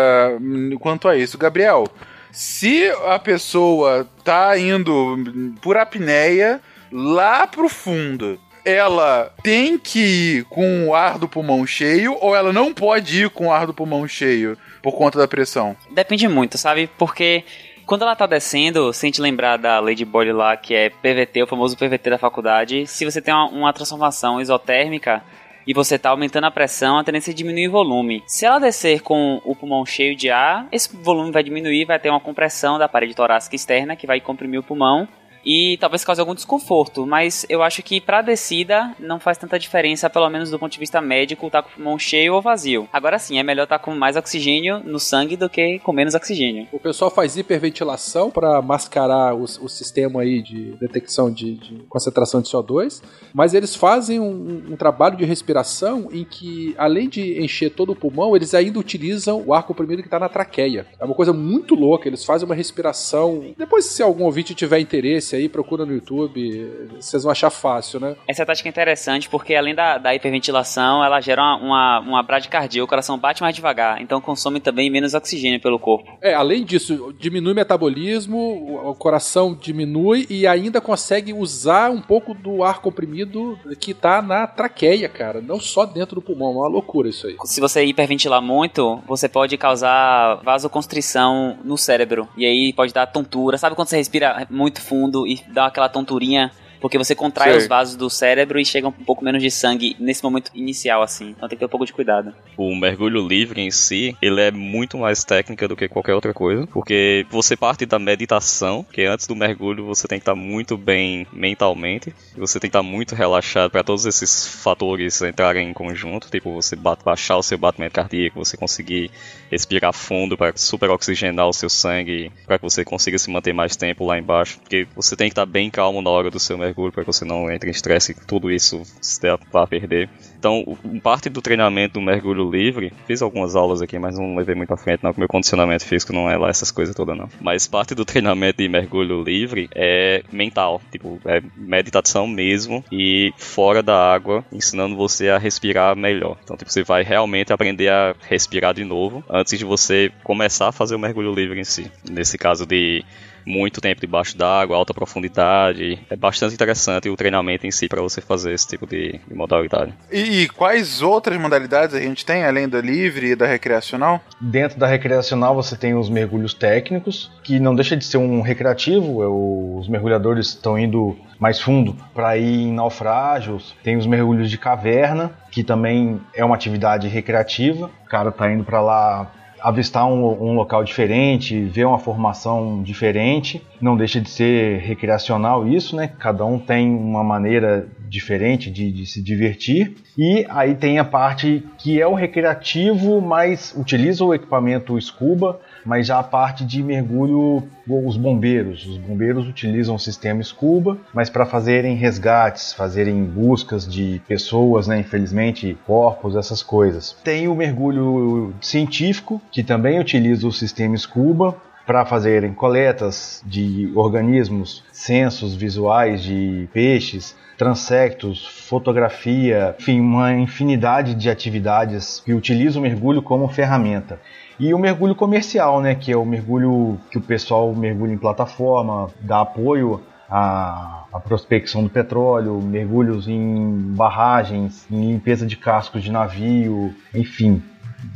quanto 0.80 1.08
a 1.08 1.18
isso, 1.18 1.38
Gabriel. 1.38 1.86
Se 2.32 2.90
a 3.08 3.18
pessoa 3.18 4.08
tá 4.24 4.58
indo 4.58 5.18
por 5.62 5.78
apneia 5.78 6.62
lá 6.92 7.48
pro 7.48 7.68
fundo, 7.68 8.40
ela 8.64 9.34
tem 9.42 9.78
que 9.78 10.00
ir 10.00 10.44
com 10.46 10.88
o 10.88 10.94
ar 10.94 11.18
do 11.18 11.28
pulmão 11.28 11.66
cheio 11.66 12.16
ou 12.20 12.36
ela 12.36 12.54
não 12.54 12.74
pode 12.74 13.24
ir 13.24 13.30
com 13.30 13.48
o 13.48 13.52
ar 13.52 13.66
do 13.66 13.74
pulmão 13.74 14.08
cheio 14.08 14.58
por 14.82 14.94
conta 14.94 15.18
da 15.18 15.28
pressão? 15.28 15.76
Depende 15.92 16.28
muito, 16.28 16.58
sabe? 16.58 16.90
Porque 16.98 17.44
quando 17.90 18.04
ela 18.04 18.16
tá 18.16 18.28
descendo, 18.28 18.94
se 18.94 19.04
a 19.04 19.08
gente 19.08 19.20
lembrar 19.20 19.58
da 19.58 19.80
Lady 19.80 20.06
Boy 20.06 20.32
lá, 20.32 20.56
que 20.56 20.76
é 20.76 20.92
PVT, 20.92 21.42
o 21.42 21.48
famoso 21.48 21.76
PVT 21.76 22.12
da 22.12 22.20
faculdade, 22.20 22.86
se 22.86 23.04
você 23.04 23.20
tem 23.20 23.34
uma, 23.34 23.48
uma 23.48 23.74
transformação 23.74 24.40
isotérmica 24.40 25.24
e 25.66 25.74
você 25.74 25.98
tá 25.98 26.12
aumentando 26.12 26.44
a 26.44 26.52
pressão, 26.52 27.00
a 27.00 27.04
tendência 27.04 27.32
é 27.32 27.34
diminuir 27.34 27.68
o 27.68 27.72
volume. 27.72 28.24
Se 28.28 28.46
ela 28.46 28.60
descer 28.60 29.02
com 29.02 29.42
o 29.44 29.56
pulmão 29.56 29.84
cheio 29.88 30.16
de 30.16 30.30
ar, 30.30 30.68
esse 30.72 30.96
volume 30.98 31.32
vai 31.32 31.42
diminuir, 31.42 31.86
vai 31.86 31.98
ter 31.98 32.12
uma 32.12 32.20
compressão 32.20 32.78
da 32.78 32.88
parede 32.88 33.16
torácica 33.16 33.56
externa 33.56 33.96
que 33.96 34.06
vai 34.06 34.22
comprimir 34.22 34.60
o 34.60 34.64
pulmão 34.64 35.08
e 35.46 35.78
talvez 35.80 36.04
cause 36.04 36.20
algum 36.20 36.36
desconforto, 36.36 37.06
mas 37.06 37.46
eu 37.50 37.62
acho 37.64 37.82
que 37.84 38.02
para 38.02 38.22
descida 38.22 38.96
não 39.00 39.20
faz 39.20 39.38
tanta 39.38 39.58
diferença, 39.58 40.10
pelo 40.10 40.30
menos 40.30 40.50
do 40.50 40.60
ponto 40.60 40.72
de 40.72 40.80
vista 40.80 41.02
médico, 41.02 41.48
estar 41.48 41.62
tá 41.62 41.68
com 41.68 41.74
o 41.74 41.76
pulmão 41.76 42.00
cheio 42.00 42.34
ou 42.34 42.42
vazio. 42.42 42.88
Agora 42.92 43.20
sim, 43.20 43.40
é 43.40 43.44
melhor 43.44 43.64
estar 43.64 43.80
tá 43.80 43.84
com 43.84 43.96
mais 43.96 44.16
oxigênio 44.16 44.80
no 44.80 45.00
sangue 45.00 45.36
do 45.36 45.50
que 45.50 45.80
com 45.80 45.92
menos 45.92 46.16
oxigênio. 46.16 46.68
O 46.72 46.80
pessoal 46.80 47.12
faz 47.12 47.38
hiperventilação 47.38 48.30
para 48.30 48.62
mascarar 48.62 49.36
o, 49.36 49.44
o, 49.44 49.70
sistema 49.70 50.22
aí 50.22 50.42
de 50.42 50.72
detecção 50.80 51.32
de, 51.32 51.56
de, 51.56 51.76
concentração 51.88 52.42
de 52.42 52.50
CO2, 52.50 53.02
mas 53.34 53.54
eles 53.54 53.76
fazem 53.76 54.20
um, 54.20 54.72
um, 54.72 54.76
trabalho 54.76 55.18
de 55.18 55.26
respiração 55.26 56.10
em 56.12 56.24
que, 56.24 56.76
além 56.78 57.08
de 57.08 57.42
encher 57.42 57.70
todo 57.70 57.92
o 57.92 57.96
pulmão, 57.96 58.36
eles 58.36 58.54
ainda 58.54 58.80
utilizam 58.80 59.44
o 59.46 59.54
ar 59.54 59.64
comprimido 59.64 60.02
que 60.02 60.08
está 60.08 60.20
na 60.20 60.30
traqueia. 60.30 60.86
É 61.00 61.06
uma 61.06 61.16
coisa 61.16 61.32
muito 61.32 61.76
louca, 61.76 62.08
eles 62.08 62.26
fazem 62.26 62.46
uma 62.46 62.56
respiração. 62.56 63.54
Depois, 63.58 63.86
se 63.86 64.02
algum 64.02 64.26
ouvinte 64.26 64.54
tiver 64.54 64.80
interesse, 64.80 65.29
aí, 65.36 65.50
procura 65.50 65.86
no 65.86 65.94
YouTube, 65.94 66.90
vocês 67.00 67.24
vão 67.24 67.32
achar 67.32 67.50
fácil, 67.50 68.00
né? 68.00 68.16
Essa 68.28 68.46
tática 68.46 68.68
é 68.68 68.72
interessante 68.72 69.30
porque 69.30 69.56
além 69.56 69.76
da, 69.76 69.98
da 69.98 70.14
hiperventilação, 70.16 71.04
ela 71.04 71.20
gera 71.22 71.42
uma, 71.42 71.58
uma, 71.58 72.00
uma 72.00 72.24
bradicardia, 72.24 72.84
o 72.84 72.88
coração 72.88 73.18
bate 73.18 73.42
mais 73.42 73.56
devagar, 73.56 74.02
então 74.02 74.22
consome 74.22 74.60
também 74.60 74.90
menos 74.90 75.14
oxigênio 75.14 75.60
pelo 75.60 75.80
corpo. 75.80 76.18
É, 76.22 76.34
além 76.34 76.64
disso, 76.64 77.14
diminui 77.18 77.54
o 77.54 77.56
metabolismo, 77.56 78.38
o, 78.38 78.90
o 78.90 78.96
coração 78.96 79.54
diminui 79.54 80.26
e 80.30 80.48
ainda 80.48 80.82
consegue 80.82 81.34
usar 81.34 81.90
um 81.92 82.02
pouco 82.02 82.34
do 82.34 82.64
ar 82.64 82.82
comprimido 82.82 83.58
que 83.80 83.94
tá 83.94 84.22
na 84.22 84.48
traqueia, 84.48 85.10
cara, 85.10 85.42
não 85.42 85.60
só 85.60 85.86
dentro 85.86 86.16
do 86.16 86.22
pulmão, 86.22 86.54
é 86.54 86.58
uma 86.58 86.68
loucura 86.68 87.10
isso 87.10 87.28
aí. 87.28 87.36
Se 87.46 87.62
você 87.62 87.84
hiperventilar 87.86 88.42
muito, 88.42 89.02
você 89.08 89.28
pode 89.28 89.58
causar 89.58 90.36
vasoconstrição 90.44 91.58
no 91.64 91.78
cérebro, 91.78 92.28
e 92.38 92.46
aí 92.46 92.74
pode 92.74 92.94
dar 92.94 93.08
tontura, 93.08 93.58
sabe 93.58 93.76
quando 93.76 93.88
você 93.88 93.98
respira 93.98 94.48
muito 94.50 94.82
fundo 94.82 95.19
e 95.28 95.44
dá 95.48 95.68
aquela 95.68 95.90
tonturinha 95.90 96.52
porque 96.80 96.98
você 96.98 97.16
contrai 97.16 97.56
os 97.56 97.68
vasos 97.68 97.96
do 97.96 98.10
cérebro 98.10 98.60
e 98.60 98.66
chega 98.66 98.88
um 98.88 98.92
pouco 98.92 99.24
menos 99.24 99.42
de 99.42 99.52
sangue 99.52 99.96
nesse 100.00 100.24
momento 100.24 100.52
inicial, 100.54 101.02
assim. 101.02 101.30
Então 101.30 101.48
tem 101.48 101.58
que 101.58 101.60
ter 101.60 101.66
um 101.66 101.70
pouco 101.70 101.86
de 101.86 101.94
cuidado. 101.94 102.34
O 102.58 102.76
mergulho 102.76 103.26
livre 103.28 103.62
em 103.62 103.72
si, 103.72 104.16
ele 104.22 104.42
é 104.42 104.52
muito 104.52 104.98
mais 104.98 105.24
técnica 105.24 105.68
do 105.68 105.76
que 105.76 105.88
qualquer 105.88 106.14
outra 106.14 106.34
coisa, 106.34 106.66
porque 106.68 107.26
você 107.30 107.56
parte 107.56 107.86
da 107.86 108.00
meditação, 108.00 108.86
que 108.92 109.04
antes 109.04 109.28
do 109.28 109.36
mergulho 109.36 109.86
você 109.86 110.08
tem 110.08 110.20
que 110.20 110.24
estar 110.24 110.36
muito 110.36 110.78
bem 110.78 111.28
mentalmente, 111.34 112.14
você 112.36 112.60
tem 112.60 112.70
que 112.70 112.78
estar 112.78 112.84
muito 112.84 113.16
relaxado 113.16 113.70
para 113.70 113.84
todos 113.84 114.06
esses 114.06 114.48
fatores 114.48 115.22
entrarem 115.22 115.70
em 115.70 115.74
conjunto, 115.74 116.30
tipo 116.30 116.54
você 116.54 116.76
baixar 116.76 117.38
o 117.38 117.44
seu 117.44 117.58
batimento 117.58 117.94
cardíaco, 117.94 118.44
você 118.44 118.56
conseguir 118.58 119.12
respirar 119.52 119.94
fundo 119.94 120.38
para 120.38 120.54
super 120.56 120.90
oxigenar 120.90 121.48
o 121.48 121.54
seu 121.54 121.70
sangue, 121.70 122.32
para 122.46 122.58
que 122.58 122.64
você 122.64 122.86
consiga 122.86 123.18
se 123.18 123.30
manter 123.30 123.54
mais 123.54 123.76
tempo 123.76 124.06
lá 124.06 124.18
embaixo, 124.18 124.60
porque 124.60 124.88
você 124.96 125.16
tem 125.16 125.28
que 125.28 125.34
estar 125.34 125.46
bem 125.46 125.70
calmo 125.70 126.02
na 126.02 126.10
hora 126.10 126.32
do 126.32 126.40
seu 126.40 126.58
mergulho 126.58 126.69
mergulho 126.70 126.92
para 126.92 127.04
que 127.04 127.08
você 127.08 127.26
não 127.26 127.52
entre 127.52 127.70
em 127.70 127.72
estresse, 127.72 128.16
tudo 128.26 128.52
isso 128.52 128.84
se 129.02 129.20
para 129.52 129.68
perder. 129.68 130.10
Então, 130.38 130.78
parte 131.04 131.30
do 131.30 131.42
treinamento 131.42 131.96
do 131.96 132.02
mergulho 132.02 132.50
livre, 132.50 132.94
fiz 133.06 133.22
algumas 133.22 133.56
aulas 133.56 133.82
aqui, 133.82 134.00
mas 134.00 134.18
não 134.18 134.36
levei 134.36 134.56
muito 134.56 134.74
à 134.74 134.78
frente, 134.78 135.04
não, 135.04 135.12
que 135.12 135.20
meu 135.20 135.28
condicionamento 135.28 135.86
físico 135.86 136.14
não 136.14 136.30
é 136.30 136.38
lá 136.38 136.50
essas 136.50 136.72
coisas 136.72 136.96
todas, 136.96 137.18
não. 137.18 137.30
Mas 137.42 137.68
parte 137.68 137.94
do 137.94 138.06
treinamento 138.06 138.62
de 138.62 138.70
mergulho 138.70 139.22
livre 139.22 139.70
é 139.76 140.24
mental, 140.32 140.82
tipo, 140.92 141.20
é 141.26 141.42
meditação 141.58 142.26
mesmo 142.26 142.84
e 142.92 143.34
fora 143.38 143.84
da 143.84 144.14
água, 144.14 144.46
ensinando 144.52 144.96
você 144.96 145.30
a 145.30 145.38
respirar 145.38 145.96
melhor. 145.96 146.38
Então, 146.44 146.56
tipo, 146.56 146.72
você 146.72 146.84
vai 146.84 147.04
realmente 147.04 147.52
aprender 147.52 147.90
a 147.90 148.16
respirar 148.22 148.74
de 148.74 148.86
novo 148.86 149.24
antes 149.30 149.58
de 149.58 149.66
você 149.66 150.12
começar 150.24 150.70
a 150.70 150.72
fazer 150.72 150.96
o 150.96 151.00
mergulho 151.00 151.34
livre 151.34 151.60
em 151.60 151.64
si. 151.66 151.92
Nesse 152.10 152.38
caso 152.38 152.66
de 152.66 153.04
muito 153.50 153.82
tempo 153.82 154.00
debaixo 154.00 154.38
d'água, 154.38 154.78
alta 154.78 154.94
profundidade. 154.94 156.00
É 156.10 156.16
bastante 156.16 156.54
interessante 156.54 157.10
o 157.10 157.18
treinamento 157.18 157.66
em 157.66 157.72
si 157.72 157.88
para 157.88 158.02
você 158.02 158.22
fazer 158.22 158.54
esse 158.54 158.68
tipo 158.68 158.86
de, 158.86 159.20
de 159.28 159.34
modalidade. 159.34 159.94
E, 160.12 160.44
e, 160.44 160.50
quais 160.50 161.02
outras 161.02 161.40
modalidades 161.40 161.96
a 161.96 162.00
gente 162.00 162.26
tem, 162.26 162.46
além 162.46 162.70
da 162.70 162.80
livre 162.80 163.32
e 163.32 163.36
da 163.36 163.48
recreacional? 163.48 164.22
Dentro 164.40 164.80
da 164.80 164.88
recreacional 164.88 165.56
você 165.56 165.76
tem 165.76 165.96
os 165.96 166.10
mergulhos 166.10 166.54
técnicos, 166.54 167.32
que 167.44 167.60
não 167.60 167.76
deixa 167.76 167.98
de 167.98 168.06
ser 168.06 168.18
um 168.18 168.42
recreativo, 168.42 169.24
é 169.24 169.28
os 169.28 169.88
mergulhadores 169.88 170.48
estão 170.48 170.78
indo 170.78 171.18
mais 171.40 171.60
fundo 171.60 171.96
para 172.14 172.38
ir 172.38 172.68
em 172.68 172.74
naufrágios. 172.74 173.74
Tem 173.82 173.96
os 173.96 174.06
mergulhos 174.06 174.50
de 174.50 174.58
caverna, 174.58 175.32
que 175.50 175.64
também 175.64 176.20
é 176.36 176.44
uma 176.44 176.56
atividade 176.56 177.08
recreativa. 177.08 177.90
O 178.06 178.10
cara 178.10 178.32
tá 178.32 178.52
indo 178.52 178.64
para 178.64 178.82
lá 178.82 179.32
avistar 179.62 180.06
um, 180.06 180.26
um, 180.26 180.54
local 180.54 180.84
diferente, 180.84 181.60
ver 181.66 181.86
uma 181.86 182.00
formação 182.00 182.82
diferente. 182.82 183.62
Não 183.82 183.96
deixa 183.96 184.20
de 184.20 184.30
ser 184.30 184.80
recreacional 184.80 185.68
isso, 185.68 185.96
né? 185.96 186.08
Cada 186.20 186.46
um 186.46 186.60
tem 186.60 186.90
uma 186.90 187.24
maneira 187.24 187.88
diferente 188.08 188.72
de, 188.72 188.92
de, 188.92 189.06
se 189.06 189.22
divertir. 189.22 189.96
E 190.18 190.46
aí 190.50 190.76
tem 190.76 191.00
a 191.00 191.06
parte 191.06 191.64
que 191.78 192.02
é 192.02 192.08
o 192.08 192.14
recreativo, 192.14 193.22
mas 193.22 193.74
utiliza 193.78 194.24
o 194.26 194.34
equipamento 194.34 195.00
scuba 195.00 195.60
mas 195.86 196.08
já 196.08 196.20
a 196.20 196.24
parte 196.24 196.66
de 196.66 196.84
mergulho, 196.84 197.64
os 197.88 198.18
bombeiros. 198.18 198.86
Os 198.86 198.98
bombeiros 198.98 199.48
utilizam 199.48 199.96
o 199.96 200.00
sistema 200.00 200.42
Scuba, 200.44 200.98
mas 201.14 201.30
para 201.30 201.46
fazerem 201.46 201.96
resgates, 201.96 202.74
fazerem 202.74 203.24
buscas 203.24 203.88
de 203.88 204.22
pessoas, 204.28 204.88
né, 204.88 205.00
infelizmente, 205.00 205.78
corpos, 205.86 206.36
essas 206.36 206.62
coisas. 206.62 207.16
Tem 207.24 207.48
o 207.48 207.56
mergulho 207.56 208.54
científico, 208.62 209.42
que 209.52 209.64
também 209.64 210.00
utiliza 210.00 210.48
o 210.48 210.52
sistema 210.52 210.96
Scuba, 210.98 211.56
para 211.90 212.06
fazerem 212.06 212.54
coletas 212.54 213.42
de 213.44 213.92
organismos, 213.96 214.84
censos 214.92 215.56
visuais 215.56 216.22
de 216.22 216.70
peixes, 216.72 217.36
transectos, 217.60 218.48
fotografia, 218.48 219.76
enfim, 219.78 220.00
uma 220.00 220.32
infinidade 220.32 221.14
de 221.14 221.30
atividades 221.30 222.22
que 222.26 222.34
utilizam 222.34 222.82
o 222.82 222.84
mergulho 222.84 223.22
como 223.22 223.50
ferramenta. 223.50 224.18
E 224.58 224.74
o 224.74 224.80
mergulho 224.80 225.14
comercial, 225.14 225.82
né, 225.82 225.94
que 225.94 226.10
é 226.10 226.16
o 226.16 226.26
mergulho 226.26 226.98
que 227.12 227.18
o 227.18 227.22
pessoal 227.22 227.76
mergulha 227.76 228.14
em 228.14 228.18
plataforma, 228.18 229.10
dá 229.20 229.42
apoio 229.42 230.02
à, 230.30 231.20
prospecção 231.26 231.84
do 231.84 231.90
petróleo, 231.90 232.62
mergulhos 232.62 233.28
em 233.28 233.94
barragens, 233.94 234.88
em 234.90 235.12
limpeza 235.12 235.46
de 235.46 235.58
cascos 235.58 236.02
de 236.02 236.14
navio, 236.14 236.96
enfim, 237.14 237.62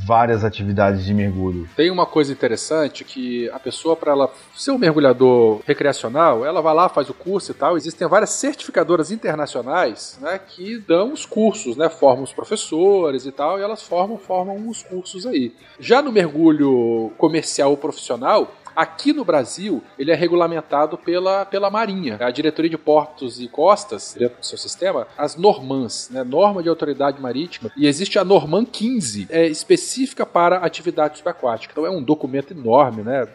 várias 0.06 0.44
atividades 0.44 1.06
de 1.06 1.14
mergulho. 1.14 1.68
Tem 1.76 1.90
uma 1.90 2.06
coisa 2.06 2.32
interessante 2.32 3.04
que 3.04 3.50
a 3.50 3.60
pessoa 3.60 3.96
para 3.96 4.12
ela 4.12 4.34
ser 4.56 4.72
um 4.72 4.78
mergulhador 4.78 5.62
recreacional, 5.66 6.46
ela 6.46 6.62
vai 6.62 6.74
lá, 6.74 6.90
faz 6.90 7.10
o 7.10 7.14
curso 7.14 7.52
e 7.52 7.54
tal. 7.54 7.78
Existem 7.78 8.08
várias 8.08 8.32
certificadoras 8.32 9.12
internacionais, 9.12 10.18
né, 10.22 10.40
que 10.40 10.78
dão 10.80 11.14
os 11.14 11.26
cursos, 11.26 11.76
né, 11.78 11.90
formam 11.90 12.24
os 12.24 12.34
professores 12.34 13.26
e 13.26 13.32
tal, 13.32 13.60
e 13.60 13.62
elas 13.62 13.84
formam 13.84 14.18
formam 14.18 14.68
os 14.68 14.84
cursos 14.84 15.26
aí. 15.26 15.54
Já 15.80 16.02
no 16.02 16.12
mergulho 16.12 17.12
comercial 17.18 17.72
ou 17.72 17.78
profissional, 17.78 18.52
Aqui 18.76 19.13
no 19.13 19.24
Brasil, 19.24 19.84
ele 19.97 20.11
é 20.11 20.15
regulamentado 20.15 20.97
pela, 20.97 21.45
pela 21.45 21.69
Marinha, 21.69 22.17
a 22.19 22.32
Diretoria 22.32 22.69
de 22.69 22.78
Portos 22.78 23.39
e 23.39 23.47
Costas, 23.47 24.15
dentro 24.17 24.39
do 24.39 24.45
seu 24.45 24.57
sistema, 24.57 25.07
as 25.17 25.36
normans, 25.36 26.09
né, 26.11 26.24
norma 26.24 26.63
de 26.63 26.69
autoridade 26.69 27.21
marítima, 27.21 27.71
e 27.78 27.88
existe 27.88 28.17
a 28.17 28.24
Norman 28.24 28.65
15, 28.65 29.28
é 29.30 29.45
específica 29.47 30.26
para 30.26 30.57
atividade 30.57 31.17
subaquática. 31.17 31.71
Então 31.71 31.86
é 31.86 31.89
um 31.89 32.01
documento 32.01 32.51
enorme, 32.51 33.03
né, 33.03 33.28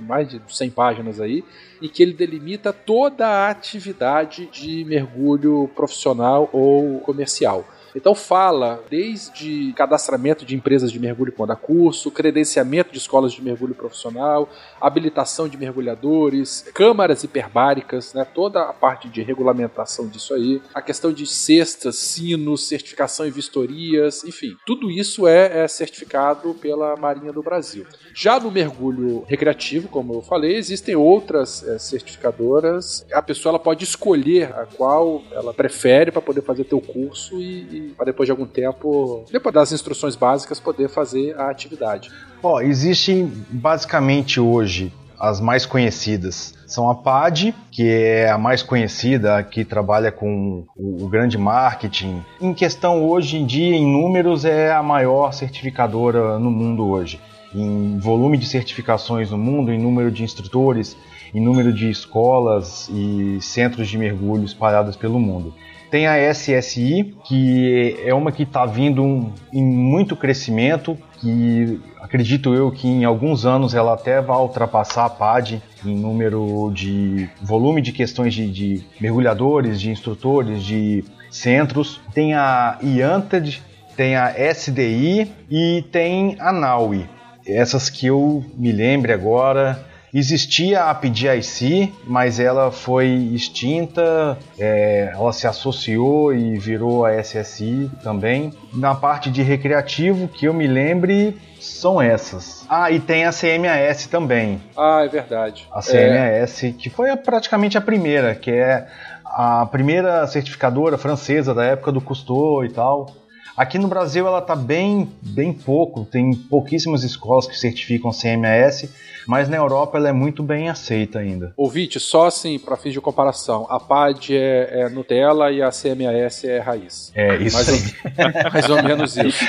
mais 0.00 0.28
de 0.28 0.40
100 0.48 0.70
páginas 0.70 1.20
aí, 1.20 1.44
em 1.80 1.88
que 1.88 2.02
ele 2.02 2.12
delimita 2.12 2.72
toda 2.72 3.26
a 3.26 3.48
atividade 3.50 4.46
de 4.46 4.84
mergulho 4.84 5.70
profissional 5.74 6.48
ou 6.52 7.00
comercial. 7.00 7.64
Então 7.94 8.14
fala 8.14 8.82
desde 8.90 9.72
cadastramento 9.74 10.44
de 10.44 10.54
empresas 10.54 10.90
de 10.90 10.98
mergulho 10.98 11.32
com 11.32 11.46
dar 11.46 11.56
curso, 11.56 12.10
credenciamento 12.10 12.92
de 12.92 12.98
escolas 12.98 13.32
de 13.32 13.42
mergulho 13.42 13.74
profissional, 13.74 14.48
habilitação 14.80 15.48
de 15.48 15.56
mergulhadores, 15.56 16.64
câmaras 16.74 17.24
hiperbáricas, 17.24 18.14
né, 18.14 18.24
toda 18.24 18.62
a 18.62 18.72
parte 18.72 19.08
de 19.08 19.22
regulamentação 19.22 20.08
disso 20.08 20.34
aí, 20.34 20.60
a 20.74 20.80
questão 20.80 21.12
de 21.12 21.26
cestas, 21.26 21.96
sinos, 21.96 22.66
certificação 22.68 23.26
e 23.26 23.30
vistorias, 23.30 24.24
enfim, 24.24 24.56
tudo 24.66 24.90
isso 24.90 25.26
é, 25.26 25.64
é 25.64 25.68
certificado 25.68 26.54
pela 26.54 26.96
Marinha 26.96 27.32
do 27.32 27.42
Brasil. 27.42 27.86
Já 28.14 28.38
no 28.38 28.50
mergulho 28.50 29.24
recreativo, 29.26 29.88
como 29.88 30.14
eu 30.14 30.22
falei, 30.22 30.56
existem 30.56 30.94
outras 30.94 31.66
é, 31.66 31.78
certificadoras. 31.78 33.06
A 33.12 33.22
pessoa 33.22 33.52
ela 33.52 33.58
pode 33.58 33.84
escolher 33.84 34.52
a 34.52 34.66
qual 34.66 35.22
ela 35.32 35.52
prefere 35.52 36.10
para 36.10 36.22
poder 36.22 36.42
fazer 36.42 36.64
teu 36.64 36.80
curso 36.80 37.40
e, 37.40 37.62
e 37.76 37.81
para 37.96 38.06
depois 38.06 38.26
de 38.26 38.30
algum 38.30 38.46
tempo, 38.46 39.24
depois 39.30 39.54
das 39.54 39.72
instruções 39.72 40.16
básicas, 40.16 40.60
poder 40.60 40.88
fazer 40.88 41.38
a 41.38 41.50
atividade. 41.50 42.10
Ó, 42.42 42.60
existem 42.60 43.30
basicamente 43.50 44.40
hoje 44.40 44.92
as 45.22 45.40
mais 45.40 45.64
conhecidas 45.64 46.52
são 46.66 46.90
a 46.90 46.94
PAD, 46.94 47.54
que 47.70 47.88
é 47.88 48.30
a 48.30 48.36
mais 48.36 48.62
conhecida, 48.62 49.40
que 49.44 49.64
trabalha 49.64 50.10
com 50.10 50.64
o, 50.74 51.06
grande 51.06 51.38
marketing. 51.38 52.24
Em 52.40 52.54
questão 52.54 53.04
hoje 53.06 53.36
em 53.36 53.46
dia, 53.46 53.76
em 53.76 53.86
números, 53.86 54.44
é 54.44 54.72
a 54.72 54.82
maior 54.82 55.32
certificadora 55.32 56.38
no 56.38 56.50
mundo 56.50 56.88
hoje. 56.88 57.20
Em 57.54 57.98
volume 57.98 58.38
de 58.38 58.46
certificações 58.46 59.30
no 59.30 59.36
mundo, 59.38 59.70
em 59.70 59.78
número 59.78 60.10
de 60.10 60.24
instrutores, 60.24 60.96
em 61.34 61.40
número 61.40 61.72
de 61.72 61.90
escolas 61.90 62.88
e 62.88 63.38
centros 63.40 63.88
de 63.88 63.98
mergulho 63.98 64.44
espalhados 64.44 64.96
pelo 64.96 65.20
mundo. 65.20 65.54
Tem 65.92 66.06
a 66.06 66.32
SSI, 66.32 67.14
que 67.22 68.00
é 68.02 68.14
uma 68.14 68.32
que 68.32 68.44
está 68.44 68.64
vindo 68.64 69.02
um, 69.02 69.30
em 69.52 69.62
muito 69.62 70.16
crescimento, 70.16 70.96
que 71.20 71.78
acredito 72.00 72.54
eu 72.54 72.70
que 72.70 72.88
em 72.88 73.04
alguns 73.04 73.44
anos 73.44 73.74
ela 73.74 73.92
até 73.92 74.18
vai 74.22 74.38
ultrapassar 74.38 75.04
a 75.04 75.10
PAD 75.10 75.62
em 75.84 75.94
número 75.94 76.72
de 76.74 77.28
volume 77.42 77.82
de 77.82 77.92
questões 77.92 78.32
de, 78.32 78.50
de 78.50 78.82
mergulhadores, 78.98 79.78
de 79.78 79.90
instrutores, 79.90 80.62
de 80.62 81.04
centros. 81.30 82.00
Tem 82.14 82.32
a 82.32 82.78
IANTED, 82.82 83.62
tem 83.94 84.16
a 84.16 84.32
SDI 84.50 85.30
e 85.50 85.84
tem 85.92 86.38
a 86.40 86.54
NAUI. 86.54 87.06
Essas 87.46 87.90
que 87.90 88.06
eu 88.06 88.42
me 88.56 88.72
lembre 88.72 89.12
agora, 89.12 89.91
Existia 90.14 90.84
a 90.84 90.94
PGIC, 90.94 91.94
mas 92.06 92.38
ela 92.38 92.70
foi 92.70 93.06
extinta, 93.32 94.36
é, 94.58 95.10
ela 95.14 95.32
se 95.32 95.46
associou 95.46 96.34
e 96.34 96.58
virou 96.58 97.06
a 97.06 97.14
SSI 97.22 97.90
também. 98.02 98.52
Na 98.74 98.94
parte 98.94 99.30
de 99.30 99.42
recreativo, 99.42 100.28
que 100.28 100.44
eu 100.44 100.52
me 100.52 100.66
lembre, 100.66 101.40
são 101.58 102.00
essas. 102.02 102.66
Ah, 102.68 102.90
e 102.90 103.00
tem 103.00 103.24
a 103.24 103.32
CMAS 103.32 104.06
também. 104.06 104.60
Ah, 104.76 105.02
é 105.02 105.08
verdade. 105.08 105.66
A 105.72 105.80
CMAS, 105.80 106.64
é... 106.64 106.72
que 106.72 106.90
foi 106.90 107.16
praticamente 107.16 107.78
a 107.78 107.80
primeira, 107.80 108.34
que 108.34 108.50
é 108.50 108.86
a 109.24 109.64
primeira 109.64 110.26
certificadora 110.26 110.98
francesa 110.98 111.54
da 111.54 111.64
época 111.64 111.90
do 111.90 112.02
Cousteau 112.02 112.62
e 112.64 112.68
tal. 112.68 113.21
Aqui 113.56 113.78
no 113.78 113.86
Brasil 113.86 114.26
ela 114.26 114.38
está 114.38 114.56
bem, 114.56 115.10
bem 115.20 115.52
pouco, 115.52 116.04
tem 116.04 116.32
pouquíssimas 116.34 117.04
escolas 117.04 117.46
que 117.46 117.58
certificam 117.58 118.10
CMAS, 118.10 118.88
mas 119.26 119.48
na 119.48 119.58
Europa 119.58 119.98
ela 119.98 120.08
é 120.08 120.12
muito 120.12 120.42
bem 120.42 120.68
aceita 120.68 121.18
ainda. 121.18 121.52
Ouvinte, 121.56 122.00
só 122.00 122.26
assim, 122.26 122.58
para 122.58 122.76
fins 122.76 122.94
de 122.94 123.00
comparação, 123.00 123.66
a 123.68 123.78
PAD 123.78 124.36
é, 124.36 124.80
é, 124.82 124.88
Nutella 124.88 125.50
e 125.52 125.62
a 125.62 125.70
CMAS 125.70 126.44
é 126.44 126.58
raiz. 126.60 127.12
É, 127.14 127.36
isso 127.36 127.56
mais, 127.56 127.68
ou, 127.68 127.76
mais 128.52 128.70
ou 128.70 128.82
menos 128.82 129.16
isso. 129.16 129.44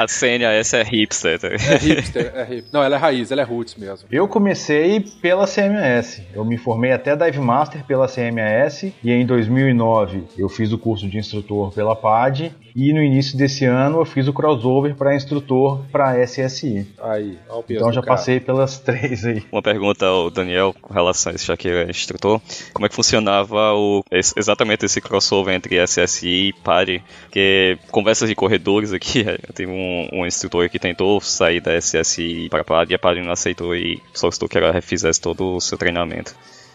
A 0.00 0.08
CNAS 0.08 0.74
é 0.74 0.82
hipster. 0.82 1.38
Tá? 1.38 1.48
É 1.48 1.76
hipster, 1.76 2.32
é 2.34 2.42
hipster. 2.42 2.70
Não, 2.72 2.82
ela 2.82 2.96
é 2.96 2.98
raiz, 2.98 3.30
ela 3.30 3.40
é 3.40 3.44
roots 3.44 3.76
mesmo. 3.76 4.08
Eu 4.10 4.26
comecei 4.26 5.00
pela 5.22 5.46
CMAS. 5.46 6.20
Eu 6.34 6.44
me 6.44 6.58
formei 6.58 6.92
até 6.92 7.14
Dive 7.14 7.38
Master 7.38 7.84
pela 7.84 8.08
CMAS 8.08 8.82
e 8.82 9.12
em 9.12 9.24
2009 9.24 10.24
eu 10.36 10.48
fiz 10.48 10.72
o 10.72 10.78
curso 10.78 11.08
de 11.08 11.16
instrutor 11.16 11.72
pela 11.72 11.94
PAD 11.94 12.52
e 12.76 12.92
no 12.92 13.02
início 13.02 13.38
desse 13.38 13.64
ano 13.64 14.00
eu 14.00 14.04
fiz 14.04 14.28
o 14.28 14.34
crossover 14.34 14.94
para 14.94 15.16
instrutor 15.16 15.80
para 15.90 16.22
SSI. 16.22 16.86
Aí, 17.00 17.38
ao 17.48 17.64
Então 17.66 17.90
já 17.90 18.02
cara. 18.02 18.14
passei 18.14 18.38
pelas 18.38 18.78
três 18.84 19.24
aí. 19.24 19.42
Uma 19.50 19.62
pergunta 19.62 20.04
ao 20.04 20.30
Daniel 20.30 20.74
com 20.82 20.92
relação 20.92 21.32
a 21.32 21.34
esse 21.34 21.46
já 21.46 21.56
que 21.56 21.70
é 21.70 21.88
instrutor. 21.88 22.38
Como 22.74 22.84
é 22.84 22.88
que 22.90 22.94
funcionava 22.94 23.72
o, 23.72 24.04
exatamente 24.12 24.84
esse 24.84 25.00
crossover 25.00 25.54
entre 25.54 25.82
SSI 25.82 26.48
e 26.48 26.52
PAD? 26.52 27.02
Porque 27.22 27.78
conversas 27.90 28.28
de 28.28 28.34
corredores 28.34 28.92
aqui, 28.92 29.24
eu 29.26 29.54
tenho 29.54 29.70
um, 29.70 30.08
um 30.12 30.26
instrutor 30.26 30.68
que 30.68 30.78
tentou 30.78 31.18
sair 31.22 31.62
da 31.62 31.80
SSI 31.80 32.48
para 32.50 32.62
PAD 32.62 32.92
e 32.92 32.94
a 32.94 32.98
PAD 32.98 33.22
não 33.22 33.32
aceitou 33.32 33.74
e 33.74 34.02
solicitou 34.12 34.50
que 34.50 34.58
ela 34.58 34.70
refizesse 34.70 35.18
todo 35.18 35.56
o 35.56 35.60
seu 35.62 35.78
treinamento. 35.78 36.34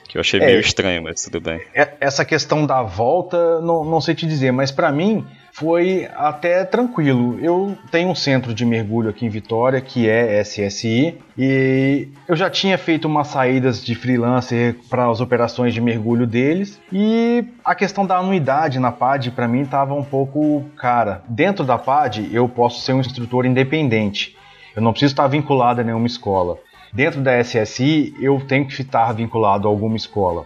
Que 0.09 0.17
eu 0.17 0.21
achei 0.21 0.39
é, 0.41 0.45
meio 0.47 0.59
estranho, 0.59 1.03
mas 1.03 1.21
tudo 1.21 1.39
bem. 1.39 1.61
É, 1.75 1.93
essa 2.01 2.25
questão 2.25 2.65
da 2.65 2.81
volta, 2.81 3.61
não, 3.61 3.85
não 3.85 4.01
sei 4.01 4.15
te 4.15 4.25
dizer, 4.25 4.51
mas 4.51 4.71
para 4.71 4.91
mim 4.91 5.25
foi 5.53 6.07
até 6.15 6.63
tranquilo. 6.63 7.37
Eu 7.41 7.77
tenho 7.91 8.09
um 8.09 8.15
centro 8.15 8.53
de 8.53 8.65
mergulho 8.65 9.09
aqui 9.09 9.25
em 9.25 9.29
Vitória 9.29 9.81
que 9.81 10.07
é 10.09 10.41
SSI 10.41 11.17
e 11.37 12.07
eu 12.27 12.35
já 12.35 12.49
tinha 12.49 12.77
feito 12.77 13.05
umas 13.05 13.27
saídas 13.27 13.83
de 13.83 13.93
freelancer 13.93 14.75
para 14.89 15.09
as 15.09 15.19
operações 15.19 15.73
de 15.73 15.81
mergulho 15.81 16.25
deles 16.25 16.79
e 16.91 17.43
a 17.63 17.75
questão 17.75 18.05
da 18.05 18.17
anuidade 18.17 18.79
na 18.79 18.91
PAD 18.91 19.31
para 19.31 19.47
mim 19.47 19.61
estava 19.61 19.93
um 19.93 20.03
pouco 20.03 20.63
cara. 20.77 21.23
Dentro 21.27 21.65
da 21.65 21.77
PAD 21.77 22.29
eu 22.31 22.47
posso 22.47 22.81
ser 22.81 22.93
um 22.93 22.99
instrutor 22.99 23.45
independente. 23.45 24.37
Eu 24.75 24.81
não 24.81 24.91
preciso 24.91 25.13
estar 25.13 25.27
vinculado 25.27 25.81
a 25.81 25.83
nenhuma 25.83 26.07
escola. 26.07 26.57
Dentro 26.93 27.21
da 27.21 27.41
SSI 27.41 28.15
eu 28.19 28.39
tenho 28.47 28.65
que 28.65 28.81
estar 28.81 29.11
vinculado 29.13 29.67
a 29.67 29.71
alguma 29.71 29.97
escola. 29.97 30.45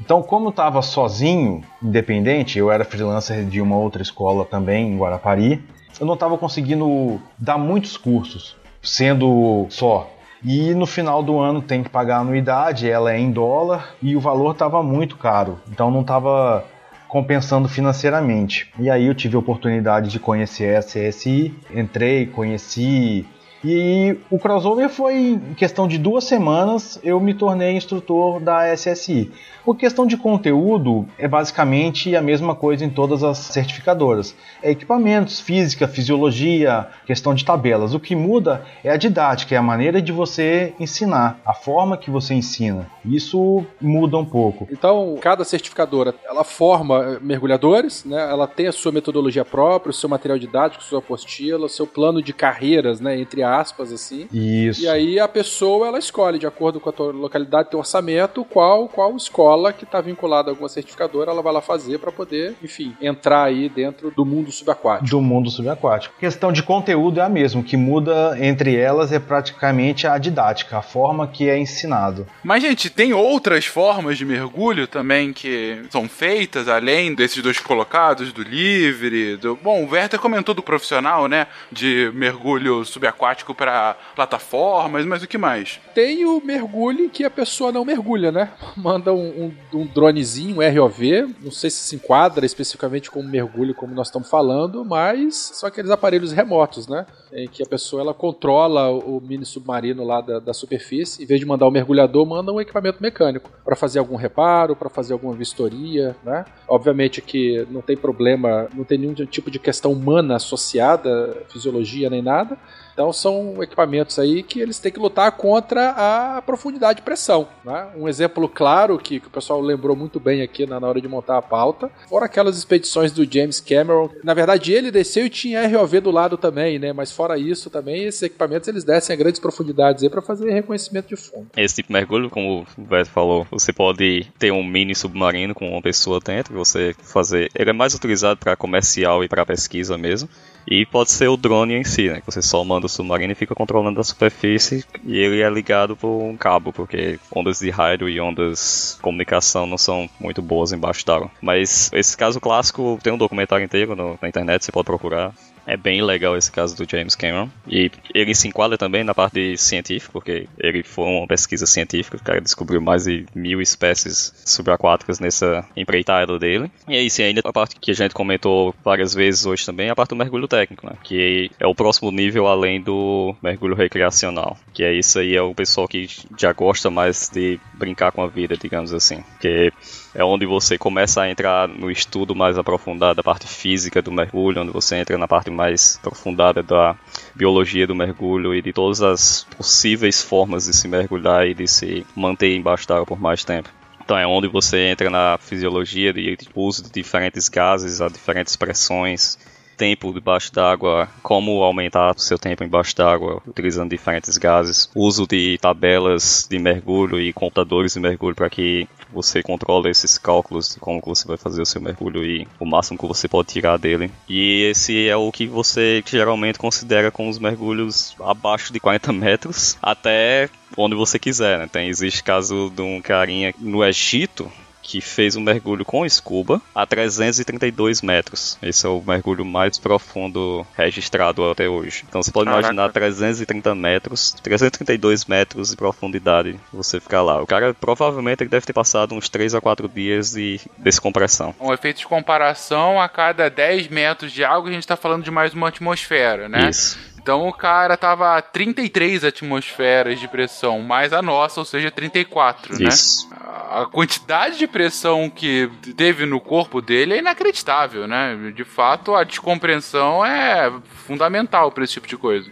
Então, 0.00 0.22
como 0.22 0.50
estava 0.50 0.80
sozinho, 0.80 1.62
independente, 1.82 2.58
eu 2.58 2.70
era 2.70 2.84
freelancer 2.84 3.44
de 3.44 3.60
uma 3.60 3.76
outra 3.76 4.02
escola 4.02 4.44
também, 4.44 4.92
em 4.92 4.98
Guarapari, 4.98 5.62
eu 5.98 6.06
não 6.06 6.14
estava 6.14 6.38
conseguindo 6.38 7.20
dar 7.36 7.58
muitos 7.58 7.96
cursos, 7.96 8.56
sendo 8.82 9.66
só. 9.70 10.08
E 10.44 10.72
no 10.72 10.86
final 10.86 11.22
do 11.22 11.38
ano 11.38 11.60
tem 11.60 11.82
que 11.82 11.90
pagar 11.90 12.18
a 12.18 12.20
anuidade, 12.20 12.88
ela 12.88 13.12
é 13.12 13.18
em 13.18 13.32
dólar 13.32 13.94
e 14.00 14.14
o 14.14 14.20
valor 14.20 14.52
estava 14.52 14.82
muito 14.82 15.16
caro, 15.16 15.58
então 15.68 15.90
não 15.90 16.02
estava 16.02 16.64
compensando 17.08 17.68
financeiramente. 17.68 18.70
E 18.78 18.88
aí 18.88 19.06
eu 19.06 19.14
tive 19.14 19.34
a 19.34 19.38
oportunidade 19.38 20.10
de 20.10 20.20
conhecer 20.20 20.76
a 20.76 20.80
CSI, 20.80 21.52
entrei, 21.74 22.26
conheci, 22.26 23.26
e 23.64 24.16
o 24.30 24.38
crossover 24.38 24.88
foi 24.88 25.16
em 25.16 25.54
questão 25.54 25.88
de 25.88 25.98
duas 25.98 26.24
semanas 26.24 26.98
eu 27.02 27.20
me 27.20 27.34
tornei 27.34 27.76
instrutor 27.76 28.40
da 28.40 28.74
SSI. 28.74 29.30
Por 29.64 29.76
questão 29.76 30.06
de 30.06 30.16
conteúdo, 30.16 31.06
é 31.18 31.28
basicamente 31.28 32.16
a 32.16 32.22
mesma 32.22 32.54
coisa 32.54 32.84
em 32.84 32.88
todas 32.88 33.22
as 33.22 33.36
certificadoras. 33.36 34.34
É 34.62 34.70
equipamentos, 34.70 35.40
física, 35.40 35.86
fisiologia, 35.86 36.86
questão 37.04 37.34
de 37.34 37.44
tabelas. 37.44 37.92
O 37.92 38.00
que 38.00 38.16
muda 38.16 38.64
é 38.82 38.90
a 38.90 38.96
didática, 38.96 39.54
é 39.54 39.58
a 39.58 39.62
maneira 39.62 40.00
de 40.00 40.10
você 40.10 40.72
ensinar, 40.80 41.38
a 41.44 41.52
forma 41.52 41.98
que 41.98 42.10
você 42.10 42.32
ensina. 42.32 42.86
Isso 43.04 43.62
muda 43.78 44.16
um 44.16 44.24
pouco. 44.24 44.66
Então, 44.72 45.18
cada 45.20 45.44
certificadora, 45.44 46.14
ela 46.24 46.44
forma 46.44 47.18
mergulhadores, 47.20 48.06
né? 48.06 48.18
Ela 48.30 48.46
tem 48.46 48.68
a 48.68 48.72
sua 48.72 48.90
metodologia 48.90 49.44
própria, 49.44 49.90
o 49.90 49.94
seu 49.94 50.08
material 50.08 50.38
didático, 50.38 50.82
sua 50.82 51.00
apostila, 51.00 51.66
o 51.66 51.68
seu 51.68 51.86
plano 51.86 52.22
de 52.22 52.32
carreiras, 52.32 53.00
né, 53.00 53.20
entre 53.20 53.42
aspas 53.48 53.92
assim. 53.92 54.28
Isso. 54.32 54.82
E 54.82 54.88
aí 54.88 55.18
a 55.18 55.28
pessoa 55.28 55.88
ela 55.88 55.98
escolhe 55.98 56.38
de 56.38 56.46
acordo 56.46 56.80
com 56.80 56.90
a 56.90 56.92
tua 56.92 57.12
localidade, 57.12 57.70
teu 57.70 57.78
orçamento, 57.78 58.44
qual 58.44 58.88
qual 58.88 59.16
escola 59.16 59.72
que 59.72 59.84
está 59.84 60.00
vinculada 60.00 60.50
a 60.50 60.52
alguma 60.52 60.68
certificadora, 60.68 61.30
ela 61.30 61.42
vai 61.42 61.52
lá 61.52 61.60
fazer 61.60 61.98
para 61.98 62.10
poder, 62.10 62.54
enfim, 62.62 62.96
entrar 63.00 63.44
aí 63.44 63.68
dentro 63.68 64.10
do 64.10 64.24
mundo 64.24 64.50
subaquático. 64.50 65.08
Do 65.08 65.20
mundo 65.20 65.50
subaquático. 65.50 66.14
A 66.16 66.20
questão 66.20 66.52
de 66.52 66.62
conteúdo 66.62 67.20
é 67.20 67.22
a 67.22 67.28
mesma, 67.28 67.60
o 67.60 67.64
que 67.64 67.76
muda 67.76 68.36
entre 68.40 68.76
elas 68.76 69.12
é 69.12 69.18
praticamente 69.18 70.06
a 70.06 70.18
didática, 70.18 70.78
a 70.78 70.82
forma 70.82 71.26
que 71.26 71.48
é 71.48 71.58
ensinado. 71.58 72.26
Mas, 72.42 72.62
gente, 72.62 72.90
tem 72.90 73.12
outras 73.12 73.66
formas 73.66 74.18
de 74.18 74.24
mergulho 74.24 74.86
também 74.86 75.32
que 75.32 75.82
são 75.90 76.08
feitas, 76.08 76.68
além 76.68 77.14
desses 77.14 77.42
dois 77.42 77.58
colocados, 77.58 78.32
do 78.32 78.42
livre, 78.42 79.36
do... 79.36 79.56
Bom, 79.56 79.84
o 79.84 79.90
Werther 79.90 80.18
comentou 80.18 80.54
do 80.54 80.62
profissional, 80.62 81.28
né, 81.28 81.46
de 81.70 82.10
mergulho 82.14 82.84
subaquático 82.84 83.37
para 83.54 83.96
plataformas, 84.14 85.04
mas 85.04 85.22
o 85.22 85.28
que 85.28 85.38
mais? 85.38 85.80
Tem 85.94 86.24
o 86.24 86.40
mergulho 86.44 87.10
que 87.10 87.24
a 87.24 87.30
pessoa 87.30 87.72
não 87.72 87.84
mergulha, 87.84 88.30
né? 88.30 88.50
Manda 88.76 89.12
um, 89.12 89.52
um, 89.72 89.80
um 89.80 89.86
dronezinho, 89.86 90.58
um 90.58 90.80
ROV, 90.80 91.34
não 91.40 91.50
sei 91.50 91.70
se 91.70 91.88
se 91.88 91.96
enquadra 91.96 92.44
especificamente 92.44 93.10
como 93.10 93.28
mergulho, 93.28 93.74
como 93.74 93.94
nós 93.94 94.08
estamos 94.08 94.28
falando, 94.28 94.84
mas 94.84 95.34
são 95.54 95.68
aqueles 95.68 95.90
aparelhos 95.90 96.32
remotos, 96.32 96.86
né? 96.86 97.06
Em 97.32 97.48
que 97.48 97.62
a 97.62 97.66
pessoa 97.66 98.02
ela 98.02 98.14
controla 98.14 98.90
o 98.90 99.20
mini 99.20 99.44
submarino 99.44 100.04
lá 100.04 100.20
da, 100.20 100.38
da 100.38 100.52
superfície, 100.52 101.22
em 101.22 101.26
vez 101.26 101.40
de 101.40 101.46
mandar 101.46 101.66
o 101.66 101.70
mergulhador, 101.70 102.26
manda 102.26 102.52
um 102.52 102.60
equipamento 102.60 103.02
mecânico 103.02 103.50
para 103.64 103.76
fazer 103.76 103.98
algum 103.98 104.16
reparo, 104.16 104.76
para 104.76 104.88
fazer 104.88 105.12
alguma 105.12 105.34
vistoria, 105.34 106.16
né? 106.24 106.44
Obviamente 106.66 107.20
que 107.20 107.66
não 107.70 107.80
tem 107.80 107.96
problema, 107.96 108.68
não 108.74 108.84
tem 108.84 108.98
nenhum 108.98 109.14
tipo 109.14 109.50
de 109.50 109.58
questão 109.58 109.92
humana 109.92 110.36
associada, 110.36 111.42
fisiologia 111.48 112.10
nem 112.10 112.22
nada. 112.22 112.58
Então 112.98 113.12
são 113.12 113.62
equipamentos 113.62 114.18
aí 114.18 114.42
que 114.42 114.58
eles 114.58 114.80
têm 114.80 114.90
que 114.90 114.98
lutar 114.98 115.30
contra 115.30 115.90
a 115.90 116.42
profundidade 116.42 116.96
de 116.96 117.02
pressão. 117.02 117.46
Né? 117.64 117.86
Um 117.96 118.08
exemplo 118.08 118.48
claro 118.48 118.98
que, 118.98 119.20
que, 119.20 119.28
o 119.28 119.30
pessoal 119.30 119.60
lembrou 119.60 119.94
muito 119.94 120.18
bem 120.18 120.42
aqui 120.42 120.66
na, 120.66 120.80
na, 120.80 120.88
hora 120.88 121.00
de 121.00 121.06
montar 121.06 121.38
a 121.38 121.42
pauta 121.42 121.88
foram 122.08 122.26
aquelas 122.26 122.58
expedições 122.58 123.12
do 123.12 123.24
James 123.24 123.60
Cameron. 123.60 124.10
Na 124.24 124.34
verdade, 124.34 124.72
ele 124.72 124.90
desceu 124.90 125.26
e 125.26 125.30
tinha 125.30 125.64
ROV 125.68 126.00
do 126.00 126.10
lado 126.10 126.36
também, 126.36 126.76
né? 126.76 126.92
Mas 126.92 127.12
fora 127.12 127.38
isso 127.38 127.70
também, 127.70 128.02
esses 128.02 128.22
equipamentos 128.22 128.68
eles 128.68 128.82
descem 128.82 129.14
a 129.14 129.16
grandes 129.16 129.40
profundidades 129.40 130.02
aí 130.02 130.10
para 130.10 130.20
fazer 130.20 130.50
reconhecimento 130.50 131.10
de 131.10 131.14
fundo. 131.14 131.46
Esse 131.56 131.76
tipo 131.76 131.90
de 131.90 131.92
mergulho, 131.92 132.28
como 132.28 132.66
o 132.76 132.82
Beto 132.82 133.10
falou, 133.10 133.46
você 133.48 133.72
pode 133.72 134.26
ter 134.40 134.50
um 134.50 134.64
mini 134.64 134.96
submarino 134.96 135.54
com 135.54 135.70
uma 135.70 135.80
pessoa 135.80 136.18
dentro, 136.18 136.52
você 136.52 136.96
fazer. 137.00 137.48
Ele 137.54 137.70
é 137.70 137.72
mais 137.72 137.94
utilizado 137.94 138.40
para 138.40 138.56
comercial 138.56 139.22
e 139.22 139.28
para 139.28 139.46
pesquisa 139.46 139.96
mesmo. 139.96 140.28
E 140.70 140.84
pode 140.84 141.10
ser 141.10 141.28
o 141.28 141.36
drone 141.36 141.74
em 141.74 141.84
si, 141.84 142.08
né? 142.08 142.20
Que 142.20 142.26
você 142.26 142.42
só 142.42 142.62
manda 142.62 142.84
o 142.84 142.88
submarino 142.88 143.32
e 143.32 143.34
fica 143.34 143.54
controlando 143.54 144.00
a 144.00 144.04
superfície 144.04 144.84
e 145.02 145.16
ele 145.16 145.40
é 145.40 145.48
ligado 145.48 145.96
por 145.96 146.22
um 146.22 146.36
cabo, 146.36 146.72
porque 146.72 147.18
ondas 147.34 147.60
de 147.60 147.70
rádio 147.70 148.08
e 148.08 148.20
ondas 148.20 148.94
de 148.96 149.02
comunicação 149.02 149.66
não 149.66 149.78
são 149.78 150.08
muito 150.20 150.42
boas 150.42 150.70
embaixo 150.70 151.06
d'água. 151.06 151.30
Mas 151.40 151.90
esse 151.94 152.14
caso 152.16 152.38
clássico 152.38 152.98
tem 153.02 153.12
um 153.12 153.18
documentário 153.18 153.64
inteiro 153.64 153.96
no, 153.96 154.18
na 154.20 154.28
internet, 154.28 154.62
você 154.62 154.70
pode 154.70 154.84
procurar. 154.84 155.32
É 155.68 155.76
bem 155.76 156.02
legal 156.02 156.34
esse 156.34 156.50
caso 156.50 156.74
do 156.74 156.90
James 156.90 157.14
Cameron. 157.14 157.50
E 157.68 157.90
ele 158.14 158.34
se 158.34 158.48
enquadra 158.48 158.78
também 158.78 159.04
na 159.04 159.14
parte 159.14 159.54
científica, 159.58 160.10
porque 160.10 160.48
ele 160.58 160.82
foi 160.82 161.04
uma 161.04 161.26
pesquisa 161.26 161.66
científica. 161.66 162.16
O 162.16 162.24
cara 162.24 162.40
descobriu 162.40 162.80
mais 162.80 163.04
de 163.04 163.26
mil 163.34 163.60
espécies 163.60 164.32
subaquáticas 164.46 165.20
nessa 165.20 165.68
empreitada 165.76 166.38
dele. 166.38 166.70
E 166.88 166.96
aí, 166.96 167.10
sim, 167.10 167.22
ainda 167.22 167.42
a 167.44 167.52
parte 167.52 167.76
que 167.78 167.90
a 167.90 167.94
gente 167.94 168.14
comentou 168.14 168.74
várias 168.82 169.12
vezes 169.12 169.44
hoje 169.44 169.66
também, 169.66 169.90
a 169.90 169.94
parte 169.94 170.10
do 170.10 170.16
mergulho 170.16 170.48
técnico, 170.48 170.86
né? 170.86 170.94
Que 171.04 171.50
é 171.60 171.66
o 171.66 171.74
próximo 171.74 172.10
nível 172.10 172.46
além 172.46 172.80
do 172.80 173.36
mergulho 173.42 173.74
recreacional. 173.74 174.56
Que 174.72 174.82
é 174.82 174.94
isso 174.94 175.18
aí, 175.18 175.36
é 175.36 175.42
o 175.42 175.54
pessoal 175.54 175.86
que 175.86 176.08
já 176.38 176.50
gosta 176.54 176.88
mais 176.88 177.28
de 177.28 177.60
brincar 177.74 178.10
com 178.10 178.22
a 178.22 178.26
vida, 178.26 178.56
digamos 178.56 178.94
assim. 178.94 179.22
Que 179.38 179.70
é 180.14 180.24
onde 180.24 180.46
você 180.46 180.78
começa 180.78 181.22
a 181.22 181.30
entrar 181.30 181.68
no 181.68 181.90
estudo 181.90 182.34
mais 182.34 182.56
aprofundado 182.56 183.16
da 183.16 183.22
parte 183.22 183.46
física 183.46 184.00
do 184.00 184.10
mergulho, 184.10 184.62
onde 184.62 184.72
você 184.72 184.96
entra 184.96 185.18
na 185.18 185.28
parte 185.28 185.50
mais 185.58 185.98
aprofundada 185.98 186.62
da 186.62 186.96
biologia 187.34 187.84
do 187.84 187.94
mergulho 187.94 188.54
e 188.54 188.62
de 188.62 188.72
todas 188.72 189.02
as 189.02 189.44
possíveis 189.56 190.22
formas 190.22 190.66
de 190.66 190.72
se 190.72 190.86
mergulhar 190.86 191.48
e 191.48 191.52
de 191.52 191.66
se 191.66 192.06
manter 192.14 192.54
embaixo 192.54 192.86
d'água 192.86 193.04
por 193.04 193.20
mais 193.20 193.42
tempo. 193.42 193.68
Então 194.04 194.16
é 194.16 194.26
onde 194.26 194.46
você 194.46 194.88
entra 194.88 195.10
na 195.10 195.36
fisiologia 195.38 196.12
de 196.12 196.38
uso 196.54 196.84
de 196.84 196.90
diferentes 196.90 197.48
gases 197.48 198.00
a 198.00 198.08
diferentes 198.08 198.54
pressões, 198.54 199.36
tempo 199.78 200.12
debaixo 200.12 200.52
d'água, 200.52 201.08
como 201.22 201.62
aumentar 201.62 202.16
o 202.16 202.20
seu 202.20 202.36
tempo 202.36 202.64
embaixo 202.64 202.96
d'água 202.96 203.40
utilizando 203.46 203.90
diferentes 203.90 204.36
gases, 204.36 204.90
uso 204.94 205.26
de 205.26 205.56
tabelas 205.58 206.46
de 206.50 206.58
mergulho 206.58 207.20
e 207.20 207.32
computadores 207.32 207.94
de 207.94 208.00
mergulho 208.00 208.34
para 208.34 208.50
que 208.50 208.88
você 209.12 209.42
controle 209.42 209.88
esses 209.88 210.18
cálculos 210.18 210.74
de 210.74 210.80
como 210.80 211.00
você 211.04 211.26
vai 211.26 211.36
fazer 211.36 211.62
o 211.62 211.66
seu 211.66 211.80
mergulho 211.80 212.24
e 212.24 212.46
o 212.58 212.66
máximo 212.66 212.98
que 212.98 213.06
você 213.06 213.28
pode 213.28 213.48
tirar 213.48 213.78
dele. 213.78 214.10
E 214.28 214.64
esse 214.64 215.08
é 215.08 215.16
o 215.16 215.30
que 215.30 215.46
você 215.46 216.02
geralmente 216.04 216.58
considera 216.58 217.10
com 217.10 217.28
os 217.28 217.38
mergulhos 217.38 218.14
abaixo 218.20 218.72
de 218.72 218.80
40 218.80 219.12
metros 219.14 219.78
até 219.80 220.50
onde 220.76 220.94
você 220.94 221.18
quiser. 221.18 221.58
Né? 221.58 221.68
Tem, 221.70 221.88
existe 221.88 222.22
caso 222.22 222.70
de 222.74 222.82
um 222.82 223.00
carinha 223.00 223.54
no 223.58 223.84
Egito 223.84 224.50
que 224.88 225.02
fez 225.02 225.36
um 225.36 225.42
mergulho 225.42 225.84
com 225.84 226.08
scuba 226.08 226.62
a 226.74 226.86
332 226.86 228.00
metros. 228.00 228.58
Esse 228.62 228.86
é 228.86 228.88
o 228.88 229.02
mergulho 229.06 229.44
mais 229.44 229.76
profundo 229.76 230.66
registrado 230.74 231.44
até 231.50 231.68
hoje. 231.68 232.04
Então 232.08 232.22
você 232.22 232.32
pode 232.32 232.48
imaginar 232.48 232.90
330 232.90 233.74
metros, 233.74 234.32
332 234.42 235.26
metros 235.26 235.70
de 235.70 235.76
profundidade 235.76 236.58
você 236.72 236.98
ficar 236.98 237.20
lá. 237.20 237.42
O 237.42 237.46
cara 237.46 237.74
provavelmente 237.74 238.46
deve 238.46 238.64
ter 238.64 238.72
passado 238.72 239.14
uns 239.14 239.28
3 239.28 239.54
a 239.54 239.60
4 239.60 239.86
dias 239.90 240.32
de 240.32 240.58
descompressão. 240.78 241.54
Um 241.60 241.72
efeito 241.72 241.98
de 241.98 242.06
comparação, 242.06 242.98
a 242.98 243.10
cada 243.10 243.50
10 243.50 243.88
metros 243.88 244.32
de 244.32 244.42
água 244.42 244.70
a 244.70 244.72
gente 244.72 244.84
está 244.84 244.96
falando 244.96 245.22
de 245.22 245.30
mais 245.30 245.52
uma 245.52 245.68
atmosfera, 245.68 246.48
né? 246.48 246.70
Isso. 246.70 246.98
Então 247.28 247.46
o 247.46 247.52
cara 247.52 247.94
tava 247.94 248.38
a 248.38 248.40
33 248.40 249.22
atmosferas 249.22 250.18
de 250.18 250.26
pressão, 250.26 250.80
mais 250.80 251.12
a 251.12 251.20
nossa, 251.20 251.60
ou 251.60 251.64
seja, 251.66 251.90
34, 251.90 252.82
Isso. 252.82 253.28
né? 253.28 253.36
A 253.70 253.84
quantidade 253.84 254.56
de 254.56 254.66
pressão 254.66 255.28
que 255.28 255.70
teve 255.94 256.24
no 256.24 256.40
corpo 256.40 256.80
dele 256.80 257.12
é 257.12 257.18
inacreditável, 257.18 258.08
né? 258.08 258.34
De 258.56 258.64
fato, 258.64 259.14
a 259.14 259.24
descompreensão 259.24 260.24
é 260.24 260.72
fundamental 261.06 261.70
para 261.70 261.84
esse 261.84 261.92
tipo 261.92 262.08
de 262.08 262.16
coisa. 262.16 262.50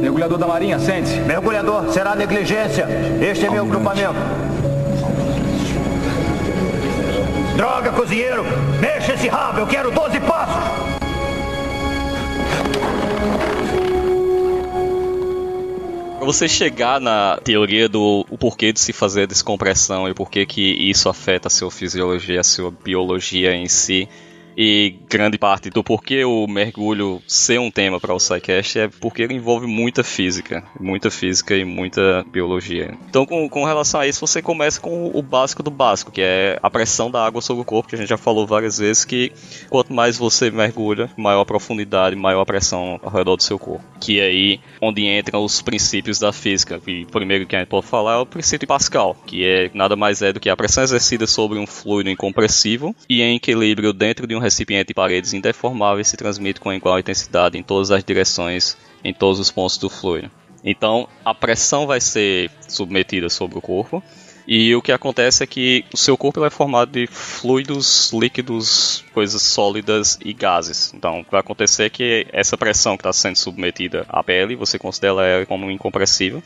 Mergulhador 0.00 0.38
da 0.38 0.48
Marinha, 0.48 0.80
sente-se. 0.80 1.20
Mergulhador, 1.20 1.88
será 1.92 2.16
negligência. 2.16 2.88
Este 3.22 3.46
é 3.46 3.50
meu 3.50 3.62
agrupamento. 3.62 4.18
Droga, 7.56 7.92
cozinheiro! 7.92 8.44
Mexa 8.80 9.14
esse 9.14 9.28
rabo, 9.28 9.60
eu 9.60 9.68
quero 9.68 9.92
12 9.92 10.18
passos! 10.18 10.85
Você 16.26 16.48
chegar 16.48 17.00
na 17.00 17.38
teoria 17.42 17.88
do 17.88 18.26
o 18.28 18.36
porquê 18.36 18.72
de 18.72 18.80
se 18.80 18.92
fazer 18.92 19.28
descompressão 19.28 20.08
e 20.08 20.10
o 20.10 20.14
porquê 20.14 20.44
que 20.44 20.60
isso 20.60 21.08
afeta 21.08 21.46
a 21.46 21.50
sua 21.50 21.70
fisiologia, 21.70 22.40
a 22.40 22.44
sua 22.44 22.70
biologia 22.70 23.54
em 23.54 23.68
si, 23.68 24.08
e 24.56 24.96
grande 25.08 25.36
parte 25.36 25.68
do 25.68 25.84
porquê 25.84 26.24
o 26.24 26.46
mergulho 26.46 27.22
ser 27.26 27.60
um 27.60 27.70
tema 27.70 28.00
para 28.00 28.14
o 28.14 28.18
SciCast 28.18 28.78
é 28.78 28.88
porque 28.88 29.22
ele 29.22 29.34
envolve 29.34 29.66
muita 29.66 30.02
física, 30.02 30.64
muita 30.80 31.10
física 31.10 31.54
e 31.54 31.64
muita 31.64 32.24
biologia. 32.32 32.94
Então, 33.08 33.26
com, 33.26 33.48
com 33.48 33.64
relação 33.64 34.00
a 34.00 34.06
isso, 34.06 34.26
você 34.26 34.40
começa 34.40 34.80
com 34.80 35.10
o 35.12 35.22
básico 35.22 35.62
do 35.62 35.70
básico, 35.70 36.10
que 36.10 36.22
é 36.22 36.58
a 36.62 36.70
pressão 36.70 37.10
da 37.10 37.24
água 37.24 37.42
sobre 37.42 37.62
o 37.62 37.64
corpo, 37.64 37.88
que 37.88 37.94
a 37.94 37.98
gente 37.98 38.08
já 38.08 38.16
falou 38.16 38.46
várias 38.46 38.78
vezes 38.78 39.04
que 39.04 39.32
quanto 39.68 39.92
mais 39.92 40.16
você 40.16 40.50
mergulha, 40.50 41.10
maior 41.16 41.42
a 41.42 41.46
profundidade, 41.46 42.16
maior 42.16 42.40
a 42.40 42.46
pressão 42.46 42.98
ao 43.02 43.10
redor 43.10 43.36
do 43.36 43.42
seu 43.42 43.58
corpo. 43.58 43.84
Que 44.00 44.20
é 44.20 44.24
aí 44.24 44.60
onde 44.80 45.06
entram 45.06 45.44
os 45.44 45.60
princípios 45.60 46.18
da 46.18 46.32
física. 46.32 46.80
E 46.86 47.02
o 47.02 47.06
primeiro 47.06 47.46
que 47.46 47.54
a 47.54 47.58
gente 47.58 47.68
pode 47.68 47.86
falar 47.86 48.14
é 48.14 48.18
o 48.18 48.26
princípio 48.26 48.66
Pascal, 48.66 49.16
que 49.26 49.44
é 49.44 49.70
nada 49.74 49.96
mais 49.96 50.22
é 50.22 50.32
do 50.32 50.40
que 50.40 50.48
a 50.48 50.56
pressão 50.56 50.82
exercida 50.82 51.26
sobre 51.26 51.58
um 51.58 51.66
fluido 51.66 52.08
incompressível 52.08 52.94
e 53.08 53.22
em 53.22 53.36
equilíbrio 53.36 53.92
dentro 53.92 54.26
de 54.26 54.34
um 54.34 54.45
recipiente 54.46 54.88
de 54.88 54.94
paredes 54.94 55.32
indeformáveis 55.32 56.08
se 56.08 56.16
transmite 56.16 56.60
com 56.60 56.72
igual 56.72 56.98
intensidade 56.98 57.58
em 57.58 57.62
todas 57.62 57.90
as 57.90 58.02
direções, 58.02 58.76
em 59.04 59.12
todos 59.12 59.38
os 59.38 59.50
pontos 59.50 59.76
do 59.76 59.90
fluido. 59.90 60.30
Então, 60.64 61.08
a 61.24 61.34
pressão 61.34 61.86
vai 61.86 62.00
ser 62.00 62.50
submetida 62.68 63.28
sobre 63.28 63.58
o 63.58 63.60
corpo, 63.60 64.02
e 64.48 64.74
o 64.76 64.82
que 64.82 64.92
acontece 64.92 65.42
é 65.42 65.46
que 65.46 65.84
o 65.92 65.96
seu 65.96 66.16
corpo 66.16 66.44
é 66.44 66.50
formado 66.50 66.92
de 66.92 67.08
fluidos, 67.08 68.12
líquidos, 68.12 69.04
coisas 69.12 69.42
sólidas 69.42 70.18
e 70.24 70.32
gases. 70.32 70.92
Então, 70.94 71.20
o 71.20 71.24
que 71.24 71.32
vai 71.32 71.40
acontecer 71.40 71.84
é 71.84 71.90
que 71.90 72.26
essa 72.32 72.56
pressão 72.56 72.96
que 72.96 73.00
está 73.00 73.12
sendo 73.12 73.36
submetida 73.36 74.06
à 74.08 74.22
pele, 74.22 74.54
você 74.54 74.78
considera 74.78 75.26
ela 75.26 75.46
como 75.46 75.68
incompressível 75.70 76.42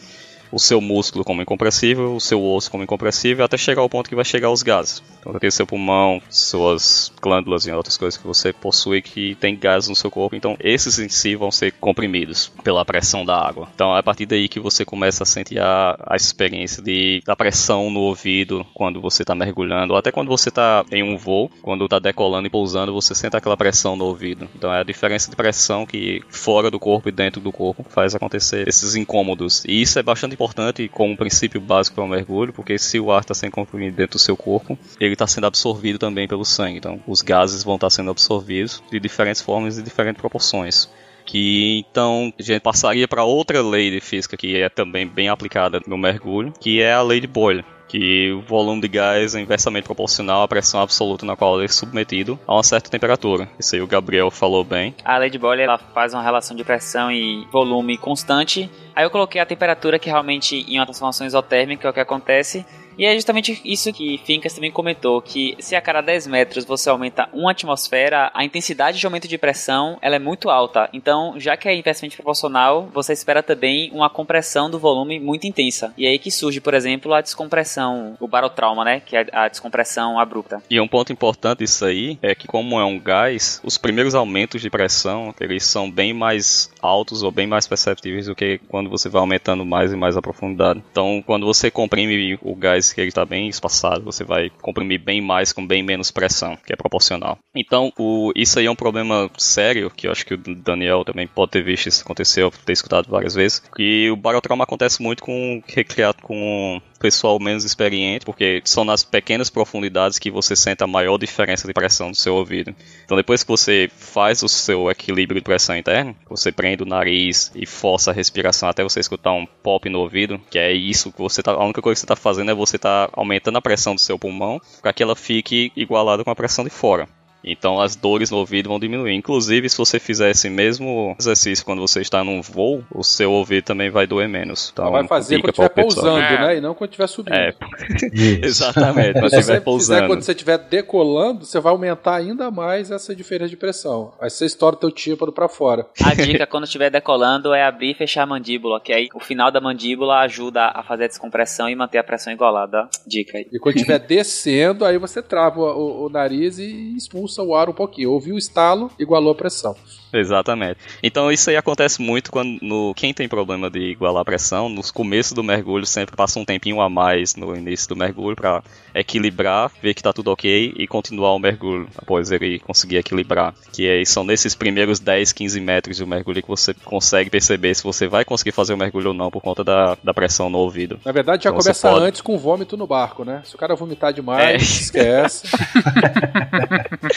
o 0.53 0.59
seu 0.59 0.81
músculo 0.81 1.25
como 1.25 1.43
incompressível, 1.43 2.15
o 2.15 2.21
seu 2.21 2.43
osso 2.43 2.71
como 2.71 2.83
incompressível, 2.83 3.45
até 3.45 3.57
chegar 3.57 3.83
ao 3.83 3.89
ponto 3.89 4.09
que 4.09 4.17
vai 4.17 4.25
chegar 4.25 4.49
aos 4.49 4.63
gases. 4.63 5.03
Então, 5.21 5.39
tem 5.39 5.51
seu 5.51 5.67
pulmão, 5.67 6.21
suas 6.31 7.13
glândulas 7.21 7.67
e 7.67 7.71
outras 7.71 7.97
coisas 7.97 8.19
que 8.19 8.27
você 8.27 8.53
possui 8.53 9.03
que 9.03 9.35
tem 9.35 9.57
gases 9.57 9.89
no 9.89 9.97
seu 9.97 10.11
corpo. 10.11 10.35
Então, 10.35 10.57
esses 10.61 10.99
em 10.99 11.09
si 11.09 11.37
vão 11.37 11.51
ser 11.51 11.73
comprimidos 11.73 12.51
pela 12.65 12.85
pressão 12.85 13.25
da 13.25 13.37
água. 13.37 13.69
Então, 13.75 13.95
é 13.95 13.99
a 13.99 14.03
partir 14.03 14.27
daí 14.27 14.49
que 14.49 14.59
você 14.59 14.85
começa 14.85 15.23
a 15.23 15.27
sentir 15.27 15.61
a, 15.61 15.97
a 16.07 16.17
experiência 16.17 16.83
de, 16.83 17.23
da 17.25 17.37
pressão 17.37 17.91
no 17.91 18.01
ouvido 18.01 18.67
quando 18.75 19.01
você 19.01 19.23
está 19.23 19.35
mergulhando, 19.35 19.93
ou 19.93 19.99
até 19.99 20.11
quando 20.11 20.29
você 20.29 20.49
está 20.49 20.85
em 20.91 21.03
um 21.03 21.17
voo, 21.17 21.51
quando 21.63 21.85
está 21.85 21.99
decolando 21.99 22.47
e 22.47 22.51
pousando, 22.51 22.93
você 22.93 23.15
sente 23.15 23.37
aquela 23.37 23.57
pressão 23.57 23.97
no 23.97 24.07
ouvido. 24.07 24.49
Então, 24.55 24.73
é 24.73 24.81
a 24.81 24.85
diferença 24.85 25.31
de 25.31 25.37
pressão 25.37 25.85
que 25.85 26.23
fora 26.29 26.71
do 26.71 26.79
corpo 26.79 27.09
e 27.09 27.13
dentro 27.13 27.41
do 27.41 27.53
corpo 27.53 27.85
faz 27.89 28.15
acontecer 28.15 28.67
esses 28.67 28.95
incômodos. 28.95 29.65
E 29.67 29.83
isso 29.83 29.99
é 29.99 30.03
bastante 30.03 30.37
importante 30.41 30.89
como 30.89 31.17
princípio 31.17 31.61
básico 31.61 31.97
para 31.97 32.05
o 32.05 32.09
mergulho, 32.09 32.53
porque 32.53 32.79
se 32.79 32.99
o 32.99 33.13
ar 33.13 33.21
está 33.21 33.35
sendo 33.35 33.53
comprimido 33.53 33.95
dentro 33.95 34.17
do 34.17 34.21
seu 34.21 34.37
corpo, 34.37 34.79
ele 34.99 35.13
está 35.13 35.27
sendo 35.27 35.47
absorvido 35.47 35.99
também 35.99 36.27
pelo 36.27 36.45
sangue. 36.45 36.79
Então, 36.79 36.99
os 37.07 37.21
gases 37.21 37.63
vão 37.63 37.75
estar 37.75 37.91
sendo 37.91 38.11
absorvidos 38.11 38.83
de 38.91 38.99
diferentes 38.99 39.43
formas 39.43 39.77
e 39.77 39.83
diferentes 39.83 40.21
proporções 40.21 40.89
Que 41.27 41.85
então 41.91 42.33
a 42.39 42.43
gente 42.43 42.61
passaria 42.63 43.07
para 43.07 43.23
outra 43.23 43.63
lei 43.63 43.91
de 43.91 44.01
física 44.01 44.37
que 44.37 44.57
é 44.57 44.69
também 44.69 45.07
bem 45.07 45.29
aplicada 45.29 45.81
no 45.87 45.99
mergulho, 45.99 46.53
que 46.59 46.81
é 46.81 46.93
a 46.93 47.03
lei 47.03 47.21
de 47.21 47.27
Boyle 47.27 47.65
que 47.91 48.31
o 48.33 48.41
volume 48.43 48.81
de 48.81 48.87
gás 48.87 49.35
é 49.35 49.41
inversamente 49.41 49.85
proporcional 49.85 50.43
à 50.43 50.49
pressão 50.49 50.81
absoluta 50.81 51.27
na 51.27 51.35
qual 51.35 51.57
ele 51.57 51.65
é 51.65 51.69
submetido 51.69 52.39
a 52.47 52.55
uma 52.55 52.63
certa 52.63 52.89
temperatura. 52.89 53.49
Isso 53.59 53.75
aí 53.75 53.83
o 53.83 53.87
Gabriel 53.87 54.31
falou 54.31 54.63
bem. 54.63 54.95
A 55.05 55.19
lei 55.19 55.29
de 55.29 55.39
Boyle 55.39 55.63
ela 55.63 55.77
faz 55.77 56.15
uma 56.15 56.23
relação 56.23 56.57
de 56.57 56.63
pressão 56.63 57.11
e 57.11 57.45
volume 57.51 57.99
constante. 57.99 58.71
Aí 58.95 59.05
eu 59.05 59.11
coloquei 59.11 59.41
a 59.41 59.47
temperatura 59.47 59.99
que 59.99 60.09
realmente 60.09 60.65
em 60.69 60.79
uma 60.79 60.87
transformação 60.87 61.27
isotérmica 61.27 61.89
é 61.89 61.91
o 61.91 61.95
que 61.95 61.99
acontece. 61.99 62.65
E 63.01 63.07
é 63.07 63.15
justamente 63.15 63.59
isso 63.65 63.91
que 63.95 64.21
Fincas 64.27 64.53
também 64.53 64.71
comentou, 64.71 65.23
que 65.23 65.57
se 65.59 65.75
a 65.75 65.81
cada 65.81 66.03
10 66.03 66.27
metros 66.27 66.67
você 66.67 66.91
aumenta 66.91 67.31
uma 67.33 67.53
atmosfera, 67.53 68.31
a 68.35 68.45
intensidade 68.45 68.99
de 68.99 69.07
aumento 69.07 69.27
de 69.27 69.39
pressão 69.39 69.97
ela 70.03 70.17
é 70.17 70.19
muito 70.19 70.51
alta. 70.51 70.87
Então, 70.93 71.33
já 71.41 71.57
que 71.57 71.67
é 71.67 71.75
inversamente 71.75 72.15
proporcional, 72.15 72.91
você 72.93 73.15
espera 73.15 73.43
também 73.43 73.91
uma 73.95 74.11
compressão 74.11 74.69
do 74.69 74.79
volume 74.79 75.19
muito 75.19 75.47
intensa. 75.47 75.95
E 75.97 76.05
é 76.05 76.11
aí 76.11 76.19
que 76.19 76.31
surge, 76.31 76.61
por 76.61 76.75
exemplo, 76.75 77.15
a 77.15 77.23
descompressão, 77.23 78.19
o 78.21 78.29
barotrauma, 78.29 78.85
né? 78.85 79.01
Que 79.01 79.17
é 79.17 79.27
a 79.33 79.49
descompressão 79.49 80.19
abrupta. 80.19 80.63
E 80.69 80.79
um 80.79 80.87
ponto 80.87 81.11
importante 81.11 81.61
disso 81.61 81.87
aí 81.87 82.19
é 82.21 82.35
que 82.35 82.47
como 82.47 82.79
é 82.79 82.85
um 82.85 83.01
gás, 83.01 83.63
os 83.65 83.79
primeiros 83.79 84.15
aumentos 84.15 84.61
de 84.61 84.69
pressão, 84.69 85.35
eles 85.41 85.65
são 85.65 85.91
bem 85.91 86.13
mais 86.13 86.71
altos 86.83 87.23
ou 87.23 87.31
bem 87.31 87.47
mais 87.47 87.67
perceptíveis 87.67 88.27
do 88.27 88.35
que 88.35 88.61
quando 88.69 88.91
você 88.91 89.09
vai 89.09 89.21
aumentando 89.21 89.65
mais 89.65 89.91
e 89.91 89.97
mais 89.97 90.19
a 90.19 90.21
profundidade. 90.21 90.83
Então, 90.93 91.25
quando 91.27 91.47
você 91.47 91.71
comprime 91.71 92.39
o 92.43 92.55
gás 92.55 92.90
que 92.95 93.01
ele 93.01 93.09
está 93.09 93.25
bem 93.25 93.49
espaçado, 93.49 94.05
você 94.05 94.25
vai 94.25 94.51
comprimir 94.63 95.01
bem 95.01 95.21
mais 95.21 95.53
com 95.53 95.67
bem 95.67 95.83
menos 95.83 96.11
pressão, 96.11 96.57
que 96.57 96.73
é 96.73 96.77
proporcional. 96.77 97.39
Então, 97.55 97.93
o, 97.99 98.33
isso 98.35 98.59
aí 98.59 98.67
é 98.67 98.71
um 98.71 98.77
problema 98.77 99.31
sério, 99.37 99.91
que 99.91 100.07
eu 100.07 100.13
acho 100.13 100.25
que 100.25 100.35
o 100.35 100.39
Daniel 100.39 101.05
também 101.05 101.27
pode 101.27 101.53
ter 101.53 101.63
visto 101.63 101.87
isso 101.89 102.03
acontecer, 102.03 102.49
ter 102.65 102.73
escutado 102.73 103.09
várias 103.09 103.35
vezes, 103.35 103.61
que 103.75 104.11
o 104.11 104.17
barotrauma 104.17 104.65
acontece 104.65 105.03
muito 105.03 105.23
com 105.23 105.63
recriado 105.67 106.23
com 106.23 106.81
pessoal 107.01 107.41
menos 107.41 107.65
experiente, 107.65 108.27
porque 108.27 108.61
são 108.65 108.85
nas 108.85 109.03
pequenas 109.03 109.49
profundidades 109.49 110.19
que 110.19 110.31
você 110.31 110.55
sente 110.55 110.85
a 110.85 110.87
maior 110.87 111.17
diferença 111.17 111.67
de 111.67 111.73
pressão 111.73 112.11
do 112.11 112.17
seu 112.17 112.35
ouvido. 112.37 112.75
Então 113.05 113.17
depois 113.17 113.43
que 113.43 113.49
você 113.49 113.91
faz 113.97 114.43
o 114.43 114.49
seu 114.49 114.91
equilíbrio 114.91 115.41
de 115.41 115.45
pressão 115.45 115.77
interna, 115.77 116.15
você 116.29 116.53
prende 116.53 116.83
o 116.83 116.87
nariz 116.87 117.51
e 117.55 117.65
força 117.65 118.11
a 118.11 118.15
respiração 118.15 118.69
até 118.69 118.85
você 118.85 119.01
escutar 119.01 119.33
um 119.33 119.47
pop 119.47 119.89
no 119.89 120.01
ouvido, 120.01 120.39
que 120.51 120.59
é 120.59 120.73
isso 120.73 121.11
que 121.11 121.19
você 121.19 121.43
tá, 121.43 121.53
a 121.53 121.65
única 121.65 121.81
coisa 121.81 121.97
que 121.97 122.01
você 122.01 122.05
está 122.05 122.17
fazendo 122.17 122.51
é 122.51 122.55
você 122.55 122.79
tá 122.79 123.09
aumentando 123.15 123.57
a 123.57 123.63
pressão 123.63 123.95
do 123.95 124.01
seu 124.01 124.19
pulmão 124.19 124.61
para 124.83 124.93
que 124.93 125.03
ela 125.03 125.17
fique 125.17 125.73
igualada 125.75 126.23
com 126.23 126.31
a 126.31 126.37
pressão 126.37 126.65
de 126.65 126.71
fora. 126.71 127.09
Então 127.45 127.81
as 127.81 127.97
dores 127.97 128.31
no 128.31 128.39
ouvido 128.39 128.69
vão 128.69 128.79
diminuir. 128.79 129.15
Inclusive, 129.15 129.69
se 129.69 129.77
você 129.77 129.99
fizer 129.99 130.31
esse 130.31 130.49
mesmo 130.49 131.17
exercício 131.19 131.65
quando 131.65 131.81
você 131.81 132.01
está 132.01 132.23
num 132.23 132.41
voo, 132.43 132.85
o 132.95 133.03
seu 133.03 133.33
ouvido 133.33 133.65
também 133.65 133.91
vai 133.91 134.07
doer 134.07 134.29
menos. 134.29 134.71
Então, 134.73 134.91
vai 134.91 135.07
fazer 135.07 135.41
quando 135.41 135.51
estiver 135.51 135.69
pousando, 135.69 136.21
né? 136.21 136.57
E 136.57 136.61
não 136.61 136.75
quando 136.75 136.91
estiver 136.91 137.07
subindo. 137.07 137.35
É, 137.35 137.55
exatamente. 138.45 139.15
Quando 139.15 139.35
estiver 139.35 139.61
pousando. 139.61 140.07
quando 140.07 140.23
você 140.23 140.33
estiver 140.33 140.59
decolando, 140.59 141.45
você 141.45 141.59
vai 141.61 141.73
aumentar 141.73 142.17
ainda 142.17 142.51
mais 142.51 142.91
essa 142.91 143.15
diferença 143.15 143.51
de 143.51 143.57
pressão. 143.57 144.13
Aí 144.21 144.31
você 144.31 144.45
estoura 144.47 144.77
o 144.77 144.79
teu 144.79 144.91
tímpano 144.91 145.33
para 145.33 145.49
fora. 145.49 145.87
A 146.05 146.15
dica 146.15 146.47
quando 146.47 146.65
estiver 146.65 146.91
decolando 146.91 147.55
é 147.55 147.65
abrir 147.65 147.91
e 147.91 147.95
fechar 147.95 148.23
a 148.23 148.27
mandíbula, 148.27 148.81
que 148.81 148.93
aí 148.93 149.09
o 149.15 149.21
final 149.21 149.51
da 149.51 149.61
mandíbula 149.61 150.19
ajuda 150.21 150.67
a 150.75 150.83
fazer 150.83 151.05
a 151.05 151.09
descompressão 151.09 151.69
e 151.69 151.75
manter 151.75 151.99
a 151.99 152.05
pressão 152.05 152.33
igualada. 152.33 152.89
Dica 153.07 153.39
aí. 153.39 153.47
E 153.53 153.59
quando 153.59 153.77
estiver 153.77 153.99
descendo, 153.99 154.85
aí 154.85 154.99
você 154.99 155.23
trava 155.23 155.61
o, 155.61 156.07
o 156.07 156.09
nariz 156.09 156.59
e 156.59 156.97
expulsa 156.97 157.30
expulsa 157.31 157.43
o 157.43 157.55
ar 157.55 157.69
um 157.69 157.73
pouquinho. 157.73 158.11
Ouviu 158.11 158.35
o 158.35 158.39
estalo, 158.39 158.91
igualou 158.99 159.33
a 159.33 159.35
pressão. 159.35 159.77
Exatamente. 160.13 160.79
Então 161.03 161.31
isso 161.31 161.51
aí 161.51 161.57
acontece 161.57 162.03
muito 162.03 162.31
quando 162.33 162.59
no, 162.61 162.93
quem 162.95 163.15
tem 163.15 163.29
problema 163.29 163.71
de 163.71 163.79
igualar 163.79 164.23
a 164.23 164.25
pressão, 164.25 164.69
nos 164.69 164.91
começos 164.91 165.33
do 165.33 165.43
mergulho 165.43 165.87
sempre 165.87 166.17
passa 166.17 166.39
um 166.39 166.45
tempinho 166.45 166.81
a 166.81 166.89
mais 166.89 167.37
no 167.37 167.55
início 167.57 167.89
do 167.89 167.97
mergulho 167.97 168.35
para 168.35 168.63
equilibrar, 168.95 169.71
ver 169.81 169.95
que 169.95 170.03
tá 170.03 170.13
tudo 170.13 170.31
ok 170.31 170.75
e 170.77 170.87
continuar 170.87 171.33
o 171.35 171.39
mergulho 171.39 171.89
após 171.97 172.31
ele 172.31 172.59
conseguir 172.59 172.97
equilibrar. 172.97 173.55
Que 173.73 173.89
aí 173.89 174.05
são 174.05 174.25
nesses 174.25 174.55
primeiros 174.55 174.99
10, 174.99 175.33
15 175.33 175.61
metros 175.61 175.99
do 175.99 176.07
mergulho 176.07 176.43
que 176.43 176.49
você 176.49 176.75
consegue 176.75 177.31
perceber 177.31 177.75
se 177.75 177.85
você 177.85 178.09
vai 178.09 178.25
conseguir 178.25 178.53
fazer 178.53 178.75
o 178.75 178.77
mergulho 178.77 179.09
ou 179.09 179.15
não 179.15 179.31
por 179.31 179.41
conta 179.41 179.63
da, 179.63 179.97
da 180.03 180.13
pressão 180.13 180.51
no 180.51 180.59
ouvido. 180.59 180.99
Na 181.05 181.13
verdade 181.13 181.45
já 181.45 181.51
então, 181.51 181.61
começa 181.61 181.89
pode... 181.89 182.05
antes 182.05 182.21
com 182.21 182.37
vômito 182.37 182.77
no 182.77 182.87
barco, 182.87 183.25
né? 183.25 183.43
Se 183.45 183.55
o 183.55 183.59
cara 183.59 183.77
vomitar 183.77 184.13
demais, 184.13 184.45
é. 184.45 184.57
esquece. 184.57 185.49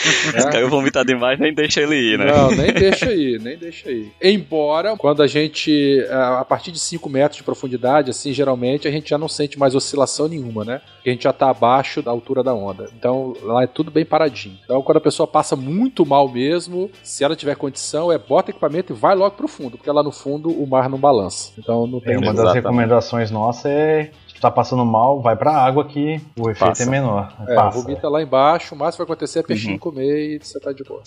Se 0.04 0.48
o 0.48 0.52
cara 0.52 0.68
vomitar 0.68 1.06
demais, 1.06 1.40
nem 1.40 1.54
deixa 1.54 1.82
ele 1.82 1.96
ir, 1.96 2.18
né? 2.18 2.32
Não, 2.32 2.52
nem 2.52 2.74
deixa 2.74 3.10
aí, 3.10 3.40
nem 3.40 3.58
deixa 3.58 3.90
aí. 3.90 4.12
Embora, 4.22 4.96
quando 4.98 5.24
a 5.24 5.28
gente, 5.28 6.00
é, 6.02 6.14
a 6.14 6.46
partir 6.46 6.72
de 6.72 6.80
5 6.80 7.10
metros 7.10 7.38
de 7.38 7.44
profundidade, 7.44 8.10
assim, 8.10 8.34
geralmente 8.34 8.88
a 8.88 8.92
gente 8.92 9.10
já 9.10 9.18
não 9.18 9.28
sente 9.28 9.58
mais 9.58 9.76
oscilação 9.76 10.28
nenhuma, 10.28 10.64
né? 10.66 10.82
Porque 10.96 11.10
a 11.10 11.14
gente 11.14 11.24
já 11.24 11.34
tá 11.34 11.50
abaixo 11.50 12.02
da 12.02 12.12
altura 12.12 12.44
da 12.44 12.54
onda. 12.54 12.90
Então 12.98 13.34
lá 13.42 13.64
é 13.64 13.68
tudo 13.68 13.92
bem 13.92 14.06
paradinho. 14.06 14.58
Então 14.64 14.82
quando 14.82 14.98
a 14.98 15.02
pessoa 15.02 15.28
passa 15.28 15.56
muito 15.56 16.06
mal 16.06 16.28
mesmo, 16.30 16.90
se 17.02 17.24
ela 17.24 17.36
tiver 17.36 17.56
condição, 17.56 18.12
é 18.12 18.18
bota 18.18 18.52
equipamento 18.52 18.94
e 18.94 18.96
vai 18.96 19.16
logo 19.16 19.36
pro 19.36 19.48
fundo, 19.48 19.78
porque 19.78 19.92
lá 19.92 20.04
no 20.04 20.12
fundo 20.12 20.50
o 20.50 20.68
mar 20.68 20.90
não 20.90 20.98
balança. 20.98 21.52
Então 21.58 21.88
não 21.88 22.00
tem. 22.00 22.16
É, 22.16 22.18
uma 22.18 22.34
das 22.34 22.54
recomendações 22.54 23.32
nossas 23.32 23.66
é 23.66 24.12
tá 24.44 24.52
passando 24.52 24.86
mal, 24.86 25.22
vai 25.22 25.36
pra 25.36 25.56
água 25.56 25.86
que 25.86 26.22
o 26.38 26.50
efeito 26.50 26.70
Passa. 26.70 26.84
é 26.84 26.86
menor. 26.86 27.34
É, 27.48 27.56
Passa. 27.56 27.80
vomita 27.80 28.10
lá 28.10 28.22
embaixo, 28.22 28.76
o 28.76 28.78
máximo 28.78 29.06
vai 29.06 29.14
acontecer 29.14 29.40
é 29.40 29.44
peixinho 29.44 29.74
uhum. 29.74 29.80
comer 29.80 30.36
e 30.36 30.40
você 30.40 30.60
tá 30.60 30.72
de 30.72 30.84
boa. 30.84 31.02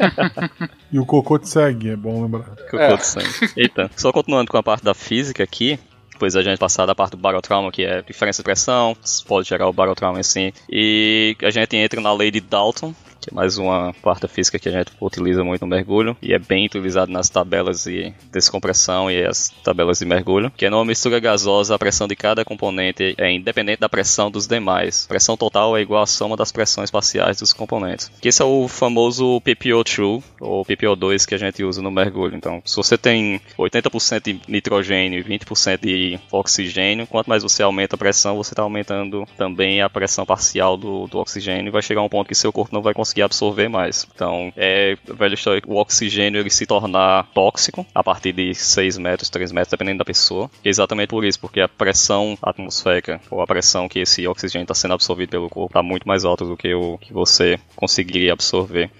e 0.92 0.98
o 0.98 1.06
cocô 1.06 1.38
te 1.38 1.48
segue, 1.48 1.90
é 1.90 1.96
bom 1.96 2.22
lembrar. 2.22 2.44
Cocô 2.70 2.78
é. 2.78 2.96
te 2.96 3.06
segue. 3.06 3.52
Eita, 3.56 3.90
só 3.96 4.12
continuando 4.12 4.50
com 4.50 4.58
a 4.58 4.62
parte 4.62 4.84
da 4.84 4.94
física 4.94 5.42
aqui, 5.42 5.78
depois 6.12 6.36
a 6.36 6.42
gente 6.42 6.58
passar 6.58 6.84
da 6.84 6.94
parte 6.94 7.12
do 7.12 7.16
barotrauma, 7.16 7.72
que 7.72 7.82
é 7.82 8.02
diferença 8.02 8.42
de 8.42 8.44
pressão, 8.44 8.94
pode 9.26 9.48
gerar 9.48 9.66
o 9.66 9.72
barotrauma 9.72 10.20
assim. 10.20 10.52
E 10.68 11.34
a 11.42 11.48
gente 11.48 11.74
entra 11.76 11.98
na 11.98 12.12
lei 12.12 12.30
de 12.30 12.40
Dalton, 12.40 12.94
que 13.20 13.30
é 13.30 13.34
mais 13.34 13.58
uma 13.58 13.92
parte 14.02 14.26
física 14.26 14.58
que 14.58 14.68
a 14.68 14.72
gente 14.72 14.92
utiliza 15.00 15.44
muito 15.44 15.62
no 15.62 15.66
mergulho 15.66 16.16
e 16.22 16.32
é 16.32 16.38
bem 16.38 16.66
utilizado 16.66 17.12
nas 17.12 17.28
tabelas 17.28 17.84
de 17.84 18.12
descompressão 18.32 19.10
e 19.10 19.24
as 19.24 19.50
tabelas 19.62 19.98
de 19.98 20.06
mergulho, 20.06 20.50
que 20.56 20.66
é 20.66 20.70
numa 20.70 20.84
mistura 20.84 21.20
gasosa, 21.20 21.74
a 21.74 21.78
pressão 21.78 22.08
de 22.08 22.16
cada 22.16 22.44
componente 22.44 23.14
é 23.18 23.30
independente 23.30 23.80
da 23.80 23.88
pressão 23.88 24.30
dos 24.30 24.46
demais. 24.46 25.04
A 25.04 25.08
pressão 25.08 25.36
total 25.36 25.76
é 25.76 25.82
igual 25.82 26.02
à 26.02 26.06
soma 26.06 26.36
das 26.36 26.50
pressões 26.50 26.90
parciais 26.90 27.38
dos 27.38 27.52
componentes. 27.52 28.10
Que 28.20 28.28
esse 28.28 28.42
é 28.42 28.44
o 28.44 28.66
famoso 28.68 29.40
PPO2 29.42 30.22
ou 30.40 30.64
PPO2 30.64 31.26
que 31.26 31.34
a 31.34 31.38
gente 31.38 31.62
usa 31.62 31.82
no 31.82 31.90
mergulho. 31.90 32.36
Então, 32.36 32.62
se 32.64 32.76
você 32.76 32.96
tem 32.96 33.40
80% 33.58 34.22
de 34.22 34.40
nitrogênio 34.48 35.20
e 35.20 35.24
20% 35.24 35.80
de 35.80 36.18
oxigênio, 36.32 37.06
quanto 37.06 37.28
mais 37.28 37.42
você 37.42 37.62
aumenta 37.62 37.96
a 37.96 37.98
pressão, 37.98 38.36
você 38.36 38.52
está 38.52 38.62
aumentando 38.62 39.26
também 39.36 39.82
a 39.82 39.90
pressão 39.90 40.24
parcial 40.24 40.76
do, 40.76 41.06
do 41.06 41.18
oxigênio 41.18 41.68
e 41.68 41.70
vai 41.70 41.82
chegar 41.82 42.02
um 42.02 42.08
ponto 42.08 42.28
que 42.28 42.34
seu 42.34 42.52
corpo 42.52 42.74
não 42.74 42.82
vai 42.82 42.94
conseguir 42.94 43.09
conseguir 43.10 43.22
absorver 43.22 43.68
mais. 43.68 44.06
Então, 44.14 44.52
é 44.56 44.96
velha 45.04 45.34
história, 45.34 45.62
o 45.66 45.76
oxigênio 45.76 46.40
ele 46.40 46.50
se 46.50 46.66
tornar 46.66 47.26
tóxico 47.34 47.86
a 47.94 48.02
partir 48.02 48.32
de 48.32 48.54
6 48.54 48.98
metros, 48.98 49.28
3 49.28 49.52
metros, 49.52 49.70
dependendo 49.70 49.98
da 49.98 50.04
pessoa. 50.04 50.50
E 50.64 50.68
exatamente 50.68 51.08
por 51.08 51.24
isso, 51.24 51.40
porque 51.40 51.60
a 51.60 51.68
pressão 51.68 52.38
atmosférica, 52.42 53.20
ou 53.30 53.40
a 53.40 53.46
pressão 53.46 53.88
que 53.88 54.00
esse 54.00 54.26
oxigênio 54.26 54.64
está 54.64 54.74
sendo 54.74 54.94
absorvido 54.94 55.30
pelo 55.30 55.48
corpo, 55.48 55.70
está 55.70 55.82
muito 55.82 56.06
mais 56.06 56.24
alta 56.24 56.44
do 56.44 56.56
que 56.56 56.72
o 56.72 56.98
que 56.98 57.12
você 57.12 57.58
conseguiria 57.74 58.32
absorver 58.32 58.90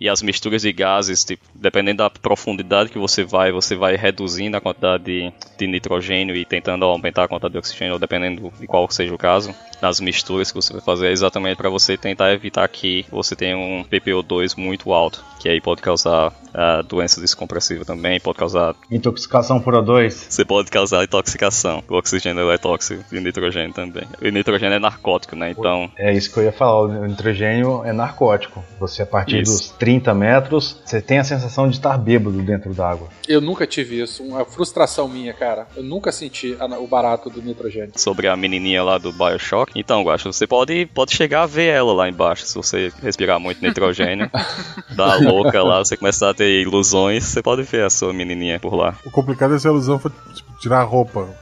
e 0.00 0.08
as 0.08 0.22
misturas 0.22 0.62
de 0.62 0.72
gases, 0.72 1.22
tipo, 1.22 1.44
dependendo 1.54 1.98
da 1.98 2.08
profundidade 2.08 2.88
que 2.88 2.98
você 2.98 3.22
vai, 3.22 3.52
você 3.52 3.76
vai 3.76 3.96
reduzindo 3.96 4.56
a 4.56 4.60
quantidade 4.60 5.04
de, 5.04 5.32
de 5.58 5.66
nitrogênio 5.66 6.34
e 6.34 6.46
tentando 6.46 6.86
aumentar 6.86 7.24
a 7.24 7.28
quantidade 7.28 7.52
de 7.52 7.58
oxigênio, 7.58 7.98
dependendo 7.98 8.50
de 8.58 8.66
qual 8.66 8.90
seja 8.90 9.14
o 9.14 9.18
caso, 9.18 9.54
nas 9.82 10.00
misturas 10.00 10.50
que 10.50 10.56
você 10.56 10.72
vai 10.72 10.80
fazer, 10.80 11.08
é 11.08 11.12
exatamente 11.12 11.56
para 11.56 11.68
você 11.68 11.98
tentar 11.98 12.32
evitar 12.32 12.66
que 12.68 13.04
você 13.10 13.36
tenha 13.36 13.58
um 13.58 13.84
PPO2 13.84 14.56
muito 14.56 14.90
alto, 14.92 15.22
que 15.38 15.50
aí 15.50 15.60
pode 15.60 15.82
causar 15.82 16.28
uh, 16.28 16.82
doença 16.82 17.20
descompressiva 17.20 17.84
também, 17.84 18.18
pode 18.18 18.38
causar... 18.38 18.74
Intoxicação 18.90 19.60
por 19.60 19.74
O2. 19.74 20.10
Você 20.30 20.46
pode 20.46 20.70
causar 20.70 21.04
intoxicação, 21.04 21.84
o 21.88 21.94
oxigênio 21.96 22.50
é 22.50 22.56
tóxico 22.56 23.04
e 23.12 23.18
o 23.18 23.20
nitrogênio 23.20 23.74
também. 23.74 24.04
O 24.22 24.28
nitrogênio 24.30 24.76
é 24.76 24.78
narcótico, 24.78 25.36
né, 25.36 25.50
então... 25.50 25.90
É 25.98 26.10
isso 26.14 26.32
que 26.32 26.38
eu 26.38 26.44
ia 26.44 26.52
falar, 26.52 26.80
o 26.82 27.06
nitrogênio 27.06 27.84
é 27.84 27.92
narcótico. 27.92 28.64
Você, 28.78 29.02
a 29.02 29.06
partir 29.06 29.42
isso. 29.42 29.52
dos 29.52 29.68
30 29.70 29.89
30 29.90 30.14
metros, 30.14 30.80
você 30.84 31.00
tem 31.02 31.18
a 31.18 31.24
sensação 31.24 31.68
de 31.68 31.76
estar 31.76 31.98
bêbado 31.98 32.40
dentro 32.42 32.72
d'água. 32.72 33.08
Eu 33.26 33.40
nunca 33.40 33.66
tive 33.66 34.00
isso, 34.00 34.22
uma 34.22 34.44
frustração 34.44 35.08
minha, 35.08 35.32
cara. 35.34 35.66
Eu 35.76 35.82
nunca 35.82 36.12
senti 36.12 36.56
o 36.78 36.86
barato 36.86 37.28
do 37.28 37.42
nitrogênio. 37.42 37.90
Sobre 37.96 38.28
a 38.28 38.36
menininha 38.36 38.84
lá 38.84 38.98
do 38.98 39.12
Bioshock, 39.12 39.72
então, 39.74 40.04
Guacho, 40.04 40.32
você 40.32 40.46
pode, 40.46 40.86
pode 40.94 41.16
chegar 41.16 41.42
a 41.42 41.46
ver 41.46 41.74
ela 41.74 41.92
lá 41.92 42.08
embaixo, 42.08 42.46
se 42.46 42.54
você 42.54 42.92
respirar 43.02 43.40
muito 43.40 43.60
nitrogênio, 43.60 44.30
dá 44.94 45.16
louca 45.16 45.60
lá, 45.60 45.78
você 45.78 45.96
começar 45.96 46.30
a 46.30 46.34
ter 46.34 46.62
ilusões, 46.62 47.24
você 47.24 47.42
pode 47.42 47.62
ver 47.64 47.84
a 47.84 47.90
sua 47.90 48.12
menininha 48.12 48.60
por 48.60 48.74
lá. 48.74 48.96
O 49.04 49.10
complicado 49.10 49.56
é 49.56 49.58
se 49.58 49.66
a 49.66 49.72
ilusão 49.72 49.98
for 49.98 50.12
tipo, 50.32 50.49
tirar 50.60 50.80
a 50.80 50.84
roupa. 50.84 51.28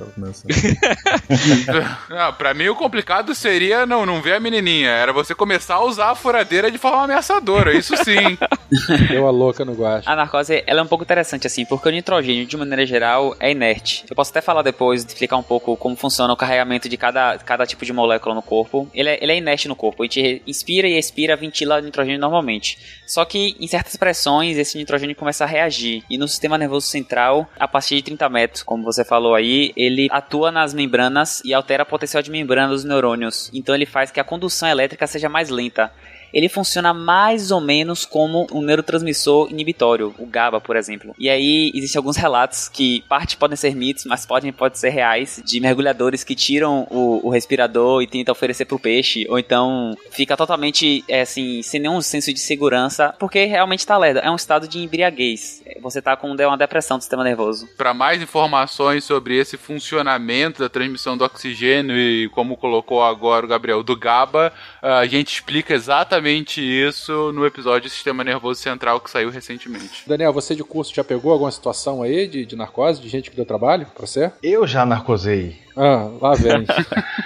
Não, 2.09 2.33
pra 2.35 2.55
mim 2.55 2.69
o 2.69 2.77
complicado 2.77 3.35
seria 3.35 3.85
não, 3.85 4.07
não 4.07 4.23
ver 4.23 4.35
a 4.35 4.41
menininha. 4.41 4.91
Era 4.91 5.13
você 5.13 5.35
começar 5.35 5.75
a 5.75 5.85
usar 5.85 6.11
a 6.11 6.15
furadeira 6.15 6.71
de 6.71 6.79
forma 6.79 7.05
ameaçadora, 7.05 7.77
isso 7.77 7.97
sim. 8.05 8.39
Deu 9.09 9.27
a 9.27 9.31
louca 9.31 9.65
no 9.65 9.73
guache. 9.73 10.09
A 10.09 10.15
narcose 10.15 10.63
ela 10.67 10.81
é 10.81 10.83
um 10.83 10.87
pouco 10.87 11.05
interessante, 11.05 11.47
assim, 11.47 11.65
porque 11.65 11.89
o 11.89 11.93
nitrogênio, 11.93 12.47
de 12.47 12.57
maneira 12.57 12.87
geral, 12.87 13.35
é 13.41 13.51
inerte. 13.51 14.05
Eu 14.09 14.15
posso 14.15 14.31
até 14.31 14.41
falar 14.41 14.63
depois, 14.63 15.05
explicar 15.05 15.37
um 15.37 15.43
pouco 15.43 15.77
como 15.77 15.97
funciona 15.97 16.33
o 16.33 16.37
carregamento 16.37 16.89
de 16.89 16.97
cada, 16.97 17.39
cada 17.39 17.67
tipo 17.67 17.85
de 17.85 17.93
molécula 17.93 18.35
no 18.35 18.43
corpo. 18.43 18.89
Ele 18.95 19.09
é, 19.09 19.19
ele 19.21 19.33
é 19.33 19.37
inerte 19.37 19.67
no 19.67 19.75
corpo. 19.75 20.03
A 20.03 20.07
gente 20.07 20.43
inspira 20.47 20.87
e 20.87 20.97
expira, 20.97 21.37
ventila 21.37 21.81
nitrogênio 21.81 22.21
normalmente. 22.21 22.79
Só 23.07 23.25
que 23.25 23.57
em 23.59 23.67
certas 23.67 23.97
pressões, 23.97 24.57
esse 24.57 24.79
nitrogênio 24.79 25.17
começa 25.17 25.45
a 25.45 25.47
reagir. 25.47 26.05
E 26.09 26.17
no 26.17 26.29
sistema 26.29 26.57
nervoso 26.57 26.87
central, 26.87 27.49
a 27.59 27.67
partir 27.67 27.97
de 27.97 28.03
30 28.03 28.29
metros, 28.29 28.63
como 28.63 28.85
você 28.85 29.05
falou 29.09 29.35
aí, 29.35 29.73
ele 29.75 30.07
atua 30.11 30.53
nas 30.53 30.75
membranas 30.75 31.41
e 31.45 31.55
altera 31.55 31.83
a 31.83 31.87
potencial 31.87 32.23
de 32.23 32.31
membrana 32.31 32.69
dos 32.69 32.85
neurônios. 32.85 33.51
Então 33.55 33.75
ele 33.75 33.87
faz 33.87 34.11
que 34.11 34.21
a 34.21 34.25
condução 34.25 34.69
elétrica 34.69 35.07
seja 35.07 35.29
mais 35.29 35.49
lenta 35.49 35.91
ele 36.33 36.49
funciona 36.49 36.93
mais 36.93 37.51
ou 37.51 37.61
menos 37.61 38.05
como 38.05 38.47
um 38.53 38.61
neurotransmissor 38.61 39.51
inibitório, 39.51 40.15
o 40.19 40.27
GABA, 40.27 40.61
por 40.61 40.77
exemplo. 40.77 41.15
E 41.19 41.29
aí 41.29 41.73
existem 41.75 41.99
alguns 41.99 42.17
relatos 42.17 42.69
que 42.69 43.03
parte 43.09 43.37
podem 43.37 43.57
ser 43.57 43.75
mitos, 43.75 44.05
mas 44.05 44.27
podem, 44.27 44.53
podem 44.53 44.79
ser 44.79 44.91
reais, 44.91 45.43
de 45.45 45.61
mergulhadores 45.61 46.25
que 46.25 46.35
tiram 46.35 46.87
o, 46.91 47.27
o 47.27 47.31
respirador 47.31 48.03
e 48.03 48.07
tentam 48.07 48.33
oferecer 48.33 48.65
pro 48.65 48.79
peixe, 48.79 49.27
ou 49.29 49.39
então 49.39 49.97
fica 50.11 50.37
totalmente, 50.37 51.05
é, 51.09 51.23
assim, 51.23 51.63
sem 51.63 51.81
nenhum 51.81 52.01
senso 52.01 52.33
de 52.33 52.41
segurança, 52.41 53.15
porque 53.19 53.45
realmente 53.45 53.87
tá 53.87 53.97
lerdo. 53.97 54.21
É 54.21 54.31
um 54.31 54.37
estado 54.37 54.69
de 54.69 54.79
embriaguez. 54.79 55.63
Você 55.81 56.03
tá 56.03 56.17
com 56.17 56.31
uma 56.31 56.57
depressão 56.57 56.99
do 56.99 57.03
sistema 57.03 57.25
nervoso. 57.25 57.69
Para 57.77 57.95
mais 57.95 58.21
informações 58.21 59.05
sobre 59.05 59.37
esse 59.37 59.57
funcionamento 59.57 60.61
da 60.61 60.69
transmissão 60.69 61.17
do 61.17 61.25
oxigênio 61.25 61.97
e 61.97 62.29
como 62.31 62.57
colocou 62.57 63.03
agora 63.03 63.47
o 63.47 63.49
Gabriel 63.49 63.83
do 63.83 63.97
GABA, 63.97 64.53
a 64.83 65.07
gente 65.07 65.33
explica 65.33 65.75
exatamente 65.75 66.18
isso 66.61 67.33
no 67.33 67.47
episódio 67.47 67.89
Sistema 67.89 68.25
Nervoso 68.25 68.61
Central 68.61 69.01
que 69.01 69.11
saiu 69.11 69.31
recentemente. 69.31 70.05
Daniel, 70.07 70.33
você 70.33 70.55
de 70.55 70.65
curso 70.65 70.95
já 70.95 71.05
pegou 71.05 71.33
alguma 71.33 71.51
situação 71.51 72.03
aí 72.03 72.27
de, 72.27 72.45
de 72.45 72.57
narcose, 72.57 73.01
de 73.01 73.09
gente 73.09 73.31
que 73.31 73.37
deu 73.37 73.45
trabalho 73.45 73.87
pra 73.95 74.07
você? 74.07 74.33
Eu 74.43 74.67
já 74.67 74.85
narcosei. 74.85 75.57
Ah, 75.77 76.11
lá 76.21 76.35
vem. 76.35 76.67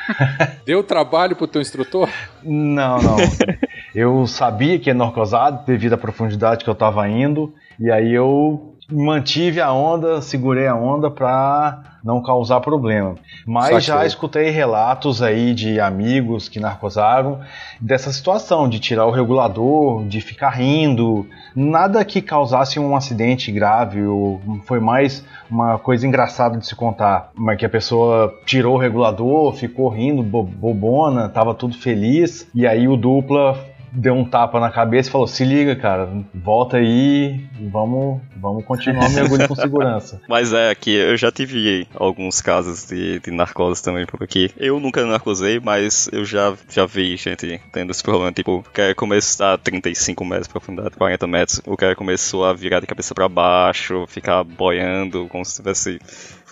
deu 0.66 0.84
trabalho 0.84 1.34
pro 1.34 1.46
teu 1.46 1.62
instrutor? 1.62 2.08
Não, 2.42 2.98
não. 3.00 3.16
Eu 3.94 4.26
sabia 4.26 4.78
que 4.78 4.90
é 4.90 4.94
narcosado 4.94 5.64
devido 5.64 5.94
à 5.94 5.98
profundidade 5.98 6.64
que 6.64 6.68
eu 6.68 6.74
tava 6.74 7.08
indo, 7.08 7.54
e 7.80 7.90
aí 7.90 8.12
eu 8.12 8.71
mantive 8.92 9.60
a 9.60 9.72
onda, 9.72 10.20
segurei 10.20 10.66
a 10.66 10.74
onda 10.76 11.10
pra 11.10 11.80
não 12.04 12.20
causar 12.20 12.60
problema. 12.60 13.14
Mas 13.46 13.66
Saquei. 13.66 13.80
já 13.80 14.06
escutei 14.06 14.50
relatos 14.50 15.22
aí 15.22 15.54
de 15.54 15.78
amigos 15.80 16.48
que 16.48 16.58
narcosaram 16.58 17.40
dessa 17.80 18.12
situação 18.12 18.68
de 18.68 18.80
tirar 18.80 19.06
o 19.06 19.10
regulador, 19.12 20.04
de 20.04 20.20
ficar 20.20 20.50
rindo, 20.50 21.24
nada 21.54 22.04
que 22.04 22.20
causasse 22.20 22.80
um 22.80 22.96
acidente 22.96 23.52
grave, 23.52 24.02
ou 24.04 24.40
foi 24.64 24.80
mais 24.80 25.24
uma 25.48 25.78
coisa 25.78 26.04
engraçada 26.06 26.58
de 26.58 26.66
se 26.66 26.74
contar, 26.74 27.30
mas 27.36 27.56
que 27.56 27.64
a 27.66 27.68
pessoa 27.68 28.34
tirou 28.44 28.74
o 28.74 28.78
regulador, 28.78 29.52
ficou 29.54 29.88
rindo, 29.88 30.22
bo- 30.24 30.42
bobona, 30.42 31.28
tava 31.28 31.54
tudo 31.54 31.76
feliz, 31.76 32.48
e 32.52 32.66
aí 32.66 32.88
o 32.88 32.96
dupla 32.96 33.56
deu 33.92 34.14
um 34.14 34.24
tapa 34.24 34.58
na 34.58 34.70
cabeça 34.70 35.08
e 35.08 35.12
falou: 35.12 35.26
"Se 35.26 35.44
liga, 35.44 35.76
cara, 35.76 36.08
volta 36.34 36.78
aí, 36.78 37.44
vamos, 37.70 38.20
vamos 38.36 38.64
continuar 38.64 39.10
mergulho 39.10 39.46
com 39.46 39.54
segurança". 39.54 40.20
Mas 40.28 40.52
é 40.52 40.74
que 40.74 40.90
eu 40.90 41.16
já 41.16 41.30
tive 41.30 41.86
alguns 41.94 42.40
casos 42.40 42.86
de, 42.86 43.20
de 43.20 43.30
narcose 43.30 43.82
também 43.82 44.06
por 44.06 44.22
aqui. 44.22 44.50
Eu 44.56 44.80
nunca 44.80 45.04
narcosei, 45.04 45.60
mas 45.60 46.08
eu 46.12 46.24
já, 46.24 46.54
já 46.68 46.86
vi 46.86 47.16
gente 47.16 47.60
tendo 47.70 47.90
esse 47.90 48.02
problema. 48.02 48.32
Tipo, 48.32 48.58
o 48.58 48.62
cara 48.62 48.94
começou 48.94 49.46
a 49.46 49.58
35 49.58 50.24
metros 50.24 50.46
de 50.46 50.52
profundidade, 50.52 50.96
40 50.96 51.26
metros. 51.26 51.62
O 51.66 51.76
cara 51.76 51.94
começou 51.94 52.44
a 52.44 52.52
virar 52.52 52.80
de 52.80 52.86
cabeça 52.86 53.14
pra 53.14 53.28
baixo, 53.28 54.06
ficar 54.06 54.42
boiando, 54.44 55.26
como 55.28 55.44
se 55.44 55.52
estivesse 55.52 55.98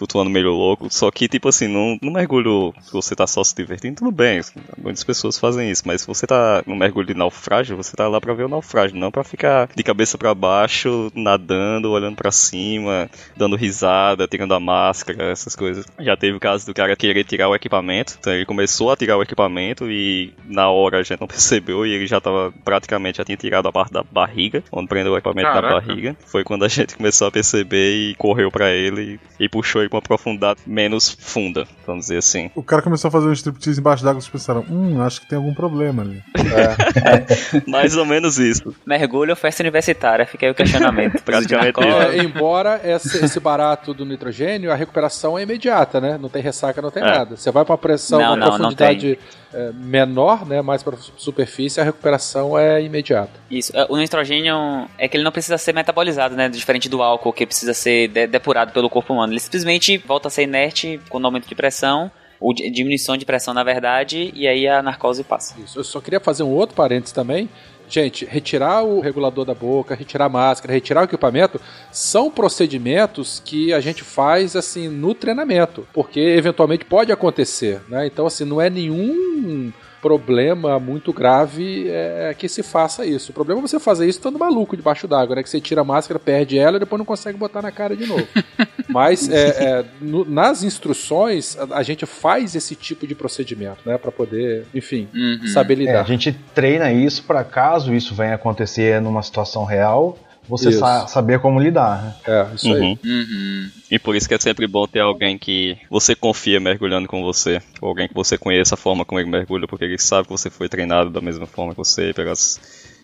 flutuando 0.00 0.30
meio 0.30 0.50
louco. 0.50 0.88
Só 0.90 1.10
que, 1.10 1.28
tipo 1.28 1.48
assim, 1.48 1.68
num, 1.68 1.98
num 2.00 2.10
mergulho 2.10 2.72
que 2.86 2.92
você 2.92 3.14
tá 3.14 3.26
só 3.26 3.44
se 3.44 3.54
divertindo, 3.54 3.96
tudo 3.96 4.10
bem. 4.10 4.40
Muitas 4.78 5.04
pessoas 5.04 5.38
fazem 5.38 5.70
isso. 5.70 5.82
Mas 5.84 6.00
se 6.00 6.06
você 6.06 6.26
tá 6.26 6.62
num 6.66 6.74
mergulho 6.74 7.06
de 7.06 7.14
naufrágio, 7.14 7.76
você 7.76 7.94
tá 7.94 8.08
lá 8.08 8.18
pra 8.18 8.32
ver 8.32 8.44
o 8.44 8.48
naufrágio, 8.48 8.96
não 8.96 9.10
pra 9.10 9.22
ficar 9.22 9.68
de 9.76 9.82
cabeça 9.82 10.16
pra 10.16 10.34
baixo, 10.34 11.12
nadando, 11.14 11.90
olhando 11.90 12.16
pra 12.16 12.30
cima, 12.30 13.10
dando 13.36 13.56
risada, 13.56 14.26
tirando 14.26 14.54
a 14.54 14.60
máscara, 14.60 15.30
essas 15.30 15.54
coisas. 15.54 15.84
Já 15.98 16.16
teve 16.16 16.36
o 16.38 16.40
caso 16.40 16.64
do 16.64 16.72
cara 16.72 16.96
querer 16.96 17.24
tirar 17.24 17.50
o 17.50 17.54
equipamento. 17.54 18.16
Então 18.18 18.32
ele 18.32 18.46
começou 18.46 18.90
a 18.90 18.96
tirar 18.96 19.18
o 19.18 19.22
equipamento 19.22 19.90
e 19.90 20.32
na 20.46 20.70
hora 20.70 21.00
a 21.00 21.02
gente 21.02 21.20
não 21.20 21.28
percebeu 21.28 21.84
e 21.84 21.92
ele 21.92 22.06
já 22.06 22.20
tava 22.20 22.54
praticamente 22.64 23.18
já 23.18 23.24
tinha 23.24 23.36
tirado 23.36 23.68
a 23.68 23.72
parte 23.72 23.92
da 23.92 24.02
barriga, 24.02 24.64
onde 24.72 24.88
prendeu 24.88 25.12
o 25.12 25.16
equipamento 25.16 25.48
da 25.48 25.60
Caraca. 25.60 25.86
barriga. 25.86 26.16
Foi 26.24 26.42
quando 26.42 26.64
a 26.64 26.68
gente 26.68 26.96
começou 26.96 27.28
a 27.28 27.30
perceber 27.30 27.92
e 27.94 28.14
correu 28.14 28.50
pra 28.50 28.70
ele 28.70 29.20
e, 29.38 29.44
e 29.44 29.48
puxou 29.48 29.82
ele 29.82 29.89
pra 29.90 29.96
uma 29.96 30.02
profundidade 30.02 30.60
menos 30.66 31.10
funda, 31.10 31.66
vamos 31.86 32.06
dizer 32.06 32.18
assim. 32.18 32.50
O 32.54 32.62
cara 32.62 32.80
começou 32.80 33.08
a 33.08 33.10
fazer 33.10 33.26
um 33.28 33.32
striptease 33.32 33.80
embaixo 33.80 34.02
d'água 34.04 34.18
e 34.20 34.22
vocês 34.22 34.32
pensaram, 34.32 34.64
hum, 34.70 35.00
acho 35.02 35.20
que 35.20 35.28
tem 35.28 35.36
algum 35.36 35.52
problema 35.52 36.02
ali. 36.02 36.22
Mais 37.66 37.96
ou 37.96 38.04
menos 38.06 38.38
isso. 38.38 38.74
Mergulho 38.86 39.30
ou 39.30 39.36
festa 39.36 39.62
universitária? 39.62 40.24
Fica 40.26 40.46
aí 40.46 40.52
o 40.52 40.54
questionamento. 40.54 41.20
Praticamente. 41.24 41.80
É, 41.80 42.18
embora 42.22 42.80
esse, 42.84 43.24
esse 43.24 43.40
barato 43.40 43.92
do 43.92 44.04
nitrogênio, 44.04 44.70
a 44.72 44.74
recuperação 44.74 45.38
é 45.38 45.42
imediata, 45.42 46.00
né? 46.00 46.18
Não 46.20 46.28
tem 46.28 46.42
ressaca, 46.42 46.80
não 46.80 46.90
tem 46.90 47.02
É. 47.02 47.06
nada. 47.06 47.36
Você 47.36 47.50
vai 47.50 47.64
pra 47.64 47.76
pressão, 47.76 48.20
Não, 48.20 48.26
uma 48.28 48.36
não, 48.36 48.46
não 48.46 48.56
profundidade 48.56 49.12
é, 49.12 49.39
menor, 49.74 50.46
né? 50.46 50.62
Mais 50.62 50.82
pra 50.82 50.96
superfície, 51.16 51.80
a 51.80 51.84
recuperação 51.84 52.58
é 52.58 52.82
imediata. 52.82 53.32
Isso. 53.50 53.76
É, 53.76 53.86
O 53.88 53.96
nitrogênio 53.96 54.54
é 54.98 55.08
que 55.08 55.16
ele 55.16 55.24
não 55.24 55.32
precisa 55.32 55.58
ser 55.58 55.72
metabolizado, 55.74 56.34
né? 56.36 56.48
Diferente 56.48 56.88
do 56.88 57.02
álcool, 57.02 57.32
que 57.32 57.46
precisa 57.46 57.74
ser 57.74 58.08
de- 58.08 58.26
depurado 58.26 58.72
pelo 58.72 58.88
corpo 58.88 59.12
humano. 59.12 59.32
Ele 59.32 59.40
simplesmente 59.40 59.98
volta 59.98 60.28
a 60.28 60.30
ser 60.30 60.42
inerte 60.44 61.00
quando 61.08 61.24
aumento 61.24 61.48
de 61.48 61.54
pressão, 61.54 62.10
ou 62.38 62.54
di- 62.54 62.70
diminuição 62.70 63.16
de 63.16 63.24
pressão, 63.26 63.52
na 63.52 63.62
verdade, 63.64 64.32
e 64.34 64.46
aí 64.48 64.66
a 64.66 64.82
narcose 64.82 65.22
passa. 65.24 65.54
Isso. 65.60 65.78
Eu 65.78 65.84
só 65.84 66.00
queria 66.00 66.20
fazer 66.20 66.42
um 66.42 66.48
outro 66.50 66.74
parênteses 66.74 67.12
também. 67.12 67.48
Gente, 67.90 68.24
retirar 68.24 68.84
o 68.84 69.00
regulador 69.00 69.44
da 69.44 69.52
boca, 69.52 69.96
retirar 69.96 70.26
a 70.26 70.28
máscara, 70.28 70.72
retirar 70.72 71.00
o 71.00 71.04
equipamento, 71.04 71.60
são 71.90 72.30
procedimentos 72.30 73.42
que 73.44 73.72
a 73.72 73.80
gente 73.80 74.04
faz 74.04 74.54
assim 74.54 74.88
no 74.88 75.12
treinamento, 75.12 75.84
porque 75.92 76.20
eventualmente 76.20 76.84
pode 76.84 77.10
acontecer, 77.10 77.80
né? 77.88 78.06
Então 78.06 78.26
assim, 78.26 78.44
não 78.44 78.60
é 78.60 78.70
nenhum 78.70 79.72
problema 80.00 80.78
muito 80.78 81.12
grave 81.12 81.86
é, 81.88 82.34
que 82.38 82.48
se 82.48 82.62
faça 82.62 83.04
isso. 83.04 83.30
O 83.30 83.34
problema 83.34 83.60
é 83.60 83.62
você 83.62 83.78
fazer 83.78 84.06
isso 84.08 84.18
estando 84.18 84.38
maluco 84.38 84.76
debaixo 84.76 85.06
d'água, 85.06 85.36
né? 85.36 85.42
Que 85.42 85.50
você 85.50 85.60
tira 85.60 85.82
a 85.82 85.84
máscara, 85.84 86.18
perde 86.18 86.58
ela 86.58 86.76
e 86.76 86.80
depois 86.80 86.98
não 86.98 87.04
consegue 87.06 87.36
botar 87.38 87.60
na 87.62 87.70
cara 87.70 87.96
de 87.96 88.06
novo. 88.06 88.26
Mas 88.88 89.28
é, 89.28 89.48
é, 89.80 89.84
no- 90.00 90.24
nas 90.24 90.62
instruções 90.64 91.56
a, 91.58 91.76
a 91.78 91.82
gente 91.82 92.04
faz 92.06 92.54
esse 92.54 92.74
tipo 92.74 93.06
de 93.06 93.14
procedimento, 93.14 93.78
né? 93.86 93.96
Pra 93.98 94.10
poder, 94.10 94.66
enfim, 94.74 95.08
Uhum. 95.14 95.46
saber 95.48 95.74
É, 95.74 95.76
lidar. 95.76 96.00
a 96.00 96.04
gente 96.04 96.32
treina 96.54 96.92
isso 96.92 97.22
para 97.24 97.44
caso 97.44 97.94
isso 97.94 98.14
venha 98.14 98.34
acontecer 98.34 99.00
numa 99.00 99.22
situação 99.22 99.64
real, 99.64 100.18
você 100.50 100.72
sa- 100.72 101.06
saber 101.06 101.40
como 101.40 101.60
lidar. 101.60 102.02
né? 102.02 102.14
É, 102.26 102.54
isso 102.54 102.72
aí. 102.72 102.80
Uhum. 102.80 102.98
Uhum. 103.04 103.70
E 103.90 103.98
por 103.98 104.14
isso 104.14 104.28
que 104.28 104.34
é 104.34 104.38
sempre 104.38 104.66
bom 104.66 104.86
ter 104.86 105.00
alguém 105.00 105.38
que 105.38 105.76
você 105.90 106.14
confia 106.14 106.60
mergulhando 106.60 107.08
com 107.08 107.22
você. 107.22 107.60
Ou 107.80 107.88
alguém 107.88 108.06
que 108.08 108.14
você 108.14 108.36
conheça 108.38 108.74
a 108.74 108.78
forma 108.78 109.04
como 109.04 109.20
ele 109.20 109.28
mergulha, 109.30 109.66
porque 109.66 109.84
ele 109.84 109.98
sabe 109.98 110.24
que 110.28 110.32
você 110.32 110.50
foi 110.50 110.68
treinado 110.68 111.10
da 111.10 111.20
mesma 111.20 111.46
forma 111.46 111.72
que 111.72 111.78
você, 111.78 112.12
pelas... 112.14 112.60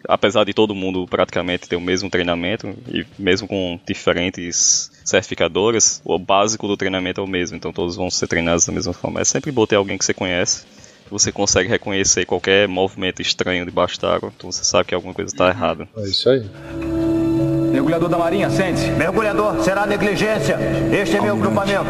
apesar 0.08 0.44
de 0.44 0.52
todo 0.54 0.74
mundo 0.74 1.06
praticamente 1.08 1.68
ter 1.68 1.76
o 1.76 1.80
mesmo 1.80 2.08
treinamento, 2.10 2.68
e 2.88 3.04
mesmo 3.18 3.48
com 3.48 3.80
diferentes 3.86 4.90
certificadoras, 5.04 6.00
o 6.04 6.18
básico 6.18 6.68
do 6.68 6.76
treinamento 6.76 7.20
é 7.20 7.24
o 7.24 7.26
mesmo, 7.28 7.56
então 7.56 7.72
todos 7.72 7.96
vão 7.96 8.10
ser 8.10 8.26
treinados 8.28 8.64
da 8.66 8.72
mesma 8.72 8.92
forma. 8.92 9.20
É 9.20 9.24
sempre 9.24 9.50
bom 9.50 9.66
ter 9.66 9.76
alguém 9.76 9.98
que 9.98 10.04
você 10.04 10.14
conhece, 10.14 10.64
que 11.04 11.10
você 11.10 11.30
consegue 11.32 11.68
reconhecer 11.68 12.24
qualquer 12.26 12.66
movimento 12.68 13.22
estranho 13.22 13.64
debaixo 13.64 14.00
d'água, 14.00 14.32
então 14.36 14.50
você 14.50 14.64
sabe 14.64 14.88
que 14.88 14.94
alguma 14.94 15.14
coisa 15.14 15.32
está 15.32 15.48
errada. 15.48 15.88
É 15.96 16.02
isso 16.02 16.28
aí. 16.30 16.44
Mergulhador 17.76 18.08
da 18.08 18.16
Marinha, 18.16 18.48
sente-se. 18.48 18.90
Mergulhador, 18.92 19.62
será 19.62 19.84
negligência. 19.84 20.58
Este 20.90 21.18
é 21.18 21.20
meu 21.20 21.36
grupamento. 21.36 21.84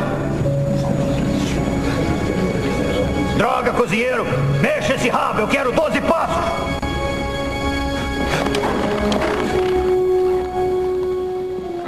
Droga, 3.36 3.72
cozinheiro! 3.72 4.24
Mexa 4.60 4.94
esse 4.96 5.08
rabo, 5.08 5.42
eu 5.42 5.46
quero 5.46 5.70
12 5.70 6.00
passos! 6.00 6.44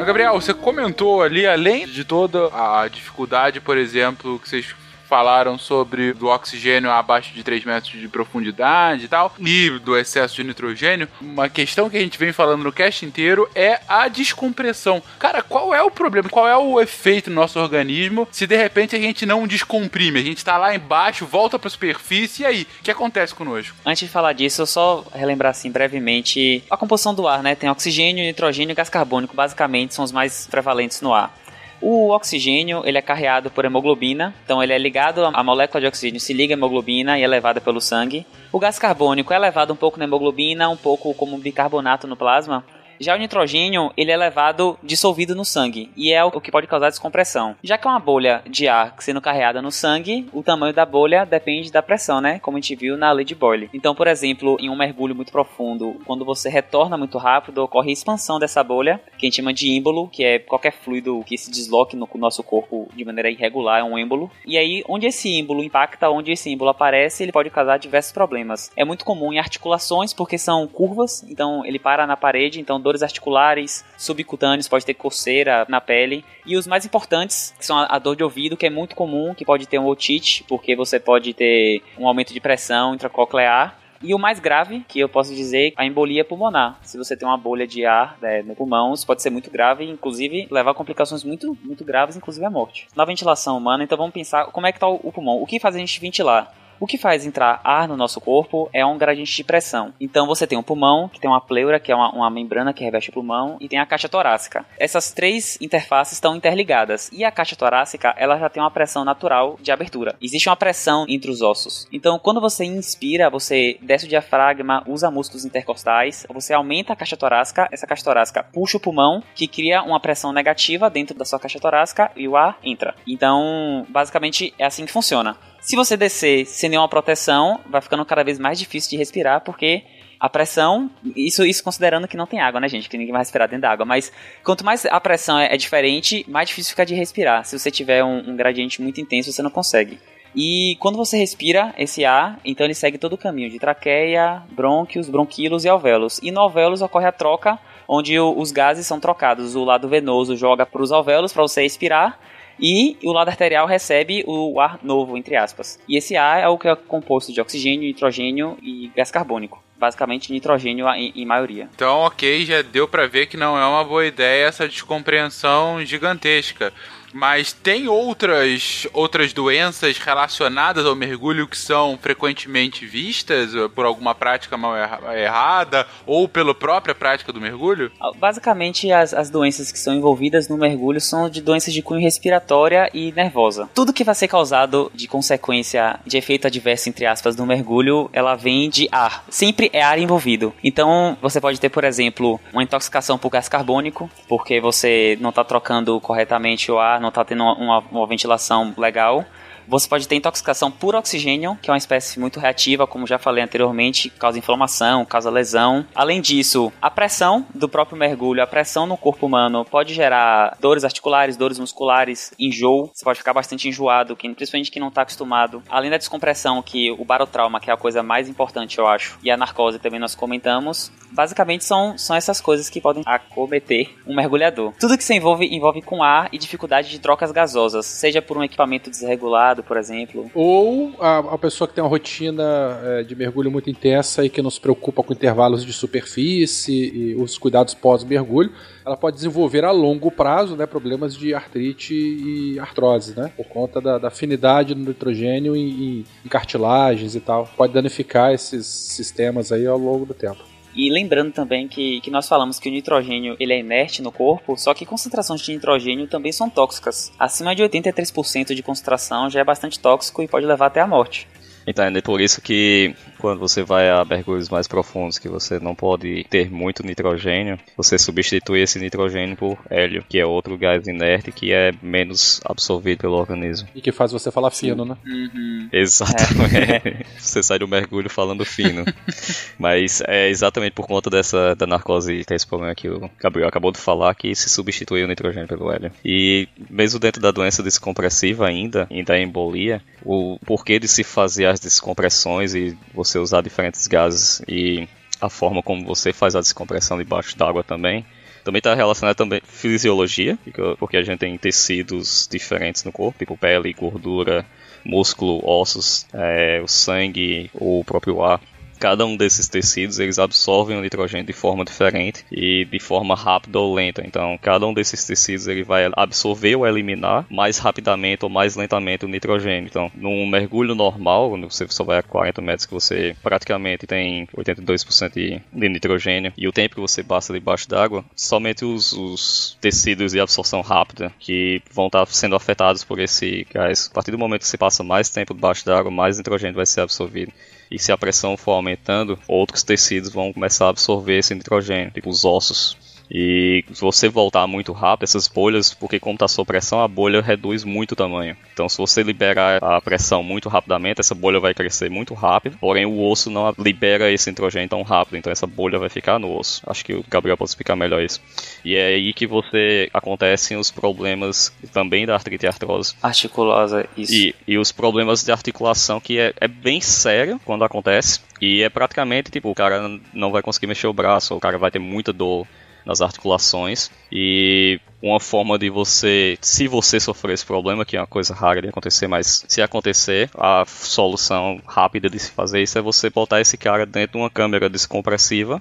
Gabriel, 0.07 0.41
você 0.41 0.55
comentou 0.55 1.21
ali, 1.21 1.45
além 1.45 1.85
de 1.85 2.05
toda 2.05 2.47
a 2.55 2.87
dificuldade, 2.87 3.61
por 3.61 3.77
exemplo, 3.77 4.39
que 4.39 4.49
vocês 4.49 4.77
falaram 5.09 5.59
sobre 5.59 6.13
do 6.13 6.27
oxigênio 6.27 6.91
abaixo 6.91 7.33
de 7.33 7.43
3 7.43 7.65
metros 7.65 7.99
de 7.99 8.09
profundidade 8.09 9.07
e 9.07 9.09
tal, 9.09 9.35
e 9.41 9.71
do 9.79 9.97
excesso 9.97 10.37
de 10.37 10.45
nitrogênio. 10.45 11.09
Uma 11.21 11.49
questão 11.49 11.89
que 11.89 11.97
a 11.97 12.01
gente 12.01 12.19
vem 12.19 12.33
falando 12.33 12.63
no 12.63 12.73
cast 12.73 13.05
inteiro 13.05 13.49
é 13.55 13.81
a 13.89 14.07
descompressão. 14.09 15.03
Cara, 15.19 15.43
qual 15.43 15.75
é 15.75 15.83
o 15.83 15.91
problema? 15.91 16.29
Qual 16.29 16.47
é 16.47 16.57
o 16.57 16.81
efeito 16.81 17.31
no 17.31 17.37
nosso 17.37 17.59
organismo 17.59 18.29
se 18.31 18.47
de 18.47 18.57
repente 18.57 18.95
a 18.95 19.01
gente 19.01 19.25
não 19.25 19.47
descomprime? 19.47 20.21
A 20.21 20.23
gente 20.23 20.45
tá 20.45 20.59
lá 20.59 20.75
embaixo, 20.75 21.25
volta 21.25 21.59
pra 21.59 21.71
superfície, 21.71 22.43
e 22.43 22.47
aí? 22.47 22.63
O 22.63 22.83
que 22.83 22.91
acontece 22.91 23.35
conosco? 23.35 23.77
Antes 23.87 24.07
de 24.07 24.13
falar 24.13 24.35
disso, 24.35 24.63
eu 24.63 24.67
só 24.67 25.05
relembrar 25.15 25.51
assim 25.51 25.71
brevemente 25.71 26.63
a 26.71 26.77
composição 26.77 27.15
do 27.15 27.27
ar, 27.27 27.43
né? 27.43 27.55
Tem 27.55 27.71
oxigênio, 27.71 28.25
nitrogênio 28.25 28.73
e 28.73 28.75
gás 28.75 28.91
carbônico, 28.91 29.35
basicamente 29.35 29.95
são 29.95 30.05
os 30.05 30.13
mais 30.13 30.47
prevalentes 30.47 31.01
no 31.01 31.15
ar. 31.15 31.35
O 31.81 32.11
oxigênio 32.11 32.83
ele 32.85 32.99
é 32.99 33.03
carreado 33.03 33.51
por 33.51 33.65
hemoglobina, 33.65 34.35
então 34.45 34.61
ele 34.63 34.73
é 34.73 34.79
ligado 34.79 35.25
à 35.25 35.45
molécula 35.45 35.81
de 35.81 35.87
oxigênio, 35.87 36.21
se 36.21 36.33
liga 36.33 36.55
à 36.55 36.57
hemoglobina 36.57 37.19
e 37.19 37.23
é 37.23 37.27
levada 37.27 37.61
pelo 37.61 37.81
sangue. 37.81 38.27
O 38.53 38.59
gás 38.59 38.79
carbônico 38.79 39.33
é 39.33 39.39
levado 39.39 39.73
um 39.73 39.77
pouco 39.77 39.99
na 39.99 40.05
hemoglobina, 40.05 40.69
um 40.69 40.77
pouco 40.77 41.15
como 41.15 41.39
bicarbonato 41.39 42.09
no 42.09 42.17
plasma, 42.17 42.65
já 43.01 43.15
o 43.15 43.19
nitrogênio, 43.19 43.93
ele 43.97 44.11
é 44.11 44.17
levado 44.17 44.79
dissolvido 44.83 45.35
no 45.35 45.45
sangue 45.45 45.91
e 45.97 46.13
é 46.13 46.25
o 46.25 46.41
que 46.41 46.51
pode 46.51 46.67
causar 46.67 46.91
descompressão. 46.91 47.57
Já 47.63 47.79
que 47.79 47.87
é 47.87 47.91
uma 47.91 48.01
bolha 48.01 48.43
de 48.49 48.69
ar 48.69 48.95
sendo 48.99 49.21
carregada 49.21 49.63
no 49.63 49.71
sangue, 49.71 50.29
o 50.33 50.43
tamanho 50.43 50.75
da 50.75 50.85
bolha 50.85 51.25
depende 51.25 51.71
da 51.71 51.83
pressão, 51.83 52.21
né? 52.21 52.39
Como 52.41 52.57
a 52.57 52.61
gente 52.61 52.75
viu 52.77 52.97
na 52.97 53.13
lei 53.13 53.25
de 53.25 53.35
Boyle. 53.35 53.71
Então, 53.73 53.95
por 53.95 54.07
exemplo, 54.07 54.57
em 54.61 54.69
um 54.69 54.77
mergulho 54.77 55.15
muito 55.15 55.33
profundo, 55.33 56.01
quando 56.05 56.25
você 56.25 56.49
retorna 56.49 56.97
muito 56.97 57.19
rápido, 57.19 57.59
ocorre 57.59 57.93
expansão 57.93 58.39
dessa 58.39 58.63
bolha, 58.63 59.01
que 59.17 59.27
a 59.27 59.29
gente 59.29 59.37
chama 59.37 59.53
de 59.53 59.71
ímbolo, 59.71 60.09
que 60.09 60.25
é 60.25 60.39
qualquer 60.39 60.73
fluido 60.73 61.23
que 61.25 61.39
se 61.39 61.51
desloque 61.51 61.97
no 61.97 62.09
nosso 62.15 62.43
corpo 62.43 62.89
de 62.95 63.05
maneira 63.05 63.31
irregular, 63.31 63.81
é 63.81 63.85
um 63.85 63.99
ímbolo. 63.99 64.31
E 64.47 64.57
aí, 64.57 64.83
onde 64.89 65.07
esse 65.07 65.29
ímbolo 65.29 65.63
impacta, 65.63 66.11
onde 66.11 66.33
esse 66.33 66.51
ímbolo 66.51 66.71
aparece, 66.71 67.23
ele 67.23 67.33
pode 67.33 67.51
causar 67.51 67.79
diversos 67.79 68.13
problemas. 68.13 68.71
É 68.77 68.85
muito 68.85 69.05
comum 69.05 69.33
em 69.33 69.39
articulações, 69.39 70.13
porque 70.13 70.39
são 70.39 70.67
curvas, 70.67 71.23
então 71.29 71.65
ele 71.65 71.79
para 71.79 72.07
na 72.07 72.17
parede, 72.17 72.61
então 72.61 72.81
dores 72.89 73.03
articulares, 73.03 73.85
subcutâneos, 73.99 74.67
pode 74.67 74.87
ter 74.87 74.95
coceira 74.95 75.67
na 75.69 75.79
pele. 75.79 76.25
E 76.47 76.57
os 76.57 76.67
mais 76.67 76.87
importantes, 76.87 77.55
que 77.59 77.67
são 77.67 77.79
a 77.79 77.99
dor 77.99 78.17
de 78.17 78.25
ouvido, 78.25 78.57
que 78.57 78.65
é 78.65 78.71
muito 78.71 78.97
comum, 78.97 79.35
que 79.35 79.45
pode 79.45 79.69
ter 79.69 79.79
um 79.79 79.87
otite, 79.87 80.43
porque 80.49 80.75
você 80.75 80.99
pode 80.99 81.35
ter 81.35 81.83
um 81.99 82.09
aumento 82.09 82.33
de 82.33 82.41
pressão 82.41 82.95
intracoclear. 82.95 83.79
E 84.03 84.15
o 84.15 84.19
mais 84.19 84.39
grave, 84.39 84.85
que 84.89 85.01
eu 85.01 85.09
posso 85.09 85.35
dizer, 85.35 85.75
a 85.77 85.85
embolia 85.85 86.25
pulmonar. 86.25 86.79
Se 86.83 86.97
você 86.97 87.17
tem 87.17 87.29
uma 87.29 87.37
bolha 87.37 87.67
de 87.67 87.85
ar 87.85 88.17
né, 88.23 88.43
no 88.43 88.55
pulmão, 88.55 88.95
isso 88.95 89.05
pode 89.05 89.21
ser 89.21 89.29
muito 89.29 89.51
grave, 89.51 89.85
inclusive 89.85 90.47
levar 90.51 90.71
a 90.71 90.75
complicações 90.75 91.25
muito, 91.25 91.59
muito 91.63 91.85
graves, 91.85 92.17
inclusive 92.17 92.47
a 92.47 92.51
morte. 92.51 92.87
Na 92.95 93.05
ventilação 93.05 93.59
humana, 93.59 93.83
então 93.85 93.99
vamos 93.99 94.15
pensar 94.15 94.47
como 94.47 94.67
é 94.67 94.73
que 94.73 94.77
está 94.77 94.87
o 94.87 95.13
pulmão. 95.13 95.43
O 95.43 95.47
que 95.47 95.59
faz 95.61 95.75
a 95.75 95.79
gente 95.79 96.01
ventilar? 96.01 96.55
O 96.81 96.87
que 96.87 96.97
faz 96.97 97.27
entrar 97.27 97.61
ar 97.65 97.89
no 97.89 97.97
nosso 97.97 98.21
corpo 98.21 98.71
é 98.73 98.87
um 98.87 98.97
gradiente 98.97 99.35
de 99.35 99.45
pressão. 99.45 99.93
Então 100.01 100.27
você 100.27 100.47
tem 100.47 100.57
um 100.57 100.63
pulmão, 100.63 101.09
que 101.09 101.21
tem 101.21 101.29
uma 101.29 101.41
pleura, 101.41 101.81
que 101.81 101.91
é 101.91 101.95
uma, 101.95 102.11
uma 102.13 102.31
membrana 102.31 102.73
que 102.73 102.85
reveste 102.85 103.11
o 103.11 103.13
pulmão, 103.13 103.57
e 103.61 103.69
tem 103.69 103.79
a 103.79 103.87
caixa 103.87 104.09
torácica. 104.09 104.65
Essas 104.79 105.13
três 105.13 105.59
interfaces 105.61 106.15
estão 106.15 106.37
interligadas. 106.37 107.11
E 107.13 107.25
a 107.25 107.33
caixa 107.33 107.57
torácica, 107.57 108.15
ela 108.17 108.39
já 108.39 108.49
tem 108.49 108.63
uma 108.63 108.71
pressão 108.71 109.05
natural 109.05 109.59
de 109.61 109.73
abertura. 109.73 110.15
Existe 110.23 110.49
uma 110.49 110.57
pressão 110.57 111.05
entre 111.09 111.31
os 111.31 111.43
ossos. 111.43 111.89
Então, 111.93 112.19
quando 112.19 112.41
você 112.41 112.65
inspira, 112.65 113.29
você 113.29 113.79
desce 113.83 114.07
o 114.07 114.09
diafragma, 114.09 114.85
usa 114.87 115.11
músculos 115.11 115.45
intercostais, 115.45 116.27
você 116.29 116.55
aumenta 116.55 116.93
a 116.93 116.97
caixa 116.97 117.17
torácica, 117.17 117.69
essa 117.73 117.87
caixa 117.87 118.05
torácica 118.05 118.45
puxa 118.53 118.77
o 118.77 118.81
pulmão, 118.81 119.23
que 119.35 119.49
cria 119.49 119.83
uma 119.83 120.01
pressão 120.01 120.33
negativa 120.33 120.89
dentro 120.89 121.17
da 121.17 121.25
sua 121.25 121.41
caixa 121.41 121.59
torácica 121.59 122.11
e 122.15 122.29
o 122.29 122.37
ar 122.37 122.59
entra. 122.63 122.95
Então, 123.07 123.87
basicamente 123.89 124.55
é 124.59 124.65
assim 124.65 124.87
que 124.87 124.93
funciona. 124.93 125.37
Se 125.61 125.77
você 125.77 125.97
descer 125.97 126.47
sem 126.47 126.71
nenhuma 126.71 126.89
proteção, 126.89 127.61
vai 127.67 127.81
ficando 127.81 128.05
cada 128.05 128.23
vez 128.23 128.39
mais 128.39 128.59
difícil 128.59 128.91
de 128.91 128.97
respirar, 128.97 129.43
porque 129.43 129.83
a 130.21 130.29
pressão, 130.29 130.91
isso, 131.15 131.45
isso 131.45 131.63
considerando 131.63 132.09
que 132.09 132.17
não 132.17 132.27
tem 132.27 132.41
água, 132.41 132.61
né, 132.61 132.69
gente? 132.69 132.89
Que 132.89 132.97
ninguém 132.97 133.13
vai 133.13 133.21
respirar 133.21 133.49
dentro 133.49 133.63
da 133.63 133.71
água. 133.71 133.87
Mas 133.87 134.11
quanto 134.43 134.65
mais 134.65 134.85
a 134.87 135.01
pressão 135.01 135.39
é, 135.39 135.55
é 135.55 135.57
diferente, 135.57 136.25
mais 136.29 136.49
difícil 136.49 136.71
fica 136.71 136.85
de 136.85 136.95
respirar. 136.95 137.45
Se 137.45 137.59
você 137.59 137.71
tiver 137.71 138.03
um, 138.03 138.31
um 138.31 138.37
gradiente 138.37 138.83
muito 138.83 139.01
intenso, 139.01 139.33
você 139.33 139.43
não 139.43 139.51
consegue. 139.51 140.01
E 140.35 140.77
quando 140.81 140.97
você 140.97 141.17
respira 141.17 141.75
esse 141.79 142.05
ar, 142.05 142.39
então 142.45 142.67
ele 142.67 142.75
segue 142.75 142.99
todo 142.99 143.15
o 143.15 143.19
caminho 143.19 143.51
de 143.51 143.59
traqueia, 143.59 144.43
brônquios, 144.51 145.09
bronquilos 145.09 145.65
e 145.65 145.69
alvéolos. 145.69 146.19
E 146.23 146.31
no 146.31 146.41
alvéolos 146.41 146.83
ocorre 146.83 147.07
a 147.07 147.13
troca, 147.13 147.59
onde 147.87 148.19
o, 148.19 148.37
os 148.39 148.51
gases 148.51 148.87
são 148.87 149.01
trocados. 149.01 149.55
O 149.55 149.65
lado 149.65 149.89
venoso 149.89 150.37
joga 150.37 150.67
para 150.67 150.83
os 150.83 150.93
alvéolos 150.93 151.33
para 151.33 151.43
você 151.43 151.65
expirar 151.65 152.19
e 152.61 152.97
o 153.03 153.13
lado 153.13 153.29
arterial 153.29 153.67
recebe 153.67 154.25
o 154.27 154.61
ar 154.61 154.79
novo, 154.83 155.17
entre 155.17 155.37
aspas. 155.37 155.79
E 155.89 155.97
esse 155.97 156.17
ar 156.17 156.43
é 156.43 156.49
o 156.49 156.59
que 156.59 156.69
é 156.69 156.75
composto 156.75 157.33
de 157.33 157.41
oxigênio, 157.41 157.87
nitrogênio 157.87 158.57
e 158.63 158.91
gás 158.97 159.11
carbônico. 159.11 159.63
Basicamente 159.79 160.33
nitrogênio 160.33 160.89
em, 160.89 161.25
maioria. 161.25 161.69
Então, 161.73 161.99
ok, 161.99 162.45
já 162.45 162.63
deu 162.63 162.89
para 162.89 163.07
ver 163.07 163.27
que 163.27 163.37
não 163.37 163.57
é 163.57 163.65
uma 163.65 163.85
boa 163.85 164.05
ideia 164.05 164.47
essa 164.47 164.69
descompreensão 164.69 165.85
gigantesca. 165.85 166.73
Mas 167.13 167.53
tem 167.53 167.89
outras, 167.89 168.87
outras 168.93 169.33
doenças 169.33 169.99
relacionadas 169.99 170.87
ao 170.87 170.95
mergulho 170.95 171.47
que 171.47 171.57
são 171.57 171.99
frequentemente 172.01 172.87
vistas 172.87 173.51
por 173.75 173.85
alguma 173.85 174.15
prática 174.15 174.57
mal 174.57 174.75
errada 175.15 175.87
ou 176.07 176.29
pela 176.29 176.55
própria 176.55 176.95
prática 176.95 177.33
do 177.33 177.41
mergulho? 177.41 177.91
Ah, 178.01 178.13
basicamente, 178.17 178.91
as, 178.93 179.15
as 179.15 179.31
doenças 179.31 179.73
que 179.73 179.79
são 179.79 179.95
envolvidas 179.95 180.49
no 180.49 180.57
mergulho 180.57 181.01
são 181.01 181.29
de 181.29 181.41
doenças 181.41 181.73
de 181.73 181.83
cunho 181.83 182.01
respiratória 182.01 182.91
e 182.93 183.13
nervosa. 183.13 183.69
Tudo 183.75 183.93
que 183.93 184.05
vai 184.05 184.15
ser 184.15 184.29
causado 184.29 184.91
de 184.95 185.07
consequência 185.07 185.99
de 186.07 186.17
efeito 186.17 186.47
adverso, 186.47 186.89
entre 186.89 187.07
aspas, 187.07 187.35
do 187.35 187.47
mergulho, 187.47 188.11
ela 188.13 188.35
vem 188.35 188.69
de 188.69 188.89
ar. 188.91 189.25
Sempre 189.29 189.71
é 189.73 189.83
ar 189.83 189.99
envolvido. 189.99 190.53
Então, 190.63 191.17
você 191.21 191.41
pode 191.41 191.61
ter, 191.61 191.69
por 191.69 191.85
exemplo, 191.85 192.41
uma 192.53 192.63
intoxicação 192.63 193.19
por 193.19 193.31
gás 193.31 193.49
carbônico, 193.49 194.11
porque 194.29 194.61
você 194.61 195.17
não 195.21 195.31
está 195.31 195.45
trocando 195.45 196.01
corretamente 196.01 196.71
o 196.71 196.79
ar 196.79 196.98
não 197.01 197.09
está 197.09 197.25
tendo 197.25 197.45
uma, 197.45 197.79
uma 197.91 198.07
ventilação 198.07 198.75
legal. 198.77 199.25
Você 199.69 199.87
pode 199.87 200.09
ter 200.09 200.17
intoxicação 200.17 200.71
por 200.71 200.95
oxigênio, 200.95 201.59
que 201.61 201.69
é 201.69 201.73
uma 201.73 201.77
espécie 201.77 202.19
muito 202.19 202.41
reativa, 202.41 202.87
como 202.87 203.07
já 203.07 203.19
falei 203.19 203.45
anteriormente, 203.45 204.09
causa 204.09 204.39
inflamação, 204.39 205.05
causa 205.05 205.29
lesão. 205.29 205.85
Além 205.95 206.23
disso, 206.23 206.73
a 206.81 206.91
pressão 206.91 207.47
do 207.55 207.69
próprio 207.69 207.99
mergulho, 207.99 208.43
a 208.43 208.47
pressão 208.47 208.87
no 208.87 208.97
corpo 208.97 209.27
humano 209.27 209.67
pode 209.67 209.93
gerar 209.93 210.57
dores 210.59 210.85
articulares, 210.85 211.37
dores 211.37 211.59
musculares, 211.59 212.33
enjoo. 212.39 212.91
Você 212.95 213.05
pode 213.05 213.19
ficar 213.19 213.35
bastante 213.35 213.69
enjoado, 213.69 214.17
principalmente 214.17 214.71
quem 214.71 214.81
não 214.81 214.89
está 214.89 215.03
acostumado. 215.03 215.63
Além 215.69 215.91
da 215.91 215.99
descompressão, 215.99 216.63
que 216.63 216.91
o 216.93 217.05
barotrauma, 217.05 217.61
que 217.61 217.71
é 217.71 217.75
a 217.75 217.77
coisa 217.77 218.03
mais 218.03 218.27
importante, 218.27 218.79
eu 218.79 218.87
acho, 218.87 219.19
e 219.23 219.31
a 219.31 219.37
narcose 219.37 219.79
também 219.79 220.01
nós 220.01 220.15
comentamos, 220.15 220.91
basicamente 221.11 221.65
são, 221.65 221.97
são 221.99 222.17
essas 222.17 222.41
coisas 222.41 222.71
que 222.71 222.81
podem 222.81 223.03
acometer 223.05 223.95
um 224.07 224.15
mergulhador. 224.15 224.73
Tudo 224.81 224.97
que 224.97 225.05
se 225.05 225.15
envolve 225.15 225.47
envolve 225.47 225.83
com 225.83 226.03
ar 226.03 226.29
e 226.33 226.39
dificuldade 226.39 226.89
de 226.89 226.99
trocas 226.99 227.31
gasosas, 227.33 227.85
seja 227.85 228.23
por 228.23 228.39
um 228.39 228.45
equipamento 228.45 228.91
desregulado, 228.91 229.58
por 229.63 229.77
exemplo. 229.77 230.31
Ou 230.35 230.95
a, 231.01 231.19
a 231.19 231.39
pessoa 231.39 231.67
que 231.67 231.75
tem 231.75 231.83
uma 231.83 231.91
rotina 231.91 232.81
é, 232.83 233.03
de 233.03 233.15
mergulho 233.15 233.51
muito 233.51 233.71
intensa 233.71 234.25
e 234.25 234.31
que 234.31 234.43
não 234.43 234.51
se 234.51 234.61
preocupa 234.61 235.03
com 235.03 235.13
intervalos 235.13 235.65
de 235.65 235.73
superfície 235.73 236.73
e 236.73 237.15
os 237.15 237.39
cuidados 237.39 237.75
pós-mergulho, 237.75 238.53
ela 238.85 238.97
pode 238.97 239.17
desenvolver 239.17 239.65
a 239.65 239.71
longo 239.71 240.11
prazo 240.11 240.57
né, 240.57 240.67
problemas 240.67 241.15
de 241.17 241.35
artrite 241.35 241.95
e 241.95 242.59
artrose, 242.59 243.19
né? 243.19 243.31
Por 243.37 243.47
conta 243.47 243.81
da, 243.81 243.99
da 243.99 244.09
afinidade 244.09 244.75
no 244.75 244.87
nitrogênio 244.87 245.55
em, 245.55 246.05
em 246.25 246.29
cartilagens 246.29 247.15
e 247.15 247.21
tal. 247.21 247.49
Pode 247.57 247.73
danificar 247.73 248.33
esses 248.33 248.67
sistemas 248.67 249.53
aí 249.53 249.67
ao 249.67 249.79
longo 249.79 250.07
do 250.07 250.15
tempo. 250.15 250.58
E 250.75 250.91
lembrando 250.91 251.33
também 251.33 251.67
que, 251.67 252.01
que 252.01 252.11
nós 252.11 252.29
falamos 252.29 252.59
que 252.59 252.69
o 252.69 252.73
nitrogênio 252.73 253.37
ele 253.41 253.53
é 253.53 253.59
inerte 253.59 254.03
no 254.03 254.13
corpo, 254.13 254.57
só 254.57 254.75
que 254.75 254.87
concentrações 254.87 255.41
de 255.41 255.53
nitrogênio 255.53 256.07
também 256.07 256.33
são 256.33 256.49
tóxicas. 256.49 257.13
Acima 257.19 257.55
de 257.55 257.63
83% 257.63 258.55
de 258.55 258.63
concentração 258.63 259.29
já 259.29 259.41
é 259.41 259.45
bastante 259.45 259.79
tóxico 259.79 260.23
e 260.23 260.29
pode 260.29 260.47
levar 260.47 260.67
até 260.67 260.81
a 260.81 260.87
morte. 260.87 261.27
Então 261.67 261.85
é 261.85 262.01
por 262.01 262.21
isso 262.21 262.41
que 262.41 262.95
quando 263.19 263.39
você 263.39 263.63
vai 263.63 263.91
a 263.91 264.05
mergulhos 264.05 264.49
mais 264.49 264.67
profundos, 264.67 265.19
que 265.19 265.29
você 265.29 265.59
não 265.59 265.75
pode 265.75 266.25
ter 266.31 266.51
muito 266.51 266.85
nitrogênio, 266.85 267.59
você 267.77 267.99
substitui 267.99 268.61
esse 268.61 268.79
nitrogênio 268.79 269.37
por 269.37 269.59
hélio, 269.71 270.05
que 270.09 270.19
é 270.19 270.27
outro 270.27 270.57
gás 270.57 270.87
inerte 270.87 271.33
que 271.33 271.53
é 271.53 271.73
menos 271.83 272.41
absorvido 272.45 273.01
pelo 273.01 273.15
organismo. 273.15 273.69
E 273.75 273.81
que 273.81 273.93
faz 273.93 274.13
você 274.13 274.31
falar 274.31 274.51
fino, 274.51 274.85
né? 274.85 274.97
Uhum. 275.07 275.69
Exatamente. 275.73 276.57
É. 276.57 277.05
você 277.19 277.43
sai 277.43 277.59
do 277.59 277.69
mergulho 277.69 278.11
falando 278.11 278.45
fino. 278.45 278.85
Mas 279.59 280.03
é 280.07 280.29
exatamente 280.29 280.73
por 280.73 280.87
conta 280.87 281.11
dessa 281.11 281.55
da 281.55 281.67
narcose, 281.67 282.25
tem 282.25 282.37
esse 282.37 282.47
problema 282.47 282.75
que 282.75 282.89
o 282.89 283.11
Gabriel 283.21 283.49
acabou 283.49 283.73
de 283.73 283.79
falar, 283.79 284.15
que 284.15 284.35
se 284.35 284.49
substitui 284.49 285.03
o 285.03 285.09
nitrogênio 285.09 285.49
pelo 285.49 285.71
hélio. 285.71 285.91
E 286.05 286.49
mesmo 286.71 286.99
dentro 286.99 287.21
da 287.21 287.31
doença 287.31 287.63
descompressiva 287.63 288.47
ainda, 288.47 288.87
e 288.91 289.03
da 289.03 289.19
embolia, 289.19 289.83
o 290.05 290.39
porquê 290.45 290.79
de 290.79 290.89
se 290.89 291.03
fazer 291.03 291.47
as 291.47 291.61
descompressões 291.61 292.55
e 292.55 292.77
você 292.95 293.08
usar 293.17 293.41
diferentes 293.41 293.87
gases 293.87 294.43
e 294.49 294.89
a 295.21 295.29
forma 295.29 295.63
como 295.63 295.87
você 295.87 296.13
faz 296.13 296.35
a 296.37 296.41
descompressão 296.41 296.99
debaixo 296.99 297.39
d'água 297.39 297.63
também. 297.63 298.05
Também 298.45 298.59
está 298.59 298.75
relacionado 298.75 299.17
também 299.17 299.41
fisiologia, 299.45 300.39
porque 300.79 300.97
a 300.97 301.03
gente 301.03 301.19
tem 301.19 301.37
tecidos 301.39 302.29
diferentes 302.31 302.83
no 302.85 302.93
corpo, 302.93 303.19
tipo 303.19 303.37
pele, 303.37 303.73
gordura, 303.73 304.45
músculo, 304.85 305.41
ossos, 305.45 306.07
é, 306.13 306.61
o 306.63 306.69
sangue, 306.69 307.51
o 307.55 307.85
próprio 307.85 308.23
ar. 308.23 308.41
Cada 308.79 309.05
um 309.05 309.17
desses 309.17 309.49
tecidos 309.49 309.99
eles 309.99 310.19
absorvem 310.19 310.77
o 310.77 310.81
nitrogênio 310.81 311.27
de 311.27 311.33
forma 311.33 311.65
diferente 311.65 312.25
e 312.31 312.65
de 312.65 312.79
forma 312.79 313.15
rápida 313.15 313.59
ou 313.59 313.75
lenta. 313.75 314.03
Então, 314.07 314.39
cada 314.41 314.67
um 314.67 314.73
desses 314.73 315.05
tecidos 315.05 315.47
ele 315.49 315.63
vai 315.63 315.91
absorver 315.95 316.57
ou 316.57 316.67
eliminar 316.67 317.27
mais 317.31 317.59
rapidamente 317.59 318.25
ou 318.25 318.31
mais 318.31 318.57
lentamente 318.57 319.05
o 319.05 319.09
nitrogênio. 319.09 319.69
Então, 319.69 319.91
num 319.95 320.27
mergulho 320.27 320.75
normal, 320.75 321.31
quando 321.31 321.51
você 321.51 321.67
só 321.69 321.85
vai 321.85 321.99
a 321.99 322.03
40 322.03 322.41
metros, 322.41 322.67
que 322.67 322.75
você 322.75 323.17
praticamente 323.23 323.87
tem 323.87 324.27
82% 324.37 325.13
de, 325.13 325.69
nitrogênio 325.69 326.33
e 326.37 326.47
o 326.47 326.53
tempo 326.53 326.77
que 326.77 326.81
você 326.81 327.03
passa 327.03 327.33
debaixo 327.33 327.69
d'água, 327.69 328.05
somente 328.15 328.65
os, 328.65 328.93
os 328.93 329.57
tecidos 329.61 330.13
de 330.13 330.21
absorção 330.21 330.61
rápida 330.61 331.13
que 331.19 331.61
vão 331.73 331.87
estar 331.87 332.07
sendo 332.07 332.37
afetados 332.37 332.85
por 332.85 332.99
esse 332.99 333.47
gás. 333.53 333.89
A 333.91 333.95
partir 333.95 334.11
do 334.11 334.19
momento 334.19 334.43
que 334.43 334.49
você 334.49 334.57
passa 334.57 334.83
mais 334.83 335.09
tempo 335.09 335.35
debaixo 335.35 335.65
d'água, 335.65 335.91
mais 335.91 336.19
nitrogênio 336.19 336.57
vai 336.57 336.67
ser 336.67 336.81
absorvido. 336.83 337.33
E 337.71 337.79
se 337.79 337.93
a 337.93 337.99
pressão 337.99 338.37
for 338.37 338.53
aumentando, 338.53 339.19
outros 339.29 339.63
tecidos 339.63 340.11
vão 340.11 340.33
começar 340.33 340.67
a 340.67 340.71
absorver 340.71 341.19
esse 341.19 341.35
nitrogênio, 341.35 341.91
tipo 341.91 342.09
os 342.09 342.25
ossos. 342.25 342.77
E 343.11 343.65
se 343.73 343.81
você 343.81 344.09
voltar 344.09 344.47
muito 344.47 344.73
rápido, 344.73 345.05
essas 345.05 345.29
bolhas, 345.29 345.73
porque 345.73 345.99
como 345.99 346.15
está 346.15 346.29
sob 346.29 346.47
pressão, 346.47 346.83
a 346.83 346.89
bolha 346.89 347.23
reduz 347.23 347.65
muito 347.65 347.93
o 347.93 347.97
tamanho. 347.97 348.37
Então, 348.53 348.69
se 348.69 348.77
você 348.77 349.03
liberar 349.03 349.63
a 349.63 349.81
pressão 349.81 350.23
muito 350.23 350.49
rapidamente, 350.49 351.01
essa 351.01 351.15
bolha 351.15 351.41
vai 351.41 351.55
crescer 351.55 351.91
muito 351.91 352.15
rápido, 352.15 352.59
porém 352.59 352.85
o 352.85 353.01
osso 353.01 353.31
não 353.31 353.55
libera 353.59 354.11
esse 354.11 354.29
nitrogênio 354.31 354.69
tão 354.69 354.83
rápido, 354.83 355.17
então 355.17 355.33
essa 355.33 355.47
bolha 355.47 355.79
vai 355.79 355.89
ficar 355.89 356.19
no 356.19 356.37
osso. 356.37 356.63
Acho 356.67 356.85
que 356.85 356.95
o 356.95 357.05
Gabriel 357.09 357.37
pode 357.37 357.51
explicar 357.51 357.77
melhor 357.77 358.03
isso. 358.03 358.21
E 358.65 358.75
é 358.75 358.89
aí 358.89 359.13
que 359.13 359.27
você 359.27 359.89
acontecem 359.93 360.57
os 360.57 360.71
problemas 360.71 361.53
também 361.73 362.07
da 362.07 362.15
artrite 362.15 362.45
e 362.45 362.49
artrose. 362.49 362.95
Articulosa, 363.03 363.89
isso. 363.97 364.13
E, 364.13 364.35
e 364.47 364.59
os 364.59 364.73
problemas 364.73 365.25
de 365.25 365.33
articulação, 365.33 366.01
que 366.01 366.19
é, 366.19 366.35
é 366.41 366.49
bem 366.49 366.81
sério 366.81 367.41
quando 367.45 367.65
acontece. 367.65 368.21
E 368.41 368.63
é 368.63 368.69
praticamente 368.69 369.31
tipo, 369.31 369.51
o 369.51 369.55
cara 369.55 369.99
não 370.13 370.31
vai 370.31 370.43
conseguir 370.43 370.67
mexer 370.67 370.87
o 370.87 370.93
braço, 370.93 371.35
o 371.35 371.41
cara 371.41 371.59
vai 371.59 371.71
ter 371.71 371.79
muita 371.79 372.13
dor 372.13 372.47
nas 372.89 373.03
articulações 373.03 373.91
e 374.11 374.81
uma 375.03 375.21
forma 375.21 375.59
de 375.59 375.69
você, 375.69 376.39
se 376.41 376.67
você 376.67 376.99
sofrer 376.99 377.35
esse 377.35 377.45
problema, 377.45 377.85
que 377.85 377.99
é 377.99 378.01
uma 378.01 378.07
coisa 378.07 378.33
rara 378.33 378.63
de 378.63 378.69
acontecer, 378.69 379.07
mas 379.07 379.45
se 379.47 379.61
acontecer, 379.61 380.31
a 380.35 380.65
solução 380.67 381.61
rápida 381.67 382.09
de 382.09 382.19
se 382.19 382.31
fazer 382.31 382.63
isso 382.63 382.79
é 382.79 382.81
você 382.81 383.11
botar 383.11 383.43
esse 383.43 383.59
cara 383.59 383.85
dentro 383.85 384.13
de 384.13 384.19
uma 384.19 384.31
câmera 384.31 384.71
descompressiva. 384.71 385.61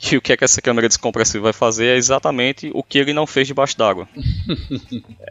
E 0.00 0.16
o 0.16 0.20
que 0.22 0.32
é 0.32 0.36
que 0.36 0.44
essa 0.44 0.62
câmera 0.62 0.86
descompressiva 0.86 1.42
vai 1.42 1.52
fazer? 1.52 1.86
É 1.86 1.96
exatamente 1.96 2.70
o 2.72 2.84
que 2.84 2.98
ele 2.98 3.12
não 3.12 3.26
fez 3.26 3.48
debaixo 3.48 3.76
d'água. 3.76 4.08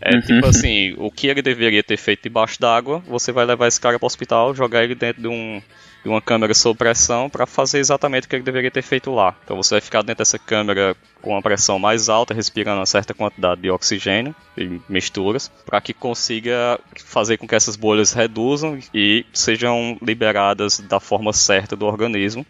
é 0.01 0.19
tipo 0.19 0.45
assim, 0.45 0.93
o 0.97 1.09
que 1.09 1.27
ele 1.27 1.41
deveria 1.41 1.81
ter 1.81 1.95
feito 1.95 2.23
debaixo 2.23 2.59
d'água, 2.59 3.01
você 3.07 3.31
vai 3.31 3.45
levar 3.45 3.67
esse 3.67 3.79
cara 3.79 3.97
para 3.97 4.05
o 4.05 4.07
hospital, 4.07 4.53
jogar 4.53 4.83
ele 4.83 4.93
dentro 4.93 5.21
de 5.21 5.29
um 5.29 5.61
de 6.07 6.09
uma 6.09 6.21
câmera 6.21 6.53
sob 6.53 6.77
pressão 6.77 7.29
para 7.29 7.45
fazer 7.45 7.79
exatamente 7.79 8.25
o 8.25 8.29
que 8.29 8.37
ele 8.37 8.43
deveria 8.43 8.71
ter 8.71 8.81
feito 8.81 9.11
lá. 9.13 9.35
Então 9.43 9.57
você 9.57 9.75
vai 9.75 9.81
ficar 9.81 10.01
dentro 10.01 10.19
dessa 10.19 10.39
câmera 10.39 10.95
com 11.21 11.31
uma 11.31 11.41
pressão 11.41 11.77
mais 11.77 12.07
alta, 12.07 12.33
respirando 12.33 12.79
uma 12.79 12.85
certa 12.85 13.13
quantidade 13.13 13.61
de 13.61 13.69
oxigênio 13.69 14.33
e 14.57 14.79
misturas, 14.87 15.51
para 15.65 15.81
que 15.81 15.93
consiga 15.93 16.79
fazer 17.03 17.37
com 17.37 17.45
que 17.45 17.55
essas 17.55 17.75
bolhas 17.75 18.13
reduzam 18.13 18.79
e 18.93 19.25
sejam 19.33 19.97
liberadas 20.01 20.79
da 20.79 20.99
forma 21.01 21.33
certa 21.33 21.75
do 21.75 21.85
organismo 21.85 22.45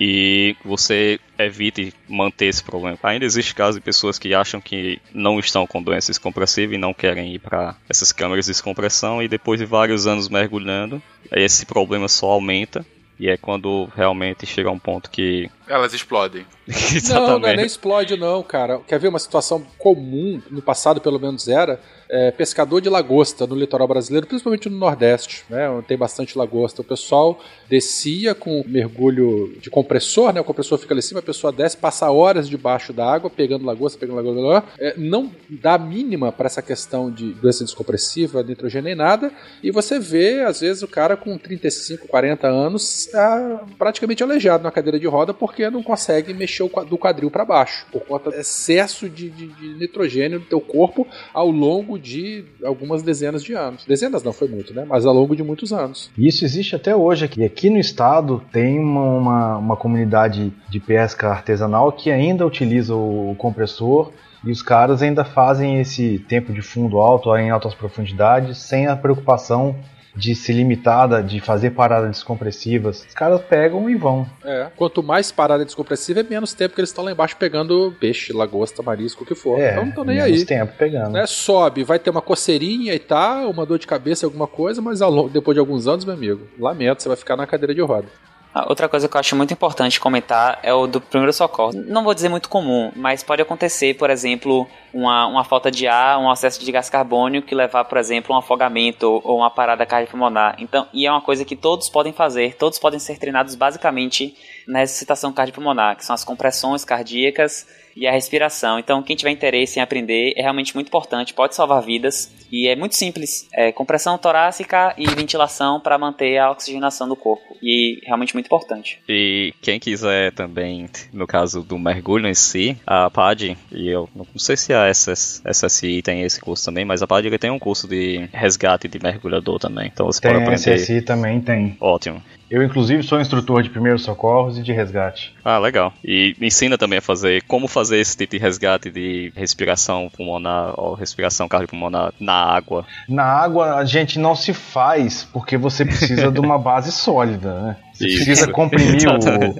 e 0.00 0.56
você 0.64 1.20
evite 1.38 1.92
manter 2.08 2.46
esse 2.46 2.64
problema. 2.64 2.98
Ainda 3.02 3.24
existe 3.24 3.54
casos 3.54 3.76
de 3.76 3.80
pessoas 3.80 4.18
que 4.18 4.34
acham 4.34 4.60
que 4.60 5.00
não 5.12 5.38
estão 5.38 5.66
com 5.66 5.82
doença 5.82 6.10
descompressiva 6.10 6.74
e 6.74 6.78
não 6.78 6.94
querem 6.94 7.34
ir 7.34 7.38
para 7.38 7.76
essas 7.88 8.10
câmeras 8.10 8.46
de 8.46 8.52
descompressão 8.52 9.22
e 9.22 9.28
depois 9.28 9.60
de 9.60 9.66
vários 9.66 10.06
anos 10.06 10.28
mergulhando, 10.28 11.02
esse 11.30 11.66
problema 11.66 12.08
só 12.08 12.30
aumenta 12.30 12.84
e 13.18 13.28
é 13.28 13.36
quando 13.36 13.88
realmente 13.96 14.46
chega 14.46 14.68
a 14.68 14.72
um 14.72 14.78
ponto 14.78 15.10
que. 15.10 15.50
Elas 15.68 15.92
explodem. 15.92 16.46
não, 17.08 17.38
não 17.38 17.48
é 17.48 17.56
nem 17.56 17.66
explode, 17.66 18.16
não, 18.16 18.42
cara. 18.42 18.80
Quer 18.80 18.98
ver 18.98 19.08
uma 19.08 19.18
situação 19.18 19.64
comum, 19.78 20.40
no 20.50 20.62
passado 20.62 21.00
pelo 21.00 21.20
menos 21.20 21.48
era, 21.48 21.80
é, 22.12 22.30
pescador 22.30 22.82
de 22.82 22.90
lagosta 22.90 23.46
no 23.46 23.54
litoral 23.54 23.88
brasileiro, 23.88 24.26
principalmente 24.26 24.68
no 24.68 24.76
Nordeste, 24.76 25.44
né, 25.48 25.70
onde 25.70 25.86
tem 25.86 25.96
bastante 25.96 26.36
lagosta. 26.36 26.82
O 26.82 26.84
pessoal 26.84 27.40
descia 27.70 28.34
com 28.34 28.62
mergulho 28.68 29.56
de 29.58 29.70
compressor, 29.70 30.30
né, 30.30 30.40
o 30.42 30.44
compressor 30.44 30.76
fica 30.76 30.92
lá 30.92 30.98
em 30.98 31.02
cima, 31.02 31.20
a 31.20 31.22
pessoa 31.22 31.50
desce, 31.50 31.74
passa 31.74 32.10
horas 32.10 32.50
debaixo 32.50 32.92
da 32.92 33.10
água, 33.10 33.30
pegando 33.30 33.64
lagosta, 33.64 33.98
pegando 33.98 34.16
lagosta, 34.16 34.68
é, 34.78 34.94
não 34.98 35.32
dá 35.48 35.78
mínima 35.78 36.30
para 36.30 36.46
essa 36.46 36.60
questão 36.60 37.10
de 37.10 37.32
doença 37.32 37.64
descompressiva, 37.64 38.42
nitrogênio 38.42 38.84
nem 38.84 38.94
nada, 38.94 39.32
e 39.62 39.70
você 39.70 39.98
vê, 39.98 40.40
às 40.40 40.60
vezes, 40.60 40.82
o 40.82 40.88
cara 40.88 41.16
com 41.16 41.38
35, 41.38 42.06
40 42.06 42.46
anos 42.46 43.08
ah, 43.14 43.64
praticamente 43.78 44.22
aleijado 44.22 44.62
na 44.62 44.70
cadeira 44.70 45.00
de 45.00 45.06
roda 45.06 45.32
porque 45.32 45.70
não 45.70 45.82
consegue 45.82 46.34
mexer 46.34 46.68
do 46.86 46.98
quadril 46.98 47.30
para 47.30 47.44
baixo, 47.46 47.86
por 47.90 48.02
conta 48.02 48.30
do 48.30 48.36
excesso 48.36 49.08
de, 49.08 49.30
de, 49.30 49.46
de 49.46 49.68
nitrogênio 49.78 50.40
no 50.40 50.44
teu 50.44 50.60
corpo 50.60 51.06
ao 51.32 51.50
longo 51.50 52.01
de 52.02 52.44
algumas 52.64 53.02
dezenas 53.02 53.42
de 53.42 53.54
anos. 53.54 53.84
Dezenas 53.86 54.22
não 54.22 54.32
foi 54.32 54.48
muito, 54.48 54.74
né? 54.74 54.84
Mas 54.86 55.06
ao 55.06 55.14
longo 55.14 55.36
de 55.36 55.42
muitos 55.42 55.72
anos. 55.72 56.10
Isso 56.18 56.44
existe 56.44 56.74
até 56.74 56.94
hoje 56.94 57.24
aqui. 57.24 57.44
Aqui 57.44 57.70
no 57.70 57.78
estado 57.78 58.42
tem 58.52 58.78
uma, 58.78 59.04
uma, 59.04 59.56
uma 59.58 59.76
comunidade 59.76 60.52
de 60.68 60.80
pesca 60.80 61.28
artesanal 61.28 61.92
que 61.92 62.10
ainda 62.10 62.46
utiliza 62.46 62.94
o 62.94 63.34
compressor 63.38 64.12
e 64.44 64.50
os 64.50 64.60
caras 64.60 65.02
ainda 65.02 65.24
fazem 65.24 65.80
esse 65.80 66.18
tempo 66.18 66.52
de 66.52 66.60
fundo 66.60 66.98
alto 66.98 67.34
em 67.36 67.50
altas 67.50 67.74
profundidades 67.74 68.58
sem 68.58 68.86
a 68.86 68.96
preocupação 68.96 69.76
de 70.14 70.34
se 70.34 70.52
limitar, 70.52 71.22
de 71.22 71.40
fazer 71.40 71.70
paradas 71.70 72.10
descompressivas. 72.10 73.04
Os 73.08 73.14
caras 73.14 73.40
pegam 73.42 73.88
e 73.88 73.94
vão. 73.94 74.26
É. 74.44 74.68
Quanto 74.76 75.02
mais 75.02 75.32
parada 75.32 75.64
descompressiva, 75.64 76.20
é 76.20 76.22
menos 76.22 76.52
tempo 76.52 76.74
que 76.74 76.80
eles 76.80 76.90
estão 76.90 77.04
lá 77.04 77.12
embaixo 77.12 77.36
pegando 77.36 77.94
peixe, 77.98 78.32
lagosta, 78.32 78.82
marisco, 78.82 79.24
o 79.24 79.26
que 79.26 79.34
for. 79.34 79.58
É, 79.58 79.72
então 79.72 79.82
não 79.82 79.88
estão 79.90 80.04
nem 80.04 80.16
menos 80.16 80.40
aí. 80.40 80.46
tempo 80.46 80.72
pegando. 80.76 81.12
Né? 81.12 81.26
Sobe, 81.26 81.82
vai 81.84 81.98
ter 81.98 82.10
uma 82.10 82.22
coceirinha 82.22 82.94
e 82.94 82.98
tal, 82.98 83.50
uma 83.50 83.64
dor 83.64 83.78
de 83.78 83.86
cabeça, 83.86 84.26
alguma 84.26 84.46
coisa, 84.46 84.82
mas 84.82 85.00
depois 85.32 85.54
de 85.54 85.60
alguns 85.60 85.86
anos, 85.86 86.04
meu 86.04 86.14
amigo, 86.14 86.46
lamento, 86.58 87.02
você 87.02 87.08
vai 87.08 87.16
ficar 87.16 87.36
na 87.36 87.46
cadeira 87.46 87.74
de 87.74 87.80
roda. 87.80 88.08
Ah, 88.54 88.66
Outra 88.68 88.86
coisa 88.88 89.08
que 89.08 89.16
eu 89.16 89.20
acho 89.20 89.34
muito 89.34 89.52
importante 89.52 89.98
comentar 89.98 90.58
é 90.62 90.74
o 90.74 90.86
do 90.86 91.00
primeiro 91.00 91.32
socorro. 91.32 91.72
Não 91.74 92.04
vou 92.04 92.12
dizer 92.12 92.28
muito 92.28 92.48
comum, 92.50 92.92
mas 92.94 93.22
pode 93.22 93.40
acontecer, 93.40 93.94
por 93.94 94.10
exemplo, 94.10 94.66
uma, 94.92 95.26
uma 95.26 95.44
falta 95.44 95.70
de 95.70 95.86
ar, 95.86 96.18
um 96.18 96.30
excesso 96.30 96.62
de 96.62 96.70
gás 96.70 96.90
carbônico 96.90 97.46
que 97.46 97.54
levar, 97.54 97.84
por 97.84 97.96
exemplo, 97.96 98.34
um 98.34 98.38
afogamento 98.38 99.22
ou 99.24 99.38
uma 99.38 99.50
parada 99.50 99.86
cardiopulmonar. 99.86 100.56
Então, 100.58 100.86
e 100.92 101.06
é 101.06 101.10
uma 101.10 101.22
coisa 101.22 101.46
que 101.46 101.56
todos 101.56 101.88
podem 101.88 102.12
fazer, 102.12 102.56
todos 102.56 102.78
podem 102.78 102.98
ser 102.98 103.18
treinados 103.18 103.54
basicamente 103.54 104.36
na 104.66 104.80
ressuscitação 104.80 105.32
cardiopulmonar, 105.32 105.96
que 105.96 106.04
são 106.04 106.14
as 106.14 106.24
compressões 106.24 106.84
cardíacas 106.84 107.66
e 107.96 108.06
a 108.06 108.12
respiração. 108.12 108.78
Então, 108.78 109.02
quem 109.02 109.16
tiver 109.16 109.30
interesse 109.30 109.78
em 109.78 109.82
aprender 109.82 110.32
é 110.36 110.42
realmente 110.42 110.74
muito 110.74 110.88
importante, 110.88 111.34
pode 111.34 111.54
salvar 111.54 111.82
vidas 111.82 112.32
e 112.50 112.68
é 112.68 112.76
muito 112.76 112.94
simples. 112.94 113.48
É 113.52 113.72
compressão 113.72 114.18
torácica 114.18 114.94
e 114.96 115.06
ventilação 115.06 115.80
para 115.80 115.98
manter 115.98 116.38
a 116.38 116.50
oxigenação 116.50 117.08
do 117.08 117.16
corpo 117.16 117.56
e 117.62 118.00
realmente 118.04 118.34
muito 118.34 118.46
importante. 118.46 119.00
E 119.08 119.54
quem 119.62 119.78
quiser 119.80 120.32
também, 120.32 120.88
no 121.12 121.26
caso 121.26 121.62
do 121.62 121.78
mergulho 121.78 122.28
em 122.28 122.34
si, 122.34 122.76
a 122.86 123.10
PAD, 123.10 123.56
e 123.70 123.88
eu 123.88 124.08
não 124.14 124.26
sei 124.36 124.56
se 124.56 124.72
a 124.72 124.92
SS, 124.92 125.42
SSI 125.46 126.02
tem 126.02 126.22
esse 126.22 126.40
curso 126.40 126.64
também, 126.64 126.84
mas 126.84 127.02
a 127.02 127.06
PAD 127.06 127.38
tem 127.38 127.50
um 127.50 127.58
curso 127.58 127.88
de 127.88 128.28
resgate 128.32 128.88
de 128.88 128.98
mergulhador 129.02 129.58
também. 129.58 129.90
Então 129.92 130.06
você 130.06 130.20
Tem 130.20 130.32
pode 130.32 130.42
aprender. 130.42 130.78
SSI 130.78 131.02
também 131.02 131.40
tem. 131.40 131.76
Ótimo. 131.80 132.22
Eu, 132.52 132.62
inclusive, 132.62 133.02
sou 133.02 133.18
instrutor 133.18 133.62
de 133.62 133.70
primeiros 133.70 134.02
socorros 134.02 134.58
e 134.58 134.62
de 134.62 134.74
resgate. 134.74 135.34
Ah, 135.42 135.58
legal. 135.58 135.90
E 136.04 136.36
ensina 136.38 136.76
também 136.76 136.98
a 136.98 137.02
fazer 137.02 137.42
como 137.44 137.66
fazer 137.66 137.98
esse 137.98 138.14
tipo 138.14 138.32
de 138.32 138.36
resgate 138.36 138.90
de 138.90 139.32
respiração 139.34 140.10
pulmonar 140.14 140.78
ou 140.78 140.92
respiração 140.92 141.48
cardiopulmonar 141.48 142.12
na 142.20 142.34
água. 142.34 142.84
Na 143.08 143.24
água, 143.24 143.76
a 143.76 143.86
gente 143.86 144.18
não 144.18 144.36
se 144.36 144.52
faz 144.52 145.24
porque 145.32 145.56
você 145.56 145.82
precisa 145.82 146.30
de 146.30 146.40
uma 146.40 146.58
base 146.60 146.92
sólida, 146.92 147.58
né? 147.58 147.76
Você 147.94 148.06
Isso. 148.06 148.16
precisa 148.16 148.46
comprimir 148.52 149.08
o, 149.08 149.54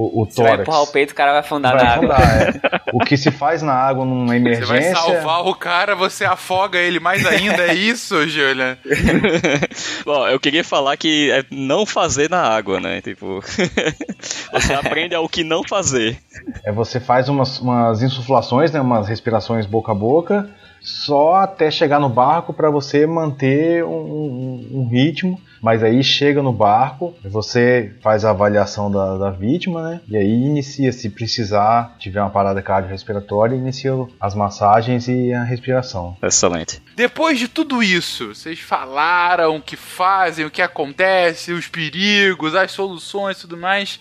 o, 0.00 0.22
o 0.22 0.24
Você 0.26 0.40
vai 0.42 0.50
tórax. 0.52 0.62
empurrar 0.68 0.82
o 0.82 0.86
peito, 0.86 1.10
o 1.10 1.14
cara 1.14 1.30
vai 1.32 1.40
afundar 1.40 1.74
Vai 1.74 1.84
na 1.84 1.90
água. 1.94 2.14
afundar, 2.14 2.40
é. 2.42 2.80
O 2.92 3.00
que 3.00 3.16
se 3.16 3.30
faz 3.30 3.62
na 3.62 3.72
água 3.72 4.04
numa 4.04 4.28
Você 4.28 4.36
emergência. 4.36 4.66
vai 4.66 4.82
salvar 4.94 5.46
o 5.46 5.54
cara, 5.54 5.94
você 5.94 6.24
afoga 6.24 6.78
ele 6.78 7.00
mais 7.00 7.26
ainda, 7.26 7.62
é 7.66 7.74
isso, 7.74 8.26
Julian? 8.28 8.76
Bom, 10.04 10.26
eu 10.28 10.38
queria 10.38 10.62
falar 10.64 10.96
que 10.96 11.30
é 11.30 11.44
não 11.50 11.84
fazer 11.84 12.30
na 12.30 12.40
água, 12.42 12.80
né? 12.80 13.00
Tipo, 13.00 13.40
você 14.52 14.72
aprende 14.74 15.14
ao 15.14 15.28
que 15.28 15.42
não 15.44 15.62
fazer. 15.66 16.18
É 16.64 16.72
você 16.72 17.00
faz 17.00 17.28
umas, 17.28 17.58
umas 17.60 18.02
insuflações, 18.02 18.70
né, 18.72 18.80
umas 18.80 19.08
respirações 19.08 19.66
boca 19.66 19.92
a 19.92 19.94
boca, 19.94 20.48
só 20.80 21.36
até 21.36 21.70
chegar 21.70 22.00
no 22.00 22.08
barco 22.08 22.52
para 22.52 22.70
você 22.70 23.06
manter 23.06 23.84
um, 23.84 23.90
um, 23.90 24.68
um 24.72 24.88
ritmo 24.88 25.40
mas 25.60 25.82
aí 25.82 26.02
chega 26.02 26.42
no 26.42 26.52
barco, 26.52 27.14
você 27.24 27.94
faz 28.00 28.24
a 28.24 28.30
avaliação 28.30 28.90
da, 28.90 29.18
da 29.18 29.30
vítima, 29.30 29.82
né? 29.82 30.00
E 30.08 30.16
aí 30.16 30.30
inicia, 30.30 30.92
se 30.92 31.10
precisar, 31.10 31.96
tiver 31.98 32.20
uma 32.20 32.30
parada 32.30 32.62
cardiorrespiratória, 32.62 33.56
inicia 33.56 33.92
as 34.20 34.34
massagens 34.34 35.08
e 35.08 35.32
a 35.32 35.42
respiração. 35.42 36.16
Excelente. 36.22 36.80
Depois 36.94 37.38
de 37.38 37.48
tudo 37.48 37.82
isso, 37.82 38.34
vocês 38.34 38.60
falaram 38.60 39.56
o 39.56 39.62
que 39.62 39.76
fazem, 39.76 40.44
o 40.44 40.50
que 40.50 40.62
acontece, 40.62 41.52
os 41.52 41.66
perigos, 41.66 42.54
as 42.54 42.70
soluções 42.70 43.38
e 43.38 43.40
tudo 43.42 43.56
mais. 43.56 44.00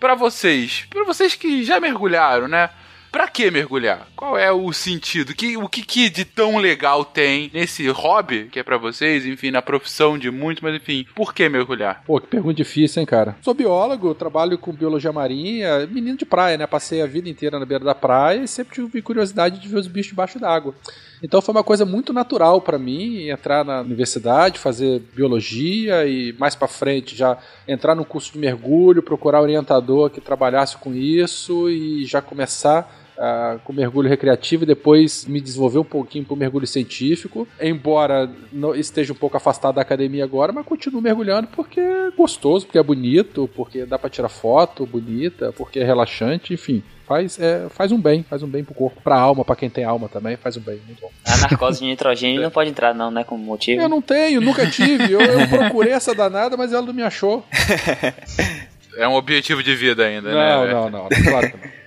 Para 0.00 0.14
vocês, 0.14 0.86
para 0.90 1.04
vocês 1.04 1.34
que 1.34 1.64
já 1.64 1.80
mergulharam, 1.80 2.48
né? 2.48 2.70
Pra 3.14 3.28
que 3.28 3.48
mergulhar? 3.48 4.08
Qual 4.16 4.36
é 4.36 4.50
o 4.50 4.72
sentido? 4.72 5.36
Que, 5.36 5.56
o 5.56 5.68
que, 5.68 5.82
que 5.82 6.10
de 6.10 6.24
tão 6.24 6.58
legal 6.58 7.04
tem 7.04 7.48
nesse 7.54 7.86
hobby 7.86 8.48
que 8.50 8.58
é 8.58 8.62
para 8.64 8.76
vocês, 8.76 9.24
enfim, 9.24 9.52
na 9.52 9.62
profissão 9.62 10.18
de 10.18 10.32
muitos, 10.32 10.60
mas 10.60 10.74
enfim, 10.74 11.06
por 11.14 11.32
que 11.32 11.48
mergulhar? 11.48 12.02
Pô, 12.04 12.20
que 12.20 12.26
pergunta 12.26 12.56
difícil, 12.56 12.98
hein, 12.98 13.06
cara? 13.06 13.36
Sou 13.40 13.54
biólogo, 13.54 14.16
trabalho 14.16 14.58
com 14.58 14.72
biologia 14.72 15.12
marinha, 15.12 15.86
menino 15.86 16.18
de 16.18 16.26
praia, 16.26 16.58
né? 16.58 16.66
Passei 16.66 17.02
a 17.02 17.06
vida 17.06 17.28
inteira 17.28 17.56
na 17.56 17.64
beira 17.64 17.84
da 17.84 17.94
praia 17.94 18.40
e 18.42 18.48
sempre 18.48 18.74
tive 18.74 19.00
curiosidade 19.00 19.60
de 19.60 19.68
ver 19.68 19.78
os 19.78 19.86
bichos 19.86 20.10
debaixo 20.10 20.40
d'água. 20.40 20.74
Então 21.22 21.40
foi 21.40 21.54
uma 21.54 21.62
coisa 21.62 21.86
muito 21.86 22.12
natural 22.12 22.60
para 22.60 22.80
mim 22.80 23.28
entrar 23.28 23.64
na 23.64 23.80
universidade, 23.82 24.58
fazer 24.58 25.00
biologia 25.14 26.04
e 26.04 26.32
mais 26.32 26.56
para 26.56 26.66
frente 26.66 27.14
já 27.14 27.38
entrar 27.68 27.94
no 27.94 28.04
curso 28.04 28.32
de 28.32 28.40
mergulho, 28.40 29.04
procurar 29.04 29.40
orientador 29.40 30.10
que 30.10 30.20
trabalhasse 30.20 30.76
com 30.78 30.92
isso 30.92 31.70
e 31.70 32.04
já 32.06 32.20
começar 32.20 33.03
Uh, 33.16 33.60
com 33.60 33.72
mergulho 33.72 34.08
recreativo 34.08 34.64
e 34.64 34.66
depois 34.66 35.24
me 35.26 35.40
desenvolver 35.40 35.78
um 35.78 35.84
pouquinho 35.84 36.24
para 36.24 36.34
o 36.34 36.36
mergulho 36.36 36.66
científico. 36.66 37.46
Embora 37.60 38.28
esteja 38.74 39.12
um 39.12 39.16
pouco 39.16 39.36
afastado 39.36 39.76
da 39.76 39.82
academia 39.82 40.24
agora, 40.24 40.52
mas 40.52 40.66
continuo 40.66 41.00
mergulhando 41.00 41.46
porque 41.48 41.78
é 41.78 42.10
gostoso, 42.16 42.66
porque 42.66 42.78
é 42.78 42.82
bonito, 42.82 43.48
porque 43.54 43.86
dá 43.86 43.98
para 43.98 44.10
tirar 44.10 44.28
foto 44.28 44.84
bonita, 44.84 45.52
porque 45.52 45.78
é 45.78 45.84
relaxante, 45.84 46.52
enfim. 46.52 46.82
Faz, 47.06 47.38
é, 47.38 47.68
faz 47.68 47.92
um 47.92 48.00
bem, 48.00 48.22
faz 48.22 48.42
um 48.42 48.48
bem 48.48 48.64
pro 48.64 48.74
corpo, 48.74 49.00
pra 49.02 49.16
alma, 49.16 49.44
pra 49.44 49.54
quem 49.54 49.68
tem 49.68 49.84
alma 49.84 50.08
também, 50.08 50.36
faz 50.36 50.56
um 50.56 50.60
bem, 50.60 50.80
muito 50.86 51.02
bom. 51.02 51.10
A 51.26 51.36
narcose 51.36 51.80
de 51.80 51.86
nitrogênio 51.86 52.40
não 52.42 52.50
pode 52.50 52.70
entrar, 52.70 52.94
não, 52.94 53.10
né? 53.10 53.22
Como 53.24 53.44
motivo. 53.44 53.82
Eu 53.82 53.88
não 53.90 54.00
tenho, 54.00 54.40
nunca 54.40 54.66
tive. 54.68 55.12
Eu, 55.12 55.20
eu 55.20 55.48
procurei 55.48 55.92
essa 55.92 56.14
danada, 56.14 56.56
mas 56.56 56.72
ela 56.72 56.86
não 56.86 56.94
me 56.94 57.02
achou. 57.02 57.44
É 58.96 59.08
um 59.08 59.14
objetivo 59.14 59.60
de 59.60 59.74
vida 59.74 60.04
ainda, 60.04 60.30
não, 60.30 60.38
né? 60.38 60.72
Não, 60.72 60.88
não, 60.88 60.90
não, 60.90 61.08
claro 61.08 61.50
que 61.50 61.56
não. 61.56 61.83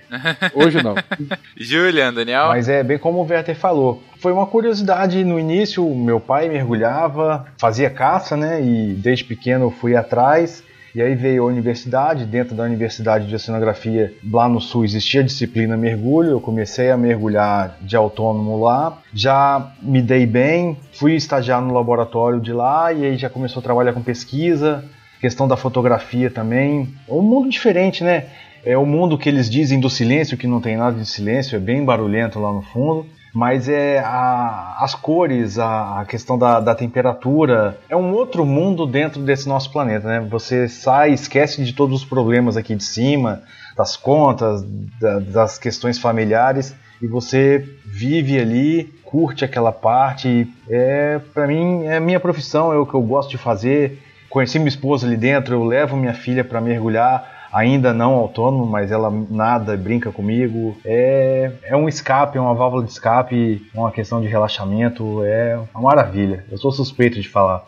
Hoje 0.54 0.82
não. 0.82 0.94
Julian, 1.56 2.12
Daniel? 2.12 2.48
Mas 2.48 2.68
é 2.68 2.82
bem 2.82 2.98
como 2.98 3.18
o 3.18 3.26
Werther 3.26 3.56
falou. 3.56 4.02
Foi 4.18 4.32
uma 4.32 4.46
curiosidade 4.46 5.22
no 5.24 5.38
início, 5.38 5.88
meu 5.94 6.18
pai 6.18 6.48
mergulhava, 6.48 7.46
fazia 7.58 7.90
caça, 7.90 8.36
né? 8.36 8.62
E 8.62 8.94
desde 8.94 9.24
pequeno 9.24 9.66
eu 9.66 9.70
fui 9.70 9.94
atrás. 9.94 10.62
E 10.94 11.02
aí 11.02 11.14
veio 11.14 11.44
a 11.44 11.46
universidade, 11.46 12.24
dentro 12.24 12.56
da 12.56 12.64
universidade 12.64 13.26
de 13.26 13.34
oceanografia, 13.34 14.12
lá 14.28 14.48
no 14.48 14.60
sul 14.60 14.84
existia 14.84 15.20
a 15.20 15.24
disciplina 15.24 15.76
mergulho, 15.76 16.30
eu 16.30 16.40
comecei 16.40 16.90
a 16.90 16.96
mergulhar 16.96 17.76
de 17.80 17.94
autônomo 17.94 18.64
lá, 18.64 18.98
já 19.12 19.70
me 19.82 20.00
dei 20.00 20.26
bem, 20.26 20.78
fui 20.92 21.14
estagiar 21.14 21.60
no 21.60 21.74
laboratório 21.74 22.40
de 22.40 22.52
lá 22.52 22.92
e 22.92 23.04
aí 23.04 23.16
já 23.16 23.28
começou 23.28 23.60
a 23.60 23.62
trabalhar 23.62 23.92
com 23.92 24.02
pesquisa, 24.02 24.82
questão 25.20 25.46
da 25.46 25.56
fotografia 25.56 26.30
também, 26.30 26.92
um 27.08 27.22
mundo 27.22 27.48
diferente, 27.50 28.02
né? 28.02 28.26
É 28.64 28.76
o 28.76 28.84
mundo 28.84 29.18
que 29.18 29.28
eles 29.28 29.48
dizem 29.48 29.80
do 29.80 29.88
silêncio, 29.88 30.36
que 30.36 30.46
não 30.46 30.60
tem 30.60 30.76
nada 30.76 30.98
de 30.98 31.06
silêncio, 31.06 31.56
é 31.56 31.58
bem 31.58 31.84
barulhento 31.84 32.38
lá 32.38 32.52
no 32.52 32.62
fundo. 32.62 33.06
Mas 33.34 33.68
é 33.68 33.98
a, 33.98 34.78
as 34.80 34.94
cores, 34.94 35.58
a, 35.58 36.00
a 36.00 36.04
questão 36.04 36.38
da, 36.38 36.60
da, 36.60 36.74
temperatura, 36.74 37.78
é 37.88 37.94
um 37.94 38.12
outro 38.12 38.44
mundo 38.44 38.86
dentro 38.86 39.22
desse 39.22 39.46
nosso 39.48 39.70
planeta, 39.70 40.08
né? 40.08 40.26
Você 40.30 40.66
sai, 40.68 41.12
esquece 41.12 41.62
de 41.62 41.72
todos 41.72 42.02
os 42.02 42.08
problemas 42.08 42.56
aqui 42.56 42.74
de 42.74 42.82
cima, 42.82 43.42
das 43.76 43.96
contas, 43.96 44.64
da, 45.00 45.18
das 45.20 45.58
questões 45.58 45.98
familiares, 45.98 46.74
e 47.00 47.06
você 47.06 47.64
vive 47.84 48.40
ali, 48.40 48.84
curte 49.04 49.44
aquela 49.44 49.72
parte. 49.72 50.52
É, 50.68 51.20
para 51.32 51.46
mim, 51.46 51.84
é 51.84 52.00
minha 52.00 52.18
profissão, 52.18 52.72
é 52.72 52.76
o 52.76 52.86
que 52.86 52.94
eu 52.94 53.02
gosto 53.02 53.30
de 53.30 53.38
fazer. 53.38 54.02
Conheci 54.28 54.58
minha 54.58 54.68
esposa 54.68 55.06
ali 55.06 55.16
dentro, 55.16 55.54
eu 55.54 55.64
levo 55.64 55.96
minha 55.96 56.14
filha 56.14 56.42
para 56.42 56.60
mergulhar 56.60 57.37
ainda 57.52 57.92
não 57.92 58.14
autônomo, 58.14 58.66
mas 58.66 58.90
ela 58.90 59.10
nada, 59.30 59.76
brinca 59.76 60.12
comigo. 60.12 60.76
É, 60.84 61.52
é 61.64 61.76
um 61.76 61.88
escape, 61.88 62.38
é 62.38 62.40
uma 62.40 62.54
válvula 62.54 62.84
de 62.84 62.90
escape, 62.90 63.66
é 63.74 63.78
uma 63.78 63.90
questão 63.90 64.20
de 64.20 64.26
relaxamento, 64.26 65.22
é 65.24 65.58
uma 65.74 65.82
maravilha. 65.82 66.44
Eu 66.50 66.58
sou 66.58 66.72
suspeito 66.72 67.20
de 67.20 67.28
falar. 67.28 67.64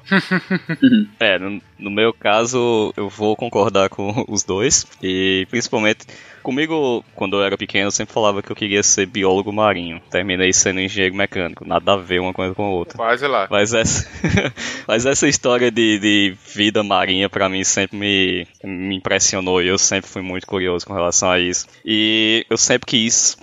é, 1.19 1.39
no, 1.39 1.61
no 1.78 1.90
meu 1.90 2.12
caso, 2.12 2.93
eu 2.97 3.09
vou 3.09 3.36
concordar 3.36 3.89
com 3.89 4.24
os 4.28 4.44
dois, 4.44 4.86
e 5.02 5.47
principalmente 5.51 6.07
Comigo, 6.43 7.05
quando 7.15 7.37
eu 7.37 7.45
era 7.45 7.57
pequeno, 7.57 7.89
eu 7.89 7.91
sempre 7.91 8.15
falava 8.15 8.43
que 8.43 8.51
eu 8.51 8.57
queria 8.57 8.83
ser 8.83 9.07
biólogo 9.07 9.53
marinho. 9.53 10.01
Terminei 10.11 10.53
sendo 10.53 10.81
engenheiro 10.81 11.15
mecânico. 11.15 11.67
Nada 11.67 11.93
a 11.93 11.97
ver 11.97 12.21
uma 12.21 12.33
coisa 12.33 12.55
com 12.55 12.65
a 12.65 12.71
outra. 12.71 12.97
Quase 12.97 13.27
lá. 13.27 13.47
Mas 13.51 13.75
essa, 13.75 14.09
mas 14.89 15.07
essa 15.07 15.29
história 15.29 15.71
de, 15.71 15.99
de 15.99 16.37
vida 16.55 16.83
marinha, 16.83 17.29
para 17.29 17.49
mim, 17.49 17.62
sempre 17.65 17.97
me, 17.97 18.47
me 18.65 18.97
impressionou. 18.97 19.62
E 19.62 19.69
eu 19.69 19.79
sempre 19.79 20.11
fui 20.11 20.23
muito 20.23 20.47
curioso 20.47 20.87
com 20.87 20.95
relação 20.95 21.31
a 21.31 21.39
isso. 21.39 21.67
E 21.85 22.47
eu 22.49 22.57
sempre 22.57 22.87
quis 22.87 23.37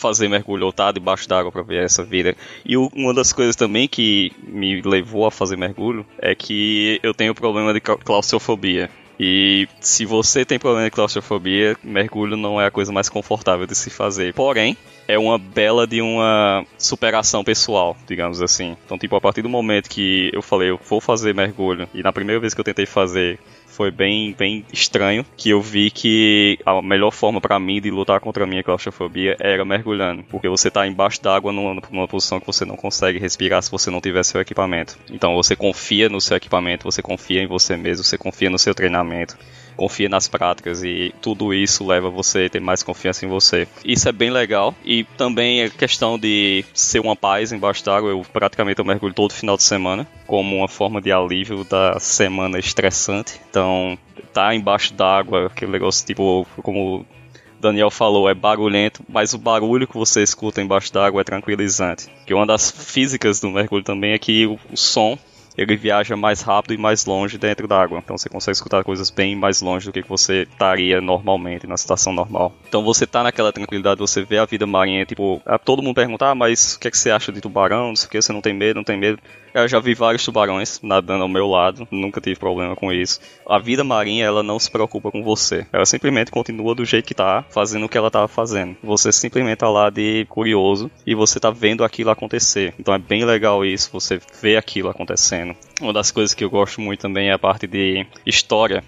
fazer 0.00 0.28
mergulho 0.28 0.64
ou 0.64 0.70
estar 0.70 0.86
tá 0.86 0.92
debaixo 0.92 1.28
d'água 1.28 1.52
para 1.52 1.62
ver 1.62 1.84
essa 1.84 2.02
vida. 2.02 2.34
E 2.64 2.76
uma 2.76 3.12
das 3.12 3.32
coisas 3.32 3.54
também 3.54 3.86
que 3.86 4.32
me 4.42 4.80
levou 4.82 5.26
a 5.26 5.30
fazer 5.30 5.56
mergulho 5.56 6.06
é 6.18 6.34
que 6.34 6.98
eu 7.02 7.12
tenho 7.12 7.34
problema 7.34 7.72
de 7.72 7.80
claustrofobia. 7.80 8.90
E 9.22 9.68
se 9.80 10.06
você 10.06 10.46
tem 10.46 10.58
problema 10.58 10.86
de 10.86 10.90
claustrofobia, 10.90 11.76
mergulho 11.84 12.38
não 12.38 12.58
é 12.58 12.64
a 12.64 12.70
coisa 12.70 12.90
mais 12.90 13.10
confortável 13.10 13.66
de 13.66 13.74
se 13.74 13.90
fazer. 13.90 14.32
Porém, 14.32 14.78
é 15.06 15.18
uma 15.18 15.36
bela 15.36 15.86
de 15.86 16.00
uma 16.00 16.64
superação 16.78 17.44
pessoal, 17.44 17.94
digamos 18.08 18.40
assim. 18.40 18.74
Então, 18.86 18.96
tipo, 18.96 19.14
a 19.14 19.20
partir 19.20 19.42
do 19.42 19.48
momento 19.50 19.90
que 19.90 20.30
eu 20.32 20.40
falei, 20.40 20.70
eu 20.70 20.80
vou 20.88 21.02
fazer 21.02 21.34
mergulho, 21.34 21.86
e 21.92 22.02
na 22.02 22.14
primeira 22.14 22.40
vez 22.40 22.54
que 22.54 22.60
eu 22.60 22.64
tentei 22.64 22.86
fazer, 22.86 23.38
foi 23.80 23.90
bem, 23.90 24.34
bem 24.38 24.62
estranho 24.70 25.24
que 25.38 25.48
eu 25.48 25.62
vi 25.62 25.90
que 25.90 26.58
a 26.66 26.82
melhor 26.82 27.10
forma 27.10 27.40
para 27.40 27.58
mim 27.58 27.80
de 27.80 27.90
lutar 27.90 28.20
contra 28.20 28.44
a 28.44 28.46
minha 28.46 28.62
claustrofobia 28.62 29.38
era 29.40 29.64
mergulhando, 29.64 30.22
porque 30.24 30.50
você 30.50 30.70
tá 30.70 30.86
embaixo 30.86 31.22
d'água 31.22 31.50
numa, 31.50 31.80
numa 31.90 32.06
posição 32.06 32.38
que 32.38 32.46
você 32.46 32.66
não 32.66 32.76
consegue 32.76 33.18
respirar 33.18 33.62
se 33.62 33.70
você 33.70 33.90
não 33.90 33.98
tiver 33.98 34.22
seu 34.22 34.38
equipamento. 34.38 34.98
Então 35.10 35.34
você 35.34 35.56
confia 35.56 36.10
no 36.10 36.20
seu 36.20 36.36
equipamento, 36.36 36.84
você 36.84 37.00
confia 37.00 37.42
em 37.42 37.46
você 37.46 37.74
mesmo, 37.74 38.04
você 38.04 38.18
confia 38.18 38.50
no 38.50 38.58
seu 38.58 38.74
treinamento 38.74 39.34
confia 39.80 40.10
nas 40.10 40.28
práticas 40.28 40.82
e 40.84 41.14
tudo 41.22 41.54
isso 41.54 41.86
leva 41.86 42.10
você 42.10 42.44
a 42.44 42.50
ter 42.50 42.60
mais 42.60 42.82
confiança 42.82 43.24
em 43.24 43.28
você. 43.30 43.66
Isso 43.82 44.06
é 44.06 44.12
bem 44.12 44.28
legal 44.28 44.74
e 44.84 45.04
também 45.16 45.62
é 45.62 45.70
questão 45.70 46.18
de 46.18 46.62
ser 46.74 47.00
uma 47.00 47.16
paz 47.16 47.50
embaixo 47.50 47.82
d'água. 47.82 48.10
Eu 48.10 48.20
praticamente 48.30 48.78
eu 48.78 48.84
mergulho 48.84 49.14
todo 49.14 49.32
final 49.32 49.56
de 49.56 49.62
semana 49.62 50.06
como 50.26 50.54
uma 50.54 50.68
forma 50.68 51.00
de 51.00 51.10
alívio 51.10 51.64
da 51.64 51.98
semana 51.98 52.58
estressante. 52.58 53.40
Então, 53.48 53.98
tá 54.34 54.54
embaixo 54.54 54.92
d'água, 54.92 55.46
aquele 55.46 55.72
negócio 55.72 56.06
tipo 56.06 56.46
como 56.62 57.06
Daniel 57.58 57.90
falou, 57.90 58.28
é 58.28 58.34
barulhento, 58.34 59.02
mas 59.08 59.32
o 59.32 59.38
barulho 59.38 59.88
que 59.88 59.96
você 59.96 60.22
escuta 60.22 60.60
embaixo 60.60 60.92
d'água 60.92 61.22
é 61.22 61.24
tranquilizante. 61.24 62.06
Que 62.26 62.34
uma 62.34 62.46
das 62.46 62.70
físicas 62.70 63.40
do 63.40 63.48
mergulho 63.48 63.82
também 63.82 64.12
é 64.12 64.18
que 64.18 64.46
o 64.46 64.58
som 64.74 65.18
ele 65.60 65.76
viaja 65.76 66.16
mais 66.16 66.40
rápido 66.40 66.72
e 66.72 66.78
mais 66.78 67.04
longe 67.04 67.36
dentro 67.36 67.68
d'água. 67.68 67.98
Então 67.98 68.16
você 68.16 68.30
consegue 68.30 68.56
escutar 68.56 68.82
coisas 68.82 69.10
bem 69.10 69.36
mais 69.36 69.60
longe 69.60 69.86
do 69.86 69.92
que 69.92 70.08
você 70.08 70.42
estaria 70.42 71.02
normalmente 71.02 71.66
na 71.66 71.76
situação 71.76 72.14
normal. 72.14 72.54
Então 72.66 72.82
você 72.82 73.06
tá 73.06 73.22
naquela 73.22 73.52
tranquilidade, 73.52 74.00
você 74.00 74.22
vê 74.22 74.38
a 74.38 74.46
vida 74.46 74.66
marinha, 74.66 75.04
tipo, 75.04 75.42
todo 75.62 75.82
mundo 75.82 75.94
pergunta, 75.94 76.30
ah, 76.30 76.34
mas 76.34 76.74
o 76.74 76.80
que, 76.80 76.88
é 76.88 76.90
que 76.90 76.96
você 76.96 77.10
acha 77.10 77.30
de 77.30 77.42
tubarão? 77.42 77.88
Não 77.88 77.96
sei 77.96 78.06
o 78.06 78.10
que, 78.10 78.22
você 78.22 78.32
não 78.32 78.40
tem 78.40 78.54
medo, 78.54 78.76
não 78.76 78.84
tem 78.84 78.96
medo. 78.98 79.18
Eu 79.52 79.66
já 79.66 79.80
vi 79.80 79.94
vários 79.94 80.24
tubarões 80.24 80.80
nadando 80.80 81.24
ao 81.24 81.28
meu 81.28 81.46
lado, 81.46 81.86
nunca 81.90 82.20
tive 82.20 82.38
problema 82.38 82.76
com 82.76 82.92
isso. 82.92 83.20
A 83.44 83.58
vida 83.58 83.82
marinha, 83.82 84.24
ela 84.24 84.44
não 84.44 84.58
se 84.60 84.70
preocupa 84.70 85.10
com 85.10 85.24
você. 85.24 85.66
Ela 85.72 85.84
simplesmente 85.84 86.30
continua 86.30 86.74
do 86.74 86.84
jeito 86.84 87.06
que 87.06 87.14
tá, 87.14 87.44
fazendo 87.50 87.84
o 87.84 87.88
que 87.88 87.98
ela 87.98 88.10
tava 88.10 88.28
fazendo. 88.28 88.76
Você 88.82 89.10
simplesmente 89.10 89.58
tá 89.58 89.68
lá 89.68 89.90
de 89.90 90.24
curioso 90.28 90.88
e 91.04 91.16
você 91.16 91.40
tá 91.40 91.50
vendo 91.50 91.84
aquilo 91.84 92.10
acontecer. 92.10 92.74
Então 92.78 92.94
é 92.94 92.98
bem 92.98 93.24
legal 93.24 93.64
isso, 93.64 93.90
você 93.92 94.20
vê 94.40 94.56
aquilo 94.56 94.88
acontecendo. 94.88 95.49
Uma 95.80 95.92
das 95.92 96.10
coisas 96.10 96.34
que 96.34 96.44
eu 96.44 96.50
gosto 96.50 96.80
muito 96.80 97.00
também 97.00 97.28
é 97.28 97.32
a 97.32 97.38
parte 97.38 97.66
de 97.66 98.06
história. 98.26 98.82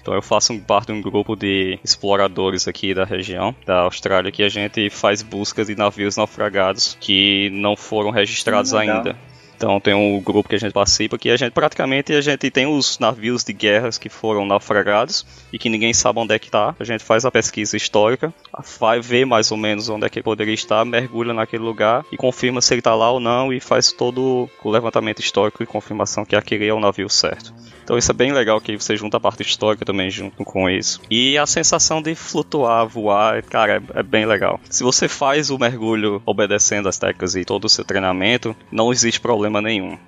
Então 0.00 0.12
eu 0.12 0.20
faço 0.20 0.58
parte 0.60 0.88
de 0.88 0.92
um 0.92 1.00
grupo 1.00 1.34
de 1.34 1.78
exploradores 1.82 2.68
aqui 2.68 2.92
da 2.92 3.04
região 3.04 3.54
da 3.64 3.80
Austrália 3.80 4.30
que 4.30 4.42
a 4.42 4.50
gente 4.50 4.90
faz 4.90 5.22
buscas 5.22 5.68
de 5.68 5.74
navios 5.74 6.18
naufragados 6.18 6.96
que 7.00 7.48
não 7.50 7.74
foram 7.74 8.10
registrados 8.10 8.74
ainda. 8.74 9.16
Então 9.56 9.80
tem 9.80 9.94
um 9.94 10.20
grupo 10.20 10.48
que 10.48 10.54
a 10.54 10.58
gente 10.58 10.72
participa 10.72 11.18
que 11.18 11.30
a 11.30 11.36
gente 11.36 11.52
praticamente 11.52 12.12
a 12.12 12.20
gente 12.20 12.50
tem 12.50 12.66
os 12.66 12.98
navios 12.98 13.44
de 13.44 13.52
guerras 13.52 13.98
que 13.98 14.08
foram 14.08 14.44
naufragados 14.44 15.26
e 15.52 15.58
que 15.58 15.68
ninguém 15.68 15.92
sabe 15.92 16.18
onde 16.18 16.34
é 16.34 16.38
que 16.38 16.50
tá. 16.50 16.74
A 16.78 16.84
gente 16.84 17.04
faz 17.04 17.24
a 17.24 17.30
pesquisa 17.30 17.76
histórica, 17.76 18.32
vai 18.78 19.00
ver 19.00 19.24
mais 19.24 19.50
ou 19.50 19.56
menos 19.56 19.88
onde 19.88 20.06
é 20.06 20.08
que 20.10 20.22
poderia 20.22 20.54
estar, 20.54 20.84
mergulha 20.84 21.32
naquele 21.32 21.62
lugar 21.62 22.04
e 22.12 22.16
confirma 22.16 22.60
se 22.60 22.74
ele 22.74 22.82
tá 22.82 22.94
lá 22.94 23.10
ou 23.10 23.20
não 23.20 23.52
e 23.52 23.60
faz 23.60 23.92
todo 23.92 24.48
o 24.62 24.70
levantamento 24.70 25.20
histórico 25.20 25.62
e 25.62 25.66
confirmação 25.66 26.24
que 26.24 26.36
aquele 26.36 26.66
é 26.66 26.74
o 26.74 26.80
navio 26.80 27.08
certo. 27.08 27.54
Então 27.84 27.98
isso 27.98 28.10
é 28.10 28.14
bem 28.14 28.32
legal 28.32 28.60
que 28.60 28.76
você 28.76 28.96
junta 28.96 29.18
a 29.18 29.20
parte 29.20 29.42
histórica 29.42 29.84
também 29.84 30.10
junto 30.10 30.42
com 30.42 30.68
isso. 30.70 31.00
E 31.10 31.36
a 31.36 31.46
sensação 31.46 32.00
de 32.00 32.14
flutuar, 32.14 32.86
voar, 32.86 33.42
cara, 33.42 33.76
é, 33.76 34.00
é 34.00 34.02
bem 34.02 34.24
legal. 34.24 34.58
Se 34.70 34.82
você 34.82 35.06
faz 35.06 35.50
o 35.50 35.58
mergulho 35.58 36.22
obedecendo 36.24 36.88
as 36.88 36.98
técnicas 36.98 37.36
e 37.36 37.44
todo 37.44 37.66
o 37.66 37.68
seu 37.68 37.84
treinamento, 37.84 38.56
não 38.72 38.90
existe 38.90 39.20
problema 39.20 39.53
nenhum. 39.60 39.98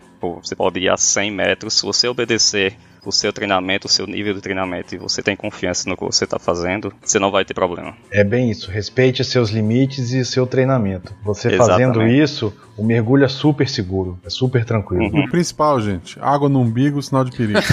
Você 0.43 0.57
pode 0.57 0.81
ir 0.81 0.89
a 0.89 0.97
100 0.97 1.31
metros, 1.31 1.75
se 1.75 1.85
você 1.85 2.09
obedecer 2.09 2.75
o 3.05 3.13
seu 3.13 3.33
treinamento, 3.33 3.87
o 3.87 3.91
seu 3.91 4.07
nível 4.07 4.35
de 4.35 4.41
treinamento 4.41 4.95
e 4.95 4.99
você 4.99 5.23
tem 5.23 5.37
confiança 5.37 5.89
no 5.89 5.97
que 5.97 6.05
você 6.05 6.25
está 6.25 6.39
fazendo, 6.39 6.93
você 7.01 7.19
não 7.19 7.31
vai 7.31 7.45
ter 7.45 7.55
problema. 7.55 7.95
É 8.11 8.25
bem 8.25 8.51
isso. 8.51 8.71
Respeite 8.71 9.25
seus 9.25 9.51
limites 9.51 10.11
e 10.11 10.25
seu 10.25 10.47
treinamento. 10.47 11.15
Você 11.23 11.49
Exatamente. 11.49 11.95
fazendo 11.95 12.07
isso, 12.07 12.53
o 12.77 12.85
mergulho 12.85 13.25
é 13.25 13.29
super 13.29 13.69
seguro, 13.69 14.19
é 14.25 14.31
super 14.31 14.65
tranquilo. 14.65 15.05
Uhum. 15.05 15.25
O 15.25 15.31
principal, 15.31 15.81
gente, 15.81 16.19
água 16.21 16.49
no 16.49 16.61
umbigo, 16.61 17.01
sinal 17.01 17.25
de 17.25 17.37
perigo. 17.37 17.61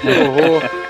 que 0.00 0.08
horror. 0.08 0.89